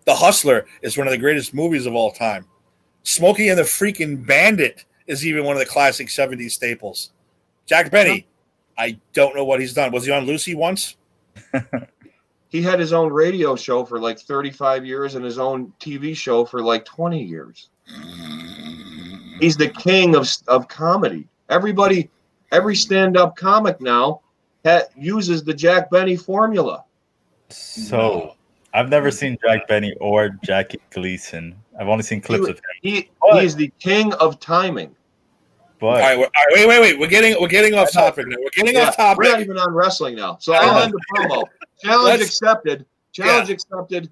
The 0.05 0.15
Hustler 0.15 0.65
is 0.81 0.97
one 0.97 1.07
of 1.07 1.11
the 1.11 1.17
greatest 1.17 1.53
movies 1.53 1.85
of 1.85 1.93
all 1.93 2.11
time. 2.11 2.45
Smokey 3.03 3.49
and 3.49 3.59
the 3.59 3.63
Freaking 3.63 4.25
Bandit 4.25 4.85
is 5.07 5.25
even 5.25 5.43
one 5.43 5.55
of 5.55 5.59
the 5.59 5.65
classic 5.65 6.07
70s 6.07 6.51
staples. 6.51 7.11
Jack 7.65 7.91
Benny, 7.91 8.27
I 8.77 8.97
don't 9.13 9.35
know 9.35 9.43
what 9.43 9.59
he's 9.59 9.73
done. 9.73 9.91
Was 9.91 10.05
he 10.05 10.11
on 10.11 10.25
Lucy 10.25 10.55
once? 10.55 10.95
he 12.55 12.61
had 12.61 12.79
his 12.79 12.93
own 12.93 13.11
radio 13.11 13.53
show 13.53 13.83
for 13.83 13.99
like 13.99 14.17
35 14.17 14.85
years 14.85 15.15
and 15.15 15.25
his 15.25 15.37
own 15.37 15.73
TV 15.77 16.15
show 16.15 16.45
for 16.45 16.61
like 16.61 16.85
20 16.85 17.21
years. 17.21 17.69
He's 19.41 19.57
the 19.57 19.67
king 19.67 20.15
of, 20.15 20.25
of 20.47 20.69
comedy. 20.69 21.27
Everybody, 21.49 22.09
every 22.53 22.77
stand 22.77 23.17
up 23.17 23.35
comic 23.35 23.81
now 23.81 24.21
ha- 24.63 24.83
uses 24.95 25.43
the 25.43 25.53
Jack 25.53 25.91
Benny 25.91 26.15
formula. 26.15 26.85
So. 27.49 28.35
I've 28.73 28.87
never 28.89 29.11
seen 29.11 29.37
Jack 29.45 29.67
Benny 29.67 29.93
or 29.99 30.29
Jackie 30.41 30.79
Gleason. 30.91 31.55
I've 31.77 31.89
only 31.89 32.03
seen 32.03 32.21
clips 32.21 32.45
he, 32.45 32.51
of 32.51 32.57
him. 32.57 32.63
He, 32.81 33.09
he 33.33 33.39
is 33.39 33.57
the 33.57 33.71
king 33.79 34.13
of 34.13 34.39
timing. 34.39 34.95
But 35.79 35.87
all 35.87 35.93
right, 35.93 36.17
all 36.17 36.23
right, 36.23 36.29
wait, 36.53 36.67
wait, 36.67 36.81
wait. 36.81 36.99
We're 36.99 37.07
getting 37.07 37.39
we're 37.41 37.49
getting 37.49 37.73
off 37.73 37.91
topic 37.91 38.27
now. 38.27 38.37
We're 38.39 38.49
getting 38.55 38.75
yeah, 38.75 38.87
off 38.87 38.95
topic. 38.95 39.17
We're 39.17 39.31
not 39.31 39.41
even 39.41 39.57
on 39.57 39.73
wrestling 39.73 40.15
now. 40.15 40.37
So 40.39 40.53
I'll 40.53 40.81
end 40.81 40.93
the 40.93 41.01
promo. 41.13 41.43
Challenge 41.85 42.21
accepted. 42.21 42.85
Challenge 43.11 43.49
yeah. 43.49 43.53
accepted 43.53 44.11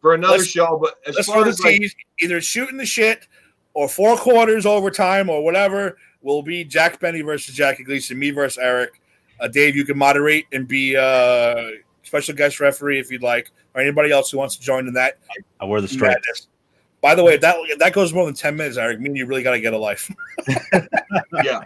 for 0.00 0.14
another 0.14 0.38
let's, 0.38 0.48
show. 0.48 0.78
But 0.80 0.94
as 1.06 1.16
let's 1.16 1.28
far 1.28 1.46
as 1.46 1.60
like, 1.60 1.80
either 2.20 2.40
shooting 2.40 2.76
the 2.76 2.86
shit 2.86 3.26
or 3.74 3.88
four 3.88 4.16
quarters 4.16 4.66
overtime 4.66 5.28
or 5.28 5.44
whatever 5.44 5.98
will 6.22 6.42
be 6.42 6.64
Jack 6.64 7.00
Benny 7.00 7.22
versus 7.22 7.54
Jackie 7.54 7.84
Gleason, 7.84 8.18
me 8.18 8.30
versus 8.30 8.58
Eric. 8.58 9.00
Uh, 9.40 9.48
Dave, 9.48 9.76
you 9.76 9.84
can 9.84 9.98
moderate 9.98 10.46
and 10.52 10.66
be 10.66 10.96
uh, 10.96 11.62
special 12.02 12.34
guest 12.34 12.58
referee 12.60 12.98
if 12.98 13.10
you'd 13.10 13.22
like, 13.22 13.50
or 13.74 13.80
anybody 13.80 14.10
else 14.10 14.30
who 14.30 14.38
wants 14.38 14.56
to 14.56 14.62
join 14.62 14.86
in 14.86 14.94
that. 14.94 15.18
I 15.60 15.64
wear 15.64 15.80
the 15.80 15.88
stripes. 15.88 16.48
By 17.06 17.14
the 17.14 17.22
way, 17.22 17.34
if 17.34 17.40
that 17.42 17.54
if 17.68 17.78
that 17.78 17.92
goes 17.92 18.12
more 18.12 18.26
than 18.26 18.34
ten 18.34 18.56
minutes, 18.56 18.76
Eric, 18.76 18.98
mean 18.98 19.14
you 19.14 19.26
really 19.26 19.44
got 19.44 19.52
to 19.52 19.60
get 19.60 19.72
a 19.72 19.78
life. 19.78 20.10
yeah, 21.44 21.60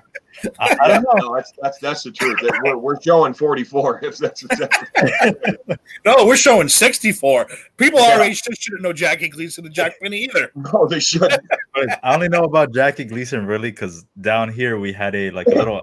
I, 0.58 0.76
I, 0.78 0.88
don't 0.88 1.02
know. 1.02 1.28
No, 1.28 1.34
that's 1.34 1.50
that's 1.62 1.78
that's 1.78 2.02
the 2.02 2.10
truth. 2.10 2.38
We're, 2.62 2.76
we're 2.76 3.00
showing 3.00 3.32
forty 3.32 3.64
four. 3.64 4.00
If 4.04 4.18
that's 4.18 4.44
no, 6.04 6.26
we're 6.26 6.36
showing 6.36 6.68
sixty 6.68 7.10
four. 7.10 7.46
People 7.78 8.00
yeah. 8.00 8.16
our 8.16 8.20
age 8.20 8.42
shouldn't 8.52 8.82
know 8.82 8.92
Jackie 8.92 9.30
Gleason 9.30 9.64
and 9.64 9.72
Jack 9.72 9.94
Benny 10.02 10.24
either. 10.24 10.52
No, 10.74 10.86
they 10.86 11.00
shouldn't. 11.00 11.42
I 11.74 12.14
only 12.14 12.28
know 12.28 12.44
about 12.44 12.74
Jackie 12.74 13.06
Gleason 13.06 13.46
really 13.46 13.70
because 13.70 14.04
down 14.20 14.52
here 14.52 14.78
we 14.78 14.92
had 14.92 15.14
a 15.14 15.30
like 15.30 15.46
a 15.46 15.54
little 15.54 15.80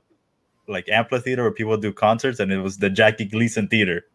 like 0.68 0.88
amphitheater 0.88 1.42
where 1.42 1.52
people 1.52 1.76
do 1.78 1.92
concerts, 1.92 2.40
and 2.40 2.52
it 2.52 2.60
was 2.60 2.78
the 2.78 2.92
Jackie 2.92 3.26
Gleason 3.26 3.68
Theater. 3.68 4.06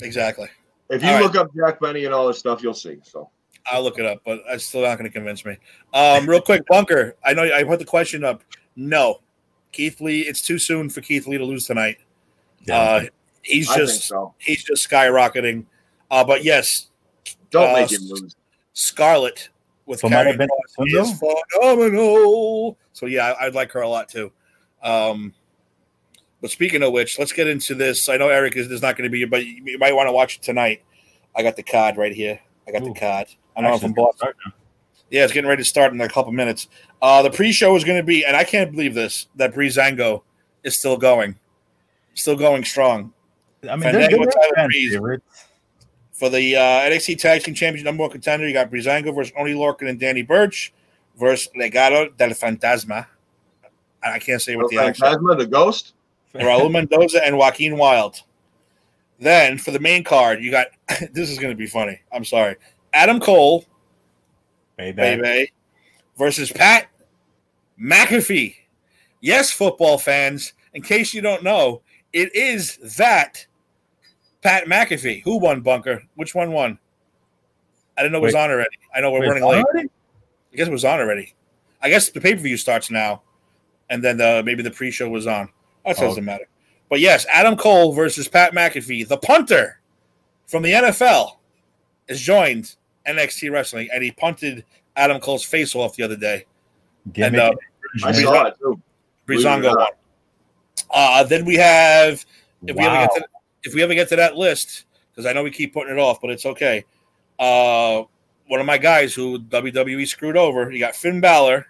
Exactly. 0.00 0.48
If 0.88 1.02
you 1.02 1.10
all 1.10 1.20
look 1.20 1.34
right. 1.34 1.42
up 1.42 1.50
Jack 1.54 1.80
Benny 1.80 2.06
and 2.06 2.14
all 2.14 2.26
this 2.26 2.38
stuff, 2.38 2.62
you'll 2.62 2.72
see. 2.72 2.96
So 3.02 3.28
I'll 3.66 3.82
look 3.82 3.98
it 3.98 4.04
up, 4.04 4.20
but 4.24 4.42
it's 4.48 4.64
still 4.64 4.82
not 4.82 4.98
going 4.98 5.10
to 5.10 5.14
convince 5.14 5.44
me. 5.44 5.56
Um, 5.92 6.28
real 6.28 6.40
quick, 6.40 6.66
Bunker. 6.68 7.16
I 7.24 7.32
know 7.32 7.42
I 7.42 7.64
put 7.64 7.78
the 7.78 7.84
question 7.84 8.24
up. 8.24 8.42
No, 8.76 9.20
Keith 9.72 10.00
Lee. 10.00 10.20
It's 10.20 10.42
too 10.42 10.58
soon 10.58 10.90
for 10.90 11.00
Keith 11.00 11.26
Lee 11.26 11.38
to 11.38 11.44
lose 11.44 11.66
tonight. 11.66 11.98
Yeah. 12.66 12.78
Uh, 12.78 13.04
he's 13.42 13.68
just 13.68 14.08
so. 14.08 14.34
he's 14.38 14.64
just 14.64 14.88
skyrocketing. 14.88 15.64
Uh, 16.10 16.24
but 16.24 16.44
yes, 16.44 16.88
don't 17.50 17.70
uh, 17.70 17.80
make 17.80 17.92
him 17.92 18.02
lose. 18.02 18.36
Scarlett 18.72 19.48
with 19.86 20.00
Carrie 20.00 20.36
is 20.78 21.18
phenomenal. 21.18 22.76
So 22.92 23.06
yeah, 23.06 23.34
I, 23.40 23.46
would 23.46 23.54
like 23.54 23.72
her 23.72 23.80
a 23.80 23.88
lot 23.88 24.08
too. 24.08 24.32
Um, 24.82 25.32
but 26.40 26.50
speaking 26.50 26.82
of 26.82 26.92
which, 26.92 27.18
let's 27.18 27.32
get 27.32 27.46
into 27.46 27.74
this. 27.74 28.08
I 28.08 28.16
know 28.16 28.28
Eric 28.28 28.56
is, 28.56 28.70
is 28.70 28.82
not 28.82 28.96
going 28.96 29.08
to 29.08 29.12
be, 29.12 29.24
but 29.24 29.44
you 29.46 29.78
might 29.78 29.94
want 29.94 30.08
to 30.08 30.12
watch 30.12 30.36
it 30.36 30.42
tonight. 30.42 30.82
I 31.34 31.42
got 31.42 31.56
the 31.56 31.62
card 31.62 31.96
right 31.96 32.14
here. 32.14 32.38
I 32.68 32.72
got 32.72 32.82
Ooh. 32.82 32.92
the 32.92 33.00
card. 33.00 33.28
I 33.56 33.62
know 33.62 33.78
from 33.78 33.92
Boston. 33.92 34.30
Yeah, 35.10 35.24
it's 35.24 35.32
getting 35.32 35.48
ready 35.48 35.62
to 35.62 35.68
start 35.68 35.92
in 35.92 36.00
a 36.00 36.08
couple 36.08 36.32
minutes. 36.32 36.68
Uh, 37.00 37.22
the 37.22 37.30
pre-show 37.30 37.76
is 37.76 37.84
going 37.84 37.98
to 37.98 38.02
be, 38.02 38.24
and 38.24 38.36
I 38.36 38.44
can't 38.44 38.72
believe 38.72 38.94
this 38.94 39.28
that 39.36 39.54
Breezango 39.54 40.22
is 40.64 40.78
still 40.78 40.96
going, 40.96 41.38
still 42.14 42.36
going 42.36 42.64
strong. 42.64 43.12
I 43.62 43.76
mean, 43.76 43.82
Fandango, 43.82 44.24
Tyler 44.24 44.66
Breeze. 44.66 44.96
For 46.12 46.28
the 46.30 46.56
uh, 46.56 46.60
NXT 46.60 47.18
Tag 47.18 47.42
Team 47.42 47.54
Championship 47.54 47.84
number 47.84 48.02
one 48.02 48.10
contender, 48.10 48.46
you 48.46 48.52
got 48.52 48.70
Breezango 48.70 49.14
versus 49.14 49.32
Oney 49.36 49.52
Lorcan 49.52 49.88
and 49.88 49.98
Danny 49.98 50.22
Burch 50.22 50.72
versus 51.18 51.48
Legado 51.56 52.16
del 52.16 52.30
Fantasma. 52.30 53.06
I 54.02 54.18
can't 54.18 54.40
say 54.40 54.54
what 54.56 54.70
the 54.70 54.78
accent. 54.78 55.20
Fantasma, 55.20 55.38
the 55.38 55.46
ghost. 55.46 55.94
Raul 56.34 56.70
Mendoza 56.70 57.24
and 57.24 57.38
Joaquin 57.38 57.78
Wilde. 57.78 58.22
Then 59.18 59.58
for 59.58 59.70
the 59.70 59.78
main 59.78 60.04
card, 60.04 60.42
you 60.42 60.50
got 60.50 60.68
this 61.12 61.30
is 61.30 61.38
going 61.38 61.52
to 61.52 61.56
be 61.56 61.66
funny. 61.66 62.00
I'm 62.12 62.24
sorry. 62.24 62.56
Adam 62.94 63.20
Cole, 63.20 63.64
baby, 64.76 64.96
baby 64.96 65.52
versus 66.16 66.50
Pat 66.52 66.88
McAfee. 67.80 68.56
Yes, 69.20 69.50
football 69.50 69.98
fans, 69.98 70.52
in 70.74 70.82
case 70.82 71.14
you 71.14 71.20
don't 71.20 71.42
know, 71.42 71.82
it 72.12 72.34
is 72.34 72.76
that 72.96 73.46
Pat 74.42 74.66
McAfee. 74.66 75.22
Who 75.24 75.38
won, 75.38 75.60
Bunker? 75.60 76.02
Which 76.14 76.34
one 76.34 76.52
won? 76.52 76.78
I 77.96 78.02
didn't 78.02 78.12
know 78.12 78.18
it 78.18 78.22
was 78.22 78.34
on 78.34 78.50
already. 78.50 78.76
I 78.94 79.00
know 79.00 79.10
we're 79.10 79.20
Wait, 79.20 79.28
running 79.28 79.44
late. 79.44 79.64
Already? 79.64 79.88
I 80.52 80.56
guess 80.56 80.68
it 80.68 80.72
was 80.72 80.84
on 80.84 81.00
already. 81.00 81.34
I 81.80 81.88
guess 81.88 82.10
the 82.10 82.20
pay 82.20 82.34
per 82.34 82.40
view 82.40 82.56
starts 82.56 82.90
now, 82.90 83.22
and 83.90 84.02
then 84.02 84.16
the, 84.16 84.42
maybe 84.44 84.62
the 84.62 84.70
pre 84.70 84.90
show 84.90 85.08
was 85.08 85.26
on. 85.26 85.48
That 85.84 85.98
oh. 85.98 86.08
doesn't 86.08 86.22
oh. 86.22 86.26
matter. 86.26 86.46
But 86.90 87.00
yes, 87.00 87.26
Adam 87.32 87.56
Cole 87.56 87.92
versus 87.92 88.28
Pat 88.28 88.52
McAfee, 88.52 89.08
the 89.08 89.16
punter 89.16 89.80
from 90.46 90.62
the 90.62 90.70
NFL, 90.70 91.36
is 92.08 92.20
joined 92.20 92.76
NXT 93.06 93.50
Wrestling, 93.50 93.88
and 93.92 94.02
he 94.02 94.10
punted 94.10 94.64
Adam 94.96 95.20
Cole's 95.20 95.44
face 95.44 95.74
off 95.74 95.96
the 95.96 96.02
other 96.02 96.16
day. 96.16 96.46
and 97.16 97.36
uh, 97.36 97.52
I 98.04 98.12
saw 98.12 98.46
it 98.46 98.54
too. 98.58 98.80
Breezango 99.26 99.76
won. 99.76 99.88
Uh, 100.90 101.24
then 101.24 101.44
we 101.44 101.56
have 101.56 102.24
if 102.66 102.76
wow. 102.76 102.82
we 102.82 102.88
ever 102.88 103.06
get 103.06 103.14
to 103.14 103.28
if 103.64 103.74
we 103.74 103.82
ever 103.82 103.94
get 103.94 104.08
to 104.10 104.16
that 104.16 104.36
list 104.36 104.84
because 105.10 105.26
I 105.26 105.32
know 105.32 105.42
we 105.42 105.50
keep 105.50 105.72
putting 105.72 105.92
it 105.92 105.98
off, 105.98 106.20
but 106.20 106.30
it's 106.30 106.46
okay. 106.46 106.84
Uh, 107.38 108.02
one 108.48 108.60
of 108.60 108.66
my 108.66 108.78
guys 108.78 109.14
who 109.14 109.38
WWE 109.38 110.06
screwed 110.06 110.36
over. 110.36 110.70
You 110.70 110.78
got 110.78 110.94
Finn 110.94 111.20
Balor 111.20 111.66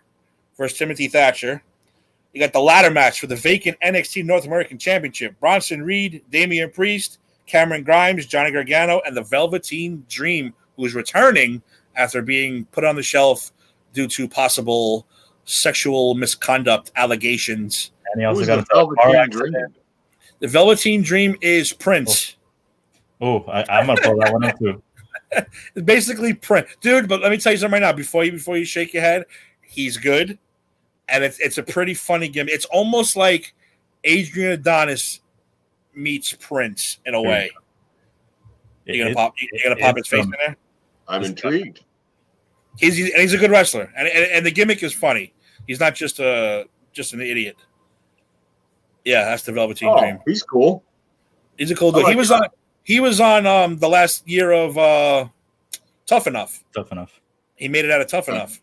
versus 0.56 0.76
Timothy 0.76 1.08
Thatcher. 1.08 1.62
You 2.32 2.40
got 2.40 2.52
the 2.52 2.60
ladder 2.60 2.90
match 2.90 3.20
for 3.20 3.28
the 3.28 3.36
vacant 3.36 3.78
NXT 3.80 4.24
North 4.24 4.44
American 4.44 4.76
Championship. 4.76 5.38
Bronson 5.38 5.82
Reed, 5.82 6.22
Damian 6.30 6.70
Priest, 6.70 7.20
Cameron 7.46 7.84
Grimes, 7.84 8.26
Johnny 8.26 8.50
Gargano, 8.50 9.00
and 9.06 9.16
the 9.16 9.22
Velveteen 9.22 10.04
Dream, 10.08 10.52
who 10.76 10.84
is 10.84 10.94
returning 10.94 11.62
after 11.96 12.22
being 12.22 12.64
put 12.66 12.84
on 12.84 12.96
the 12.96 13.02
shelf 13.02 13.52
due 13.92 14.08
to 14.08 14.28
possible 14.28 15.06
sexual 15.44 16.14
misconduct 16.14 16.90
allegations. 16.96 17.92
And 18.12 18.20
he 18.20 18.26
also 18.26 18.44
got 18.44 18.58
a 18.58 18.66
Velveteen 18.72 19.30
Dream. 19.30 19.54
The 20.40 20.48
Velveteen 20.48 21.02
Dream 21.02 21.36
is 21.40 21.72
Prince. 21.72 22.36
Oh, 23.20 23.42
I, 23.44 23.80
am 23.80 23.86
gonna 23.86 24.00
pull 24.00 24.18
that 24.18 24.32
one 24.32 24.44
up 24.44 24.58
too. 24.58 24.82
basically 25.84 26.34
Prince, 26.34 26.68
dude. 26.80 27.08
But 27.08 27.22
let 27.22 27.30
me 27.30 27.38
tell 27.38 27.52
you 27.52 27.58
something 27.58 27.80
right 27.80 27.86
now. 27.86 27.92
Before 27.92 28.24
you 28.24 28.32
before 28.32 28.56
you 28.56 28.64
shake 28.64 28.92
your 28.92 29.02
head, 29.02 29.24
he's 29.62 29.96
good, 29.96 30.38
and 31.08 31.24
it's 31.24 31.38
it's 31.38 31.58
a 31.58 31.62
pretty 31.62 31.94
funny 31.94 32.28
game. 32.28 32.48
It's 32.48 32.66
almost 32.66 33.16
like 33.16 33.54
Adrian 34.02 34.52
Adonis 34.52 35.20
meets 35.94 36.32
Prince 36.32 36.98
in 37.06 37.14
a 37.14 37.22
way. 37.22 37.50
You 38.84 39.02
gonna 39.02 39.14
pop? 39.14 39.34
You 39.40 39.48
gonna 39.62 39.76
pop 39.76 39.96
his 39.96 40.08
face 40.08 40.24
um, 40.24 40.34
in 40.34 40.38
there? 40.46 40.56
I'm 41.08 41.20
he's 41.20 41.30
intrigued. 41.30 41.80
He's, 42.78 42.96
he's 42.96 43.10
and 43.10 43.20
he's 43.20 43.34
a 43.34 43.38
good 43.38 43.50
wrestler, 43.50 43.92
and, 43.96 44.08
and, 44.08 44.24
and 44.32 44.46
the 44.46 44.50
gimmick 44.50 44.82
is 44.82 44.92
funny. 44.92 45.32
He's 45.66 45.80
not 45.80 45.94
just 45.94 46.18
a 46.18 46.66
just 46.92 47.12
an 47.12 47.20
idiot. 47.20 47.56
Yeah, 49.04 49.24
that's 49.24 49.42
the 49.42 49.52
Velveteen 49.52 49.90
oh, 49.90 50.00
Dream. 50.00 50.18
He's 50.26 50.42
cool. 50.42 50.82
He's 51.58 51.70
a 51.70 51.74
cool 51.74 51.92
dude. 51.92 52.04
Like 52.04 52.12
he 52.12 52.16
was 52.16 52.30
that. 52.30 52.42
on. 52.42 52.48
He 52.82 53.00
was 53.00 53.20
on 53.20 53.46
um 53.46 53.78
the 53.78 53.88
last 53.88 54.26
year 54.28 54.52
of 54.52 54.76
uh 54.76 55.28
Tough 56.06 56.26
Enough. 56.26 56.64
Tough 56.74 56.90
Enough. 56.92 57.20
He 57.56 57.68
made 57.68 57.84
it 57.84 57.90
out 57.90 58.00
of 58.00 58.08
Tough 58.08 58.28
Enough. 58.28 58.60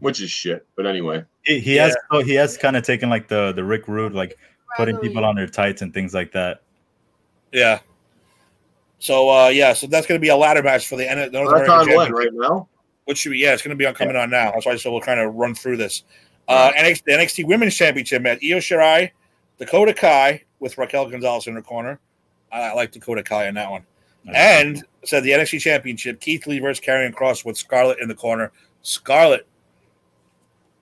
Which 0.00 0.20
is 0.20 0.30
shit, 0.30 0.66
but 0.76 0.86
anyway. 0.86 1.24
He, 1.44 1.58
he 1.58 1.76
yeah. 1.76 1.86
has 1.86 1.96
oh, 2.10 2.22
he 2.22 2.34
has 2.34 2.56
kind 2.56 2.76
of 2.76 2.84
taken 2.84 3.10
like 3.10 3.28
the 3.28 3.52
the 3.52 3.64
Rick 3.64 3.88
Rude, 3.88 4.14
like 4.14 4.38
putting 4.76 4.96
people 4.98 5.24
on 5.24 5.34
their 5.34 5.48
tights 5.48 5.82
and 5.82 5.92
things 5.92 6.14
like 6.14 6.32
that. 6.32 6.62
Yeah. 7.52 7.80
So 8.98 9.28
uh, 9.30 9.48
yeah, 9.48 9.72
so 9.72 9.86
that's 9.86 10.06
going 10.06 10.18
to 10.18 10.22
be 10.22 10.28
a 10.28 10.36
ladder 10.36 10.62
match 10.62 10.88
for 10.88 10.96
the 10.96 11.08
N- 11.08 11.30
North 11.32 11.50
That's 11.50 11.68
American 11.68 11.98
on 11.98 12.12
right 12.12 12.32
now. 12.32 12.68
Which 13.04 13.18
should 13.18 13.32
be 13.32 13.38
yeah, 13.38 13.54
it's 13.54 13.62
going 13.62 13.70
to 13.70 13.76
be 13.76 13.86
on 13.86 13.94
coming 13.94 14.16
on 14.16 14.30
now. 14.30 14.52
That's 14.52 14.66
why 14.66 14.76
so 14.76 14.92
we'll 14.92 15.00
kind 15.00 15.20
of 15.20 15.34
run 15.34 15.54
through 15.54 15.78
this. 15.78 16.04
Uh, 16.46 16.72
NXT, 16.72 17.04
the 17.04 17.12
NXT 17.12 17.46
Women's 17.46 17.74
Championship 17.74 18.22
match: 18.22 18.38
Io 18.42 18.58
Shirai, 18.58 19.10
Dakota 19.58 19.94
Kai 19.94 20.42
with 20.60 20.76
Raquel 20.78 21.08
Gonzalez 21.08 21.46
in 21.46 21.54
her 21.54 21.62
corner. 21.62 22.00
I, 22.50 22.70
I 22.70 22.72
like 22.74 22.92
Dakota 22.92 23.22
Kai 23.22 23.48
on 23.48 23.54
that 23.54 23.70
one. 23.70 23.84
And 24.34 24.84
said 25.04 25.22
the 25.22 25.30
NXT 25.30 25.60
Championship: 25.60 26.20
Keith 26.20 26.46
Lee 26.46 26.58
versus 26.58 26.84
Karrion 26.84 27.14
Kross 27.14 27.44
with 27.44 27.56
Scarlett 27.56 27.98
in 28.00 28.08
the 28.08 28.14
corner. 28.14 28.52
Scarlett, 28.82 29.46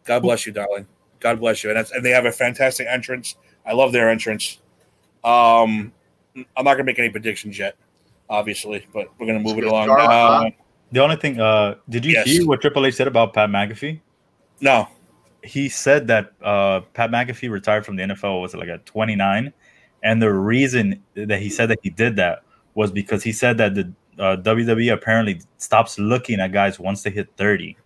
God 0.05 0.21
bless 0.21 0.47
you, 0.47 0.53
darling. 0.53 0.87
God 1.21 1.39
bless 1.41 1.63
you. 1.63 1.71
And 1.71 1.79
that's, 1.79 1.93
and 1.93 2.05
they 2.05 2.11
have 2.11 2.27
a 2.27 2.33
fantastic 2.33 2.87
entrance. 2.89 3.37
I 3.65 3.73
love 3.73 3.93
their 3.93 4.11
entrance. 4.11 4.61
Um, 5.25 5.93
I'm 6.57 6.65
not 6.65 6.75
gonna 6.75 6.85
make 6.85 6.99
any 6.99 7.09
predictions 7.09 7.59
yet, 7.59 7.77
obviously, 8.29 8.87
but 8.93 9.09
we're 9.19 9.27
gonna 9.27 9.41
move 9.41 9.59
it 9.59 9.65
along. 9.65 9.87
Scarlett, 9.87 10.09
huh? 10.09 10.47
Uh, 10.47 10.51
The 10.93 11.01
only 11.03 11.17
thing, 11.17 11.41
uh, 11.41 11.75
did 11.89 12.05
you 12.05 12.13
Yes. 12.13 12.27
hear 12.27 12.47
what 12.47 12.61
Triple 12.61 12.87
H 12.87 12.95
said 12.95 13.09
about 13.09 13.33
Pat 13.35 13.51
McAfee? 13.51 14.01
no, 14.61 14.89
He 15.43 15.69
said 15.69 16.07
that 16.09 16.33
uh, 16.43 16.81
Pat 16.95 17.11
McAfee 17.11 17.51
retired 17.51 17.85
from 17.87 17.97
the 17.97 18.03
NFL 18.05 18.41
was 18.41 18.55
it 18.55 18.59
like 18.59 18.69
at 18.69 18.85
29, 18.87 19.53
and 20.03 20.23
the 20.23 20.33
reason 20.33 21.03
that 21.15 21.41
he 21.41 21.51
said 21.51 21.69
that 21.71 21.79
he 21.83 21.91
did 21.91 22.17
that 22.17 22.43
was 22.75 22.91
because 22.91 23.23
he 23.23 23.33
said 23.33 23.59
that 23.59 23.75
the 23.75 23.93
uh, 24.19 24.37
WWE 24.37 24.93
apparently 24.93 25.41
stops 25.59 25.99
looking 25.99 26.41
at 26.41 26.51
guys 26.53 26.79
once 26.81 27.03
they 27.03 27.11
hit 27.11 27.29
30. 27.37 27.77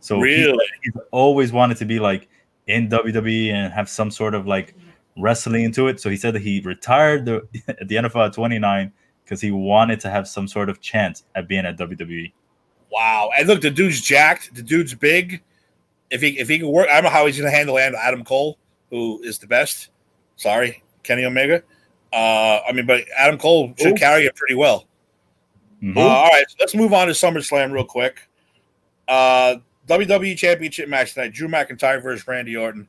So 0.00 0.22
he- 0.22 0.58
he's 0.82 0.92
always 1.10 1.52
wanted 1.52 1.76
to 1.78 1.84
be 1.84 1.98
like 1.98 2.28
in 2.66 2.88
WWE 2.88 3.50
and 3.52 3.72
have 3.72 3.88
some 3.88 4.10
sort 4.10 4.34
of 4.34 4.46
like 4.46 4.74
wrestling 5.18 5.64
into 5.64 5.88
it. 5.88 6.00
So 6.00 6.08
he 6.08 6.16
said 6.16 6.34
that 6.34 6.42
he 6.42 6.60
retired 6.60 7.24
the, 7.26 7.42
at 7.68 7.88
the 7.88 7.96
NFL 7.96 8.26
at 8.26 8.32
29 8.32 8.92
because 9.30 9.40
he 9.40 9.52
wanted 9.52 10.00
to 10.00 10.10
have 10.10 10.26
some 10.26 10.48
sort 10.48 10.68
of 10.68 10.80
chance 10.80 11.22
at 11.36 11.46
being 11.46 11.64
at. 11.64 11.78
WWE. 11.78 12.32
Wow. 12.90 13.30
And 13.38 13.46
look, 13.46 13.60
the 13.60 13.70
dude's 13.70 14.00
jacked. 14.00 14.52
The 14.56 14.62
dude's 14.62 14.92
big. 14.92 15.40
If 16.10 16.20
he 16.20 16.36
if 16.40 16.48
he 16.48 16.58
can 16.58 16.68
work, 16.68 16.88
I 16.88 16.94
don't 16.94 17.04
know 17.04 17.10
how 17.10 17.26
he's 17.26 17.38
going 17.38 17.48
to 17.48 17.56
handle 17.56 17.78
Adam 17.78 18.24
Cole, 18.24 18.58
who 18.90 19.22
is 19.22 19.38
the 19.38 19.46
best. 19.46 19.90
Sorry, 20.34 20.82
Kenny 21.04 21.24
Omega. 21.24 21.62
Uh, 22.12 22.58
I 22.68 22.72
mean, 22.72 22.86
but 22.86 23.04
Adam 23.16 23.38
Cole 23.38 23.72
should 23.78 23.90
Who? 23.90 23.94
carry 23.94 24.26
it 24.26 24.34
pretty 24.34 24.56
well. 24.56 24.88
Mhm. 25.80 25.96
Uh, 25.96 26.00
all 26.00 26.28
right, 26.28 26.44
so 26.48 26.56
let's 26.58 26.74
move 26.74 26.92
on 26.92 27.06
to 27.06 27.12
SummerSlam 27.12 27.70
real 27.70 27.84
quick. 27.84 28.20
Uh, 29.06 29.56
WWE 29.86 30.36
Championship 30.36 30.88
match 30.88 31.14
tonight: 31.14 31.32
Drew 31.32 31.46
McIntyre 31.46 32.02
versus 32.02 32.26
Randy 32.26 32.56
Orton. 32.56 32.88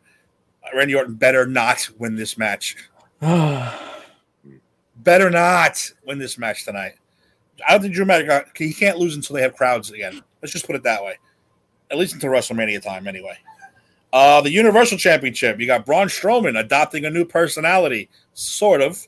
Uh, 0.64 0.76
Randy 0.76 0.96
Orton 0.96 1.14
better 1.14 1.46
not 1.46 1.88
win 2.00 2.16
this 2.16 2.36
match. 2.40 2.76
Better 5.04 5.30
not 5.30 5.82
win 6.06 6.20
this 6.20 6.38
match 6.38 6.66
tonight. 6.66 6.94
I 7.68 7.74
don't 7.74 7.82
think 7.82 7.94
Drew 7.94 8.06
McIntyre 8.06 8.46
he 8.56 8.74
can't 8.74 8.98
lose 8.98 9.16
until 9.16 9.36
they 9.36 9.42
have 9.42 9.56
crowds 9.56 9.92
again. 9.92 10.22
Let's 10.42 10.54
just 10.54 10.66
put 10.66 10.76
it 10.76 10.84
that 10.84 11.04
way. 11.04 11.18
At 11.90 11.98
least 11.98 12.14
until 12.14 12.30
WrestleMania 12.30 12.82
time, 12.82 13.08
anyway. 13.08 13.38
Uh, 14.14 14.42
the 14.42 14.52
Universal 14.52 14.98
Championship. 14.98 15.60
You 15.60 15.68
got 15.68 15.86
Braun 15.86 16.08
Strowman 16.08 16.60
adopting 16.60 17.06
a 17.06 17.10
new 17.10 17.26
personality, 17.26 18.10
sort 18.34 18.82
of, 18.82 19.08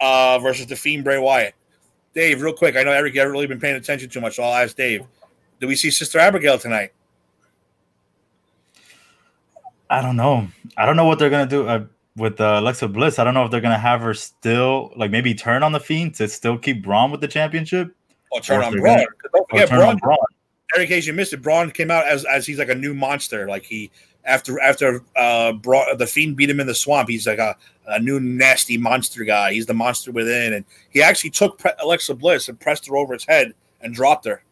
uh, 0.00 0.38
versus 0.38 0.66
the 0.66 0.76
Fiend 0.76 1.04
Bray 1.04 1.18
Wyatt. 1.18 1.54
Dave, 2.14 2.42
real 2.42 2.52
quick. 2.52 2.76
I 2.76 2.82
know 2.82 2.92
Eric, 2.92 3.14
you 3.14 3.20
haven't 3.20 3.32
really 3.32 3.46
been 3.46 3.60
paying 3.60 3.76
attention 3.76 4.10
too 4.10 4.20
much, 4.20 4.36
so 4.36 4.42
I'll 4.42 4.62
ask 4.62 4.76
Dave. 4.76 5.06
Do 5.60 5.66
we 5.66 5.76
see 5.76 5.90
Sister 5.90 6.18
Abigail 6.18 6.58
tonight? 6.58 6.92
I 9.88 10.02
don't 10.02 10.16
know. 10.16 10.48
I 10.76 10.86
don't 10.86 10.96
know 10.96 11.04
what 11.04 11.18
they're 11.18 11.30
gonna 11.30 11.46
do 11.46 11.68
uh, 11.68 11.84
with 12.16 12.40
uh, 12.40 12.58
Alexa 12.60 12.88
Bliss. 12.88 13.18
I 13.18 13.24
don't 13.24 13.34
know 13.34 13.44
if 13.44 13.50
they're 13.50 13.60
gonna 13.60 13.78
have 13.78 14.00
her 14.02 14.14
still 14.14 14.92
like 14.96 15.10
maybe 15.10 15.34
turn 15.34 15.62
on 15.62 15.72
the 15.72 15.80
Fiend 15.80 16.14
to 16.16 16.28
still 16.28 16.58
keep 16.58 16.82
Braun 16.82 17.10
with 17.10 17.20
the 17.20 17.28
championship, 17.28 17.94
Or 18.30 18.40
turn 18.40 18.60
Or 18.60 18.64
on 18.64 18.72
they're 18.72 18.80
Braun? 18.80 18.96
gonna- 18.96 19.06
'Cause 19.06 19.30
Don't 19.34 19.50
forget, 19.50 19.68
turn 19.68 19.78
Braun, 19.78 19.90
on 19.90 19.96
Braun. 19.98 20.18
In 20.76 20.86
case 20.86 21.06
you 21.06 21.12
missed 21.12 21.32
it, 21.34 21.42
Braun 21.42 21.70
came 21.70 21.90
out 21.90 22.06
as 22.06 22.24
as 22.24 22.46
he's 22.46 22.58
like 22.58 22.70
a 22.70 22.74
new 22.74 22.94
monster. 22.94 23.46
Like 23.46 23.64
he 23.64 23.90
after 24.24 24.58
after 24.60 25.02
uh 25.16 25.52
Braun, 25.52 25.96
the 25.98 26.06
Fiend 26.06 26.36
beat 26.36 26.48
him 26.50 26.60
in 26.60 26.66
the 26.66 26.74
swamp. 26.74 27.08
He's 27.08 27.26
like 27.26 27.38
a, 27.38 27.56
a 27.88 27.98
new 27.98 28.20
nasty 28.20 28.78
monster 28.78 29.24
guy. 29.24 29.52
He's 29.52 29.66
the 29.66 29.74
monster 29.74 30.12
within, 30.12 30.54
and 30.54 30.64
he 30.90 31.02
actually 31.02 31.30
took 31.30 31.58
Pre- 31.58 31.72
Alexa 31.82 32.14
Bliss 32.14 32.48
and 32.48 32.58
pressed 32.58 32.86
her 32.88 32.96
over 32.96 33.12
his 33.14 33.24
head 33.24 33.52
and 33.82 33.94
dropped 33.94 34.24
her. 34.26 34.42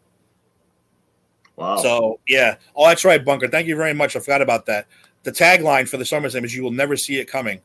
Wow. 1.56 1.76
So 1.78 2.20
yeah. 2.26 2.56
Oh, 2.74 2.86
that's 2.88 3.04
right, 3.04 3.24
Bunker. 3.24 3.48
Thank 3.48 3.66
you 3.66 3.76
very 3.76 3.94
much. 3.94 4.16
I 4.16 4.20
forgot 4.20 4.42
about 4.42 4.66
that. 4.66 4.86
The 5.22 5.32
tagline 5.32 5.88
for 5.88 5.96
the 5.96 6.04
SummerSlam 6.04 6.44
is 6.44 6.54
"You 6.54 6.62
will 6.62 6.70
never 6.70 6.96
see 6.96 7.18
it 7.18 7.26
coming," 7.26 7.60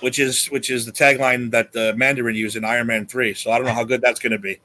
which 0.00 0.18
is 0.18 0.46
which 0.46 0.70
is 0.70 0.86
the 0.86 0.92
tagline 0.92 1.50
that 1.50 1.72
the 1.72 1.94
Mandarin 1.96 2.36
used 2.36 2.56
in 2.56 2.64
Iron 2.64 2.86
Man 2.86 3.06
Three. 3.06 3.34
So 3.34 3.50
I 3.50 3.58
don't 3.58 3.66
know 3.66 3.74
how 3.74 3.84
good 3.84 4.00
that's 4.00 4.20
going 4.20 4.32
to 4.32 4.38
be, 4.38 4.60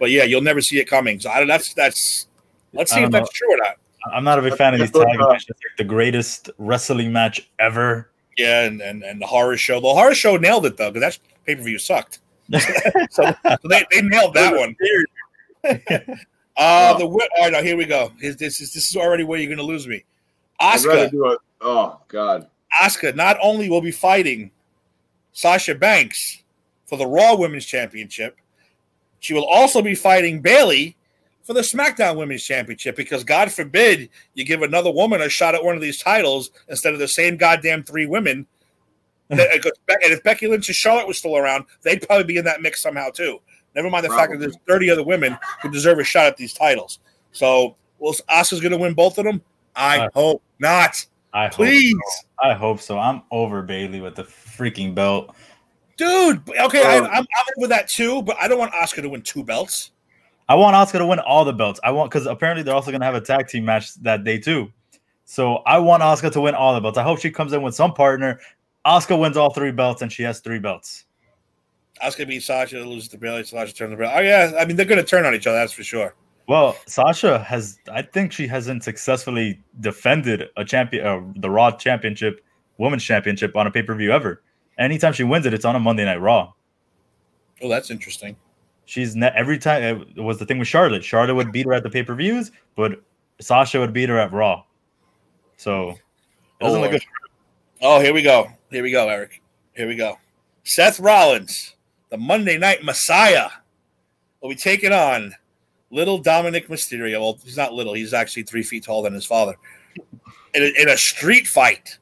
but 0.00 0.10
yeah, 0.10 0.24
you'll 0.24 0.40
never 0.42 0.60
see 0.60 0.78
it 0.78 0.86
coming. 0.86 1.20
So 1.20 1.30
I 1.30 1.38
don't. 1.38 1.48
That's 1.48 1.74
that's. 1.74 2.28
Let's 2.72 2.90
see 2.90 2.98
if 2.98 3.02
don't 3.02 3.10
that's 3.10 3.30
true 3.32 3.52
or 3.52 3.58
not. 3.58 3.76
I'm 4.10 4.24
not 4.24 4.38
a 4.38 4.42
big 4.42 4.56
fan 4.56 4.74
of 4.74 4.80
these 4.80 4.90
That's 4.90 5.04
tag 5.04 5.20
uh, 5.20 5.28
matches. 5.28 5.48
Like 5.48 5.76
the 5.76 5.84
greatest 5.84 6.50
wrestling 6.58 7.12
match 7.12 7.50
ever. 7.58 8.10
Yeah, 8.38 8.64
and, 8.64 8.80
and 8.80 9.02
and 9.02 9.20
the 9.20 9.26
horror 9.26 9.56
show. 9.56 9.80
The 9.80 9.88
horror 9.88 10.14
show 10.14 10.36
nailed 10.36 10.66
it 10.66 10.76
though, 10.76 10.90
because 10.90 11.18
that 11.18 11.18
pay 11.44 11.54
per 11.54 11.62
view 11.62 11.78
sucked. 11.78 12.20
so, 13.10 13.32
so 13.44 13.58
they, 13.64 13.84
they 13.90 14.02
nailed 14.02 14.34
that 14.34 14.54
one. 14.56 14.76
Uh 16.54 16.92
the 16.94 17.04
wi- 17.04 17.26
all 17.38 17.44
right, 17.44 17.52
now 17.52 17.62
here 17.62 17.78
we 17.78 17.86
go. 17.86 18.12
This 18.20 18.36
this 18.36 18.60
is 18.60 18.74
this 18.74 18.90
is 18.90 18.96
already 18.96 19.24
where 19.24 19.38
you're 19.38 19.48
going 19.48 19.56
to 19.56 19.64
lose 19.64 19.88
me. 19.88 20.04
Asuka. 20.60 21.36
Oh 21.60 22.00
God. 22.08 22.48
Asuka 22.82 23.14
not 23.14 23.36
only 23.42 23.68
will 23.68 23.80
be 23.80 23.90
fighting 23.90 24.50
Sasha 25.32 25.74
Banks 25.74 26.42
for 26.86 26.96
the 26.96 27.06
Raw 27.06 27.34
Women's 27.36 27.66
Championship, 27.66 28.36
she 29.20 29.34
will 29.34 29.46
also 29.46 29.82
be 29.82 29.94
fighting 29.94 30.40
Bayley 30.40 30.96
for 31.42 31.54
the 31.54 31.60
SmackDown 31.60 32.16
Women's 32.16 32.44
Championship 32.44 32.96
because 32.96 33.24
God 33.24 33.50
forbid 33.52 34.08
you 34.34 34.44
give 34.44 34.62
another 34.62 34.90
woman 34.90 35.20
a 35.22 35.28
shot 35.28 35.54
at 35.54 35.64
one 35.64 35.74
of 35.74 35.80
these 35.82 36.00
titles 36.02 36.50
instead 36.68 36.92
of 36.92 36.98
the 36.98 37.08
same 37.08 37.36
goddamn 37.36 37.82
three 37.82 38.06
women. 38.06 38.46
That- 39.28 39.48
because 39.52 39.72
Be- 39.86 39.94
and 40.02 40.12
if 40.12 40.22
Becky 40.22 40.46
Lynch 40.46 40.68
and 40.68 40.76
Charlotte 40.76 41.08
was 41.08 41.16
still 41.16 41.36
around, 41.38 41.64
they'd 41.82 42.06
probably 42.06 42.24
be 42.24 42.36
in 42.36 42.44
that 42.44 42.60
mix 42.60 42.82
somehow 42.82 43.08
too. 43.08 43.38
Never 43.74 43.88
mind 43.88 44.04
the 44.04 44.10
fact 44.10 44.30
that 44.32 44.38
there's 44.38 44.56
30 44.68 44.90
other 44.90 45.02
women 45.04 45.38
who 45.62 45.70
deserve 45.70 45.98
a 45.98 46.04
shot 46.04 46.26
at 46.26 46.36
these 46.36 46.52
titles. 46.52 46.98
So, 47.30 47.76
well, 47.98 48.12
Asuka's 48.28 48.60
going 48.60 48.72
to 48.72 48.76
win 48.78 48.92
both 48.92 49.16
of 49.16 49.24
them? 49.24 49.40
I 49.76 50.00
Uh, 50.00 50.10
hope 50.14 50.42
not. 50.58 51.04
I 51.32 51.44
hope 51.46 51.54
Please. 51.54 51.96
so. 52.20 52.28
I 52.50 52.54
hope 52.54 52.80
so. 52.80 52.98
I'm 52.98 53.22
over 53.30 53.62
Bayley 53.62 54.00
with 54.00 54.14
the 54.16 54.24
freaking 54.24 54.94
belt. 54.94 55.34
Dude, 55.96 56.42
okay, 56.60 56.82
I, 56.84 56.98
Um, 56.98 57.04
I'm, 57.06 57.12
I'm 57.22 57.46
over 57.58 57.68
that 57.68 57.88
too, 57.88 58.22
but 58.22 58.36
I 58.40 58.48
don't 58.48 58.58
want 58.58 58.72
Asuka 58.72 59.02
to 59.02 59.08
win 59.08 59.22
two 59.22 59.44
belts. 59.44 59.92
I 60.48 60.54
want 60.54 60.74
Asuka 60.74 60.98
to 60.98 61.06
win 61.06 61.20
all 61.20 61.44
the 61.44 61.52
belts. 61.52 61.80
I 61.84 61.90
want 61.90 62.10
because 62.10 62.26
apparently 62.26 62.62
they're 62.62 62.74
also 62.74 62.90
gonna 62.90 63.04
have 63.04 63.14
a 63.14 63.20
tag 63.20 63.48
team 63.48 63.64
match 63.64 63.94
that 64.02 64.24
day 64.24 64.38
too. 64.38 64.70
So 65.24 65.56
I 65.58 65.78
want 65.78 66.02
Asuka 66.02 66.32
to 66.32 66.40
win 66.40 66.54
all 66.54 66.74
the 66.74 66.80
belts. 66.80 66.98
I 66.98 67.02
hope 67.02 67.20
she 67.20 67.30
comes 67.30 67.52
in 67.52 67.62
with 67.62 67.74
some 67.74 67.94
partner. 67.94 68.40
Asuka 68.84 69.18
wins 69.18 69.36
all 69.36 69.52
three 69.52 69.70
belts 69.70 70.02
and 70.02 70.12
she 70.12 70.22
has 70.24 70.40
three 70.40 70.58
belts. 70.58 71.04
Asuka 72.02 72.26
beats 72.26 72.46
Sasha, 72.46 72.80
loses 72.80 73.08
to 73.10 73.18
Bayley, 73.18 73.44
Sasha 73.44 73.72
turns 73.72 73.92
the 73.92 73.96
belt. 73.96 74.12
Oh, 74.14 74.20
yeah, 74.20 74.52
I 74.58 74.64
mean, 74.64 74.76
they're 74.76 74.86
going 74.86 75.00
to 75.00 75.06
turn 75.06 75.24
on 75.24 75.34
each 75.34 75.46
other, 75.46 75.58
that's 75.58 75.72
for 75.72 75.84
sure. 75.84 76.14
Well, 76.52 76.76
Sasha 76.84 77.38
has 77.38 77.78
I 77.90 78.02
think 78.02 78.30
she 78.30 78.46
hasn't 78.46 78.84
successfully 78.84 79.58
defended 79.80 80.50
a 80.58 80.66
champion 80.66 81.06
uh, 81.06 81.22
the 81.36 81.48
Raw 81.48 81.70
championship, 81.70 82.44
women's 82.76 83.02
championship 83.02 83.56
on 83.56 83.66
a 83.66 83.70
pay-per-view 83.70 84.12
ever. 84.12 84.42
Anytime 84.78 85.14
she 85.14 85.24
wins 85.24 85.46
it, 85.46 85.54
it's 85.54 85.64
on 85.64 85.76
a 85.76 85.80
Monday 85.80 86.04
night 86.04 86.20
Raw. 86.20 86.52
Oh, 87.62 87.70
that's 87.70 87.90
interesting. 87.90 88.36
She's 88.84 89.16
ne- 89.16 89.32
every 89.34 89.56
time 89.56 89.82
it 90.14 90.20
was 90.22 90.38
the 90.38 90.44
thing 90.44 90.58
with 90.58 90.68
Charlotte. 90.68 91.02
Charlotte 91.02 91.36
would 91.36 91.52
beat 91.52 91.64
her 91.64 91.72
at 91.72 91.84
the 91.84 91.88
pay-per-views, 91.88 92.52
but 92.76 93.00
Sasha 93.40 93.80
would 93.80 93.94
beat 93.94 94.10
her 94.10 94.18
at 94.18 94.30
Raw. 94.30 94.62
So 95.56 95.92
it 95.92 95.96
doesn't 96.60 96.80
Oh, 96.80 96.82
look 96.82 96.90
good. 96.90 97.02
Oh, 97.80 97.98
here 97.98 98.12
we 98.12 98.20
go. 98.20 98.48
Here 98.70 98.82
we 98.82 98.90
go, 98.92 99.08
Eric. 99.08 99.40
Here 99.74 99.88
we 99.88 99.96
go. 99.96 100.18
Seth 100.64 101.00
Rollins, 101.00 101.76
the 102.10 102.18
Monday 102.18 102.58
Night 102.58 102.84
Messiah, 102.84 103.48
will 104.42 104.50
be 104.50 104.54
taking 104.54 104.92
on 104.92 105.34
little 105.92 106.20
Dominik 106.20 106.66
Mysterio. 106.66 107.20
Well, 107.20 107.38
he's 107.44 107.56
not 107.56 107.72
little; 107.72 107.94
he's 107.94 108.12
actually 108.12 108.42
three 108.42 108.64
feet 108.64 108.82
taller 108.82 109.04
than 109.04 109.14
his 109.14 109.26
father. 109.26 109.54
In 110.54 110.62
a, 110.62 110.82
in 110.82 110.88
a 110.88 110.96
street 110.96 111.46
fight, 111.46 111.98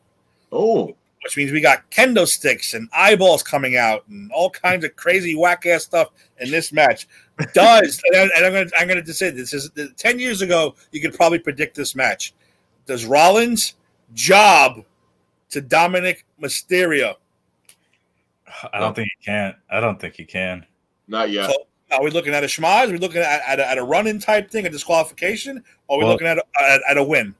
Oh, 0.52 0.96
which 1.22 1.36
means 1.36 1.52
we 1.52 1.60
got 1.60 1.88
kendo 1.90 2.26
sticks 2.26 2.74
and 2.74 2.88
eyeballs 2.92 3.42
coming 3.42 3.76
out 3.76 4.06
and 4.08 4.32
all 4.32 4.50
kinds 4.50 4.84
of 4.84 4.96
crazy 4.96 5.34
whack 5.36 5.66
ass 5.66 5.84
stuff 5.84 6.08
in 6.38 6.50
this 6.50 6.72
match. 6.72 7.06
Does 7.54 8.00
and, 8.06 8.16
I, 8.16 8.22
and 8.36 8.46
I'm 8.46 8.52
gonna 8.52 8.70
I'm 8.78 8.88
gonna 8.88 9.02
just 9.02 9.18
say 9.18 9.30
this 9.30 9.52
is 9.52 9.70
ten 9.96 10.18
years 10.18 10.42
ago. 10.42 10.74
You 10.92 11.00
could 11.00 11.14
probably 11.14 11.38
predict 11.38 11.76
this 11.76 11.94
match. 11.94 12.34
Does 12.86 13.04
Rollins 13.04 13.74
job 14.14 14.84
to 15.50 15.62
Dominik 15.62 16.24
Mysterio? 16.42 17.14
I 18.72 18.80
don't 18.80 18.94
think 18.94 19.08
he 19.18 19.24
can. 19.24 19.54
I 19.70 19.80
don't 19.80 20.00
think 20.00 20.14
he 20.14 20.24
can. 20.24 20.66
not 21.06 21.30
yet. 21.30 21.50
So 21.50 21.66
are 21.92 22.02
we 22.02 22.10
looking 22.10 22.34
at 22.34 22.44
a 22.44 22.46
schmoz? 22.46 22.88
Are 22.88 22.92
we 22.92 22.98
looking 22.98 23.22
at, 23.22 23.40
at, 23.46 23.60
a, 23.60 23.68
at 23.68 23.78
a 23.78 23.82
run-in 23.82 24.18
type 24.18 24.50
thing, 24.50 24.66
a 24.66 24.70
disqualification, 24.70 25.62
or 25.88 25.96
are 25.96 25.98
we 25.98 26.04
Well- 26.04 26.12
looking 26.14 26.26
at 26.28 26.38
a, 26.38 26.44
at, 26.62 26.80
at 26.90 26.98
a 26.98 27.04
win? 27.04 27.34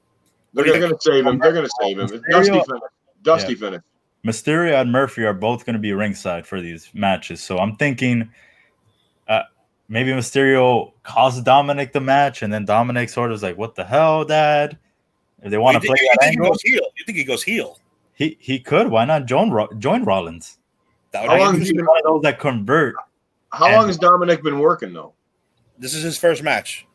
They're, 0.53 0.63
what 0.63 0.63
do 0.63 0.67
you 0.67 0.79
they're 0.79 0.89
going 0.89 0.97
to 0.97 1.01
save 1.01 1.25
him. 1.25 1.39
They're 1.39 1.53
going 1.53 1.65
to 1.65 1.71
save 1.81 1.97
him. 1.97 2.05
It's 2.05 2.13
Mysterio- 2.13 2.31
Dusty 2.31 2.51
finish. 2.51 2.81
Dusty 3.23 3.55
finish. 3.55 3.81
Mysterio 4.25 4.81
and 4.81 4.91
Murphy 4.91 5.23
are 5.23 5.33
both 5.33 5.65
going 5.65 5.73
to 5.73 5.79
be 5.79 5.93
ringside 5.93 6.45
for 6.45 6.61
these 6.61 6.89
matches. 6.93 7.41
So 7.41 7.57
I'm 7.57 7.75
thinking 7.77 8.29
uh, 9.27 9.43
maybe 9.87 10.11
Mysterio 10.11 10.91
costs 11.03 11.41
Dominik 11.41 11.91
the 11.91 12.01
match, 12.01 12.41
and 12.43 12.53
then 12.53 12.65
Dominik 12.67 13.09
sort 13.09 13.31
of 13.31 13.35
is 13.35 13.43
like, 13.43 13.57
"What 13.57 13.73
the 13.75 13.83
hell, 13.83 14.23
Dad?" 14.25 14.77
If 15.41 15.49
they 15.49 15.57
want 15.57 15.81
to 15.81 15.87
play 15.87 15.95
you 15.99 16.09
that 16.13 16.21
think 16.21 16.33
he 16.33 16.37
goes 16.47 16.61
heel? 16.61 16.83
You 16.97 17.05
think 17.05 17.17
he 17.17 17.23
goes 17.23 17.41
heel? 17.41 17.79
he 18.13 18.37
he 18.39 18.59
could. 18.59 18.89
Why 18.89 19.05
not 19.05 19.25
join 19.25 19.79
join 19.79 20.03
Rollins? 20.03 20.59
That 21.11 21.27
How 21.27 21.37
long 21.39 21.53
be 21.53 21.59
has 21.59 21.69
He's 21.69 21.77
he 21.77 21.81
one 21.81 21.97
of 21.97 22.03
those 22.03 22.21
that 22.21 22.39
convert. 22.39 22.95
How 23.51 23.65
And- 23.67 23.75
long 23.75 23.87
has 23.87 23.97
Dominik 23.97 24.41
been 24.43 24.59
working 24.59 24.93
though? 24.93 25.13
this 25.77 25.95
is 25.95 26.03
his 26.03 26.15
first 26.17 26.43
match. 26.43 26.85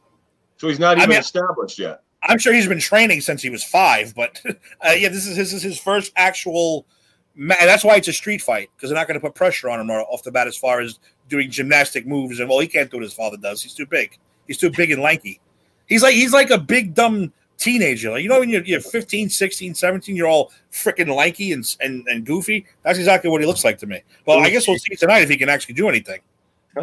So 0.58 0.68
he's 0.68 0.78
not 0.78 0.96
I 0.96 1.00
even 1.00 1.10
mean- 1.10 1.18
established 1.18 1.78
yet. 1.78 2.02
I'm 2.22 2.38
sure 2.38 2.52
he's 2.52 2.66
been 2.68 2.80
training 2.80 3.20
since 3.20 3.42
he 3.42 3.50
was 3.50 3.62
five, 3.62 4.14
but 4.14 4.40
uh, 4.46 4.90
yeah, 4.96 5.08
this 5.08 5.26
is 5.26 5.36
this 5.36 5.52
is 5.52 5.62
his 5.62 5.78
first 5.78 6.12
actual. 6.16 6.86
Ma- 7.34 7.54
that's 7.60 7.84
why 7.84 7.96
it's 7.96 8.08
a 8.08 8.12
street 8.12 8.40
fight 8.42 8.70
because 8.76 8.88
they're 8.90 8.98
not 8.98 9.06
going 9.06 9.20
to 9.20 9.24
put 9.24 9.34
pressure 9.34 9.68
on 9.68 9.78
him 9.80 9.90
off 9.90 10.22
the 10.22 10.32
bat 10.32 10.46
as 10.46 10.56
far 10.56 10.80
as 10.80 10.98
doing 11.28 11.50
gymnastic 11.50 12.06
moves. 12.06 12.40
And 12.40 12.48
well, 12.48 12.58
he 12.60 12.66
can't 12.66 12.90
do 12.90 12.96
what 12.96 13.02
his 13.02 13.12
father 13.12 13.36
does. 13.36 13.62
He's 13.62 13.74
too 13.74 13.86
big. 13.86 14.16
He's 14.46 14.56
too 14.56 14.70
big 14.70 14.90
and 14.90 15.02
lanky. 15.02 15.40
He's 15.86 16.02
like 16.02 16.14
he's 16.14 16.32
like 16.32 16.50
a 16.50 16.58
big 16.58 16.94
dumb 16.94 17.32
teenager. 17.58 18.10
Like 18.10 18.22
you 18.22 18.28
know 18.28 18.40
when 18.40 18.48
you're, 18.48 18.64
you're 18.64 18.80
15, 18.80 19.28
16, 19.28 19.74
17, 19.74 20.16
you're 20.16 20.26
all 20.26 20.52
freaking 20.72 21.14
lanky 21.14 21.52
and, 21.52 21.64
and 21.80 22.06
and 22.08 22.24
goofy. 22.24 22.66
That's 22.82 22.98
exactly 22.98 23.30
what 23.30 23.40
he 23.40 23.46
looks 23.46 23.62
like 23.64 23.78
to 23.78 23.86
me. 23.86 24.02
Well, 24.26 24.38
I 24.38 24.50
guess 24.50 24.66
we'll 24.66 24.78
see 24.78 24.96
tonight 24.96 25.20
if 25.22 25.28
he 25.28 25.36
can 25.36 25.48
actually 25.48 25.74
do 25.74 25.88
anything. 25.88 26.20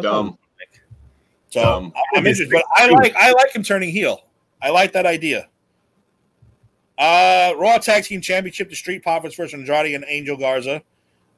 Dumb. 0.02 0.38
So 1.50 1.62
Um, 1.62 1.92
I'm 2.14 2.26
interested, 2.26 2.50
but 2.50 2.64
I 2.76 2.88
like 2.88 3.14
I 3.14 3.30
like 3.32 3.54
him 3.54 3.62
turning 3.62 3.90
heel. 3.90 4.24
I 4.60 4.70
like 4.70 4.92
that 4.92 5.06
idea. 5.06 5.48
Uh, 6.98 7.52
Raw 7.56 7.78
Tag 7.78 8.04
Team 8.04 8.20
Championship: 8.20 8.70
The 8.70 8.76
Street 8.76 9.02
Profits 9.02 9.34
versus 9.36 9.54
Andrade 9.54 9.94
and 9.94 10.04
Angel 10.08 10.36
Garza. 10.36 10.82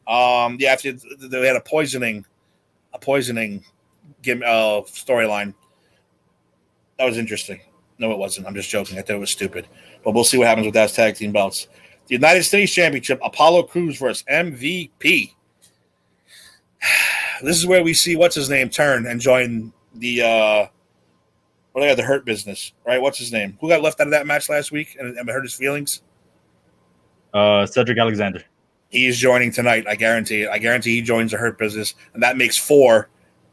Um, 0.06 0.56
yeah, 0.60 0.72
after 0.72 0.92
they 0.92 1.46
had 1.46 1.56
a 1.56 1.60
poisoning, 1.60 2.24
a 2.94 2.98
poisoning, 2.98 3.64
gim- 4.22 4.42
uh, 4.42 4.82
storyline. 4.82 5.52
That 6.98 7.04
was 7.04 7.18
interesting. 7.18 7.60
No, 7.98 8.10
it 8.12 8.18
wasn't. 8.18 8.46
I'm 8.46 8.54
just 8.54 8.70
joking. 8.70 8.98
I 8.98 9.02
thought 9.02 9.16
it 9.16 9.20
was 9.20 9.30
stupid. 9.30 9.66
But 10.04 10.12
we'll 10.14 10.24
see 10.24 10.38
what 10.38 10.46
happens 10.46 10.66
with 10.66 10.74
that 10.74 10.90
tag 10.92 11.16
team 11.16 11.32
belts. 11.32 11.68
The 12.06 12.14
United 12.14 12.44
States 12.44 12.72
Championship: 12.72 13.18
Apollo 13.22 13.64
Crews 13.64 13.98
versus 13.98 14.24
MVP. 14.30 15.32
This 17.42 17.56
is 17.56 17.66
where 17.66 17.82
we 17.82 17.94
see 17.94 18.16
what's 18.16 18.34
his 18.34 18.48
name 18.50 18.68
turn 18.68 19.06
and 19.06 19.20
join 19.20 19.72
the 19.94 20.22
uh 20.22 20.66
what 21.72 21.82
they 21.82 21.88
got 21.88 21.96
the 21.96 22.02
hurt 22.02 22.24
business, 22.24 22.72
right? 22.86 23.00
What's 23.00 23.18
his 23.18 23.32
name? 23.32 23.58
Who 23.60 23.68
got 23.68 23.82
left 23.82 24.00
out 24.00 24.06
of 24.06 24.12
that 24.12 24.26
match 24.26 24.48
last 24.48 24.72
week 24.72 24.96
and, 24.98 25.16
and 25.18 25.28
hurt 25.28 25.42
his 25.42 25.54
feelings? 25.54 26.02
Uh, 27.34 27.66
Cedric 27.66 27.98
Alexander. 27.98 28.42
He 28.88 29.06
is 29.06 29.18
joining 29.18 29.52
tonight. 29.52 29.84
I 29.86 29.94
guarantee 29.94 30.42
it. 30.42 30.48
I 30.48 30.58
guarantee 30.58 30.94
he 30.94 31.02
joins 31.02 31.32
the 31.32 31.36
hurt 31.36 31.58
business, 31.58 31.94
and 32.14 32.22
that 32.22 32.38
makes 32.38 32.56
four 32.56 33.10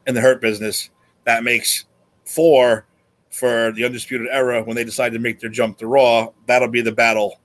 in 0.07 0.15
the 0.15 0.21
hurt 0.21 0.39
business. 0.39 0.89
That 1.25 1.43
makes 1.43 1.85
four 2.25 2.85
for 3.29 3.73
the 3.73 3.83
undisputed 3.83 4.27
era 4.31 4.63
when 4.63 4.75
they 4.75 4.85
decide 4.85 5.11
to 5.11 5.19
make 5.19 5.39
their 5.39 5.49
jump 5.49 5.77
to 5.79 5.87
Raw. 5.87 6.29
That'll 6.45 6.69
be 6.69 6.81
the 6.81 6.91
battle. 6.93 7.41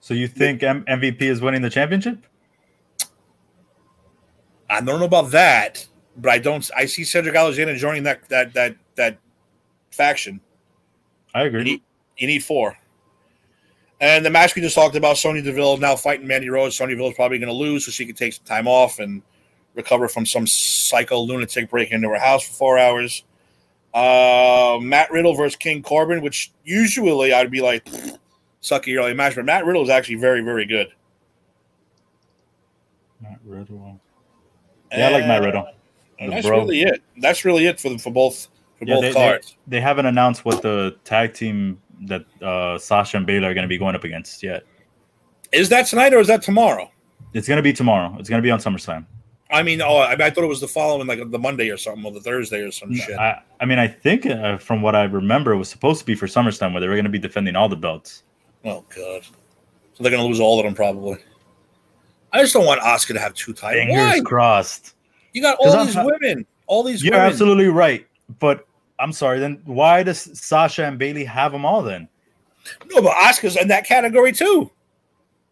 So 0.00 0.14
you 0.14 0.28
think 0.28 0.62
M- 0.62 0.84
MVP 0.84 1.22
is 1.22 1.40
winning 1.40 1.60
the 1.60 1.70
championship? 1.70 2.24
I 4.74 4.80
don't 4.80 4.98
know 4.98 5.06
about 5.06 5.30
that, 5.30 5.86
but 6.16 6.30
I 6.32 6.38
don't. 6.38 6.68
I 6.76 6.86
see 6.86 7.04
Cedric 7.04 7.36
Alexander 7.36 7.76
joining 7.76 8.02
that 8.02 8.28
that 8.28 8.52
that 8.54 8.76
that 8.96 9.18
faction. 9.92 10.40
I 11.32 11.42
You 11.42 11.48
agree. 11.48 11.62
need, 11.64 11.82
you 12.18 12.26
need 12.26 12.44
four. 12.44 12.76
And 14.00 14.26
the 14.26 14.30
match 14.30 14.54
we 14.54 14.62
just 14.62 14.74
talked 14.74 14.96
about, 14.96 15.16
Sonya 15.16 15.42
Deville 15.42 15.76
now 15.76 15.94
fighting 15.94 16.26
Mandy 16.26 16.48
Rose. 16.48 16.76
Sonya 16.76 16.96
Deville 16.96 17.10
is 17.10 17.14
probably 17.14 17.38
going 17.38 17.48
to 17.48 17.54
lose, 17.54 17.84
so 17.86 17.92
she 17.92 18.04
can 18.04 18.16
take 18.16 18.32
some 18.32 18.44
time 18.44 18.66
off 18.66 18.98
and 18.98 19.22
recover 19.74 20.08
from 20.08 20.26
some 20.26 20.46
psycho 20.46 21.20
lunatic 21.20 21.70
breaking 21.70 21.94
into 21.94 22.08
her 22.08 22.18
house 22.18 22.46
for 22.46 22.54
four 22.54 22.78
hours. 22.78 23.24
Uh, 23.94 24.78
Matt 24.82 25.12
Riddle 25.12 25.34
versus 25.34 25.54
King 25.54 25.82
Corbin, 25.82 26.20
which 26.20 26.50
usually 26.64 27.32
I'd 27.32 27.50
be 27.50 27.60
like, 27.60 27.84
sucky 28.60 28.98
early 28.98 29.14
match, 29.14 29.36
but 29.36 29.44
Matt 29.44 29.64
Riddle 29.64 29.84
is 29.84 29.90
actually 29.90 30.16
very, 30.16 30.40
very 30.40 30.66
good. 30.66 30.88
Matt 33.20 33.38
Riddle. 33.44 34.00
Yeah, 34.98 35.08
I 35.08 35.12
like 35.12 35.26
Matt 35.26 35.42
Riddle. 35.42 35.66
And 36.18 36.30
The 36.30 36.36
that's 36.36 36.46
bro. 36.46 36.60
really 36.60 36.82
it. 36.82 37.02
That's 37.18 37.44
really 37.44 37.66
it 37.66 37.80
for 37.80 37.88
the, 37.90 37.98
for 37.98 38.10
both 38.10 38.48
for 38.78 38.84
Yeah, 38.84 38.94
both 38.94 39.02
they, 39.02 39.08
they, 39.08 39.14
cards. 39.14 39.56
they 39.66 39.80
haven't 39.80 40.06
announced 40.06 40.44
what 40.44 40.62
the 40.62 40.96
tag 41.04 41.34
team 41.34 41.80
that 42.06 42.24
uh, 42.42 42.78
Sasha 42.78 43.16
and 43.16 43.26
Baylor 43.26 43.50
are 43.50 43.54
going 43.54 43.62
to 43.64 43.68
be 43.68 43.78
going 43.78 43.94
up 43.94 44.04
against 44.04 44.42
yet. 44.42 44.64
Is 45.52 45.68
that 45.68 45.86
tonight 45.86 46.12
or 46.12 46.18
is 46.18 46.26
that 46.26 46.42
tomorrow? 46.42 46.90
It's 47.32 47.48
going 47.48 47.56
to 47.56 47.62
be 47.62 47.72
tomorrow. 47.72 48.14
It's 48.18 48.28
going 48.28 48.40
to 48.40 48.46
be 48.46 48.50
on 48.50 48.58
SummerSlam. 48.58 49.06
I 49.50 49.62
mean, 49.62 49.80
oh, 49.82 49.96
I, 49.96 50.12
I 50.12 50.30
thought 50.30 50.42
it 50.42 50.48
was 50.48 50.60
the 50.60 50.68
following, 50.68 51.06
like 51.06 51.30
the 51.30 51.38
Monday 51.38 51.70
or 51.70 51.76
something, 51.76 52.04
or 52.04 52.10
the 52.12 52.20
Thursday 52.20 52.60
or 52.62 52.72
some 52.72 52.92
shit. 52.94 53.16
I, 53.18 53.40
I 53.60 53.64
mean, 53.66 53.78
I 53.78 53.86
think 53.86 54.26
uh, 54.26 54.56
from 54.58 54.82
what 54.82 54.96
I 54.96 55.04
remember, 55.04 55.52
it 55.52 55.58
was 55.58 55.68
supposed 55.68 56.00
to 56.00 56.06
be 56.06 56.14
for 56.14 56.26
SummerSlam 56.26 56.72
where 56.72 56.80
they 56.80 56.88
were 56.88 56.94
going 56.94 57.04
to 57.04 57.10
be 57.10 57.18
defending 57.18 57.54
all 57.54 57.68
the 57.68 57.76
belts. 57.76 58.22
Oh 58.64 58.84
god. 58.94 59.22
So 59.92 60.02
they're 60.02 60.10
gonna 60.10 60.24
lose 60.24 60.40
all 60.40 60.58
of 60.58 60.64
them 60.64 60.74
probably. 60.74 61.18
I 62.34 62.40
just 62.42 62.52
don't 62.52 62.66
want 62.66 62.80
Asuka 62.82 63.14
to 63.14 63.20
have 63.20 63.32
two 63.34 63.52
titles. 63.54 63.86
Fingers 63.86 63.96
Why? 63.96 64.20
crossed. 64.20 64.94
You 65.32 65.40
got 65.40 65.56
all 65.58 65.72
I'm 65.72 65.86
these 65.86 65.94
ha- 65.94 66.04
women. 66.04 66.44
All 66.66 66.82
these 66.82 67.02
You're 67.02 67.12
women. 67.14 67.26
absolutely 67.30 67.68
right. 67.68 68.06
But 68.40 68.66
I'm 68.98 69.12
sorry, 69.12 69.38
then 69.38 69.62
why 69.64 70.02
does 70.02 70.38
Sasha 70.38 70.84
and 70.84 70.98
Bayley 70.98 71.24
have 71.24 71.52
them 71.52 71.64
all 71.64 71.82
then? 71.82 72.08
No, 72.92 73.00
but 73.02 73.12
Asuka's 73.12 73.56
in 73.56 73.68
that 73.68 73.86
category 73.86 74.32
too. 74.32 74.70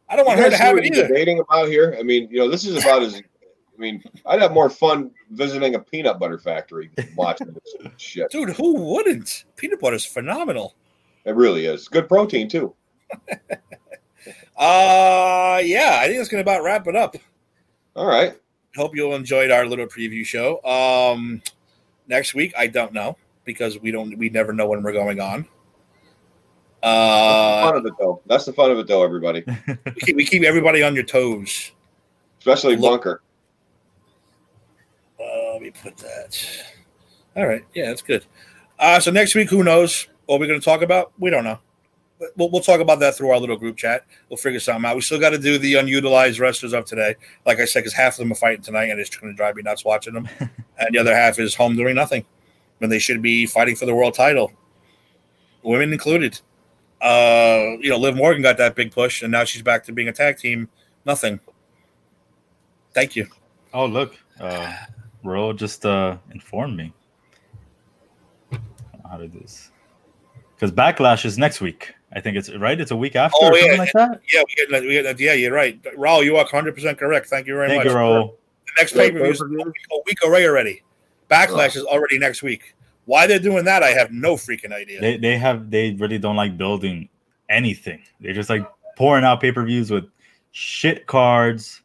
I 0.08 0.16
don't 0.16 0.26
want 0.26 0.38
You 0.38 0.44
her 0.44 0.50
to 0.50 0.56
have 0.56 0.74
what 0.74 0.84
it 0.84 0.92
you're 0.94 1.04
either. 1.04 1.08
debating 1.08 1.38
about 1.40 1.68
here? 1.68 1.96
I 1.98 2.02
mean, 2.02 2.28
you 2.30 2.38
know, 2.38 2.48
this 2.50 2.66
is 2.66 2.82
about 2.82 3.02
as. 3.02 3.14
I 3.16 3.80
mean, 3.80 4.02
I'd 4.26 4.40
have 4.42 4.52
more 4.52 4.68
fun 4.70 5.10
visiting 5.30 5.74
a 5.74 5.78
peanut 5.78 6.18
butter 6.18 6.38
factory 6.38 6.90
than 6.96 7.08
watching 7.16 7.48
this 7.48 7.92
shit. 7.96 8.30
Dude, 8.30 8.50
who 8.50 8.74
wouldn't? 8.80 9.44
Peanut 9.56 9.80
butter 9.80 9.96
is 9.96 10.04
phenomenal. 10.04 10.74
It 11.24 11.34
really 11.34 11.66
is 11.66 11.88
good 11.88 12.08
protein 12.08 12.48
too. 12.48 12.74
Uh 14.56 15.60
yeah, 15.64 15.98
I 16.00 16.06
think 16.06 16.18
that's 16.18 16.28
gonna 16.28 16.42
about 16.42 16.62
wrap 16.62 16.86
it 16.86 16.96
up. 16.96 17.16
All 17.96 18.06
right, 18.06 18.34
Hope 18.76 18.94
you 18.96 19.04
all 19.06 19.14
enjoyed 19.14 19.50
our 19.50 19.66
little 19.66 19.86
preview 19.86 20.24
show. 20.24 20.62
Um 20.64 21.42
next 22.08 22.34
week, 22.34 22.52
I 22.56 22.66
don't 22.66 22.92
know 22.92 23.16
because 23.44 23.78
we 23.80 23.90
don't 23.90 24.16
we 24.18 24.28
never 24.30 24.52
know 24.52 24.66
when 24.66 24.82
we're 24.82 24.92
going 24.92 25.20
on. 25.20 25.46
That's 26.82 26.82
the 26.82 26.88
Uh 26.88 27.62
fun 27.70 27.76
of 27.76 27.86
it 27.86 27.92
though. 27.98 28.22
That's 28.26 28.44
the 28.44 28.52
fun 28.52 28.70
of 28.70 28.78
it 28.78 28.86
though, 28.86 29.04
everybody, 29.04 29.44
we 29.66 29.92
keep, 30.00 30.16
we 30.16 30.24
keep 30.24 30.42
everybody 30.42 30.82
on 30.82 30.94
your 30.94 31.04
toes. 31.04 31.72
especially 32.38 32.76
Look- 32.76 32.90
Bunker. 33.02 33.22
Uh, 35.20 35.52
let 35.52 35.62
me 35.62 35.70
put 35.70 35.96
that. 35.98 36.44
All 37.36 37.46
right. 37.46 37.64
Yeah, 37.74 37.86
that's 37.86 38.02
good. 38.02 38.24
Uh, 38.78 38.98
so 38.98 39.10
next 39.12 39.34
week, 39.34 39.48
who 39.48 39.62
knows 39.62 40.08
what 40.26 40.40
we're 40.40 40.48
going 40.48 40.58
to 40.60 40.64
talk 40.64 40.82
about? 40.82 41.12
We 41.18 41.30
don't 41.30 41.44
know. 41.44 41.60
We'll, 42.36 42.50
we'll 42.50 42.62
talk 42.62 42.80
about 42.80 43.00
that 43.00 43.16
through 43.16 43.30
our 43.30 43.38
little 43.38 43.56
group 43.56 43.76
chat. 43.76 44.04
We'll 44.28 44.36
figure 44.36 44.60
something 44.60 44.88
out. 44.88 44.94
We 44.94 45.02
still 45.02 45.20
got 45.20 45.30
to 45.30 45.38
do 45.38 45.58
the 45.58 45.74
unutilized 45.74 46.38
wrestlers 46.38 46.72
of 46.72 46.84
today. 46.84 47.16
Like 47.46 47.58
I 47.58 47.64
said, 47.64 47.80
because 47.80 47.94
half 47.94 48.14
of 48.14 48.18
them 48.18 48.32
are 48.32 48.36
fighting 48.36 48.62
tonight 48.62 48.90
and 48.90 49.00
it's 49.00 49.14
going 49.16 49.32
to 49.32 49.36
drive 49.36 49.56
me 49.56 49.62
nuts 49.62 49.84
watching 49.84 50.14
them. 50.14 50.28
and 50.40 50.94
the 50.94 50.98
other 50.98 51.14
half 51.14 51.38
is 51.38 51.54
home 51.54 51.76
doing 51.76 51.94
nothing 51.94 52.24
when 52.82 52.90
they 52.90 52.98
should 52.98 53.22
be 53.22 53.46
fighting 53.46 53.76
for 53.76 53.86
the 53.86 53.94
world 53.94 54.12
title, 54.12 54.50
women 55.62 55.92
included. 55.92 56.40
Uh, 57.00 57.76
you 57.80 57.88
know, 57.88 57.96
Liv 57.96 58.16
Morgan 58.16 58.42
got 58.42 58.58
that 58.58 58.74
big 58.74 58.90
push, 58.90 59.22
and 59.22 59.30
now 59.30 59.44
she's 59.44 59.62
back 59.62 59.84
to 59.84 59.92
being 59.92 60.08
a 60.08 60.12
tag 60.12 60.36
team. 60.36 60.68
Nothing. 61.06 61.38
Thank 62.92 63.14
you. 63.14 63.28
Oh, 63.72 63.86
look. 63.86 64.16
Uh, 64.40 64.76
Ro 65.22 65.52
just 65.52 65.86
uh, 65.86 66.16
informed 66.32 66.76
me. 66.76 66.92
How 69.08 69.18
to 69.18 69.28
do 69.28 69.38
this. 69.38 69.70
Because 70.56 70.72
Backlash 70.72 71.24
is 71.24 71.38
next 71.38 71.60
week. 71.60 71.94
I 72.14 72.20
think 72.20 72.36
it's 72.36 72.50
right. 72.56 72.78
It's 72.78 72.90
a 72.90 72.96
week 72.96 73.16
after 73.16 73.36
Oh, 73.40 73.48
or 73.48 73.54
yeah. 73.56 73.60
something 73.62 73.78
like 73.78 73.92
that. 73.94 74.20
Yeah, 74.32 74.42
we 74.46 74.54
get, 74.54 74.82
we 74.82 74.88
get, 75.02 75.20
yeah, 75.20 75.32
you're 75.32 75.52
right. 75.52 75.82
Raul, 75.96 76.24
you 76.24 76.36
are 76.36 76.44
100% 76.46 76.98
correct. 76.98 77.28
Thank 77.28 77.46
you 77.46 77.54
very 77.54 77.68
Thank 77.68 77.84
much. 77.84 77.92
you, 77.92 77.98
Ro. 77.98 78.34
The 78.66 78.72
next 78.82 78.92
pay 78.92 79.10
per 79.10 79.18
view 79.18 79.30
is 79.30 79.40
a 79.40 79.46
week, 79.46 80.18
away 80.24 80.46
already. 80.46 80.82
Backlash 81.30 81.76
is 81.76 81.84
already 81.84 82.18
next 82.18 82.42
week. 82.42 82.74
Why 83.06 83.26
they're 83.26 83.38
doing 83.38 83.64
that, 83.64 83.82
I 83.82 83.90
have 83.90 84.12
no 84.12 84.34
freaking 84.36 84.72
idea. 84.72 85.00
They 85.00 85.16
they 85.16 85.36
have 85.38 85.70
they 85.70 85.92
really 85.92 86.18
don't 86.18 86.36
like 86.36 86.56
building 86.56 87.08
anything. 87.48 88.02
They're 88.20 88.32
just 88.34 88.48
like 88.50 88.64
pouring 88.96 89.24
out 89.24 89.40
pay 89.40 89.50
per 89.50 89.64
views 89.64 89.90
with 89.90 90.04
shit 90.52 91.06
cards. 91.06 91.80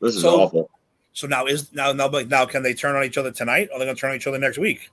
This 0.00 0.16
is 0.16 0.22
So- 0.22 0.40
awful. 0.42 0.70
so 1.12 1.26
now 1.26 1.46
is 1.46 1.72
now 1.72 1.92
now 1.92 2.08
but 2.08 2.28
now 2.28 2.44
can 2.44 2.62
they 2.62 2.74
turn 2.74 2.96
on 2.96 3.04
each 3.04 3.16
other 3.16 3.30
tonight? 3.30 3.68
Or 3.70 3.76
are 3.76 3.78
they 3.78 3.84
going 3.86 3.96
to 3.96 4.00
turn 4.00 4.10
on 4.10 4.16
each 4.16 4.26
other 4.26 4.38
next 4.38 4.58
week? 4.58 4.90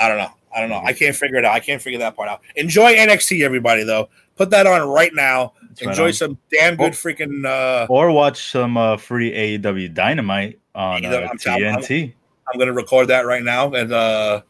I 0.00 0.08
don't 0.08 0.18
know. 0.18 0.30
I 0.54 0.60
don't 0.60 0.70
know. 0.70 0.80
I 0.84 0.92
can't 0.92 1.14
figure 1.14 1.36
it 1.36 1.44
out. 1.44 1.52
I 1.54 1.60
can't 1.60 1.80
figure 1.80 1.98
that 2.00 2.16
part 2.16 2.28
out. 2.28 2.40
Enjoy 2.56 2.94
NXT, 2.94 3.42
everybody. 3.44 3.84
Though, 3.84 4.08
put 4.36 4.50
that 4.50 4.66
on 4.66 4.88
right 4.88 5.12
now. 5.14 5.52
Right 5.62 5.82
Enjoy 5.90 6.06
on. 6.06 6.12
some 6.12 6.38
damn 6.50 6.76
good 6.76 6.92
Oh. 6.92 6.96
freaking. 6.96 7.44
Uh, 7.46 7.86
Or 7.88 8.10
watch 8.10 8.50
some 8.50 8.76
uh, 8.76 8.96
free 8.96 9.30
AEW 9.32 9.92
Dynamite 9.94 10.58
on 10.74 11.04
uh, 11.04 11.28
I'm 11.30 11.38
telling- 11.38 11.64
I'm- 11.64 11.80
TNT. 11.82 12.14
I'm 12.50 12.58
going 12.58 12.68
to 12.68 12.72
record 12.72 13.08
that 13.08 13.26
right 13.26 13.42
now. 13.42 13.72
And 13.74 13.92
uh, 13.92 14.40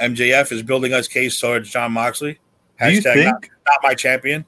MJF 0.00 0.52
is 0.52 0.62
building 0.62 0.92
us 0.92 1.08
case 1.08 1.38
towards 1.40 1.68
Jon 1.70 1.90
Moxley. 1.92 2.38
Do 2.80 2.90
you 2.92 3.00
Hashtag 3.00 3.14
think? 3.14 3.26
not, 3.26 3.42
not 3.66 3.78
my 3.82 3.94
champion. 3.94 4.44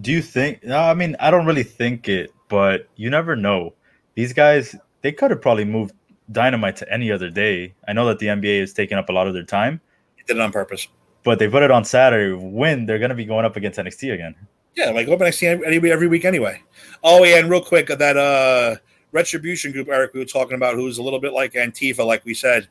Do 0.00 0.10
you 0.10 0.20
think? 0.20 0.64
No, 0.64 0.76
I 0.78 0.94
mean, 0.94 1.14
I 1.20 1.30
don't 1.30 1.46
really 1.46 1.62
think 1.62 2.08
it 2.08 2.32
but 2.48 2.88
you 2.96 3.10
never 3.10 3.36
know. 3.36 3.74
These 4.14 4.32
guys, 4.32 4.74
they 5.02 5.12
could 5.12 5.30
have 5.30 5.40
probably 5.42 5.64
moved 5.66 5.94
Dynamite 6.32 6.76
to 6.76 6.92
any 6.92 7.12
other 7.12 7.30
day. 7.30 7.74
I 7.86 7.92
know 7.92 8.06
that 8.06 8.18
the 8.18 8.26
NBA 8.26 8.60
is 8.62 8.72
taking 8.72 8.98
up 8.98 9.08
a 9.08 9.12
lot 9.12 9.26
of 9.28 9.34
their 9.34 9.42
time. 9.44 9.80
He 10.28 10.34
did 10.34 10.40
it 10.40 10.42
on 10.42 10.52
purpose. 10.52 10.86
But 11.24 11.38
they 11.38 11.48
put 11.48 11.62
it 11.62 11.70
on 11.70 11.84
Saturday 11.84 12.32
when 12.32 12.86
they're 12.86 12.98
going 12.98 13.08
to 13.08 13.14
be 13.14 13.24
going 13.24 13.44
up 13.44 13.56
against 13.56 13.78
NXT 13.78 14.14
again. 14.14 14.34
Yeah, 14.76 14.90
like 14.90 15.06
go 15.06 15.14
up 15.14 15.20
NXT 15.20 15.64
every, 15.64 15.90
every 15.90 16.06
week 16.06 16.24
anyway. 16.24 16.62
Oh 17.02 17.24
yeah, 17.24 17.38
and 17.38 17.50
real 17.50 17.60
quick, 17.60 17.88
that 17.88 18.16
uh 18.16 18.76
retribution 19.10 19.72
group 19.72 19.88
Eric 19.88 20.14
we 20.14 20.20
were 20.20 20.26
talking 20.26 20.54
about, 20.54 20.74
who's 20.74 20.98
a 20.98 21.02
little 21.02 21.18
bit 21.18 21.32
like 21.32 21.54
Antifa, 21.54 22.06
like 22.06 22.24
we 22.24 22.34
said, 22.34 22.68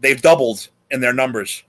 they've 0.00 0.20
doubled 0.20 0.68
in 0.90 1.00
their 1.00 1.14
numbers. 1.14 1.62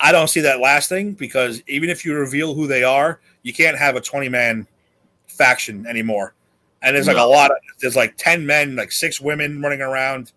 I 0.00 0.12
don't 0.12 0.28
see 0.28 0.40
that 0.40 0.60
lasting 0.60 1.14
because 1.14 1.62
even 1.66 1.88
if 1.88 2.04
you 2.04 2.14
reveal 2.14 2.54
who 2.54 2.66
they 2.66 2.84
are, 2.84 3.20
you 3.42 3.52
can't 3.52 3.78
have 3.78 3.96
a 3.96 4.00
20 4.00 4.28
man 4.28 4.66
faction 5.26 5.86
anymore. 5.86 6.34
And 6.82 6.94
there's 6.94 7.06
like 7.06 7.16
no. 7.16 7.26
a 7.26 7.30
lot 7.30 7.50
of 7.50 7.56
there's 7.80 7.96
like 7.96 8.16
10 8.16 8.44
men, 8.44 8.76
like 8.76 8.92
six 8.92 9.20
women 9.20 9.62
running 9.62 9.80
around. 9.80 10.32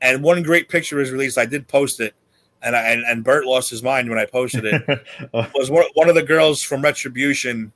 And 0.00 0.22
one 0.22 0.42
great 0.42 0.68
picture 0.68 0.96
was 0.96 1.10
released. 1.10 1.38
I 1.38 1.46
did 1.46 1.66
post 1.66 2.00
it, 2.00 2.14
and 2.62 2.74
I, 2.74 2.80
and, 2.90 3.04
and 3.04 3.24
Bret 3.24 3.44
lost 3.44 3.70
his 3.70 3.82
mind 3.82 4.08
when 4.08 4.18
I 4.18 4.24
posted 4.24 4.64
it. 4.64 5.04
was 5.54 5.70
one, 5.70 5.84
one 5.94 6.08
of 6.08 6.14
the 6.14 6.22
girls 6.22 6.62
from 6.62 6.82
Retribution. 6.82 7.72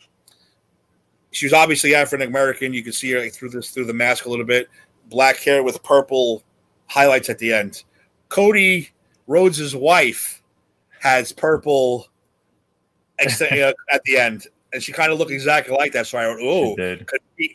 She 1.30 1.46
was 1.46 1.52
obviously 1.52 1.94
African 1.94 2.28
American. 2.28 2.72
You 2.74 2.82
can 2.82 2.92
see 2.92 3.10
her 3.12 3.20
like, 3.20 3.32
through 3.32 3.50
this 3.50 3.70
through 3.70 3.86
the 3.86 3.94
mask 3.94 4.26
a 4.26 4.30
little 4.30 4.44
bit. 4.44 4.68
Black 5.09 5.36
hair 5.36 5.62
with 5.62 5.82
purple 5.82 6.42
highlights 6.86 7.30
at 7.30 7.38
the 7.38 7.52
end. 7.52 7.84
Cody 8.28 8.90
Rhodes' 9.26 9.74
wife 9.74 10.42
has 11.00 11.32
purple 11.32 12.09
uh, 13.20 13.72
at 13.92 14.02
the 14.04 14.16
end 14.16 14.46
and 14.72 14.82
she 14.82 14.92
kind 14.92 15.12
of 15.12 15.18
looked 15.18 15.30
exactly 15.30 15.76
like 15.76 15.92
that. 15.92 16.06
So 16.06 16.18
I 16.18 16.28
went, 16.28 16.40
"Oh, 16.42 16.74
could 16.76 17.20
be 17.36 17.52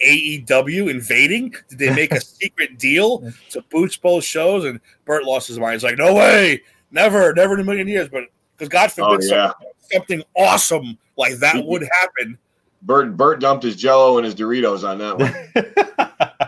AEW 0.47 0.89
invading? 0.89 1.55
Did 1.69 1.79
they 1.79 1.93
make 1.93 2.11
a 2.11 2.21
secret 2.21 2.77
deal 2.77 3.31
to 3.49 3.61
boost 3.71 4.01
both 4.01 4.23
shows?" 4.23 4.65
And 4.65 4.79
Bret 5.05 5.23
lost 5.23 5.47
his 5.47 5.59
mind. 5.59 5.73
He's 5.73 5.83
like, 5.83 5.97
"No 5.97 6.13
way, 6.13 6.61
never, 6.91 7.33
never 7.33 7.53
in 7.53 7.59
a 7.59 7.63
million 7.63 7.87
years." 7.87 8.09
But 8.09 8.25
because 8.55 8.69
God 8.69 8.91
forbid 8.91 9.21
oh, 9.23 9.35
yeah. 9.35 9.51
something, 9.51 9.67
something, 9.91 10.23
awesome 10.35 10.97
like 11.17 11.35
that 11.37 11.65
would 11.65 11.87
happen. 12.01 12.37
Bret 12.83 13.17
Bret 13.17 13.39
dumped 13.39 13.63
his 13.63 13.75
Jello 13.75 14.17
and 14.17 14.25
his 14.25 14.35
Doritos 14.35 14.87
on 14.87 14.97
that 14.99 15.17
one. 15.17 15.33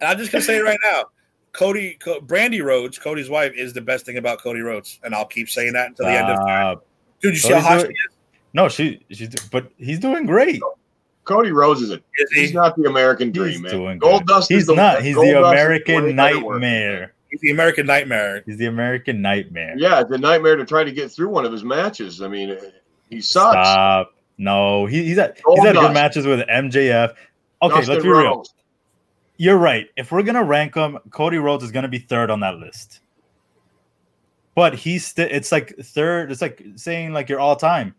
and 0.00 0.08
I'm 0.08 0.18
just 0.18 0.32
gonna 0.32 0.42
say 0.42 0.58
it 0.58 0.62
right 0.62 0.78
now. 0.82 1.04
Cody, 1.52 1.98
Brandy 2.22 2.62
Rhodes, 2.62 2.98
Cody's 2.98 3.28
wife, 3.28 3.52
is 3.54 3.74
the 3.74 3.82
best 3.82 4.06
thing 4.06 4.16
about 4.16 4.40
Cody 4.40 4.60
Rhodes, 4.60 4.98
and 5.04 5.14
I'll 5.14 5.26
keep 5.26 5.50
saying 5.50 5.74
that 5.74 5.88
until 5.88 6.06
the 6.06 6.12
end 6.12 6.30
of 6.30 6.38
time. 6.38 6.76
Uh, 6.78 6.80
Dude, 7.20 7.34
you 7.34 7.38
see 7.38 7.52
how 7.52 7.60
hot 7.60 7.80
she 7.82 7.88
is? 7.88 7.94
No, 8.54 8.68
she 8.68 9.04
she's 9.10 9.34
but 9.50 9.70
he's 9.76 9.98
doing 9.98 10.26
great. 10.26 10.62
Cody 11.24 11.52
Rhodes 11.52 11.82
is 11.82 11.90
a 11.90 11.94
is 11.94 12.32
he? 12.32 12.40
he's 12.40 12.54
not 12.54 12.76
the 12.76 12.88
American 12.88 13.30
dream, 13.30 13.52
he's 13.52 13.60
man. 13.60 13.70
Doing 13.70 14.00
Goldust 14.00 14.48
He's 14.48 14.66
the, 14.66 14.74
not. 14.74 15.02
He's 15.02 15.14
the 15.14 15.44
American 15.44 16.16
nightmare. 16.16 17.14
He's 17.32 17.40
the 17.40 17.50
American 17.50 17.86
nightmare. 17.86 18.44
He's 18.46 18.58
the 18.58 18.66
American 18.66 19.20
nightmare. 19.20 19.74
Yeah, 19.76 20.04
the 20.04 20.18
nightmare 20.18 20.54
to 20.54 20.64
try 20.64 20.84
to 20.84 20.92
get 20.92 21.10
through 21.10 21.30
one 21.30 21.44
of 21.44 21.50
his 21.50 21.64
matches. 21.64 22.22
I 22.22 22.28
mean, 22.28 22.56
he 23.10 23.20
sucks. 23.20 23.52
Stop. 23.52 24.14
No, 24.38 24.86
he, 24.86 25.02
he's 25.04 25.18
at 25.18 25.42
Gold 25.42 25.58
oh, 25.58 25.62
he's 25.62 25.72
had 25.72 25.80
good 25.80 25.94
matches 25.94 26.26
with 26.26 26.40
MJF. 26.46 27.14
Okay, 27.62 27.74
Dustin 27.74 27.94
let's 27.94 28.04
be 28.04 28.08
Rhodes. 28.10 28.54
real. 28.54 28.64
You're 29.38 29.58
right. 29.58 29.88
If 29.96 30.12
we're 30.12 30.22
gonna 30.22 30.44
rank 30.44 30.76
him, 30.76 30.98
Cody 31.10 31.38
Rhodes 31.38 31.64
is 31.64 31.72
gonna 31.72 31.88
be 31.88 31.98
third 31.98 32.30
on 32.30 32.40
that 32.40 32.56
list. 32.58 33.00
But 34.54 34.74
he's 34.74 35.04
still. 35.04 35.28
It's 35.30 35.50
like 35.50 35.74
third. 35.78 36.30
It's 36.30 36.42
like 36.42 36.62
saying 36.76 37.12
like 37.12 37.28
you're 37.28 37.40
all 37.40 37.56
time 37.56 37.94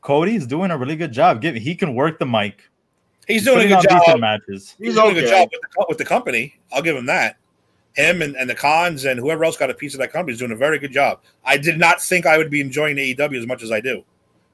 Cody's 0.00 0.46
doing 0.46 0.70
a 0.70 0.78
really 0.78 0.96
good 0.96 1.12
job. 1.12 1.40
Give 1.40 1.54
he 1.54 1.74
can 1.74 1.94
work 1.94 2.18
the 2.18 2.26
mic. 2.26 2.62
He's, 3.26 3.42
He's 3.42 3.44
doing 3.44 3.72
a 3.72 3.80
good 3.80 3.88
job. 3.88 4.20
Matches. 4.20 4.74
He's, 4.78 4.88
He's 4.88 4.94
doing 4.94 5.10
okay. 5.10 5.18
a 5.18 5.22
good 5.22 5.30
job 5.30 5.48
with 5.50 5.60
the, 5.60 5.86
with 5.88 5.98
the, 5.98 6.04
company. 6.04 6.54
I'll 6.72 6.82
give 6.82 6.96
him 6.96 7.06
that. 7.06 7.38
Him 7.96 8.20
and, 8.22 8.36
and 8.36 8.48
the 8.48 8.54
Khans 8.54 9.04
and 9.04 9.18
whoever 9.18 9.44
else 9.44 9.56
got 9.56 9.70
a 9.70 9.74
piece 9.74 9.94
of 9.94 10.00
that 10.00 10.12
company 10.12 10.34
is 10.34 10.38
doing 10.38 10.52
a 10.52 10.56
very 10.56 10.78
good 10.78 10.92
job. 10.92 11.20
I 11.44 11.56
did 11.56 11.78
not 11.78 12.00
think 12.00 12.26
I 12.26 12.36
would 12.36 12.50
be 12.50 12.60
enjoying 12.60 12.96
AEW 12.96 13.38
as 13.38 13.46
much 13.46 13.62
as 13.62 13.72
I 13.72 13.80
do, 13.80 14.04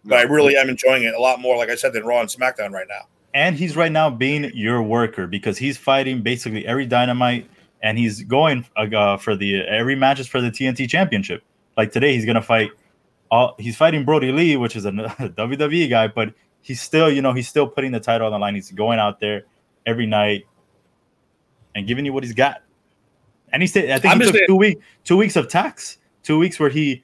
but 0.05 0.19
I 0.19 0.23
really 0.23 0.57
am 0.57 0.69
enjoying 0.69 1.03
it 1.03 1.15
a 1.15 1.21
lot 1.21 1.41
more, 1.41 1.57
like 1.57 1.69
I 1.69 1.75
said, 1.75 1.93
than 1.93 2.05
Raw 2.05 2.21
and 2.21 2.29
SmackDown 2.29 2.71
right 2.71 2.87
now. 2.89 3.09
And 3.35 3.57
he's 3.57 3.77
right 3.77 3.91
now 3.91 4.11
being 4.11 4.51
your 4.55 4.83
worker 4.83 5.27
because 5.27 5.59
he's 5.59 5.77
fighting 5.77 6.23
basically 6.23 6.67
every 6.67 6.87
Dynamite, 6.87 7.49
and 7.83 7.99
he's 7.99 8.23
going 8.23 8.65
uh, 8.77 9.17
for 9.17 9.35
the 9.35 9.63
every 9.63 9.97
match 9.97 10.21
is 10.21 10.29
for 10.29 10.41
the 10.41 10.51
TNT 10.51 10.89
Championship. 10.89 11.43
Like 11.77 11.91
today, 11.91 12.15
he's 12.15 12.27
gonna 12.27 12.43
fight 12.43 12.71
all 13.33 13.57
he's 13.59 13.77
fighting 13.77 14.05
Brodie 14.05 14.31
Lee, 14.31 14.57
which 14.57 14.77
is 14.77 14.85
a 14.85 14.91
WWE 14.93 15.91
guy, 15.91 16.07
but 16.07 16.35
he's 16.61 16.81
still, 16.81 17.11
you 17.11 17.23
know, 17.23 17.33
he's 17.33 17.49
still 17.49 17.67
putting 17.67 17.91
the 17.91 17.99
title 17.99 18.27
on 18.27 18.33
the 18.33 18.39
line. 18.39 18.55
He's 18.55 18.71
going 18.71 18.99
out 18.99 19.19
there 19.19 19.47
every 19.87 20.07
night 20.07 20.47
and 21.75 21.87
giving 21.87 22.05
you 22.05 22.13
what 22.13 22.23
he's 22.23 22.35
got. 22.35 22.63
And 23.53 23.63
he 23.63 23.67
said, 23.67 23.91
I 23.91 23.99
think 23.99 24.15
I'm 24.15 24.21
he 24.21 24.31
took 24.31 24.47
two 24.47 24.57
week, 24.57 24.79
two 25.05 25.17
weeks 25.17 25.37
of 25.37 25.49
tax, 25.49 25.99
two 26.23 26.39
weeks 26.39 26.59
where 26.59 26.71
he 26.71 27.03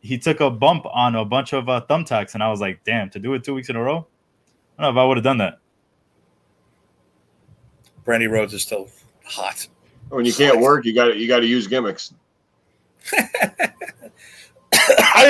he 0.00 0.18
took 0.18 0.40
a 0.40 0.50
bump 0.50 0.84
on 0.86 1.14
a 1.14 1.24
bunch 1.24 1.52
of 1.52 1.68
uh, 1.68 1.82
thumbtacks, 1.88 2.34
and 2.34 2.42
I 2.42 2.50
was 2.50 2.60
like, 2.60 2.82
damn, 2.84 3.08
to 3.10 3.18
do 3.18 3.32
it 3.34 3.44
two 3.44 3.54
weeks 3.54 3.70
in 3.70 3.76
a 3.76 3.82
row. 3.82 4.06
I 4.78 4.82
don't 4.82 4.94
know 4.94 5.00
if 5.00 5.02
I 5.02 5.06
would 5.06 5.16
have 5.16 5.24
done 5.24 5.38
that. 5.38 5.58
Brandy 8.04 8.26
Rhodes 8.26 8.52
is 8.52 8.62
still 8.62 8.88
hot. 9.24 9.66
When 10.10 10.24
you 10.24 10.34
can't 10.34 10.60
work, 10.60 10.84
you 10.84 10.94
got 10.94 11.16
you 11.16 11.26
got 11.26 11.40
to 11.40 11.46
use 11.46 11.66
gimmicks. 11.66 12.12
I 13.12 13.70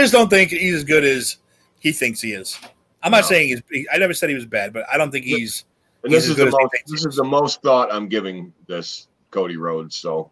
just 0.01 0.13
don't 0.13 0.29
think 0.29 0.51
he's 0.51 0.75
as 0.75 0.85
good 0.85 1.05
as 1.05 1.39
he 1.79 1.93
thinks 1.93 2.21
he 2.21 2.33
is. 2.33 2.59
I'm 3.03 3.13
not 3.13 3.23
no. 3.23 3.29
saying 3.29 3.63
he's. 3.71 3.87
I 3.93 3.99
never 3.99 4.15
said 4.15 4.29
he 4.29 4.35
was 4.35 4.47
bad, 4.47 4.73
but 4.73 4.85
I 4.93 4.99
don't 4.99 5.11
think 5.11 5.25
he's. 5.25 5.65
And 6.03 6.13
this 6.13 6.29
is 6.29 6.37
the 6.37 6.47
most. 6.47 6.75
This 6.87 7.07
is 7.07 7.17
the 7.17 7.25
most 7.25 7.63
thought 7.63 7.93
I'm 7.93 8.09
giving 8.09 8.53
this 8.67 9.09
Cody 9.31 9.57
Rhodes. 9.57 9.95
So 9.95 10.31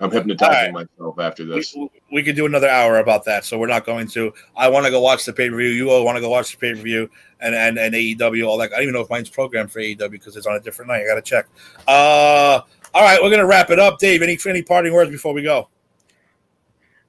I'm 0.00 0.12
hypnotizing 0.12 0.74
right. 0.74 0.88
myself 0.98 1.18
after 1.18 1.44
this. 1.44 1.74
We, 1.74 1.90
we, 2.12 2.22
could 2.22 2.36
do 2.36 2.46
another 2.46 2.68
hour 2.68 3.00
about 3.00 3.24
that, 3.24 3.44
so 3.44 3.58
we're 3.58 3.66
not 3.66 3.84
going 3.84 4.06
to. 4.08 4.32
I 4.56 4.68
want 4.68 4.86
to 4.86 4.92
go 4.92 5.00
watch 5.00 5.24
the 5.24 5.32
pay 5.32 5.50
per 5.50 5.56
view. 5.56 5.68
You 5.68 5.90
all 5.90 6.04
want 6.04 6.16
to 6.16 6.20
go 6.20 6.28
watch 6.28 6.52
the 6.52 6.56
pay 6.56 6.72
per 6.72 6.80
view 6.80 7.10
and, 7.40 7.54
and 7.54 7.78
and 7.78 7.94
AEW, 7.94 8.46
all 8.46 8.58
that. 8.58 8.72
I 8.72 8.76
don't 8.76 8.82
even 8.82 8.94
know 8.94 9.00
if 9.00 9.10
mine's 9.10 9.28
programmed 9.28 9.72
for 9.72 9.80
AEW 9.80 10.10
because 10.10 10.36
it's 10.36 10.46
on 10.46 10.54
a 10.54 10.60
different 10.60 10.88
night. 10.88 11.02
I 11.02 11.06
got 11.06 11.16
to 11.16 11.22
check. 11.22 11.48
Uh, 11.88 12.60
all 12.94 13.02
right, 13.02 13.20
we're 13.20 13.30
gonna 13.30 13.46
wrap 13.46 13.70
it 13.70 13.80
up. 13.80 13.98
Dave, 13.98 14.22
any 14.22 14.38
any 14.46 14.62
parting 14.62 14.92
words 14.92 15.10
before 15.10 15.34
we 15.34 15.42
go? 15.42 15.68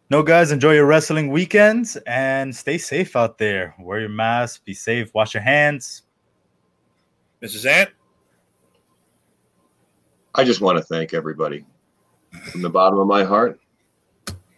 No, 0.10 0.24
guys, 0.24 0.52
enjoy 0.52 0.74
your 0.74 0.88
wrestling 0.88 1.30
weekends 1.30 1.96
and 2.08 2.56
stay 2.56 2.80
safe 2.80 3.16
out 3.16 3.38
there. 3.38 3.76
Wear 3.80 4.00
your 4.00 4.10
mask, 4.10 4.66
be 4.66 4.74
safe, 4.74 5.14
wash 5.14 5.36
your 5.36 5.44
hands. 5.44 6.02
Mrs. 7.44 7.68
Ant? 7.68 7.92
I 10.34 10.44
just 10.44 10.62
want 10.62 10.80
to 10.80 10.84
thank 10.84 11.14
everybody 11.14 11.64
from 12.52 12.62
the 12.62 12.70
bottom 12.70 13.00
of 13.00 13.08
my 13.08 13.24
heart, 13.24 13.60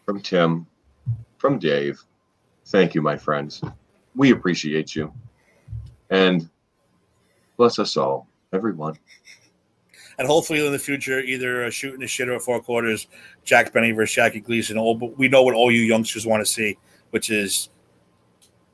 from 0.05 0.21
Tim, 0.21 0.65
from 1.37 1.59
Dave. 1.59 2.01
Thank 2.67 2.95
you, 2.95 3.01
my 3.01 3.17
friends. 3.17 3.61
We 4.15 4.31
appreciate 4.31 4.95
you. 4.95 5.13
And 6.09 6.49
bless 7.57 7.79
us 7.79 7.97
all, 7.97 8.27
everyone 8.53 8.97
and 10.21 10.27
hopefully 10.27 10.63
in 10.63 10.71
the 10.71 10.77
future, 10.77 11.19
either 11.19 11.65
a 11.65 11.71
shooting 11.71 11.99
the 11.99 12.05
shit 12.05 12.29
or 12.29 12.39
four 12.39 12.61
quarters, 12.61 13.07
Jack 13.43 13.73
Benny 13.73 13.91
versus 13.91 14.15
Jackie 14.15 14.39
Gleason. 14.39 14.77
All, 14.77 14.93
but 14.93 15.17
we 15.17 15.27
know 15.27 15.41
what 15.41 15.55
all 15.55 15.71
you 15.71 15.81
youngsters 15.81 16.27
want 16.27 16.45
to 16.45 16.51
see, 16.51 16.77
which 17.09 17.31
is 17.31 17.69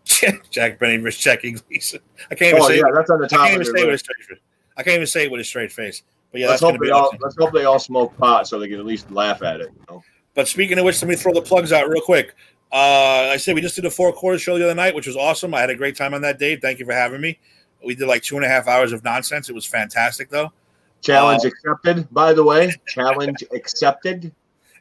Jack 0.50 0.78
Benny 0.78 0.98
versus 0.98 1.22
Jackie 1.22 1.54
Gleason. 1.54 2.02
I 2.30 2.36
can't 2.36 2.50
even 2.50 2.62
oh, 2.64 2.68
say. 2.68 2.78
Yeah, 2.78 2.92
that's 2.94 3.10
on 3.10 3.22
the 3.22 3.30
top. 3.30 3.40
I 3.40 3.50
can't 3.50 3.62
even 3.62 3.74
say 3.74 3.82
it 3.82 3.86
with 3.86 3.96
a 3.96 3.98
straight 3.98 4.26
face. 4.28 4.40
I 4.76 4.84
can't 4.84 4.96
even 4.96 5.08
say 5.08 5.24
it 5.24 5.32
with 5.32 5.40
a 5.40 5.46
straight 5.46 5.72
face. 5.72 6.04
But 6.38 6.42
yeah, 6.42 6.50
let's 6.50 6.62
hope 6.62 6.80
they 6.80 6.92
all 6.92 7.12
let's 7.20 7.36
hope 7.36 7.52
they 7.52 7.66
all 7.66 7.80
smoke 7.80 8.16
pot 8.16 8.48
so 8.48 8.60
they 8.60 8.68
can 8.68 8.78
at 8.78 8.86
least 8.86 9.10
laugh 9.10 9.42
at 9.42 9.60
it. 9.60 9.72
You 9.74 9.86
know? 9.90 10.04
But 10.36 10.48
speaking 10.48 10.78
of 10.78 10.86
which, 10.86 11.02
let 11.02 11.10
me 11.10 11.16
throw 11.16 11.34
the 11.34 11.42
plugs 11.42 11.72
out 11.72 11.90
real 11.90 12.00
quick. 12.00 12.36
Uh, 12.72 13.32
I 13.32 13.38
said 13.38 13.56
we 13.56 13.62
just 13.62 13.76
did 13.76 13.86
a 13.86 13.90
four 13.90 14.14
quarter 14.14 14.38
show 14.38 14.56
the 14.56 14.66
other 14.66 14.76
night, 14.76 14.94
which 14.94 15.08
was 15.08 15.18
awesome. 15.18 15.56
I 15.56 15.62
had 15.62 15.72
a 15.72 15.76
great 15.76 15.96
time 15.96 16.14
on 16.14 16.22
that 16.22 16.38
day. 16.38 16.56
Thank 16.56 16.78
you 16.78 16.86
for 16.86 16.94
having 16.94 17.22
me. 17.22 17.40
We 17.84 17.96
did 17.96 18.08
like 18.08 18.22
two 18.22 18.36
and 18.36 18.46
a 18.46 18.48
half 18.48 18.68
hours 18.68 18.92
of 18.92 19.04
nonsense. 19.04 19.50
It 19.50 19.56
was 19.56 19.66
fantastic, 19.66 20.30
though. 20.30 20.54
Challenge 21.02 21.44
uh, 21.44 21.48
accepted, 21.48 22.08
by 22.14 22.34
the 22.34 22.44
way. 22.44 22.72
Challenge 22.86 23.44
accepted. 23.52 24.32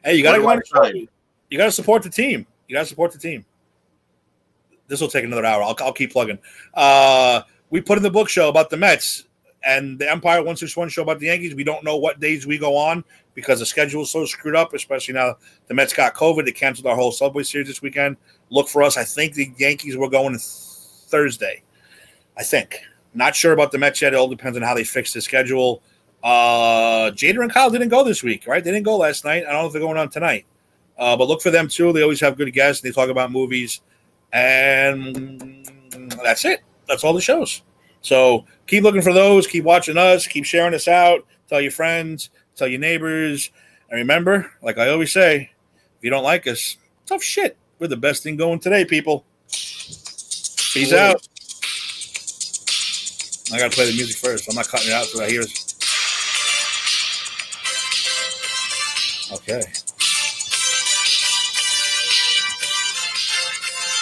Hey, 0.03 0.13
you 0.13 0.21
gotta 0.21 0.39
go 0.39 0.91
You 1.49 1.57
gotta 1.57 1.71
support 1.71 2.03
the 2.03 2.11
team. 2.11 2.45
You 2.67 2.75
gotta 2.75 2.85
support 2.85 3.13
the 3.13 3.17
team. 3.17 3.43
This 4.87 5.01
will 5.01 5.07
take 5.07 5.25
another 5.25 5.43
hour. 5.43 5.63
I'll, 5.63 5.75
I'll 5.79 5.91
keep 5.91 6.11
plugging. 6.11 6.37
Uh, 6.75 7.41
we 7.71 7.81
put 7.81 7.97
in 7.97 8.03
the 8.03 8.11
book 8.11 8.29
show 8.29 8.47
about 8.47 8.69
the 8.69 8.77
Mets 8.77 9.23
and 9.63 9.99
the 9.99 10.09
Empire 10.09 10.37
161 10.37 10.89
show 10.89 11.01
about 11.01 11.19
the 11.19 11.27
Yankees. 11.27 11.55
We 11.55 11.63
don't 11.63 11.83
know 11.83 11.97
what 11.97 12.19
days 12.19 12.45
we 12.47 12.57
go 12.57 12.75
on 12.75 13.03
because 13.33 13.59
the 13.59 13.65
schedule 13.65 14.03
is 14.03 14.11
so 14.11 14.25
screwed 14.25 14.55
up, 14.55 14.73
especially 14.73 15.13
now 15.13 15.37
the 15.67 15.73
Mets 15.73 15.93
got 15.93 16.13
COVID. 16.13 16.45
They 16.45 16.51
canceled 16.51 16.87
our 16.87 16.95
whole 16.95 17.11
Subway 17.11 17.43
Series 17.43 17.67
this 17.67 17.81
weekend. 17.81 18.17
Look 18.49 18.69
for 18.69 18.83
us. 18.83 18.97
I 18.97 19.03
think 19.03 19.33
the 19.33 19.51
Yankees 19.57 19.97
were 19.97 20.09
going 20.09 20.37
Thursday. 20.39 21.63
I 22.37 22.43
think. 22.43 22.79
Not 23.13 23.35
sure 23.35 23.51
about 23.51 23.71
the 23.71 23.77
Mets 23.77 24.01
yet. 24.01 24.13
It 24.13 24.17
all 24.17 24.27
depends 24.27 24.57
on 24.57 24.63
how 24.63 24.75
they 24.75 24.83
fix 24.83 25.11
the 25.11 25.21
schedule. 25.21 25.81
Uh, 26.23 27.11
Jada 27.11 27.41
and 27.41 27.51
Kyle 27.51 27.69
didn't 27.69 27.89
go 27.89 28.03
this 28.03 28.21
week, 28.21 28.47
right? 28.47 28.63
They 28.63 28.71
didn't 28.71 28.85
go 28.85 28.97
last 28.97 29.25
night. 29.25 29.43
I 29.47 29.51
don't 29.51 29.61
know 29.61 29.67
if 29.67 29.73
they're 29.73 29.81
going 29.81 29.97
on 29.97 30.09
tonight. 30.09 30.45
Uh, 30.97 31.15
but 31.15 31.27
look 31.27 31.41
for 31.41 31.51
them 31.51 31.67
too. 31.67 31.93
They 31.93 32.01
always 32.01 32.19
have 32.21 32.37
good 32.37 32.51
guests. 32.53 32.81
They 32.81 32.91
talk 32.91 33.09
about 33.09 33.31
movies, 33.31 33.81
and 34.33 35.65
that's 36.23 36.43
it. 36.45 36.61
That's 36.87 37.03
all 37.03 37.13
the 37.13 37.21
shows. 37.21 37.61
So 38.07 38.45
keep 38.67 38.83
looking 38.83 39.01
for 39.01 39.11
those. 39.11 39.47
Keep 39.47 39.65
watching 39.65 39.97
us. 39.97 40.25
Keep 40.27 40.45
sharing 40.45 40.73
us 40.73 40.87
out. 40.87 41.25
Tell 41.49 41.59
your 41.59 41.71
friends. 41.71 42.29
Tell 42.55 42.67
your 42.67 42.79
neighbors. 42.79 43.51
And 43.89 43.97
remember, 43.97 44.49
like 44.61 44.77
I 44.77 44.89
always 44.89 45.11
say, 45.11 45.51
if 45.97 46.03
you 46.03 46.09
don't 46.09 46.23
like 46.23 46.47
us, 46.47 46.77
tough 47.05 47.21
shit. 47.21 47.57
We're 47.79 47.87
the 47.87 47.97
best 47.97 48.23
thing 48.23 48.37
going 48.37 48.59
today, 48.59 48.85
people. 48.85 49.25
Peace 49.49 50.91
Yeah. 50.91 51.09
out. 51.09 51.27
I 53.53 53.57
gotta 53.59 53.75
play 53.75 53.89
the 53.91 53.95
music 53.95 54.15
first. 54.17 54.49
I'm 54.49 54.55
not 54.55 54.67
cutting 54.69 54.87
it 54.87 54.93
out 54.93 55.05
so 55.05 55.21
I 55.23 55.29
hear. 55.29 55.43
Okay. 59.33 59.61